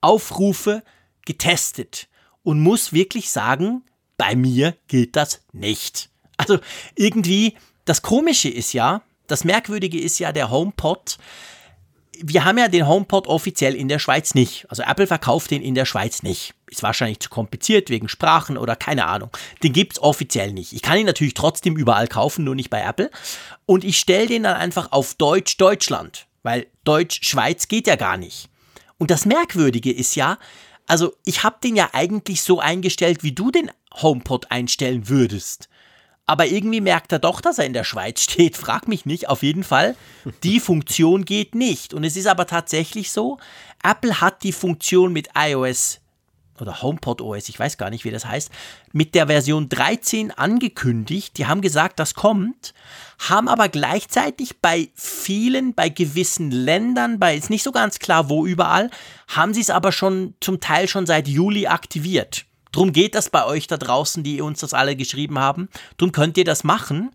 Aufrufe 0.00 0.82
getestet 1.26 2.08
und 2.42 2.60
muss 2.60 2.92
wirklich 2.92 3.30
sagen, 3.30 3.82
bei 4.16 4.36
mir 4.36 4.76
gilt 4.88 5.16
das 5.16 5.42
nicht. 5.52 6.10
Also 6.36 6.58
irgendwie, 6.94 7.56
das 7.84 8.02
Komische 8.02 8.48
ist 8.48 8.72
ja, 8.72 9.02
das 9.26 9.44
Merkwürdige 9.44 10.00
ist 10.00 10.18
ja 10.18 10.32
der 10.32 10.50
HomePod. 10.50 11.18
Wir 12.22 12.44
haben 12.44 12.58
ja 12.58 12.68
den 12.68 12.86
HomePod 12.86 13.26
offiziell 13.28 13.74
in 13.74 13.88
der 13.88 13.98
Schweiz 13.98 14.34
nicht. 14.34 14.66
Also 14.68 14.82
Apple 14.82 15.06
verkauft 15.06 15.50
den 15.50 15.62
in 15.62 15.74
der 15.74 15.86
Schweiz 15.86 16.22
nicht. 16.22 16.54
Ist 16.68 16.82
wahrscheinlich 16.82 17.20
zu 17.20 17.30
kompliziert 17.30 17.88
wegen 17.88 18.08
Sprachen 18.08 18.58
oder 18.58 18.76
keine 18.76 19.06
Ahnung. 19.06 19.30
Den 19.62 19.72
gibt 19.72 19.94
es 19.94 20.02
offiziell 20.02 20.52
nicht. 20.52 20.72
Ich 20.72 20.82
kann 20.82 20.98
ihn 20.98 21.06
natürlich 21.06 21.34
trotzdem 21.34 21.76
überall 21.76 22.08
kaufen, 22.08 22.44
nur 22.44 22.54
nicht 22.54 22.70
bei 22.70 22.82
Apple. 22.82 23.10
Und 23.64 23.84
ich 23.84 23.98
stelle 23.98 24.26
den 24.26 24.42
dann 24.42 24.56
einfach 24.56 24.92
auf 24.92 25.14
Deutsch 25.14 25.56
Deutschland, 25.56 26.26
weil 26.42 26.66
Deutsch 26.84 27.20
Schweiz 27.22 27.68
geht 27.68 27.86
ja 27.86 27.96
gar 27.96 28.16
nicht. 28.16 28.50
Und 28.98 29.10
das 29.10 29.24
Merkwürdige 29.24 29.92
ist 29.92 30.14
ja, 30.14 30.36
also 30.90 31.14
ich 31.24 31.44
habe 31.44 31.58
den 31.62 31.76
ja 31.76 31.90
eigentlich 31.92 32.42
so 32.42 32.58
eingestellt, 32.58 33.22
wie 33.22 33.30
du 33.30 33.52
den 33.52 33.70
HomePod 33.94 34.50
einstellen 34.50 35.08
würdest. 35.08 35.68
aber 36.26 36.46
irgendwie 36.46 36.80
merkt 36.80 37.12
er 37.12 37.18
doch, 37.18 37.40
dass 37.40 37.58
er 37.58 37.66
in 37.66 37.72
der 37.72 37.84
Schweiz 37.84 38.20
steht. 38.24 38.56
Frag 38.56 38.88
mich 38.88 39.06
nicht, 39.06 39.28
auf 39.28 39.42
jeden 39.42 39.64
Fall. 39.64 39.96
Die 40.42 40.60
Funktion 40.60 41.24
geht 41.24 41.54
nicht. 41.54 41.94
Und 41.94 42.04
es 42.04 42.16
ist 42.16 42.26
aber 42.26 42.46
tatsächlich 42.46 43.10
so, 43.10 43.38
Apple 43.82 44.20
hat 44.20 44.42
die 44.42 44.52
Funktion 44.52 45.12
mit 45.12 45.30
iOS 45.36 46.00
oder 46.60 46.82
HomePod 46.82 47.20
OS, 47.20 47.48
ich 47.48 47.58
weiß 47.58 47.78
gar 47.78 47.90
nicht, 47.90 48.04
wie 48.04 48.10
das 48.10 48.24
heißt, 48.24 48.50
mit 48.92 49.14
der 49.14 49.26
Version 49.26 49.68
13 49.68 50.30
angekündigt. 50.30 51.38
Die 51.38 51.46
haben 51.46 51.60
gesagt, 51.60 51.98
das 51.98 52.14
kommt, 52.14 52.74
haben 53.18 53.48
aber 53.48 53.68
gleichzeitig 53.68 54.60
bei 54.60 54.90
vielen, 54.94 55.74
bei 55.74 55.88
gewissen 55.88 56.50
Ländern, 56.50 57.18
bei 57.18 57.36
ist 57.36 57.50
nicht 57.50 57.62
so 57.62 57.72
ganz 57.72 57.98
klar, 57.98 58.28
wo 58.28 58.46
überall, 58.46 58.90
haben 59.28 59.54
sie 59.54 59.60
es 59.60 59.70
aber 59.70 59.92
schon 59.92 60.34
zum 60.40 60.60
Teil 60.60 60.88
schon 60.88 61.06
seit 61.06 61.28
Juli 61.28 61.66
aktiviert. 61.66 62.46
Drum 62.72 62.92
geht 62.92 63.14
das 63.14 63.30
bei 63.30 63.44
euch 63.44 63.66
da 63.66 63.76
draußen, 63.76 64.22
die 64.22 64.40
uns 64.40 64.60
das 64.60 64.74
alle 64.74 64.94
geschrieben 64.96 65.38
haben. 65.38 65.68
Drum 65.96 66.12
könnt 66.12 66.38
ihr 66.38 66.44
das 66.44 66.64
machen. 66.64 67.10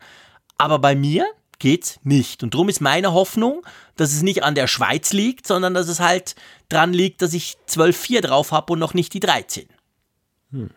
Aber 0.58 0.80
bei 0.80 0.96
mir 0.96 1.26
geht's 1.60 2.00
nicht. 2.04 2.44
Und 2.44 2.54
drum 2.54 2.70
ist 2.70 2.82
meine 2.82 3.14
Hoffnung, 3.14 3.66
dass 3.96 4.14
es 4.14 4.22
nicht 4.22 4.44
an 4.44 4.56
der 4.56 4.68
Schweiz 4.68 5.14
liegt, 5.14 5.48
sondern 5.48 5.74
dass 5.74 5.88
es 5.88 6.00
halt 6.00 6.36
dran 6.70 6.94
liegt, 6.94 7.22
dass 7.22 7.34
ich 7.34 7.58
12.4 7.70 8.22
drauf 8.22 8.52
habe 8.52 8.74
und 8.74 8.80
noch 8.80 8.94
nicht 8.94 9.14
die 9.14 9.20
13. 9.20 9.68
Hm. 10.52 10.70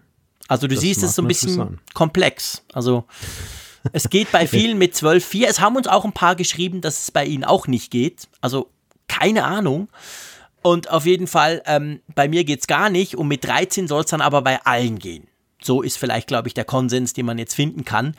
Also 0.48 0.66
du 0.66 0.74
das 0.74 0.82
siehst 0.82 1.02
es 1.02 1.14
so 1.14 1.22
ein 1.22 1.28
bisschen 1.28 1.78
komplex. 1.94 2.64
Also 2.72 3.04
es 3.92 4.08
geht 4.08 4.32
bei 4.32 4.46
vielen 4.46 4.78
mit 4.78 4.94
12.4. 4.94 5.46
Es 5.46 5.60
haben 5.60 5.76
uns 5.76 5.86
auch 5.86 6.04
ein 6.04 6.12
paar 6.12 6.36
geschrieben, 6.36 6.80
dass 6.80 7.02
es 7.02 7.10
bei 7.10 7.24
ihnen 7.24 7.44
auch 7.44 7.66
nicht 7.66 7.90
geht. 7.90 8.28
Also 8.40 8.70
keine 9.08 9.44
Ahnung. 9.44 9.88
Und 10.62 10.90
auf 10.90 11.06
jeden 11.06 11.26
Fall, 11.26 11.62
ähm, 11.66 12.00
bei 12.14 12.28
mir 12.28 12.44
geht 12.44 12.60
es 12.60 12.66
gar 12.66 12.90
nicht. 12.90 13.14
Und 13.14 13.28
mit 13.28 13.44
13 13.44 13.88
soll 13.88 14.04
es 14.04 14.10
dann 14.10 14.20
aber 14.20 14.42
bei 14.42 14.60
allen 14.64 14.98
gehen. 14.98 15.28
So 15.62 15.82
ist 15.82 15.98
vielleicht, 15.98 16.28
glaube 16.28 16.48
ich, 16.48 16.54
der 16.54 16.64
Konsens, 16.64 17.12
den 17.12 17.26
man 17.26 17.38
jetzt 17.38 17.54
finden 17.54 17.84
kann. 17.84 18.14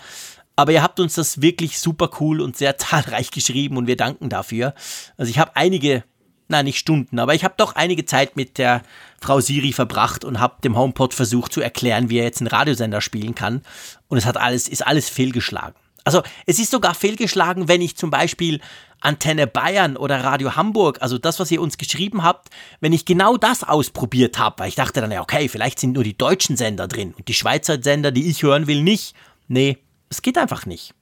Aber 0.59 0.73
ihr 0.73 0.83
habt 0.83 0.99
uns 0.99 1.13
das 1.13 1.41
wirklich 1.41 1.79
super 1.79 2.09
cool 2.19 2.41
und 2.41 2.57
sehr 2.57 2.77
zahlreich 2.77 3.31
geschrieben 3.31 3.77
und 3.77 3.87
wir 3.87 3.95
danken 3.95 4.27
dafür. 4.27 4.73
Also 5.15 5.29
ich 5.29 5.39
habe 5.39 5.55
einige, 5.55 6.03
na 6.49 6.63
nicht 6.63 6.77
Stunden, 6.77 7.17
aber 7.17 7.33
ich 7.33 7.45
habe 7.45 7.53
doch 7.55 7.75
einige 7.75 8.03
Zeit 8.03 8.35
mit 8.35 8.57
der 8.57 8.81
Frau 9.21 9.39
Siri 9.39 9.71
verbracht 9.71 10.25
und 10.25 10.41
habe 10.41 10.55
dem 10.61 10.75
HomePod 10.75 11.13
versucht 11.13 11.53
zu 11.53 11.61
erklären, 11.61 12.09
wie 12.09 12.17
er 12.17 12.25
jetzt 12.25 12.41
einen 12.41 12.47
Radiosender 12.47 12.99
spielen 12.99 13.35
kann. 13.35 13.61
Und 14.09 14.17
es 14.17 14.25
hat 14.25 14.35
alles, 14.35 14.67
ist 14.67 14.85
alles 14.85 15.07
fehlgeschlagen. 15.07 15.75
Also 16.03 16.23
es 16.45 16.59
ist 16.59 16.71
sogar 16.71 16.93
fehlgeschlagen, 16.93 17.69
wenn 17.69 17.81
ich 17.81 17.95
zum 17.95 18.09
Beispiel 18.09 18.59
Antenne 18.99 19.47
Bayern 19.47 19.95
oder 19.95 20.25
Radio 20.25 20.57
Hamburg, 20.57 21.01
also 21.01 21.17
das, 21.17 21.39
was 21.39 21.51
ihr 21.51 21.61
uns 21.61 21.77
geschrieben 21.77 22.21
habt, 22.21 22.49
wenn 22.81 22.91
ich 22.91 23.05
genau 23.05 23.37
das 23.37 23.63
ausprobiert 23.63 24.37
habe, 24.39 24.59
weil 24.59 24.67
ich 24.67 24.75
dachte 24.75 24.99
dann, 24.99 25.11
ja, 25.11 25.21
okay, 25.21 25.47
vielleicht 25.47 25.79
sind 25.79 25.93
nur 25.93 26.03
die 26.03 26.17
deutschen 26.17 26.57
Sender 26.57 26.89
drin 26.89 27.13
und 27.17 27.29
die 27.29 27.33
Schweizer 27.33 27.81
Sender, 27.81 28.11
die 28.11 28.29
ich 28.29 28.43
hören 28.43 28.67
will, 28.67 28.83
nicht. 28.83 29.15
Nee, 29.47 29.77
es 30.09 30.21
geht 30.21 30.37
einfach 30.37 30.65
nicht. 30.65 30.93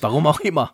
Warum 0.00 0.26
auch 0.26 0.40
immer. 0.40 0.72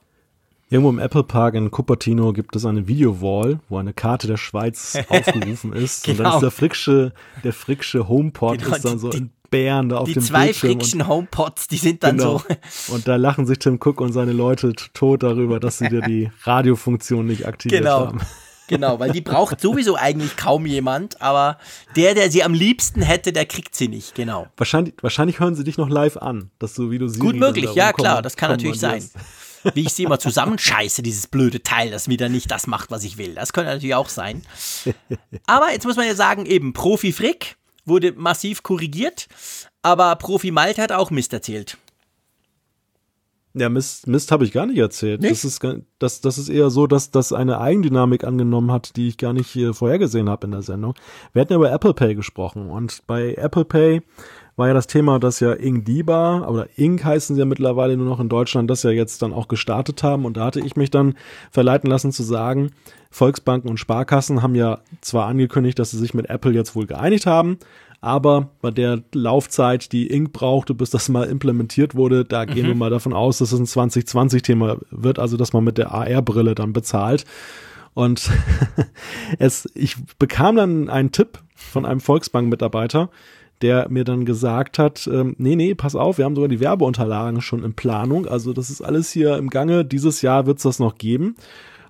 Irgendwo 0.70 0.90
im 0.90 0.98
Apple 0.98 1.24
Park 1.24 1.54
in 1.54 1.70
Cupertino 1.70 2.32
gibt 2.32 2.56
es 2.56 2.64
eine 2.64 2.88
Videowall, 2.88 3.60
wo 3.68 3.76
eine 3.76 3.92
Karte 3.92 4.26
der 4.26 4.38
Schweiz 4.38 4.96
aufgerufen 5.08 5.72
ist. 5.74 6.04
genau. 6.04 6.12
Und 6.12 6.18
dann 6.18 6.26
ist 6.26 6.38
genau. 6.38 6.40
der 6.40 6.50
Fricksche, 6.50 7.12
der 7.44 7.52
Fricksche 7.52 8.08
HomePod 8.08 8.58
genau, 8.58 8.76
ist 8.76 8.84
dann 8.84 8.98
so 8.98 9.10
in 9.10 9.30
Bären 9.50 9.90
da 9.90 9.98
auf 9.98 10.06
dem 10.06 10.14
Bildschirm. 10.14 10.40
Die 10.40 10.52
zwei 10.52 10.54
Frickschen 10.54 11.06
HomePods, 11.06 11.68
die 11.68 11.76
sind 11.76 12.02
dann 12.02 12.16
genau. 12.16 12.38
so. 12.38 12.46
Und 12.94 13.06
da 13.06 13.16
lachen 13.16 13.46
sich 13.46 13.58
Tim 13.58 13.78
Cook 13.80 14.00
und 14.00 14.12
seine 14.12 14.32
Leute 14.32 14.72
tot 14.94 15.22
darüber, 15.22 15.60
dass 15.60 15.78
sie 15.78 15.88
dir 15.88 16.00
die 16.00 16.30
Radiofunktion 16.42 17.26
nicht 17.26 17.46
aktiviert 17.46 17.82
genau. 17.82 18.06
haben. 18.06 18.20
Genau, 18.68 18.98
weil 18.98 19.10
die 19.10 19.20
braucht 19.20 19.60
sowieso 19.60 19.96
eigentlich 19.96 20.36
kaum 20.36 20.66
jemand, 20.66 21.20
aber 21.20 21.58
der, 21.96 22.14
der 22.14 22.30
sie 22.30 22.42
am 22.42 22.54
liebsten 22.54 23.02
hätte, 23.02 23.32
der 23.32 23.44
kriegt 23.44 23.74
sie 23.74 23.88
nicht, 23.88 24.14
genau. 24.14 24.46
Wahrscheinlich, 24.56 24.94
wahrscheinlich 25.02 25.40
hören 25.40 25.54
sie 25.54 25.64
dich 25.64 25.76
noch 25.78 25.88
live 25.88 26.16
an, 26.16 26.50
dass 26.58 26.74
du, 26.74 26.90
wie 26.90 26.98
du 26.98 27.08
siehst. 27.08 27.20
Gut 27.20 27.36
möglich, 27.36 27.74
ja 27.74 27.92
klar, 27.92 28.22
das 28.22 28.36
kann 28.36 28.50
natürlich 28.50 28.80
sein. 28.80 29.08
Wie 29.74 29.82
ich 29.82 29.92
sie 29.92 30.02
immer 30.04 30.18
zusammenscheiße, 30.18 31.02
dieses 31.02 31.28
blöde 31.28 31.62
Teil, 31.62 31.90
das 31.90 32.08
wieder 32.08 32.28
nicht 32.28 32.50
das 32.50 32.66
macht, 32.66 32.90
was 32.90 33.04
ich 33.04 33.16
will. 33.16 33.34
Das 33.34 33.52
könnte 33.52 33.70
natürlich 33.70 33.94
auch 33.94 34.08
sein. 34.08 34.42
Aber 35.46 35.70
jetzt 35.70 35.86
muss 35.86 35.96
man 35.96 36.06
ja 36.06 36.16
sagen, 36.16 36.46
eben 36.46 36.72
Profi 36.72 37.12
Frick 37.12 37.56
wurde 37.84 38.12
massiv 38.12 38.62
korrigiert, 38.62 39.28
aber 39.82 40.16
Profi 40.16 40.50
Malte 40.50 40.82
hat 40.82 40.92
auch 40.92 41.10
Mist 41.10 41.32
erzählt. 41.32 41.78
Ja, 43.54 43.68
Mist, 43.68 44.06
Mist 44.06 44.32
habe 44.32 44.44
ich 44.44 44.52
gar 44.52 44.66
nicht 44.66 44.78
erzählt. 44.78 45.20
Nicht? 45.20 45.32
Das, 45.32 45.44
ist, 45.44 45.60
das, 45.98 46.20
das 46.22 46.38
ist 46.38 46.48
eher 46.48 46.70
so, 46.70 46.86
dass 46.86 47.10
das 47.10 47.32
eine 47.32 47.60
Eigendynamik 47.60 48.24
angenommen 48.24 48.72
hat, 48.72 48.96
die 48.96 49.08
ich 49.08 49.18
gar 49.18 49.34
nicht 49.34 49.54
äh, 49.56 49.74
vorhergesehen 49.74 50.30
habe 50.30 50.46
in 50.46 50.52
der 50.52 50.62
Sendung. 50.62 50.94
Wir 51.32 51.42
hatten 51.42 51.52
ja 51.52 51.58
über 51.58 51.70
Apple 51.70 51.92
Pay 51.92 52.14
gesprochen 52.14 52.70
und 52.70 53.02
bei 53.06 53.34
Apple 53.34 53.66
Pay 53.66 54.02
war 54.56 54.68
ja 54.68 54.74
das 54.74 54.86
Thema, 54.86 55.18
dass 55.18 55.40
ja 55.40 55.52
Ing 55.52 55.84
Diba 55.84 56.46
oder 56.46 56.68
Ing 56.76 57.02
heißen 57.02 57.36
sie 57.36 57.40
ja 57.40 57.46
mittlerweile 57.46 57.96
nur 57.96 58.06
noch 58.06 58.20
in 58.20 58.28
Deutschland, 58.28 58.70
das 58.70 58.82
ja 58.82 58.90
jetzt 58.90 59.22
dann 59.22 59.32
auch 59.32 59.48
gestartet 59.48 60.02
haben 60.02 60.24
und 60.24 60.36
da 60.36 60.46
hatte 60.46 60.60
ich 60.60 60.76
mich 60.76 60.90
dann 60.90 61.14
verleiten 61.50 61.90
lassen 61.90 62.12
zu 62.12 62.22
sagen, 62.22 62.70
Volksbanken 63.10 63.70
und 63.70 63.78
Sparkassen 63.78 64.42
haben 64.42 64.54
ja 64.54 64.80
zwar 65.00 65.26
angekündigt, 65.26 65.78
dass 65.78 65.90
sie 65.90 65.98
sich 65.98 66.14
mit 66.14 66.30
Apple 66.30 66.52
jetzt 66.52 66.74
wohl 66.74 66.86
geeinigt 66.86 67.26
haben, 67.26 67.58
aber 68.02 68.50
bei 68.60 68.72
der 68.72 69.00
Laufzeit, 69.14 69.92
die 69.92 70.08
Ink 70.08 70.32
brauchte, 70.32 70.74
bis 70.74 70.90
das 70.90 71.08
mal 71.08 71.28
implementiert 71.28 71.94
wurde, 71.94 72.24
da 72.24 72.44
gehen 72.44 72.66
wir 72.66 72.74
mhm. 72.74 72.80
mal 72.80 72.90
davon 72.90 73.12
aus, 73.12 73.38
dass 73.38 73.52
es 73.52 73.60
ein 73.60 73.90
2020-Thema 73.90 74.78
wird, 74.90 75.20
also 75.20 75.36
dass 75.36 75.52
man 75.52 75.62
mit 75.62 75.78
der 75.78 75.92
AR-Brille 75.92 76.56
dann 76.56 76.72
bezahlt. 76.72 77.24
Und 77.94 78.28
es, 79.38 79.70
ich 79.74 79.96
bekam 80.18 80.56
dann 80.56 80.90
einen 80.90 81.12
Tipp 81.12 81.38
von 81.54 81.86
einem 81.86 82.00
Volksbank-Mitarbeiter, 82.00 83.08
der 83.62 83.88
mir 83.88 84.02
dann 84.02 84.24
gesagt 84.24 84.80
hat, 84.80 85.06
ähm, 85.06 85.36
nee, 85.38 85.54
nee, 85.54 85.76
pass 85.76 85.94
auf, 85.94 86.18
wir 86.18 86.24
haben 86.24 86.34
sogar 86.34 86.48
die 86.48 86.58
Werbeunterlagen 86.58 87.40
schon 87.40 87.62
in 87.62 87.74
Planung, 87.74 88.26
also 88.26 88.52
das 88.52 88.68
ist 88.68 88.82
alles 88.82 89.12
hier 89.12 89.36
im 89.36 89.48
Gange, 89.48 89.84
dieses 89.84 90.22
Jahr 90.22 90.46
wird 90.46 90.56
es 90.56 90.64
das 90.64 90.80
noch 90.80 90.96
geben. 90.98 91.36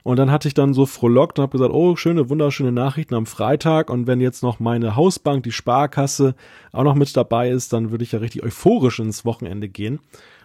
Und 0.03 0.17
dann 0.17 0.31
hatte 0.31 0.49
ich 0.49 0.55
dann 0.55 0.75
so 0.75 0.87
frohlockt 0.87 1.39
und 1.39 1.43
habe 1.43 1.53
gesagt, 1.53 1.73
oh, 1.73 1.95
schöne, 1.97 2.29
wunderschöne 2.29 2.73
Nachrichten 2.73 3.15
am 3.15 3.27
Freitag. 3.27 3.89
Und 3.89 4.07
wenn 4.07 4.21
jetzt 4.21 4.43
noch 4.43 4.59
meine 4.59 4.97
Hausbank, 4.97 5.45
die 5.45 5.53
Sparkasse, 5.53 6.35
auch 6.73 6.83
noch 6.83 6.95
mit 6.95 7.17
dabei 7.17 7.51
ist, 7.51 7.73
dann 7.73 7.91
würde 7.91 8.05
ich 8.05 8.13
ja 8.13 8.19
richtig 8.19 8.43
euphorisch 8.43 8.99
ins 8.99 9.25
Wochenende 9.25 9.69
gehen. 9.69 10.01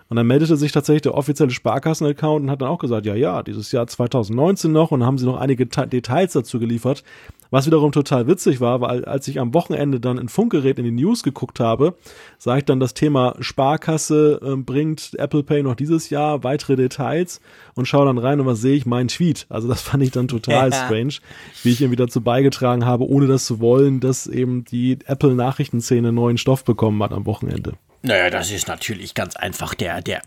Und 0.10 0.16
dann 0.16 0.28
meldete 0.28 0.56
sich 0.56 0.72
tatsächlich 0.72 1.02
der 1.02 1.16
offizielle 1.16 1.52
Sparkassen-Account 1.52 2.44
und 2.44 2.52
hat 2.52 2.62
dann 2.62 2.70
auch 2.70 2.80
gesagt, 2.80 3.06
ja, 3.06 3.16
ja, 3.16 3.44
dieses 3.44 3.72
Jahr 3.72 3.88
2019 3.88 4.72
noch 4.72 4.92
und 4.92 5.04
haben 5.04 5.18
sie 5.18 5.26
noch 5.26 5.38
einige 5.38 5.66
Details 5.66 6.34
dazu 6.34 6.60
geliefert. 6.60 7.04
Was 7.50 7.66
wiederum 7.66 7.92
total 7.92 8.28
witzig 8.28 8.60
war, 8.60 8.82
weil 8.82 9.06
als 9.06 9.28
ich 9.28 9.40
am 9.40 9.54
Wochenende 9.54 10.00
dann 10.00 10.18
in 10.18 10.30
Funkgerät 10.30 10.80
in 10.80 10.86
die 10.86 10.92
News 10.92 11.24
geguckt 11.24 11.60
habe, 11.60 11.96
sah 12.38 12.58
ich 12.58 12.66
dann 12.66 12.80
das 12.80 12.94
Thema 12.94 13.36
Sparkasse 13.40 14.40
äh, 14.44 14.56
bringt 14.56 15.12
Apple 15.18 15.44
Pay 15.44 15.64
noch 15.64 15.76
dieses 15.76 16.10
Jahr 16.10 16.44
weitere 16.44 16.76
Details 16.76 17.42
und 17.76 17.88
schaue 17.88 18.06
dann 18.06 18.18
rein 18.18 18.40
und 18.40 18.46
was 18.46 18.62
sehe 18.62 18.76
ich? 18.76 18.86
Mein 18.86 19.08
Tweet. 19.08 19.46
Also 19.50 19.68
das 19.68 19.82
fand 19.88 20.04
ich 20.04 20.12
dann 20.12 20.28
total 20.28 20.72
ja. 20.72 20.86
strange, 20.86 21.16
wie 21.64 21.72
ich 21.72 21.82
irgendwie 21.82 21.98
dazu 21.98 22.22
beigetragen 22.22 22.86
habe, 22.86 23.08
ohne 23.08 23.28
das 23.28 23.46
zu 23.46 23.60
wollen, 23.60 24.00
dass 24.00 24.28
eben 24.28 24.66
die 24.66 25.00
Apple 25.06 25.36
Nachrichtenszene 25.36 26.12
neuen 26.12 26.38
Stoff 26.38 26.64
bekommen 26.64 27.02
hat 27.04 27.12
am 27.12 27.26
Wochenende. 27.26 27.74
Naja, 28.02 28.30
das 28.30 28.52
ist 28.52 28.68
natürlich 28.68 29.16
ganz 29.16 29.36
einfach 29.36 29.74
der, 29.74 30.02
der, 30.02 30.22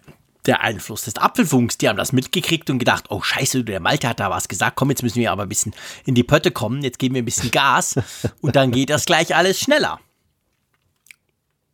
der 0.47 0.63
Einfluss 0.63 1.03
des 1.03 1.17
Apfelfunks. 1.17 1.79
Die 1.79 1.89
haben 1.89 1.97
das 1.97 2.13
mitgekriegt 2.13 2.71
und 2.71 2.79
gedacht, 2.79 3.07
oh 3.11 3.23
scheiße, 3.23 3.65
der 3.65 3.81
Malte 3.81 4.09
hat 4.09 4.21
da 4.21 4.31
was 4.31 4.49
gesagt, 4.49 4.77
komm, 4.77 4.91
jetzt 4.91 5.03
müssen 5.03 5.21
wir 5.21 5.33
aber 5.33 5.43
ein 5.43 5.49
bisschen 5.49 5.75
in 6.05 6.15
die 6.15 6.25
Pötte 6.25 6.51
kommen, 6.51 6.83
jetzt 6.83 6.99
geben 6.99 7.15
wir 7.15 7.23
ein 7.23 7.27
bisschen 7.27 7.51
Gas 7.51 7.97
und 8.41 8.57
dann 8.57 8.71
geht 8.71 8.91
das 8.91 9.05
gleich 9.05 9.35
alles 9.35 9.61
schneller. 9.61 10.01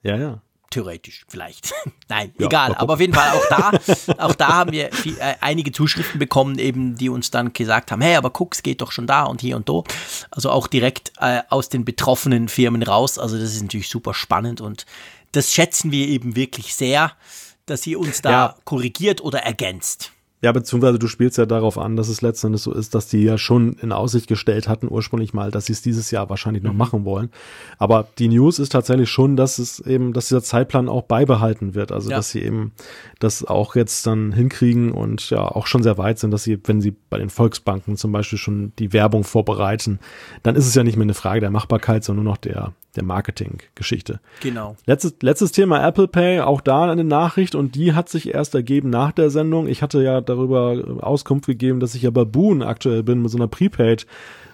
Ja, 0.02 0.16
ja. 0.16 0.40
Theoretisch, 0.70 1.24
vielleicht. 1.28 1.72
Nein, 2.08 2.34
ja, 2.38 2.46
egal. 2.46 2.74
Aber 2.74 2.94
auf 2.94 3.00
jeden 3.00 3.14
Fall 3.14 3.30
auch 3.30 3.48
da, 3.48 3.72
auch 4.18 4.34
da 4.34 4.48
haben 4.48 4.72
wir 4.72 4.92
viel, 4.92 5.16
äh, 5.18 5.34
einige 5.40 5.70
Zuschriften 5.70 6.18
bekommen, 6.18 6.58
eben, 6.58 6.96
die 6.96 7.08
uns 7.08 7.30
dann 7.30 7.52
gesagt 7.52 7.92
haben, 7.92 8.02
hey, 8.02 8.16
aber 8.16 8.30
guck, 8.30 8.54
es 8.54 8.62
geht 8.62 8.80
doch 8.80 8.90
schon 8.90 9.06
da 9.06 9.24
und 9.24 9.40
hier 9.40 9.56
und 9.56 9.68
da. 9.68 9.82
Also 10.30 10.50
auch 10.50 10.66
direkt 10.66 11.12
äh, 11.20 11.42
aus 11.50 11.68
den 11.68 11.84
betroffenen 11.84 12.48
Firmen 12.48 12.82
raus. 12.82 13.18
Also 13.18 13.38
das 13.38 13.54
ist 13.54 13.62
natürlich 13.62 13.88
super 13.88 14.12
spannend 14.12 14.60
und 14.60 14.86
das 15.32 15.52
schätzen 15.52 15.92
wir 15.92 16.08
eben 16.08 16.34
wirklich 16.34 16.74
sehr, 16.74 17.12
dass 17.66 17.82
sie 17.82 17.96
uns 17.96 18.22
da 18.22 18.30
ja. 18.30 18.54
korrigiert 18.64 19.22
oder 19.22 19.40
ergänzt. 19.40 20.12
Ja, 20.42 20.52
beziehungsweise 20.52 20.98
du 20.98 21.08
spielst 21.08 21.38
ja 21.38 21.46
darauf 21.46 21.78
an, 21.78 21.96
dass 21.96 22.08
es 22.08 22.20
letzten 22.20 22.48
Endes 22.48 22.62
so 22.64 22.72
ist, 22.72 22.94
dass 22.94 23.08
die 23.08 23.22
ja 23.22 23.38
schon 23.38 23.72
in 23.80 23.90
Aussicht 23.90 24.28
gestellt 24.28 24.68
hatten 24.68 24.86
ursprünglich 24.88 25.32
mal, 25.32 25.50
dass 25.50 25.66
sie 25.66 25.72
es 25.72 25.80
dieses 25.80 26.10
Jahr 26.10 26.28
wahrscheinlich 26.28 26.62
noch 26.62 26.72
mhm. 26.72 26.78
machen 26.78 27.04
wollen. 27.06 27.30
Aber 27.78 28.06
die 28.18 28.28
News 28.28 28.58
ist 28.58 28.70
tatsächlich 28.70 29.08
schon, 29.08 29.36
dass 29.36 29.58
es 29.58 29.80
eben, 29.80 30.12
dass 30.12 30.28
dieser 30.28 30.42
Zeitplan 30.42 30.90
auch 30.90 31.04
beibehalten 31.04 31.74
wird. 31.74 31.90
Also 31.90 32.10
ja. 32.10 32.16
dass 32.16 32.30
sie 32.30 32.42
eben 32.42 32.72
das 33.18 33.44
auch 33.44 33.76
jetzt 33.76 34.06
dann 34.06 34.30
hinkriegen 34.30 34.92
und 34.92 35.30
ja 35.30 35.40
auch 35.40 35.66
schon 35.66 35.82
sehr 35.82 35.96
weit 35.96 36.18
sind, 36.18 36.32
dass 36.32 36.44
sie, 36.44 36.60
wenn 36.64 36.82
sie 36.82 36.94
bei 37.08 37.16
den 37.16 37.30
Volksbanken 37.30 37.96
zum 37.96 38.12
Beispiel 38.12 38.38
schon 38.38 38.72
die 38.78 38.92
Werbung 38.92 39.24
vorbereiten, 39.24 40.00
dann 40.42 40.54
ist 40.54 40.66
es 40.66 40.74
ja 40.74 40.84
nicht 40.84 40.96
mehr 40.96 41.04
eine 41.04 41.14
Frage 41.14 41.40
der 41.40 41.50
Machbarkeit, 41.50 42.04
sondern 42.04 42.24
nur 42.24 42.34
noch 42.34 42.38
der 42.38 42.74
der 42.96 43.04
Marketing-Geschichte. 43.04 44.20
Genau. 44.40 44.76
Letztes, 44.86 45.14
letztes 45.20 45.52
Thema 45.52 45.86
Apple 45.86 46.08
Pay, 46.08 46.40
auch 46.40 46.60
da 46.60 46.90
eine 46.90 47.04
Nachricht 47.04 47.54
und 47.54 47.74
die 47.74 47.92
hat 47.92 48.08
sich 48.08 48.34
erst 48.34 48.54
ergeben 48.54 48.90
nach 48.90 49.12
der 49.12 49.30
Sendung. 49.30 49.68
Ich 49.68 49.82
hatte 49.82 50.02
ja 50.02 50.20
darüber 50.20 50.98
Auskunft 51.00 51.46
gegeben, 51.46 51.80
dass 51.80 51.94
ich 51.94 52.02
ja 52.02 52.10
bei 52.10 52.24
Boon 52.24 52.62
aktuell 52.62 53.02
bin 53.02 53.22
mit 53.22 53.30
so 53.30 53.38
einer 53.38 53.48
Prepaid 53.48 54.06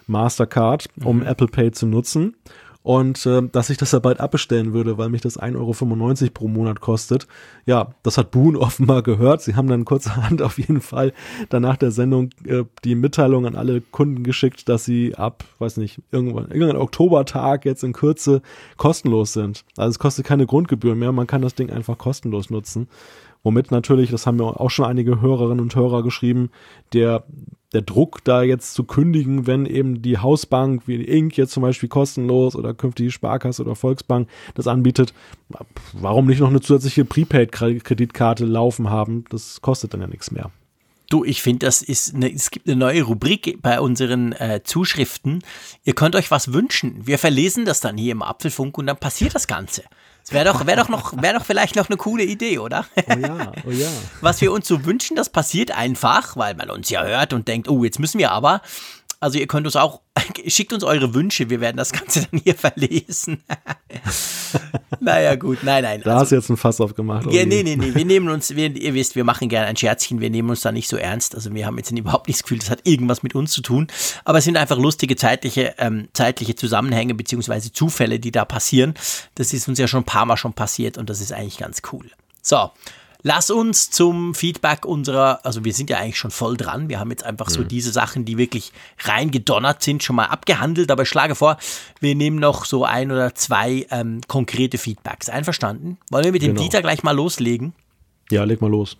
Mastercard, 0.07 0.87
um 1.03 1.17
mhm. 1.17 1.25
Apple 1.25 1.47
Pay 1.47 1.71
zu 1.71 1.87
nutzen. 1.87 2.35
Und 2.83 3.25
äh, 3.25 3.41
dass 3.49 3.69
ich 3.69 3.77
das 3.77 3.93
ja 3.93 3.99
bald 3.99 4.19
abbestellen 4.19 4.73
würde, 4.73 4.97
weil 4.97 5.09
mich 5.09 5.21
das 5.21 5.39
1,95 5.39 5.55
Euro 5.55 6.31
pro 6.33 6.47
Monat 6.49 6.81
kostet. 6.81 7.27
Ja, 7.65 7.93
das 8.03 8.17
hat 8.17 8.31
Boone 8.31 8.59
offenbar 8.59 9.01
gehört. 9.01 9.41
Sie 9.41 9.55
haben 9.55 9.67
dann 9.67 9.85
kurzerhand 9.85 10.41
auf 10.43 10.59
jeden 10.59 10.81
Fall 10.81 11.13
danach 11.49 11.77
der 11.77 11.91
Sendung 11.91 12.29
äh, 12.45 12.63
die 12.83 12.95
Mitteilung 12.95 13.45
an 13.45 13.55
alle 13.55 13.81
Kunden 13.81 14.23
geschickt, 14.23 14.67
dass 14.67 14.83
sie 14.83 15.15
ab, 15.15 15.45
weiß 15.59 15.77
nicht, 15.77 16.01
irgendwann, 16.11 16.51
irgendein 16.51 16.77
Oktobertag 16.77 17.65
jetzt 17.65 17.83
in 17.83 17.93
Kürze 17.93 18.41
kostenlos 18.75 19.33
sind. 19.33 19.63
Also 19.77 19.91
es 19.91 19.99
kostet 19.99 20.25
keine 20.25 20.45
Grundgebühr 20.45 20.95
mehr, 20.95 21.13
man 21.13 21.27
kann 21.27 21.41
das 21.41 21.55
Ding 21.55 21.69
einfach 21.69 21.97
kostenlos 21.97 22.49
nutzen. 22.49 22.89
Womit 23.43 23.71
natürlich, 23.71 24.09
das 24.09 24.25
haben 24.25 24.37
mir 24.37 24.59
auch 24.59 24.69
schon 24.69 24.85
einige 24.85 25.19
Hörerinnen 25.19 25.59
und 25.59 25.75
Hörer 25.75 26.01
geschrieben, 26.01 26.49
der, 26.93 27.25
der 27.73 27.81
Druck 27.81 28.23
da 28.23 28.41
jetzt 28.41 28.73
zu 28.73 28.85
kündigen, 28.85 29.47
wenn 29.47 29.65
eben 29.65 30.01
die 30.01 30.17
Hausbank 30.17 30.83
wie 30.87 31.03
Inc. 31.03 31.35
jetzt 31.35 31.51
zum 31.51 31.61
Beispiel 31.61 31.89
kostenlos 31.89 32.55
oder 32.55 32.73
künftig 32.73 33.07
die 33.07 33.11
Sparkasse 33.11 33.61
oder 33.61 33.75
Volksbank 33.75 34.29
das 34.55 34.67
anbietet, 34.67 35.13
warum 35.91 36.27
nicht 36.27 36.39
noch 36.39 36.49
eine 36.49 36.61
zusätzliche 36.61 37.03
Prepaid-Kreditkarte 37.03 38.45
laufen 38.45 38.89
haben? 38.89 39.25
Das 39.29 39.61
kostet 39.61 39.93
dann 39.93 40.01
ja 40.01 40.07
nichts 40.07 40.31
mehr. 40.31 40.49
Du, 41.09 41.23
ich 41.23 41.43
finde, 41.43 41.67
das 41.67 41.81
ist 41.81 42.15
eine, 42.15 42.33
es 42.33 42.49
gibt 42.49 42.67
eine 42.67 42.77
neue 42.77 43.03
Rubrik 43.03 43.61
bei 43.61 43.79
unseren 43.79 44.31
äh, 44.31 44.61
Zuschriften. 44.63 45.43
Ihr 45.83 45.93
könnt 45.93 46.15
euch 46.15 46.31
was 46.31 46.53
wünschen. 46.53 47.05
Wir 47.05 47.19
verlesen 47.19 47.65
das 47.65 47.81
dann 47.81 47.97
hier 47.97 48.13
im 48.13 48.23
Apfelfunk 48.23 48.77
und 48.77 48.87
dann 48.87 48.97
passiert 48.97 49.35
das 49.35 49.47
Ganze. 49.47 49.83
Das 50.23 50.31
wäre 50.31 50.45
doch, 50.45 50.65
wär 50.65 50.77
doch, 50.77 50.87
noch, 50.87 51.21
wär 51.21 51.33
doch 51.33 51.43
vielleicht 51.43 51.75
noch 51.75 51.89
eine 51.89 51.97
coole 51.97 52.23
Idee, 52.23 52.59
oder? 52.59 52.85
Oh 52.95 53.19
ja, 53.19 53.51
oh 53.67 53.71
ja. 53.71 53.89
Was 54.21 54.39
wir 54.39 54.53
uns 54.53 54.67
so 54.67 54.85
wünschen, 54.85 55.17
das 55.17 55.29
passiert 55.29 55.71
einfach, 55.71 56.37
weil 56.37 56.55
man 56.55 56.69
uns 56.69 56.89
ja 56.89 57.03
hört 57.03 57.33
und 57.33 57.49
denkt, 57.49 57.67
oh, 57.67 57.83
jetzt 57.83 57.99
müssen 57.99 58.19
wir 58.19 58.31
aber. 58.31 58.61
Also 59.23 59.39
ihr 59.39 59.47
könnt 59.47 59.65
uns 59.65 59.77
auch, 59.77 60.01
schickt 60.47 60.73
uns 60.73 60.83
eure 60.83 61.13
Wünsche, 61.13 61.49
wir 61.49 61.61
werden 61.61 61.77
das 61.77 61.93
Ganze 61.93 62.27
dann 62.29 62.41
hier 62.41 62.55
verlesen. 62.55 63.41
naja, 64.99 65.35
gut, 65.35 65.59
nein, 65.63 65.83
nein. 65.83 66.01
Da 66.03 66.11
also, 66.11 66.21
hast 66.21 66.31
du 66.33 66.35
jetzt 66.35 66.49
ein 66.49 66.57
Fass 66.57 66.81
aufgemacht. 66.81 67.31
Ja, 67.31 67.45
nee, 67.45 67.63
nee, 67.63 67.77
nee, 67.77 67.95
wir 67.95 68.03
nehmen 68.03 68.27
uns, 68.27 68.53
wir, 68.53 68.75
ihr 68.75 68.93
wisst, 68.93 69.15
wir 69.15 69.23
machen 69.23 69.47
gerne 69.47 69.67
ein 69.67 69.77
Scherzchen, 69.77 70.19
wir 70.19 70.29
nehmen 70.29 70.49
uns 70.49 70.59
da 70.59 70.73
nicht 70.73 70.89
so 70.89 70.97
ernst. 70.97 71.35
Also 71.35 71.53
wir 71.53 71.65
haben 71.65 71.77
jetzt 71.77 71.89
überhaupt 71.89 72.27
nicht 72.27 72.39
das 72.39 72.43
Gefühl, 72.43 72.59
das 72.59 72.69
hat 72.69 72.81
irgendwas 72.83 73.23
mit 73.23 73.33
uns 73.33 73.53
zu 73.53 73.61
tun. 73.61 73.87
Aber 74.25 74.39
es 74.39 74.43
sind 74.43 74.57
einfach 74.57 74.77
lustige 74.77 75.15
zeitliche, 75.15 75.75
ähm, 75.77 76.09
zeitliche 76.11 76.55
Zusammenhänge 76.55 77.13
beziehungsweise 77.13 77.71
Zufälle, 77.71 78.19
die 78.19 78.31
da 78.31 78.43
passieren. 78.43 78.93
Das 79.35 79.53
ist 79.53 79.69
uns 79.69 79.79
ja 79.79 79.87
schon 79.87 80.01
ein 80.01 80.05
paar 80.05 80.25
Mal 80.25 80.35
schon 80.35 80.51
passiert 80.51 80.97
und 80.97 81.09
das 81.09 81.21
ist 81.21 81.31
eigentlich 81.31 81.59
ganz 81.59 81.81
cool. 81.93 82.11
So, 82.41 82.71
Lass 83.25 83.49
uns 83.49 83.89
zum 83.89 84.35
Feedback 84.35 84.85
unserer, 84.85 85.45
also 85.45 85.63
wir 85.63 85.73
sind 85.73 85.89
ja 85.89 85.97
eigentlich 85.97 86.17
schon 86.17 86.29
voll 86.29 86.57
dran. 86.57 86.89
Wir 86.89 86.99
haben 86.99 87.09
jetzt 87.09 87.23
einfach 87.23 87.47
mhm. 87.47 87.53
so 87.53 87.63
diese 87.63 87.91
Sachen, 87.93 88.25
die 88.25 88.37
wirklich 88.37 88.73
reingedonnert 88.99 89.81
sind, 89.81 90.03
schon 90.03 90.17
mal 90.17 90.25
abgehandelt. 90.25 90.91
Aber 90.91 91.03
ich 91.03 91.09
schlage 91.09 91.33
vor, 91.33 91.57
wir 92.01 92.15
nehmen 92.15 92.37
noch 92.37 92.65
so 92.65 92.83
ein 92.83 93.11
oder 93.11 93.33
zwei 93.33 93.87
ähm, 93.91 94.19
konkrete 94.27 94.77
Feedbacks. 94.77 95.29
Einverstanden? 95.29 95.97
Wollen 96.11 96.25
wir 96.25 96.31
mit 96.33 96.41
dem 96.41 96.53
genau. 96.53 96.63
Dieter 96.63 96.81
gleich 96.81 97.01
mal 97.03 97.15
loslegen? 97.15 97.73
Ja, 98.29 98.43
leg 98.43 98.61
mal 98.61 98.69
los. 98.69 98.97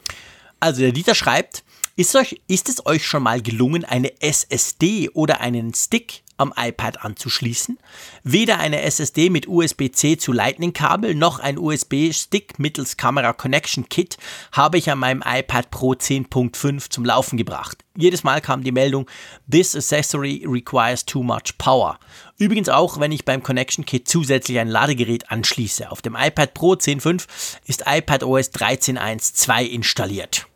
Also 0.61 0.79
der 0.79 0.93
Dieter 0.93 1.15
schreibt, 1.15 1.65
ist, 1.97 2.15
euch, 2.15 2.39
ist 2.47 2.69
es 2.69 2.85
euch 2.85 3.05
schon 3.05 3.23
mal 3.23 3.41
gelungen, 3.41 3.83
eine 3.83 4.21
SSD 4.21 5.09
oder 5.09 5.41
einen 5.41 5.73
Stick 5.73 6.22
am 6.37 6.53
iPad 6.55 7.03
anzuschließen? 7.03 7.77
Weder 8.23 8.59
eine 8.59 8.81
SSD 8.81 9.29
mit 9.29 9.47
USB-C 9.47 10.17
zu 10.17 10.31
Lightning-Kabel 10.31 11.15
noch 11.15 11.39
ein 11.39 11.57
USB-Stick 11.57 12.59
mittels 12.59 12.97
Camera 12.97 13.33
Connection 13.33 13.89
Kit 13.89 14.17
habe 14.51 14.77
ich 14.77 14.89
an 14.89 14.99
meinem 14.99 15.23
iPad 15.25 15.71
Pro 15.71 15.93
10.5 15.93 16.89
zum 16.89 17.05
Laufen 17.05 17.37
gebracht. 17.37 17.83
Jedes 17.95 18.23
Mal 18.23 18.41
kam 18.41 18.63
die 18.63 18.71
Meldung, 18.71 19.07
This 19.49 19.75
accessory 19.75 20.45
requires 20.47 21.05
too 21.05 21.21
much 21.21 21.57
power. 21.57 21.99
Übrigens 22.37 22.69
auch, 22.69 22.99
wenn 22.99 23.11
ich 23.11 23.25
beim 23.25 23.43
Connection 23.43 23.85
Kit 23.85 24.07
zusätzlich 24.07 24.59
ein 24.59 24.67
Ladegerät 24.67 25.29
anschließe. 25.29 25.91
Auf 25.91 26.01
dem 26.01 26.15
iPad 26.15 26.53
Pro 26.53 26.73
10.5 26.73 27.27
ist 27.65 27.83
iPadOS 27.85 28.51
13.1.2 28.51 29.65
installiert. 29.67 30.47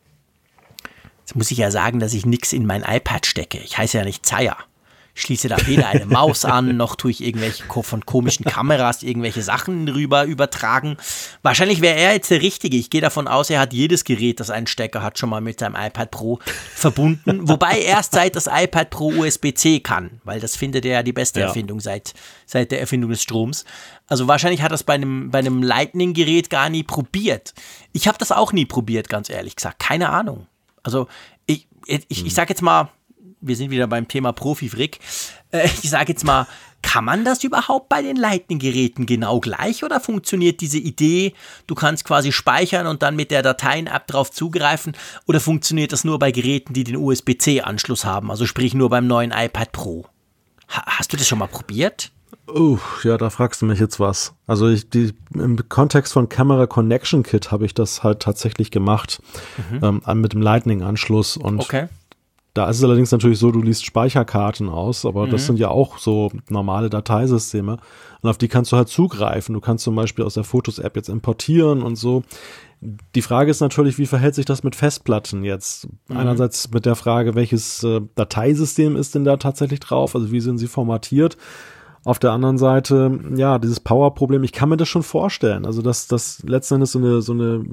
Jetzt 1.20 1.36
muss 1.36 1.50
ich 1.50 1.58
ja 1.58 1.70
sagen, 1.70 2.00
dass 2.00 2.14
ich 2.14 2.24
nichts 2.24 2.52
in 2.52 2.66
mein 2.66 2.82
iPad 2.82 3.26
stecke. 3.26 3.58
Ich 3.58 3.76
heiße 3.76 3.98
ja 3.98 4.04
nicht 4.04 4.24
Zaya. 4.24 4.56
Schließe 5.18 5.48
da 5.48 5.56
weder 5.66 5.88
eine 5.88 6.06
Maus 6.06 6.44
an, 6.44 6.76
noch 6.76 6.94
tue 6.94 7.10
ich 7.10 7.24
irgendwelche 7.24 7.64
von 7.82 8.06
komischen 8.06 8.44
Kameras 8.44 9.02
irgendwelche 9.02 9.42
Sachen 9.42 9.88
rüber 9.88 10.24
übertragen. 10.24 10.96
Wahrscheinlich 11.42 11.80
wäre 11.80 11.98
er 11.98 12.12
jetzt 12.12 12.30
der 12.30 12.40
Richtige. 12.40 12.76
Ich 12.76 12.88
gehe 12.88 13.00
davon 13.00 13.26
aus, 13.26 13.50
er 13.50 13.60
hat 13.60 13.72
jedes 13.72 14.04
Gerät, 14.04 14.38
das 14.38 14.50
einen 14.50 14.68
Stecker 14.68 15.02
hat, 15.02 15.18
schon 15.18 15.30
mal 15.30 15.40
mit 15.40 15.58
seinem 15.58 15.74
iPad 15.74 16.10
Pro 16.10 16.38
verbunden. 16.74 17.40
Wobei 17.48 17.80
erst 17.80 18.12
seit 18.12 18.36
das 18.36 18.46
iPad 18.46 18.90
Pro 18.90 19.08
USB-C 19.08 19.80
kann, 19.80 20.20
weil 20.24 20.38
das 20.38 20.56
findet 20.56 20.84
er 20.84 20.92
ja 20.92 21.02
die 21.02 21.12
beste 21.12 21.40
ja. 21.40 21.46
Erfindung 21.46 21.80
seit, 21.80 22.14
seit 22.46 22.70
der 22.70 22.80
Erfindung 22.80 23.10
des 23.10 23.22
Stroms. 23.22 23.64
Also 24.06 24.28
wahrscheinlich 24.28 24.62
hat 24.62 24.70
er 24.70 24.76
es 24.76 24.84
bei 24.84 24.94
einem, 24.94 25.30
bei 25.30 25.40
einem 25.40 25.62
Lightning-Gerät 25.62 26.48
gar 26.48 26.70
nie 26.70 26.84
probiert. 26.84 27.54
Ich 27.92 28.06
habe 28.06 28.18
das 28.18 28.30
auch 28.30 28.52
nie 28.52 28.66
probiert, 28.66 29.08
ganz 29.08 29.30
ehrlich 29.30 29.56
gesagt. 29.56 29.80
Keine 29.80 30.10
Ahnung. 30.10 30.46
Also 30.84 31.08
ich, 31.46 31.66
ich, 31.86 32.06
ich 32.08 32.20
hm. 32.20 32.30
sage 32.30 32.50
jetzt 32.50 32.62
mal, 32.62 32.88
wir 33.40 33.56
sind 33.56 33.70
wieder 33.70 33.86
beim 33.86 34.08
Thema 34.08 34.32
Profi-Frick. 34.32 34.98
Äh, 35.50 35.66
ich 35.82 35.90
sage 35.90 36.12
jetzt 36.12 36.24
mal, 36.24 36.46
kann 36.82 37.04
man 37.04 37.24
das 37.24 37.42
überhaupt 37.42 37.88
bei 37.88 38.02
den 38.02 38.16
Lightning-Geräten 38.16 39.06
genau 39.06 39.40
gleich 39.40 39.82
oder 39.82 40.00
funktioniert 40.00 40.60
diese 40.60 40.78
Idee, 40.78 41.34
du 41.66 41.74
kannst 41.74 42.04
quasi 42.04 42.32
speichern 42.32 42.86
und 42.86 43.02
dann 43.02 43.16
mit 43.16 43.30
der 43.30 43.42
Dateien-App 43.42 44.06
drauf 44.06 44.30
zugreifen 44.30 44.96
oder 45.26 45.40
funktioniert 45.40 45.92
das 45.92 46.04
nur 46.04 46.18
bei 46.18 46.30
Geräten, 46.30 46.74
die 46.74 46.84
den 46.84 46.96
USB-C-Anschluss 46.96 48.04
haben, 48.04 48.30
also 48.30 48.46
sprich 48.46 48.74
nur 48.74 48.90
beim 48.90 49.06
neuen 49.06 49.32
iPad 49.32 49.72
Pro? 49.72 50.06
Ha 50.68 50.84
hast 50.86 51.12
du 51.12 51.16
das 51.16 51.26
schon 51.26 51.38
mal 51.38 51.48
probiert? 51.48 52.12
Oh, 52.46 52.78
ja, 53.02 53.18
da 53.18 53.28
fragst 53.28 53.60
du 53.60 53.66
mich 53.66 53.78
jetzt 53.78 54.00
was. 54.00 54.34
Also 54.46 54.68
ich, 54.68 54.88
die, 54.88 55.12
im 55.34 55.68
Kontext 55.68 56.14
von 56.14 56.28
Camera 56.28 56.66
Connection 56.66 57.22
Kit 57.22 57.50
habe 57.50 57.66
ich 57.66 57.74
das 57.74 58.02
halt 58.02 58.20
tatsächlich 58.20 58.70
gemacht 58.70 59.20
mhm. 59.70 60.00
ähm, 60.06 60.20
mit 60.20 60.32
dem 60.32 60.40
Lightning-Anschluss 60.40 61.36
und 61.36 61.60
okay. 61.60 61.88
Da 62.58 62.68
ist 62.68 62.78
es 62.78 62.82
allerdings 62.82 63.12
natürlich 63.12 63.38
so, 63.38 63.52
du 63.52 63.62
liest 63.62 63.84
Speicherkarten 63.84 64.68
aus, 64.68 65.06
aber 65.06 65.26
mhm. 65.26 65.30
das 65.30 65.46
sind 65.46 65.60
ja 65.60 65.68
auch 65.68 65.98
so 65.98 66.32
normale 66.48 66.90
Dateisysteme 66.90 67.78
und 68.20 68.28
auf 68.28 68.36
die 68.36 68.48
kannst 68.48 68.72
du 68.72 68.76
halt 68.76 68.88
zugreifen. 68.88 69.52
Du 69.52 69.60
kannst 69.60 69.84
zum 69.84 69.94
Beispiel 69.94 70.24
aus 70.24 70.34
der 70.34 70.42
Fotos-App 70.42 70.96
jetzt 70.96 71.08
importieren 71.08 71.82
und 71.82 71.94
so. 71.94 72.24
Die 72.80 73.22
Frage 73.22 73.52
ist 73.52 73.60
natürlich, 73.60 73.96
wie 73.98 74.06
verhält 74.06 74.34
sich 74.34 74.44
das 74.44 74.64
mit 74.64 74.74
Festplatten 74.74 75.44
jetzt? 75.44 75.86
Mhm. 76.08 76.16
Einerseits 76.16 76.68
mit 76.72 76.84
der 76.84 76.96
Frage, 76.96 77.36
welches 77.36 77.84
äh, 77.84 78.00
Dateisystem 78.16 78.96
ist 78.96 79.14
denn 79.14 79.24
da 79.24 79.36
tatsächlich 79.36 79.78
drauf? 79.78 80.16
Also 80.16 80.32
wie 80.32 80.40
sind 80.40 80.58
sie 80.58 80.66
formatiert? 80.66 81.36
Auf 82.02 82.18
der 82.18 82.32
anderen 82.32 82.58
Seite, 82.58 83.20
ja, 83.36 83.60
dieses 83.60 83.78
Power-Problem, 83.78 84.42
ich 84.42 84.50
kann 84.50 84.68
mir 84.68 84.76
das 84.76 84.88
schon 84.88 85.04
vorstellen. 85.04 85.64
Also, 85.64 85.80
dass 85.80 86.08
das 86.08 86.42
letzten 86.42 86.74
Endes 86.74 86.90
so 86.90 86.98
eine, 86.98 87.22
so 87.22 87.32
eine 87.34 87.64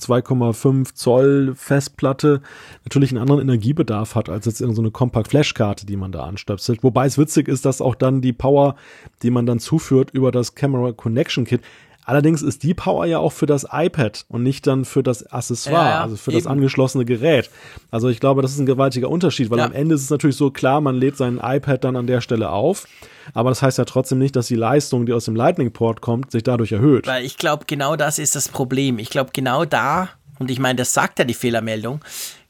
2,5 0.00 0.94
Zoll 0.94 1.54
Festplatte 1.54 2.42
natürlich 2.84 3.10
einen 3.10 3.20
anderen 3.20 3.42
Energiebedarf 3.42 4.14
hat 4.14 4.28
als 4.28 4.46
jetzt 4.46 4.60
irgendeine 4.60 4.76
so 4.76 4.82
eine 4.82 4.90
Compact 4.90 5.28
Flash 5.28 5.54
Karte, 5.54 5.86
die 5.86 5.96
man 5.96 6.12
da 6.12 6.24
anstöpselt. 6.24 6.82
Wobei 6.82 7.06
es 7.06 7.18
witzig 7.18 7.48
ist, 7.48 7.64
dass 7.64 7.80
auch 7.80 7.94
dann 7.94 8.20
die 8.20 8.32
Power, 8.32 8.76
die 9.22 9.30
man 9.30 9.46
dann 9.46 9.60
zuführt 9.60 10.10
über 10.10 10.32
das 10.32 10.54
Camera 10.54 10.92
Connection 10.92 11.44
Kit, 11.44 11.62
Allerdings 12.04 12.42
ist 12.42 12.62
die 12.62 12.74
Power 12.74 13.06
ja 13.06 13.18
auch 13.18 13.32
für 13.32 13.46
das 13.46 13.66
iPad 13.70 14.26
und 14.28 14.42
nicht 14.42 14.66
dann 14.66 14.84
für 14.84 15.02
das 15.02 15.26
Accessoire, 15.26 15.84
ja, 15.84 16.02
also 16.02 16.16
für 16.16 16.32
eben. 16.32 16.40
das 16.40 16.46
angeschlossene 16.46 17.06
Gerät. 17.06 17.50
Also 17.90 18.08
ich 18.08 18.20
glaube, 18.20 18.42
das 18.42 18.52
ist 18.52 18.58
ein 18.58 18.66
gewaltiger 18.66 19.08
Unterschied, 19.08 19.50
weil 19.50 19.58
ja. 19.58 19.64
am 19.64 19.72
Ende 19.72 19.94
ist 19.94 20.02
es 20.02 20.10
natürlich 20.10 20.36
so 20.36 20.50
klar, 20.50 20.82
man 20.82 20.96
lädt 20.96 21.16
sein 21.16 21.40
iPad 21.42 21.82
dann 21.82 21.96
an 21.96 22.06
der 22.06 22.20
Stelle 22.20 22.50
auf. 22.50 22.86
Aber 23.32 23.48
das 23.48 23.62
heißt 23.62 23.78
ja 23.78 23.86
trotzdem 23.86 24.18
nicht, 24.18 24.36
dass 24.36 24.48
die 24.48 24.54
Leistung, 24.54 25.06
die 25.06 25.14
aus 25.14 25.24
dem 25.24 25.34
Lightning-Port 25.34 26.02
kommt, 26.02 26.30
sich 26.30 26.42
dadurch 26.42 26.72
erhöht. 26.72 27.06
Weil 27.06 27.24
ich 27.24 27.38
glaube, 27.38 27.64
genau 27.66 27.96
das 27.96 28.18
ist 28.18 28.36
das 28.36 28.48
Problem. 28.48 28.98
Ich 28.98 29.08
glaube, 29.08 29.30
genau 29.32 29.64
da, 29.64 30.10
und 30.38 30.50
ich 30.50 30.58
meine, 30.58 30.76
das 30.76 30.92
sagt 30.92 31.18
ja 31.18 31.24
die 31.24 31.32
Fehlermeldung, 31.32 32.00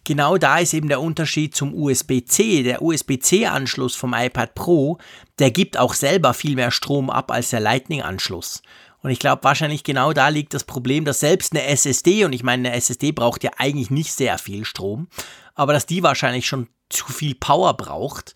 genau 0.03 0.37
da 0.37 0.59
ist 0.59 0.75
eben 0.75 0.89
der 0.89 1.01
Unterschied 1.01 1.55
zum 1.55 1.75
USB-C. 1.75 2.65
Der 2.65 2.83
USB-C-Anschluss 2.83 3.95
vom 3.95 4.15
iPad 4.15 4.55
Pro, 4.57 4.99
der 5.39 5.53
gibt 5.53 5.79
auch 5.79 5.95
selber 5.95 6.35
viel 6.35 6.57
mehr 6.57 6.73
Strom 6.73 7.09
ab 7.09 7.31
als 7.31 7.51
der 7.51 7.61
Lightning-Anschluss. 7.61 8.63
Und 9.05 9.11
ich 9.11 9.19
glaube, 9.19 9.45
wahrscheinlich 9.45 9.85
genau 9.85 10.15
da 10.15 10.29
liegt 10.29 10.55
das 10.55 10.65
Problem, 10.65 11.05
dass 11.05 11.21
selbst 11.21 11.53
eine 11.53 11.65
SSD, 11.65 12.25
und 12.25 12.33
ich 12.33 12.43
meine, 12.43 12.71
eine 12.71 12.77
SSD 12.79 13.13
braucht 13.13 13.45
ja 13.45 13.51
eigentlich 13.59 13.91
nicht 13.91 14.15
sehr 14.15 14.39
viel 14.39 14.65
Strom, 14.65 15.09
aber 15.55 15.75
dass 15.75 15.85
die 15.85 16.03
wahrscheinlich 16.03 16.47
schon 16.47 16.69
zu 16.89 17.05
viel 17.13 17.35
Power 17.35 17.75
braucht. 17.75 18.35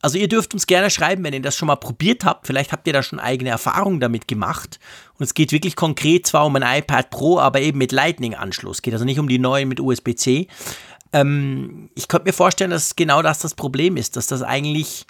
Also 0.00 0.16
ihr 0.16 0.28
dürft 0.28 0.54
uns 0.54 0.66
gerne 0.66 0.88
schreiben, 0.88 1.24
wenn 1.24 1.34
ihr 1.34 1.42
das 1.42 1.56
schon 1.56 1.66
mal 1.66 1.76
probiert 1.76 2.24
habt. 2.24 2.46
Vielleicht 2.46 2.72
habt 2.72 2.86
ihr 2.86 2.94
da 2.94 3.02
schon 3.02 3.20
eigene 3.20 3.50
Erfahrungen 3.50 4.00
damit 4.00 4.26
gemacht. 4.26 4.80
Und 5.18 5.24
es 5.24 5.34
geht 5.34 5.52
wirklich 5.52 5.76
konkret 5.76 6.26
zwar 6.26 6.46
um 6.46 6.56
ein 6.56 6.78
iPad 6.78 7.10
Pro, 7.10 7.38
aber 7.38 7.60
eben 7.60 7.76
mit 7.76 7.92
Lightning-Anschluss. 7.92 8.80
Geht 8.80 8.94
also 8.94 9.04
nicht 9.04 9.18
um 9.18 9.28
die 9.28 9.38
neuen 9.38 9.68
mit 9.68 9.78
USB-C. 9.78 10.48
Ähm, 11.12 11.90
ich 11.94 12.08
könnte 12.08 12.28
mir 12.28 12.32
vorstellen, 12.32 12.70
dass 12.70 12.96
genau 12.96 13.20
das 13.20 13.40
das 13.40 13.52
Problem 13.52 13.98
ist, 13.98 14.16
dass 14.16 14.26
das 14.26 14.40
eigentlich 14.40 15.04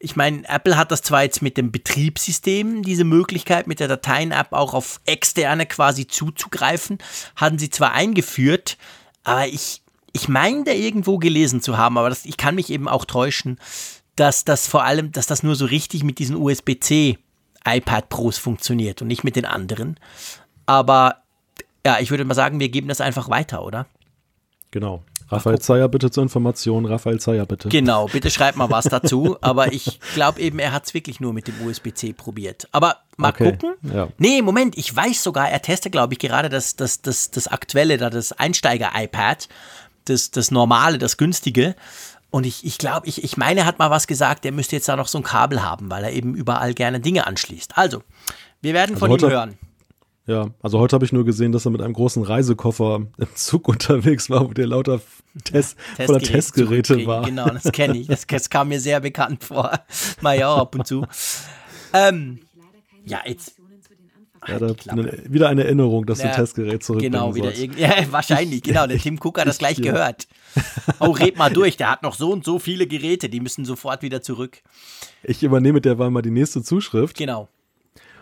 ich 0.00 0.14
meine, 0.14 0.48
Apple 0.48 0.76
hat 0.76 0.92
das 0.92 1.02
zwar 1.02 1.24
jetzt 1.24 1.42
mit 1.42 1.56
dem 1.56 1.72
Betriebssystem, 1.72 2.82
diese 2.82 3.04
Möglichkeit 3.04 3.66
mit 3.66 3.80
der 3.80 3.88
Dateien-App 3.88 4.52
auch 4.52 4.74
auf 4.74 5.00
externe 5.06 5.66
quasi 5.66 6.06
zuzugreifen, 6.06 6.98
hatten 7.34 7.58
sie 7.58 7.70
zwar 7.70 7.92
eingeführt, 7.92 8.78
aber 9.24 9.48
ich, 9.48 9.82
ich 10.12 10.28
meine 10.28 10.64
da 10.64 10.72
irgendwo 10.72 11.18
gelesen 11.18 11.60
zu 11.60 11.76
haben, 11.76 11.98
aber 11.98 12.10
das, 12.10 12.24
ich 12.24 12.36
kann 12.36 12.54
mich 12.54 12.70
eben 12.70 12.88
auch 12.88 13.04
täuschen, 13.04 13.58
dass 14.14 14.44
das 14.44 14.68
vor 14.68 14.84
allem, 14.84 15.10
dass 15.12 15.26
das 15.26 15.42
nur 15.42 15.56
so 15.56 15.64
richtig 15.64 16.04
mit 16.04 16.18
diesen 16.18 16.36
USB-C 16.36 17.18
iPad 17.64 18.08
Pros 18.08 18.38
funktioniert 18.38 19.02
und 19.02 19.08
nicht 19.08 19.24
mit 19.24 19.36
den 19.36 19.44
anderen. 19.44 19.98
Aber 20.66 21.22
ja, 21.84 21.98
ich 22.00 22.10
würde 22.10 22.24
mal 22.24 22.34
sagen, 22.34 22.60
wir 22.60 22.68
geben 22.68 22.88
das 22.88 23.00
einfach 23.00 23.28
weiter, 23.28 23.64
oder? 23.64 23.86
Genau. 24.70 25.02
Raphael 25.30 25.58
Zeyer 25.58 25.88
bitte 25.88 26.10
zur 26.10 26.22
Information. 26.22 26.86
Raphael 26.86 27.20
Zeyer 27.20 27.44
bitte. 27.46 27.68
Genau, 27.68 28.06
bitte 28.06 28.30
schreib 28.30 28.56
mal 28.56 28.70
was 28.70 28.86
dazu. 28.86 29.36
Aber 29.42 29.72
ich 29.72 30.00
glaube 30.14 30.40
eben, 30.40 30.58
er 30.58 30.72
hat 30.72 30.86
es 30.86 30.94
wirklich 30.94 31.20
nur 31.20 31.32
mit 31.32 31.48
dem 31.48 31.54
USB-C 31.66 32.14
probiert. 32.14 32.68
Aber 32.72 32.96
mal 33.16 33.30
okay, 33.30 33.52
gucken. 33.52 33.74
Ja. 33.82 34.08
Nee, 34.18 34.42
Moment, 34.42 34.78
ich 34.78 34.94
weiß 34.94 35.22
sogar, 35.22 35.50
er 35.50 35.60
testet, 35.60 35.92
glaube 35.92 36.14
ich, 36.14 36.18
gerade 36.18 36.48
das, 36.48 36.76
das, 36.76 37.02
das, 37.02 37.30
das 37.30 37.46
aktuelle, 37.46 37.98
das 37.98 38.32
Einsteiger-iPad, 38.32 39.48
das, 40.06 40.30
das 40.30 40.50
normale, 40.50 40.98
das 40.98 41.16
günstige. 41.16 41.74
Und 42.30 42.44
ich, 42.44 42.64
ich 42.64 42.78
glaube, 42.78 43.06
ich, 43.06 43.24
ich 43.24 43.36
meine, 43.36 43.60
er 43.60 43.66
hat 43.66 43.78
mal 43.78 43.90
was 43.90 44.06
gesagt, 44.06 44.44
er 44.44 44.52
müsste 44.52 44.76
jetzt 44.76 44.88
da 44.88 44.96
noch 44.96 45.08
so 45.08 45.18
ein 45.18 45.24
Kabel 45.24 45.62
haben, 45.62 45.90
weil 45.90 46.04
er 46.04 46.12
eben 46.12 46.34
überall 46.34 46.74
gerne 46.74 47.00
Dinge 47.00 47.26
anschließt. 47.26 47.76
Also, 47.76 48.02
wir 48.60 48.74
werden 48.74 48.96
also 48.96 49.06
von 49.06 49.18
ihm 49.18 49.30
hören. 49.30 49.58
Ja, 50.28 50.50
also 50.60 50.78
heute 50.78 50.94
habe 50.94 51.06
ich 51.06 51.12
nur 51.12 51.24
gesehen, 51.24 51.52
dass 51.52 51.64
er 51.64 51.70
mit 51.70 51.80
einem 51.80 51.94
großen 51.94 52.22
Reisekoffer 52.22 53.06
im 53.16 53.34
Zug 53.34 53.66
unterwegs 53.68 54.28
war, 54.28 54.46
wo 54.46 54.52
der 54.52 54.66
lauter 54.66 55.00
Test, 55.42 55.78
voller 55.96 56.20
Testgeräte 56.20 57.06
war. 57.06 57.24
Genau, 57.24 57.48
das 57.48 57.72
kenne 57.72 57.96
ich. 57.96 58.08
Das, 58.08 58.26
das, 58.26 58.50
kam 58.50 58.68
mir 58.68 58.78
sehr 58.78 59.00
bekannt 59.00 59.42
vor. 59.42 59.72
Mal 60.20 60.38
ja 60.38 60.54
ab 60.54 60.74
und 60.74 60.86
zu. 60.86 61.06
Ähm, 61.94 62.40
ja, 63.06 63.22
jetzt. 63.24 63.54
Ja, 64.46 64.58
da 64.58 64.74
eine, 64.88 65.18
wieder 65.28 65.48
eine 65.48 65.64
Erinnerung, 65.64 66.04
dass 66.04 66.22
ja, 66.22 66.28
du 66.28 66.36
Testgerät 66.36 66.82
zurückbringen 66.82 67.12
Genau, 67.12 67.34
wieder 67.34 67.52
ja, 67.78 67.94
wahrscheinlich, 68.10 68.62
genau. 68.62 68.86
Der 68.86 68.98
Tim 68.98 69.18
Cook 69.20 69.40
hat 69.40 69.48
das 69.48 69.58
gleich 69.58 69.78
ja. 69.78 69.92
gehört. 69.92 70.28
Oh, 71.00 71.10
red 71.10 71.38
mal 71.38 71.50
durch, 71.50 71.78
der 71.78 71.90
hat 71.90 72.02
noch 72.02 72.14
so 72.14 72.30
und 72.32 72.44
so 72.44 72.58
viele 72.58 72.86
Geräte, 72.86 73.30
die 73.30 73.40
müssen 73.40 73.64
sofort 73.64 74.02
wieder 74.02 74.20
zurück. 74.20 74.62
Ich 75.22 75.42
übernehme 75.42 75.80
derweil 75.80 76.10
mal 76.10 76.22
die 76.22 76.30
nächste 76.30 76.62
Zuschrift. 76.62 77.16
Genau. 77.16 77.48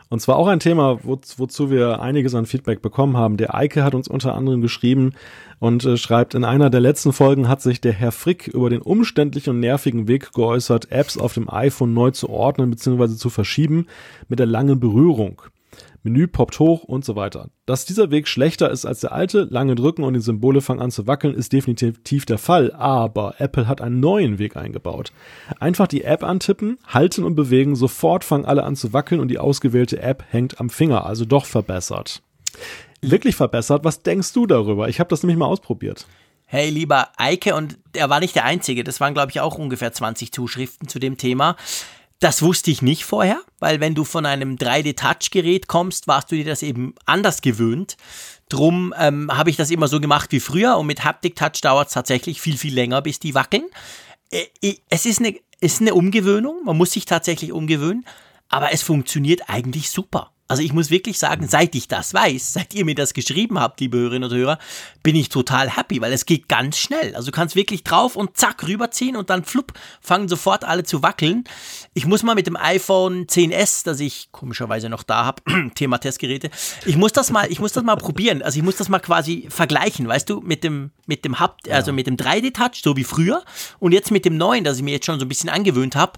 Und 0.09 0.21
zwar 0.21 0.37
auch 0.37 0.47
ein 0.47 0.61
Thema, 0.61 1.01
wo, 1.03 1.19
wozu 1.37 1.71
wir 1.71 2.01
einiges 2.01 2.35
an 2.35 2.47
Feedback 2.47 2.81
bekommen 2.81 3.17
haben. 3.17 3.37
Der 3.37 3.55
Eike 3.55 3.83
hat 3.83 3.95
uns 3.95 4.07
unter 4.07 4.35
anderem 4.35 4.63
geschrieben 4.63 5.15
und 5.59 5.85
äh, 5.85 5.97
schreibt, 5.97 6.35
in 6.35 6.45
einer 6.45 6.71
der 6.71 6.81
letzten 6.81 7.13
Folgen 7.13 7.49
hat 7.49 7.61
sich 7.61 7.81
der 7.81 7.93
Herr 7.93 8.13
Frick 8.13 8.47
über 8.47 8.71
den 8.71 8.83
umständlichen 8.83 9.51
und 9.51 9.61
nervigen 9.61 10.07
Weg 10.07 10.33
geäußert, 10.33 10.93
Apps 10.93 11.19
auf 11.19 11.35
dem 11.35 11.51
iPhone 11.51 11.93
neu 11.93 12.13
zu 12.13 12.31
ordnen 12.31 12.71
bzw. 12.71 13.17
zu 13.17 13.31
verschieben 13.31 13.87
mit 14.29 14.39
der 14.39 14.47
langen 14.47 14.79
Berührung. 14.79 15.43
Menü 16.07 16.29
poppt 16.29 16.61
hoch 16.61 16.85
und 16.85 17.05
so 17.05 17.17
weiter. 17.17 17.51
Dass 17.67 17.85
dieser 17.85 18.13
Weg 18.13 18.29
schlechter 18.29 18.71
ist 18.71 18.87
als 18.87 19.01
der 19.01 19.11
alte, 19.11 19.49
lange 19.51 19.75
drücken 19.75 20.05
und 20.05 20.15
die 20.15 20.21
Symbole 20.21 20.61
fangen 20.61 20.81
an 20.81 20.93
zu 20.93 21.09
wackeln, 21.09 21.35
ist 21.35 21.53
definitiv 21.53 22.27
der 22.27 22.39
Fall, 22.39 22.73
aber 22.73 23.35
Apple 23.39 23.67
hat 23.67 23.81
einen 23.81 23.99
neuen 23.99 24.39
Weg 24.39 24.57
eingebaut. 24.57 25.11
Einfach 25.59 25.89
die 25.89 26.05
App 26.05 26.23
antippen, 26.23 26.79
halten 26.87 27.25
und 27.25 27.35
bewegen, 27.35 27.75
sofort 27.75 28.23
fangen 28.23 28.45
alle 28.45 28.63
an 28.63 28.77
zu 28.77 28.93
wackeln 28.93 29.21
und 29.21 29.29
die 29.29 29.39
ausgewählte 29.39 30.01
App 30.01 30.23
hängt 30.31 30.61
am 30.61 30.71
Finger, 30.71 31.05
also 31.05 31.25
doch 31.25 31.45
verbessert. 31.45 32.23
Wirklich 33.03 33.35
verbessert? 33.35 33.85
Was 33.85 34.03
denkst 34.03 34.33
du 34.33 34.47
darüber? 34.47 34.89
Ich 34.89 35.01
habe 35.01 35.11
das 35.11 35.25
nämlich 35.25 35.39
mal 35.39 35.47
ausprobiert. 35.47 36.07
Hey, 36.49 36.71
lieber 36.71 37.09
Eike, 37.17 37.57
und 37.57 37.77
er 37.93 38.09
war 38.09 38.21
nicht 38.21 38.37
der 38.37 38.45
Einzige, 38.45 38.85
das 38.85 39.01
waren, 39.01 39.15
glaube 39.15 39.33
ich, 39.33 39.41
auch 39.41 39.59
ungefähr 39.59 39.93
20 39.93 40.31
Zuschriften 40.31 40.87
zu 40.87 41.01
dem 41.01 41.17
Thema. 41.17 41.57
Das 42.21 42.41
wusste 42.41 42.71
ich 42.71 42.81
nicht 42.81 43.05
vorher, 43.05 43.43
weil 43.59 43.81
wenn 43.81 43.95
du 43.95 44.05
von 44.05 44.25
einem 44.25 44.57
3D-Touch-Gerät 44.57 45.69
kommst, 45.69 46.09
warst 46.09 46.33
du 46.33 46.37
dir 46.37 46.47
das 46.47 46.63
eben 46.63 46.95
anders 47.05 47.43
gewöhnt. 47.43 47.97
Drum 48.49 48.95
ähm, 48.99 49.31
habe 49.31 49.51
ich 49.51 49.57
das 49.57 49.71
immer 49.71 49.89
so 49.89 50.01
gemacht 50.01 50.33
wie 50.33 50.41
früher 50.41 50.79
und 50.79 50.87
mit 50.87 51.05
Haptic-Touch 51.05 51.61
dauert 51.61 51.89
es 51.89 51.95
tatsächlich 51.95 52.41
viel, 52.41 52.57
viel 52.57 52.73
länger, 52.73 53.03
bis 53.03 53.19
die 53.19 53.35
wackeln. 53.35 53.67
Äh, 54.31 54.77
es 54.89 55.05
ist 55.05 55.21
eine, 55.21 55.37
ist 55.61 55.83
eine 55.83 55.95
Umgewöhnung, 55.95 56.65
man 56.65 56.77
muss 56.77 56.93
sich 56.93 57.05
tatsächlich 57.05 57.53
umgewöhnen, 57.53 58.07
aber 58.49 58.73
es 58.73 58.83
funktioniert 58.83 59.51
eigentlich 59.51 59.91
super. 59.91 60.31
Also 60.49 60.63
ich 60.63 60.73
muss 60.73 60.91
wirklich 60.91 61.19
sagen, 61.19 61.49
seit 61.49 61.75
ich 61.75 61.89
das 61.89 62.15
weiß, 62.15 62.53
seit 62.53 62.73
ihr 62.75 62.85
mir 62.85 62.95
das 62.95 63.15
geschrieben 63.15 63.59
habt, 63.59 63.81
liebe 63.81 63.99
Hörerinnen 63.99 64.31
und 64.31 64.37
Hörer, 64.37 64.59
bin 65.03 65.17
ich 65.17 65.29
total 65.29 65.77
happy, 65.77 66.01
weil 66.01 66.13
es 66.13 66.25
geht 66.25 66.49
ganz 66.49 66.79
schnell. 66.79 67.15
Also 67.17 67.27
du 67.27 67.33
kannst 67.33 67.57
wirklich 67.57 67.83
drauf 67.83 68.15
und 68.15 68.37
zack 68.37 68.67
rüberziehen 68.67 69.17
und 69.17 69.29
dann 69.31 69.45
flupp, 69.45 69.73
fangen 70.01 70.29
sofort 70.29 70.65
alle 70.65 70.85
zu 70.85 71.03
wackeln. 71.03 71.45
Ich 71.95 72.07
muss 72.07 72.23
mal 72.23 72.35
mit 72.35 72.47
dem 72.47 72.57
iPhone 72.57 73.27
10s, 73.27 73.85
das 73.85 73.99
ich 73.99 74.29
komischerweise 74.31 74.89
noch 74.89 75.03
da 75.03 75.25
habe, 75.25 75.43
Thema 75.75 75.99
Testgeräte, 75.99 76.51
ich 76.85 76.97
muss 76.97 77.13
das 77.13 77.31
mal, 77.31 77.51
ich 77.51 77.59
muss 77.59 77.73
das 77.73 77.83
mal 77.83 77.97
probieren. 77.97 78.43
Also 78.43 78.59
ich 78.59 78.65
muss 78.65 78.77
das 78.77 78.89
mal 78.89 79.01
quasi 79.01 79.47
vergleichen, 79.49 80.07
weißt 80.07 80.31
du, 80.31 80.41
mit 80.41 80.63
dem, 80.63 80.93
mit 81.07 81.25
dem 81.25 81.41
Hub, 81.41 81.57
also 81.71 81.93
mit 81.93 82.07
dem 82.07 82.17
3D-Touch, 82.17 82.83
so 82.83 82.97
wie 82.97 83.05
früher, 83.05 83.43
und 83.79 83.93
jetzt 83.93 84.11
mit 84.11 84.25
dem 84.25 84.37
neuen, 84.37 84.65
das 84.65 84.79
ich 84.79 84.83
mir 84.83 84.93
jetzt 84.93 85.07
schon 85.07 85.19
so 85.19 85.25
ein 85.25 85.29
bisschen 85.29 85.51
angewöhnt 85.51 85.97
habe 85.97 86.15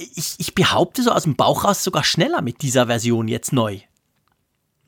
ich, 0.00 0.34
ich 0.38 0.54
behaupte 0.54 1.02
so 1.02 1.10
aus 1.10 1.24
dem 1.24 1.36
Bauch 1.36 1.64
raus 1.64 1.84
sogar 1.84 2.04
schneller 2.04 2.42
mit 2.42 2.62
dieser 2.62 2.86
Version 2.86 3.28
jetzt 3.28 3.52
neu. 3.52 3.78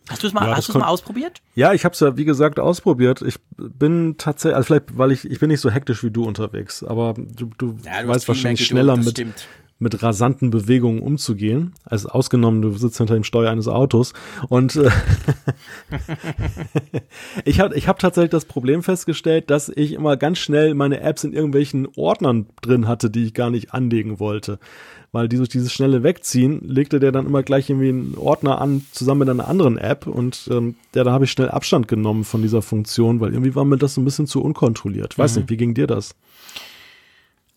Hast 0.09 0.23
du 0.23 0.27
es 0.27 0.33
mal, 0.33 0.49
ja, 0.49 0.57
hast 0.57 0.69
du 0.69 0.73
es 0.73 0.79
mal 0.79 0.89
ausprobiert? 0.89 1.41
Ja, 1.55 1.73
ich 1.73 1.85
habe 1.85 1.93
es 1.93 2.01
ja 2.01 2.17
wie 2.17 2.25
gesagt 2.25 2.59
ausprobiert. 2.59 3.23
Ich 3.23 3.37
bin 3.57 4.17
tatsächlich, 4.19 4.57
also 4.57 4.67
vielleicht, 4.67 4.99
weil 4.99 5.13
ich 5.13 5.25
ich 5.25 5.39
bin 5.39 5.49
nicht 5.49 5.61
so 5.61 5.71
hektisch 5.71 6.03
wie 6.03 6.11
du 6.11 6.25
unterwegs, 6.25 6.83
aber 6.83 7.15
du, 7.17 7.51
du, 7.57 7.79
ja, 7.85 8.03
du 8.03 8.09
weißt 8.09 8.27
wahrscheinlich 8.27 8.67
schneller 8.67 8.97
mit 8.97 9.11
stimmt 9.11 9.47
mit 9.83 10.03
rasanten 10.03 10.51
Bewegungen 10.51 11.01
umzugehen. 11.01 11.75
Also 11.85 12.09
ausgenommen, 12.09 12.63
du 12.63 12.73
sitzt 12.73 12.99
hinter 12.99 13.15
dem 13.15 13.25
Steuer 13.25 13.51
eines 13.51 13.69
Autos. 13.69 14.15
Und 14.49 14.77
äh, 14.77 14.91
ich 17.45 17.61
habe 17.61 17.75
ich 17.75 17.89
hab 17.89 17.99
tatsächlich 17.99 18.31
das 18.31 18.45
Problem 18.45 18.83
festgestellt, 18.83 19.51
dass 19.51 19.69
ich 19.69 19.93
immer 19.93 20.17
ganz 20.17 20.39
schnell 20.39 20.75
meine 20.75 21.01
Apps 21.01 21.25
in 21.25 21.33
irgendwelchen 21.33 21.89
Ordnern 21.97 22.47
drin 22.63 22.87
hatte, 22.87 23.11
die 23.11 23.25
ich 23.25 23.35
gar 23.35 23.51
nicht 23.51 23.75
anlegen 23.75 24.21
wollte. 24.21 24.59
Weil 25.11 25.29
dieses, 25.29 25.51
dieses 25.51 25.73
schnelle 25.73 26.03
Wegziehen 26.03 26.61
legte 26.63 26.99
der 26.99 27.13
dann 27.13 27.27
immer 27.27 27.43
gleich 27.43 27.69
irgendwie 27.69 27.91
einen 27.91 28.17
Ordner 28.17 28.61
an, 28.61 28.87
zusammen 28.93 29.21
mit 29.21 29.29
einer 29.29 29.47
anderen 29.47 29.77
App. 29.77 30.07
Und 30.07 30.49
ähm, 30.51 30.77
ja, 30.95 31.05
da 31.05 31.13
habe 31.13 31.25
ich 31.25 31.33
schnell 31.33 31.51
Abstand 31.51 31.89
genommen 31.89 32.25
von 32.25 32.41
dieser 32.41 32.63
Funktion, 32.63 33.21
weil 33.21 33.33
irgendwie 33.33 33.55
war 33.55 33.67
mir 33.67 33.77
das 33.77 33.99
ein 33.99 34.05
bisschen 34.05 34.27
zu 34.27 34.41
unkontrolliert. 34.43 35.19
Weiß 35.19 35.35
mhm. 35.35 35.43
nicht, 35.43 35.51
wie 35.51 35.57
ging 35.59 35.75
dir 35.75 35.87
das? 35.87 36.15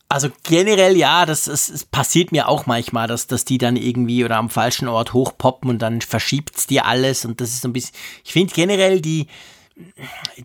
Also 0.08 0.30
generell 0.44 0.96
ja, 0.96 1.26
das, 1.26 1.46
das, 1.46 1.68
das, 1.68 1.84
passiert 1.84 2.32
mir 2.32 2.48
auch 2.48 2.68
manchmal, 2.68 3.08
dass, 3.08 3.26
dass 3.26 3.44
die 3.44 3.58
dann 3.58 3.76
irgendwie 3.76 4.24
oder 4.24 4.38
am 4.38 4.50
falschen 4.50 4.88
Ort 4.88 5.14
hochpoppen 5.14 5.70
und 5.70 5.80
dann 5.80 6.02
verschiebt 6.02 6.70
dir 6.70 6.86
alles 6.86 7.26
und 7.26 7.42
das 7.42 7.50
ist 7.50 7.62
so 7.62 7.70
ein 7.70 7.74
bisschen. 7.74 7.96
Ich 8.24 8.34
finde 8.34 8.54
generell 8.54 9.02
die, 9.02 9.28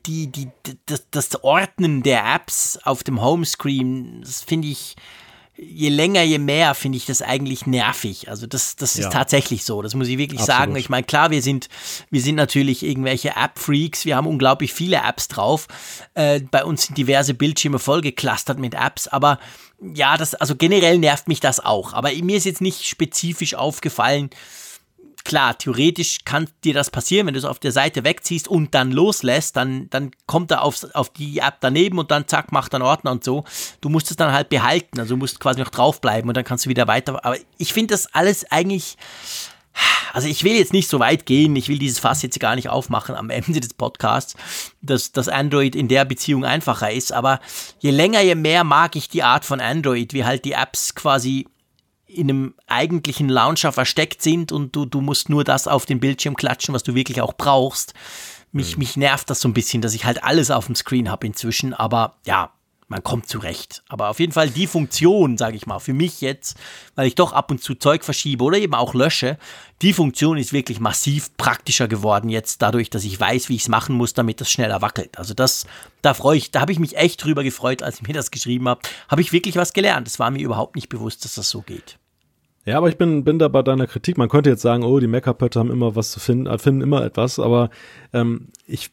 die, 0.06 0.28
die, 0.28 0.48
das, 0.86 1.06
das 1.10 1.44
Ordnen 1.44 2.02
der 2.02 2.24
Apps 2.24 2.78
auf 2.84 3.04
dem 3.04 3.20
Homescreen, 3.20 4.22
das 4.22 4.42
finde 4.42 4.68
ich 4.68 4.96
je 5.62 5.88
länger, 5.90 6.22
je 6.22 6.38
mehr 6.38 6.74
finde 6.74 6.96
ich 6.96 7.06
das 7.06 7.22
eigentlich 7.22 7.66
nervig. 7.66 8.28
Also 8.28 8.46
das, 8.46 8.76
das 8.76 8.96
ist 8.96 9.04
ja. 9.04 9.10
tatsächlich 9.10 9.64
so. 9.64 9.82
Das 9.82 9.94
muss 9.94 10.08
ich 10.08 10.18
wirklich 10.18 10.40
Absolut. 10.40 10.58
sagen. 10.58 10.76
Ich 10.76 10.88
meine, 10.88 11.04
klar, 11.04 11.30
wir 11.30 11.42
sind, 11.42 11.68
wir 12.10 12.20
sind 12.20 12.36
natürlich 12.36 12.82
irgendwelche 12.82 13.30
App-Freaks. 13.36 14.04
Wir 14.04 14.16
haben 14.16 14.26
unglaublich 14.26 14.72
viele 14.72 14.98
Apps 14.98 15.28
drauf. 15.28 15.68
Äh, 16.14 16.40
bei 16.40 16.64
uns 16.64 16.84
sind 16.86 16.96
diverse 16.96 17.34
Bildschirme 17.34 17.78
vollgeklustert 17.78 18.58
mit 18.58 18.74
Apps. 18.74 19.06
Aber 19.08 19.38
ja, 19.94 20.16
das, 20.16 20.34
also 20.34 20.56
generell 20.56 20.98
nervt 20.98 21.28
mich 21.28 21.40
das 21.40 21.60
auch. 21.60 21.92
Aber 21.92 22.10
mir 22.12 22.36
ist 22.36 22.46
jetzt 22.46 22.60
nicht 22.60 22.86
spezifisch 22.86 23.54
aufgefallen, 23.54 24.30
klar, 25.24 25.56
theoretisch 25.58 26.18
kann 26.24 26.48
dir 26.64 26.74
das 26.74 26.90
passieren, 26.90 27.26
wenn 27.26 27.34
du 27.34 27.38
es 27.38 27.44
auf 27.44 27.58
der 27.58 27.72
Seite 27.72 28.04
wegziehst 28.04 28.48
und 28.48 28.74
dann 28.74 28.92
loslässt, 28.92 29.56
dann, 29.56 29.88
dann 29.90 30.10
kommt 30.26 30.50
er 30.50 30.62
auf, 30.62 30.86
auf 30.94 31.10
die 31.10 31.38
App 31.38 31.56
daneben 31.60 31.98
und 31.98 32.10
dann 32.10 32.28
zack, 32.28 32.52
macht 32.52 32.74
einen 32.74 32.82
Ordner 32.82 33.10
und 33.10 33.24
so. 33.24 33.44
Du 33.80 33.88
musst 33.88 34.10
es 34.10 34.16
dann 34.16 34.32
halt 34.32 34.48
behalten, 34.48 34.98
also 35.00 35.14
du 35.14 35.18
musst 35.18 35.40
quasi 35.40 35.60
noch 35.60 35.70
draufbleiben 35.70 36.28
und 36.28 36.36
dann 36.36 36.44
kannst 36.44 36.66
du 36.66 36.70
wieder 36.70 36.86
weiter. 36.88 37.24
Aber 37.24 37.36
ich 37.58 37.72
finde 37.72 37.94
das 37.94 38.14
alles 38.14 38.50
eigentlich. 38.50 38.96
Also 40.12 40.26
ich 40.26 40.42
will 40.42 40.54
jetzt 40.54 40.72
nicht 40.72 40.88
so 40.88 40.98
weit 40.98 41.24
gehen, 41.24 41.54
ich 41.54 41.68
will 41.68 41.78
dieses 41.78 42.00
Fass 42.00 42.22
jetzt 42.22 42.40
gar 42.40 42.56
nicht 42.56 42.68
aufmachen 42.68 43.14
am 43.14 43.30
Ende 43.30 43.60
des 43.60 43.74
Podcasts, 43.74 44.34
dass, 44.82 45.12
dass 45.12 45.28
Android 45.28 45.76
in 45.76 45.86
der 45.86 46.04
Beziehung 46.04 46.44
einfacher 46.44 46.90
ist, 46.90 47.12
aber 47.12 47.40
je 47.78 47.90
länger, 47.90 48.20
je 48.20 48.34
mehr 48.34 48.64
mag 48.64 48.96
ich 48.96 49.08
die 49.08 49.22
Art 49.22 49.44
von 49.44 49.60
Android, 49.60 50.12
wie 50.12 50.24
halt 50.24 50.44
die 50.44 50.52
Apps 50.52 50.94
quasi 50.96 51.46
in 52.14 52.28
einem 52.28 52.54
eigentlichen 52.66 53.28
Launcher 53.28 53.72
versteckt 53.72 54.22
sind 54.22 54.52
und 54.52 54.74
du, 54.74 54.84
du 54.84 55.00
musst 55.00 55.28
nur 55.28 55.44
das 55.44 55.66
auf 55.68 55.86
den 55.86 56.00
Bildschirm 56.00 56.36
klatschen, 56.36 56.74
was 56.74 56.82
du 56.82 56.94
wirklich 56.94 57.20
auch 57.20 57.34
brauchst. 57.34 57.94
Mich, 58.52 58.76
mhm. 58.76 58.80
mich 58.80 58.96
nervt 58.96 59.30
das 59.30 59.40
so 59.40 59.48
ein 59.48 59.54
bisschen, 59.54 59.82
dass 59.82 59.94
ich 59.94 60.04
halt 60.04 60.24
alles 60.24 60.50
auf 60.50 60.66
dem 60.66 60.74
Screen 60.74 61.10
habe 61.10 61.26
inzwischen, 61.26 61.72
aber 61.72 62.16
ja, 62.26 62.52
man 62.90 63.04
kommt 63.04 63.28
zurecht. 63.28 63.84
Aber 63.88 64.08
auf 64.08 64.18
jeden 64.18 64.32
Fall 64.32 64.50
die 64.50 64.66
Funktion, 64.66 65.38
sage 65.38 65.56
ich 65.56 65.64
mal, 65.64 65.78
für 65.78 65.94
mich 65.94 66.20
jetzt, 66.20 66.56
weil 66.96 67.06
ich 67.06 67.14
doch 67.14 67.32
ab 67.32 67.50
und 67.52 67.62
zu 67.62 67.76
Zeug 67.76 68.04
verschiebe 68.04 68.42
oder 68.42 68.58
eben 68.58 68.74
auch 68.74 68.94
lösche, 68.94 69.38
die 69.80 69.92
Funktion 69.92 70.36
ist 70.36 70.52
wirklich 70.52 70.80
massiv 70.80 71.34
praktischer 71.36 71.86
geworden 71.86 72.28
jetzt 72.28 72.60
dadurch, 72.62 72.90
dass 72.90 73.04
ich 73.04 73.18
weiß, 73.18 73.48
wie 73.48 73.54
ich 73.54 73.62
es 73.62 73.68
machen 73.68 73.94
muss, 73.94 74.12
damit 74.12 74.40
das 74.40 74.50
schneller 74.50 74.82
wackelt. 74.82 75.16
Also 75.18 75.34
das, 75.34 75.66
da 76.02 76.14
freue 76.14 76.36
ich, 76.36 76.50
da 76.50 76.60
habe 76.60 76.72
ich 76.72 76.80
mich 76.80 76.96
echt 76.96 77.22
drüber 77.22 77.44
gefreut, 77.44 77.84
als 77.84 78.00
ich 78.00 78.08
mir 78.08 78.12
das 78.12 78.32
geschrieben 78.32 78.68
habe. 78.68 78.80
Habe 79.08 79.22
ich 79.22 79.32
wirklich 79.32 79.54
was 79.54 79.72
gelernt. 79.72 80.08
Es 80.08 80.18
war 80.18 80.32
mir 80.32 80.42
überhaupt 80.42 80.74
nicht 80.74 80.88
bewusst, 80.88 81.24
dass 81.24 81.36
das 81.36 81.48
so 81.48 81.62
geht. 81.62 81.99
Ja, 82.66 82.76
aber 82.76 82.88
ich 82.88 82.98
bin, 82.98 83.24
bin 83.24 83.38
da 83.38 83.48
bei 83.48 83.62
deiner 83.62 83.86
Kritik. 83.86 84.18
Man 84.18 84.28
könnte 84.28 84.50
jetzt 84.50 84.60
sagen, 84.62 84.82
oh, 84.84 85.00
die 85.00 85.06
Meckerpötte 85.06 85.58
haben 85.58 85.70
immer 85.70 85.96
was 85.96 86.10
zu 86.10 86.20
finden, 86.20 86.46
äh, 86.46 86.58
finden 86.58 86.82
immer 86.82 87.02
etwas, 87.04 87.38
aber 87.38 87.70
ähm, 88.12 88.48
ich 88.66 88.90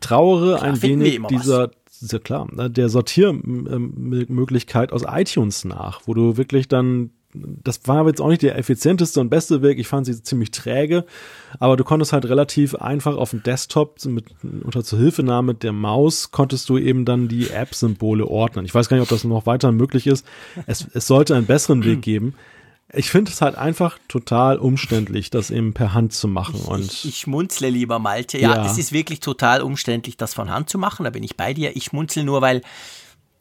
trauere 0.00 0.58
klar, 0.58 0.62
ein 0.62 0.82
wenig 0.82 1.20
dieser, 1.30 1.70
ja 2.00 2.18
klar, 2.18 2.48
ne, 2.52 2.68
der 2.70 2.88
Sortiermöglichkeit 2.88 4.92
aus 4.92 5.04
iTunes 5.08 5.64
nach, 5.64 6.02
wo 6.06 6.14
du 6.14 6.36
wirklich 6.36 6.68
dann 6.68 7.10
das 7.34 7.80
war 7.88 8.06
jetzt 8.06 8.20
auch 8.20 8.28
nicht 8.28 8.42
der 8.42 8.56
effizienteste 8.56 9.20
und 9.20 9.28
beste 9.28 9.60
Weg. 9.60 9.80
Ich 9.80 9.88
fand 9.88 10.06
sie 10.06 10.22
ziemlich 10.22 10.52
träge, 10.52 11.04
aber 11.58 11.76
du 11.76 11.82
konntest 11.82 12.12
halt 12.12 12.26
relativ 12.26 12.76
einfach 12.76 13.16
auf 13.16 13.30
dem 13.30 13.42
Desktop 13.42 14.04
mit, 14.04 14.26
unter 14.42 14.84
Zuhilfenahme 14.84 15.54
der 15.54 15.72
Maus 15.72 16.30
konntest 16.30 16.68
du 16.68 16.78
eben 16.78 17.04
dann 17.04 17.26
die 17.26 17.50
App-Symbole 17.50 18.26
ordnen. 18.26 18.64
Ich 18.64 18.74
weiß 18.74 18.88
gar 18.88 18.96
nicht, 18.96 19.02
ob 19.02 19.08
das 19.08 19.24
noch 19.24 19.46
weiter 19.46 19.72
möglich 19.72 20.06
ist. 20.06 20.24
Es, 20.66 20.86
es 20.94 21.08
sollte 21.08 21.34
einen 21.34 21.46
besseren 21.46 21.84
Weg 21.84 22.02
geben 22.02 22.34
ich 22.96 23.10
finde 23.10 23.30
es 23.30 23.40
halt 23.40 23.56
einfach 23.56 23.98
total 24.08 24.58
umständlich, 24.58 25.30
das 25.30 25.50
eben 25.50 25.74
per 25.74 25.94
Hand 25.94 26.12
zu 26.12 26.28
machen. 26.28 26.56
Ich, 26.56 26.66
und 26.66 26.84
ich, 26.84 27.04
ich 27.06 27.18
schmunzle 27.18 27.70
lieber, 27.70 27.98
Malte. 27.98 28.38
Ja, 28.38 28.56
ja, 28.56 28.66
es 28.66 28.78
ist 28.78 28.92
wirklich 28.92 29.20
total 29.20 29.62
umständlich, 29.62 30.16
das 30.16 30.34
von 30.34 30.50
Hand 30.50 30.70
zu 30.70 30.78
machen. 30.78 31.04
Da 31.04 31.10
bin 31.10 31.22
ich 31.22 31.36
bei 31.36 31.54
dir. 31.54 31.76
Ich 31.76 31.84
schmunzel 31.84 32.24
nur, 32.24 32.40
weil 32.42 32.62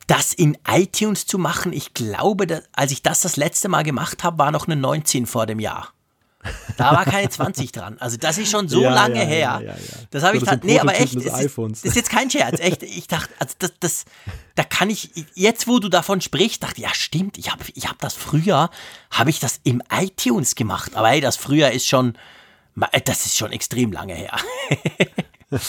das 0.08 0.34
in 0.34 0.58
iTunes 0.68 1.26
zu 1.26 1.38
machen, 1.38 1.74
ich 1.74 1.94
glaube, 1.94 2.48
dass, 2.48 2.64
als 2.74 2.92
ich 2.92 3.02
das 3.02 3.22
das 3.22 3.38
letzte 3.38 3.70
Mal 3.70 3.84
gemacht 3.84 4.24
habe, 4.24 4.38
war 4.38 4.52
noch 4.52 4.68
eine 4.68 4.76
19 4.76 5.26
vor 5.26 5.46
dem 5.46 5.60
Jahr. 5.60 5.94
Da 6.78 6.92
war 6.92 7.06
keine 7.06 7.30
20 7.30 7.72
dran. 7.72 7.98
Also 8.00 8.18
das 8.18 8.38
ist 8.38 8.52
schon 8.52 8.68
so 8.68 8.82
ja, 8.82 8.94
lange 8.94 9.20
ja, 9.20 9.26
her. 9.26 9.62
Ja, 9.66 9.76
das 10.10 10.24
habe 10.24 10.38
ich 10.38 10.44
dann. 10.44 10.60
Nee, 10.64 10.80
aber 10.80 11.00
echt. 11.00 11.16
Das 11.16 11.40
ist, 11.40 11.58
das 11.58 11.84
ist, 11.84 11.96
jetzt 11.96 12.10
kein 12.10 12.30
Scherz. 12.30 12.60
Echt. 12.60 12.84
Ich 12.84 13.08
dachte, 13.08 13.34
also 13.40 13.56
das, 13.60 13.74
das, 13.80 14.06
da 14.56 14.64
kann 14.64 14.90
ich, 14.90 15.12
jetzt 15.36 15.68
wo 15.68 15.80
du 15.80 15.90
davon 15.90 16.22
sprichst, 16.22 16.64
dachte, 16.64 16.82
ja, 16.82 16.94
stimmt, 16.94 17.38
ich 17.38 17.52
habe 17.52 17.64
ich 17.74 17.88
hab 17.88 18.00
das 18.00 18.16
früher, 18.16 18.70
habe 19.12 19.30
ich 19.30 19.40
das 19.40 19.60
im 19.64 19.82
iTunes 19.92 20.56
gemacht. 20.56 20.96
Aber 20.96 21.10
hey, 21.10 21.22
das 21.22 21.38
früher 21.38 21.72
ist 21.72 21.88
schon, 21.88 22.18
das 23.06 23.26
ist 23.26 23.38
schon 23.38 23.52
extrem 23.52 23.92
lange 23.92 24.16
her. 24.16 24.36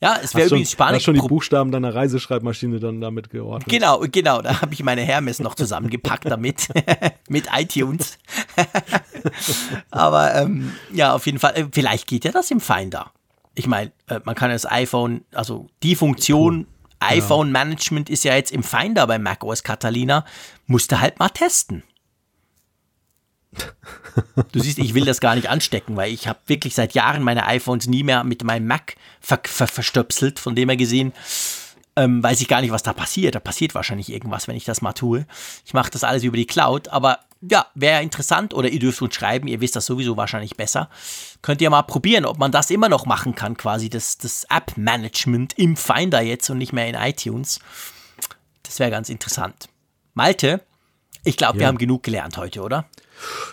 Ja, 0.00 0.18
es 0.22 0.34
wäre 0.34 0.46
übrigens 0.48 0.72
spannend. 0.72 0.96
Hast 0.96 1.04
schon 1.04 1.14
die 1.14 1.20
Buchstaben 1.20 1.72
deiner 1.72 1.94
Reiseschreibmaschine 1.94 2.80
dann 2.80 3.00
damit 3.00 3.30
geordnet. 3.30 3.68
Genau, 3.68 4.00
genau. 4.10 4.42
Da 4.42 4.60
habe 4.60 4.74
ich 4.74 4.82
meine 4.82 5.02
Hermes 5.02 5.38
noch 5.40 5.54
zusammengepackt 5.54 6.26
damit. 6.26 6.68
mit 7.28 7.46
iTunes. 7.56 8.18
Aber 9.90 10.34
ähm, 10.34 10.72
ja, 10.92 11.14
auf 11.14 11.26
jeden 11.26 11.38
Fall. 11.38 11.56
Äh, 11.56 11.66
vielleicht 11.72 12.06
geht 12.06 12.24
ja 12.24 12.32
das 12.32 12.50
im 12.50 12.60
Finder. 12.60 13.12
Ich 13.54 13.66
meine, 13.66 13.92
äh, 14.08 14.20
man 14.24 14.34
kann 14.34 14.50
das 14.50 14.70
iPhone, 14.70 15.24
also 15.32 15.66
die 15.82 15.96
Funktion 15.96 16.66
iPhone 17.00 17.52
Management 17.52 18.10
ist 18.10 18.24
ja 18.24 18.34
jetzt 18.34 18.52
im 18.52 18.62
Finder 18.62 19.06
bei 19.06 19.18
macOS 19.18 19.62
Catalina, 19.62 20.24
musste 20.66 21.00
halt 21.00 21.18
mal 21.18 21.28
testen. 21.28 21.82
Du 24.52 24.60
siehst, 24.60 24.78
ich 24.78 24.94
will 24.94 25.04
das 25.04 25.20
gar 25.20 25.34
nicht 25.34 25.50
anstecken, 25.50 25.96
weil 25.96 26.12
ich 26.12 26.26
habe 26.26 26.38
wirklich 26.46 26.74
seit 26.74 26.94
Jahren 26.94 27.22
meine 27.22 27.46
iPhones 27.46 27.86
nie 27.86 28.02
mehr 28.02 28.24
mit 28.24 28.44
meinem 28.44 28.66
Mac 28.66 28.96
ver 29.20 29.40
ver 29.44 29.66
verstöpselt, 29.66 30.38
von 30.38 30.54
dem 30.54 30.70
her 30.70 30.76
gesehen 30.76 31.12
ähm, 31.96 32.22
weiß 32.22 32.40
ich 32.42 32.48
gar 32.48 32.60
nicht, 32.60 32.70
was 32.70 32.82
da 32.82 32.92
passiert. 32.92 33.34
Da 33.34 33.40
passiert 33.40 33.74
wahrscheinlich 33.74 34.12
irgendwas, 34.12 34.48
wenn 34.48 34.56
ich 34.56 34.64
das 34.64 34.82
mal 34.82 34.92
tue. 34.92 35.26
Ich 35.64 35.74
mache 35.74 35.90
das 35.90 36.04
alles 36.04 36.22
über 36.22 36.36
die 36.36 36.46
Cloud, 36.46 36.88
aber 36.88 37.20
ja, 37.40 37.66
wäre 37.74 38.02
interessant 38.02 38.54
oder 38.54 38.68
ihr 38.68 38.78
dürft 38.78 39.00
uns 39.02 39.14
schreiben, 39.14 39.48
ihr 39.48 39.60
wisst 39.60 39.76
das 39.76 39.86
sowieso 39.86 40.16
wahrscheinlich 40.16 40.56
besser. 40.56 40.88
Könnt 41.42 41.60
ihr 41.60 41.70
mal 41.70 41.82
probieren, 41.82 42.24
ob 42.24 42.38
man 42.38 42.52
das 42.52 42.70
immer 42.70 42.88
noch 42.88 43.06
machen 43.06 43.34
kann, 43.34 43.56
quasi 43.56 43.88
das, 43.88 44.18
das 44.18 44.44
App-Management 44.50 45.58
im 45.58 45.76
Finder 45.76 46.20
jetzt 46.20 46.48
und 46.50 46.58
nicht 46.58 46.72
mehr 46.72 46.88
in 46.88 46.94
iTunes. 46.94 47.60
Das 48.62 48.78
wäre 48.78 48.90
ganz 48.90 49.08
interessant. 49.08 49.68
Malte, 50.14 50.62
ich 51.24 51.36
glaube, 51.36 51.54
ja. 51.54 51.60
wir 51.60 51.66
haben 51.68 51.78
genug 51.78 52.02
gelernt 52.02 52.36
heute, 52.36 52.62
oder? 52.62 52.86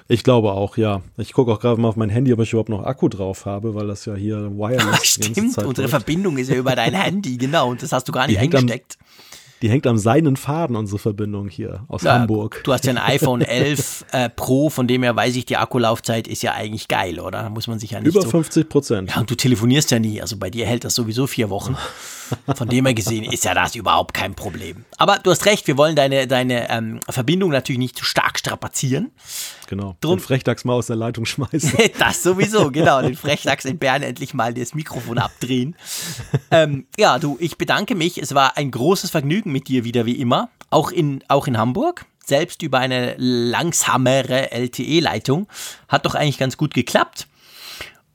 Ich 0.08 0.24
glaube 0.24 0.52
auch, 0.52 0.78
ja. 0.78 1.02
Ich 1.18 1.34
gucke 1.34 1.52
auch 1.52 1.60
gerade 1.60 1.80
mal 1.80 1.88
auf 1.88 1.96
mein 1.96 2.10
Handy, 2.10 2.34
ob 2.34 2.40
ich 2.40 2.52
überhaupt 2.52 2.70
noch 2.70 2.84
Akku 2.84 3.08
drauf 3.10 3.46
habe, 3.46 3.76
weil 3.76 3.88
das 3.88 4.06
ja 4.06 4.16
hier 4.16 4.52
wireless 4.52 4.86
Ach, 4.92 5.04
Stimmt, 5.04 5.58
unsere 5.58 5.84
läuft. 5.84 5.90
Verbindung 5.90 6.38
ist 6.38 6.50
ja 6.50 6.56
über 6.56 6.76
dein 6.76 6.94
Handy, 6.94 7.38
genau. 7.38 7.70
Und 7.70 7.82
das 7.82 7.92
hast 7.92 8.08
du 8.08 8.12
gar 8.12 8.28
nicht 8.28 8.40
eingesteckt. 8.40 8.98
Am, 9.00 9.06
die 9.64 9.70
hängt 9.70 9.88
am 9.88 9.98
seinen 9.98 10.36
Faden, 10.36 10.76
unsere 10.76 11.00
Verbindung 11.00 11.48
hier 11.48 11.86
aus 11.88 12.04
ja, 12.04 12.20
Hamburg. 12.20 12.60
Du 12.66 12.74
hast 12.74 12.84
ja 12.84 12.92
ein 12.92 12.98
iPhone 12.98 13.42
11 13.42 14.06
äh, 14.12 14.30
Pro, 14.30 14.70
von 14.70 14.88
dem 14.90 15.04
her 15.04 15.16
weiß 15.16 15.38
ich, 15.38 15.46
die 15.46 15.56
Akkulaufzeit 15.56 16.28
ist 16.28 16.44
ja 16.44 16.52
eigentlich 16.52 16.90
geil, 16.90 17.18
oder? 17.18 17.44
Da 17.44 17.50
muss 17.50 17.68
man 17.68 17.80
sich 17.80 17.92
ja 17.92 18.02
nicht 18.02 18.10
Über 18.10 18.24
so 18.24 18.30
50 18.30 18.68
Prozent. 18.68 19.12
Ja, 19.12 19.22
und 19.22 19.32
du 19.32 19.36
telefonierst 19.36 19.90
ja 19.92 20.00
nie. 20.00 20.22
Also 20.22 20.36
bei 20.36 20.50
dir 20.50 20.66
hält 20.66 20.84
das 20.84 20.96
sowieso 20.96 21.28
vier 21.28 21.50
Wochen. 21.50 21.78
Von 22.56 22.68
dem 22.68 22.86
her 22.86 22.94
gesehen 22.94 23.24
ist 23.24 23.46
ja 23.46 23.54
das 23.54 23.76
überhaupt 23.76 24.14
kein 24.14 24.36
Problem. 24.36 24.84
Aber 24.98 25.20
du 25.20 25.32
hast 25.32 25.46
recht, 25.46 25.66
wir 25.68 25.78
wollen 25.78 25.96
deine, 25.96 26.28
deine 26.28 26.70
ähm, 26.70 27.00
Verbindung 27.08 27.52
natürlich 27.52 27.80
nicht 27.80 27.98
zu 27.98 28.04
stark 28.04 28.40
strapazieren. 28.40 29.12
Genau. 29.74 29.98
Drum, 30.02 30.18
den 30.18 30.24
Frechdachs 30.24 30.66
mal 30.66 30.74
aus 30.74 30.86
der 30.86 30.98
Leitung 30.98 31.26
schmeißen. 31.26 31.74
das 31.98 32.22
sowieso, 32.22 32.70
genau. 32.70 33.02
Den 33.02 33.16
Frechdachs 33.18 33.66
in 33.66 33.80
Bern 33.80 34.04
endlich 34.04 34.36
mal 34.36 34.54
das 34.54 34.76
Mikrofon 34.76 35.18
abdrehen. 35.18 35.76
ähm, 36.52 36.86
ja, 36.96 37.18
du, 37.18 37.38
ich 37.40 37.58
bedanke 37.58 37.96
mich. 37.96 38.20
Es 38.20 38.36
war 38.36 38.56
ein 38.56 38.70
großes 38.70 39.10
Vergnügen 39.10 39.52
mit 39.52 39.68
dir 39.68 39.84
wieder 39.84 40.06
wie 40.06 40.14
immer. 40.22 40.50
Auch 40.70 40.92
in, 40.92 41.24
auch 41.28 41.48
in 41.48 41.58
Hamburg. 41.58 42.06
Selbst 42.24 42.62
über 42.62 42.78
eine 42.78 43.16
langsamere 43.18 44.52
LTE-Leitung. 44.52 45.48
Hat 45.88 46.06
doch 46.06 46.14
eigentlich 46.14 46.38
ganz 46.38 46.56
gut 46.56 46.76
geklappt. 46.76 47.28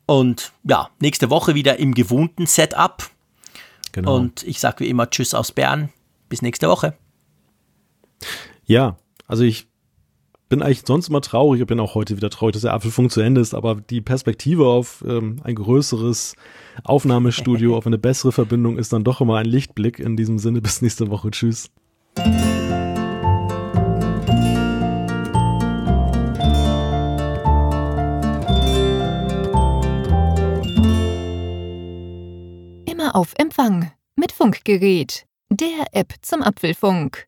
Und 0.06 0.52
ja, 0.62 0.90
nächste 1.01 1.28
Woche 1.28 1.56
wieder 1.56 1.80
im 1.80 1.93
gewohnten 1.93 2.47
Setup. 2.47 3.02
Genau. 3.90 4.14
Und 4.14 4.44
ich 4.44 4.60
sage 4.60 4.85
wie 4.85 4.89
immer 4.89 5.10
Tschüss 5.10 5.35
aus 5.35 5.51
Bern. 5.51 5.89
Bis 6.28 6.40
nächste 6.40 6.68
Woche. 6.68 6.97
Ja, 8.64 8.97
also 9.26 9.43
ich 9.43 9.66
bin 10.49 10.62
eigentlich 10.62 10.83
sonst 10.87 11.09
immer 11.09 11.20
traurig. 11.20 11.61
Ich 11.61 11.66
bin 11.66 11.81
auch 11.81 11.95
heute 11.95 12.16
wieder 12.16 12.31
traurig, 12.31 12.55
dass 12.55 12.62
der 12.62 12.73
Apfelfunk 12.73 13.11
zu 13.12 13.20
Ende 13.20 13.41
ist. 13.41 13.55
Aber 13.55 13.77
die 13.77 14.01
Perspektive 14.01 14.66
auf 14.66 15.05
ähm, 15.07 15.41
ein 15.45 15.55
größeres 15.55 16.35
Aufnahmestudio, 16.85 17.77
auf 17.77 17.87
eine 17.87 17.99
bessere 17.99 18.33
Verbindung 18.33 18.79
ist 18.79 18.93
dann 18.93 19.05
doch 19.05 19.20
immer 19.20 19.37
ein 19.39 19.47
Lichtblick. 19.47 19.99
In 19.99 20.16
diesem 20.16 20.39
Sinne, 20.39 20.61
bis 20.62 20.83
nächste 20.83 21.11
Woche. 21.11 21.31
Tschüss. 21.31 21.70
Immer 32.87 33.15
auf 33.15 33.35
Empfang 33.37 33.93
mit 34.16 34.33
Funkgerät, 34.33 35.27
der 35.51 35.87
App 35.93 36.15
zum 36.23 36.43
Apfelfunk. 36.43 37.28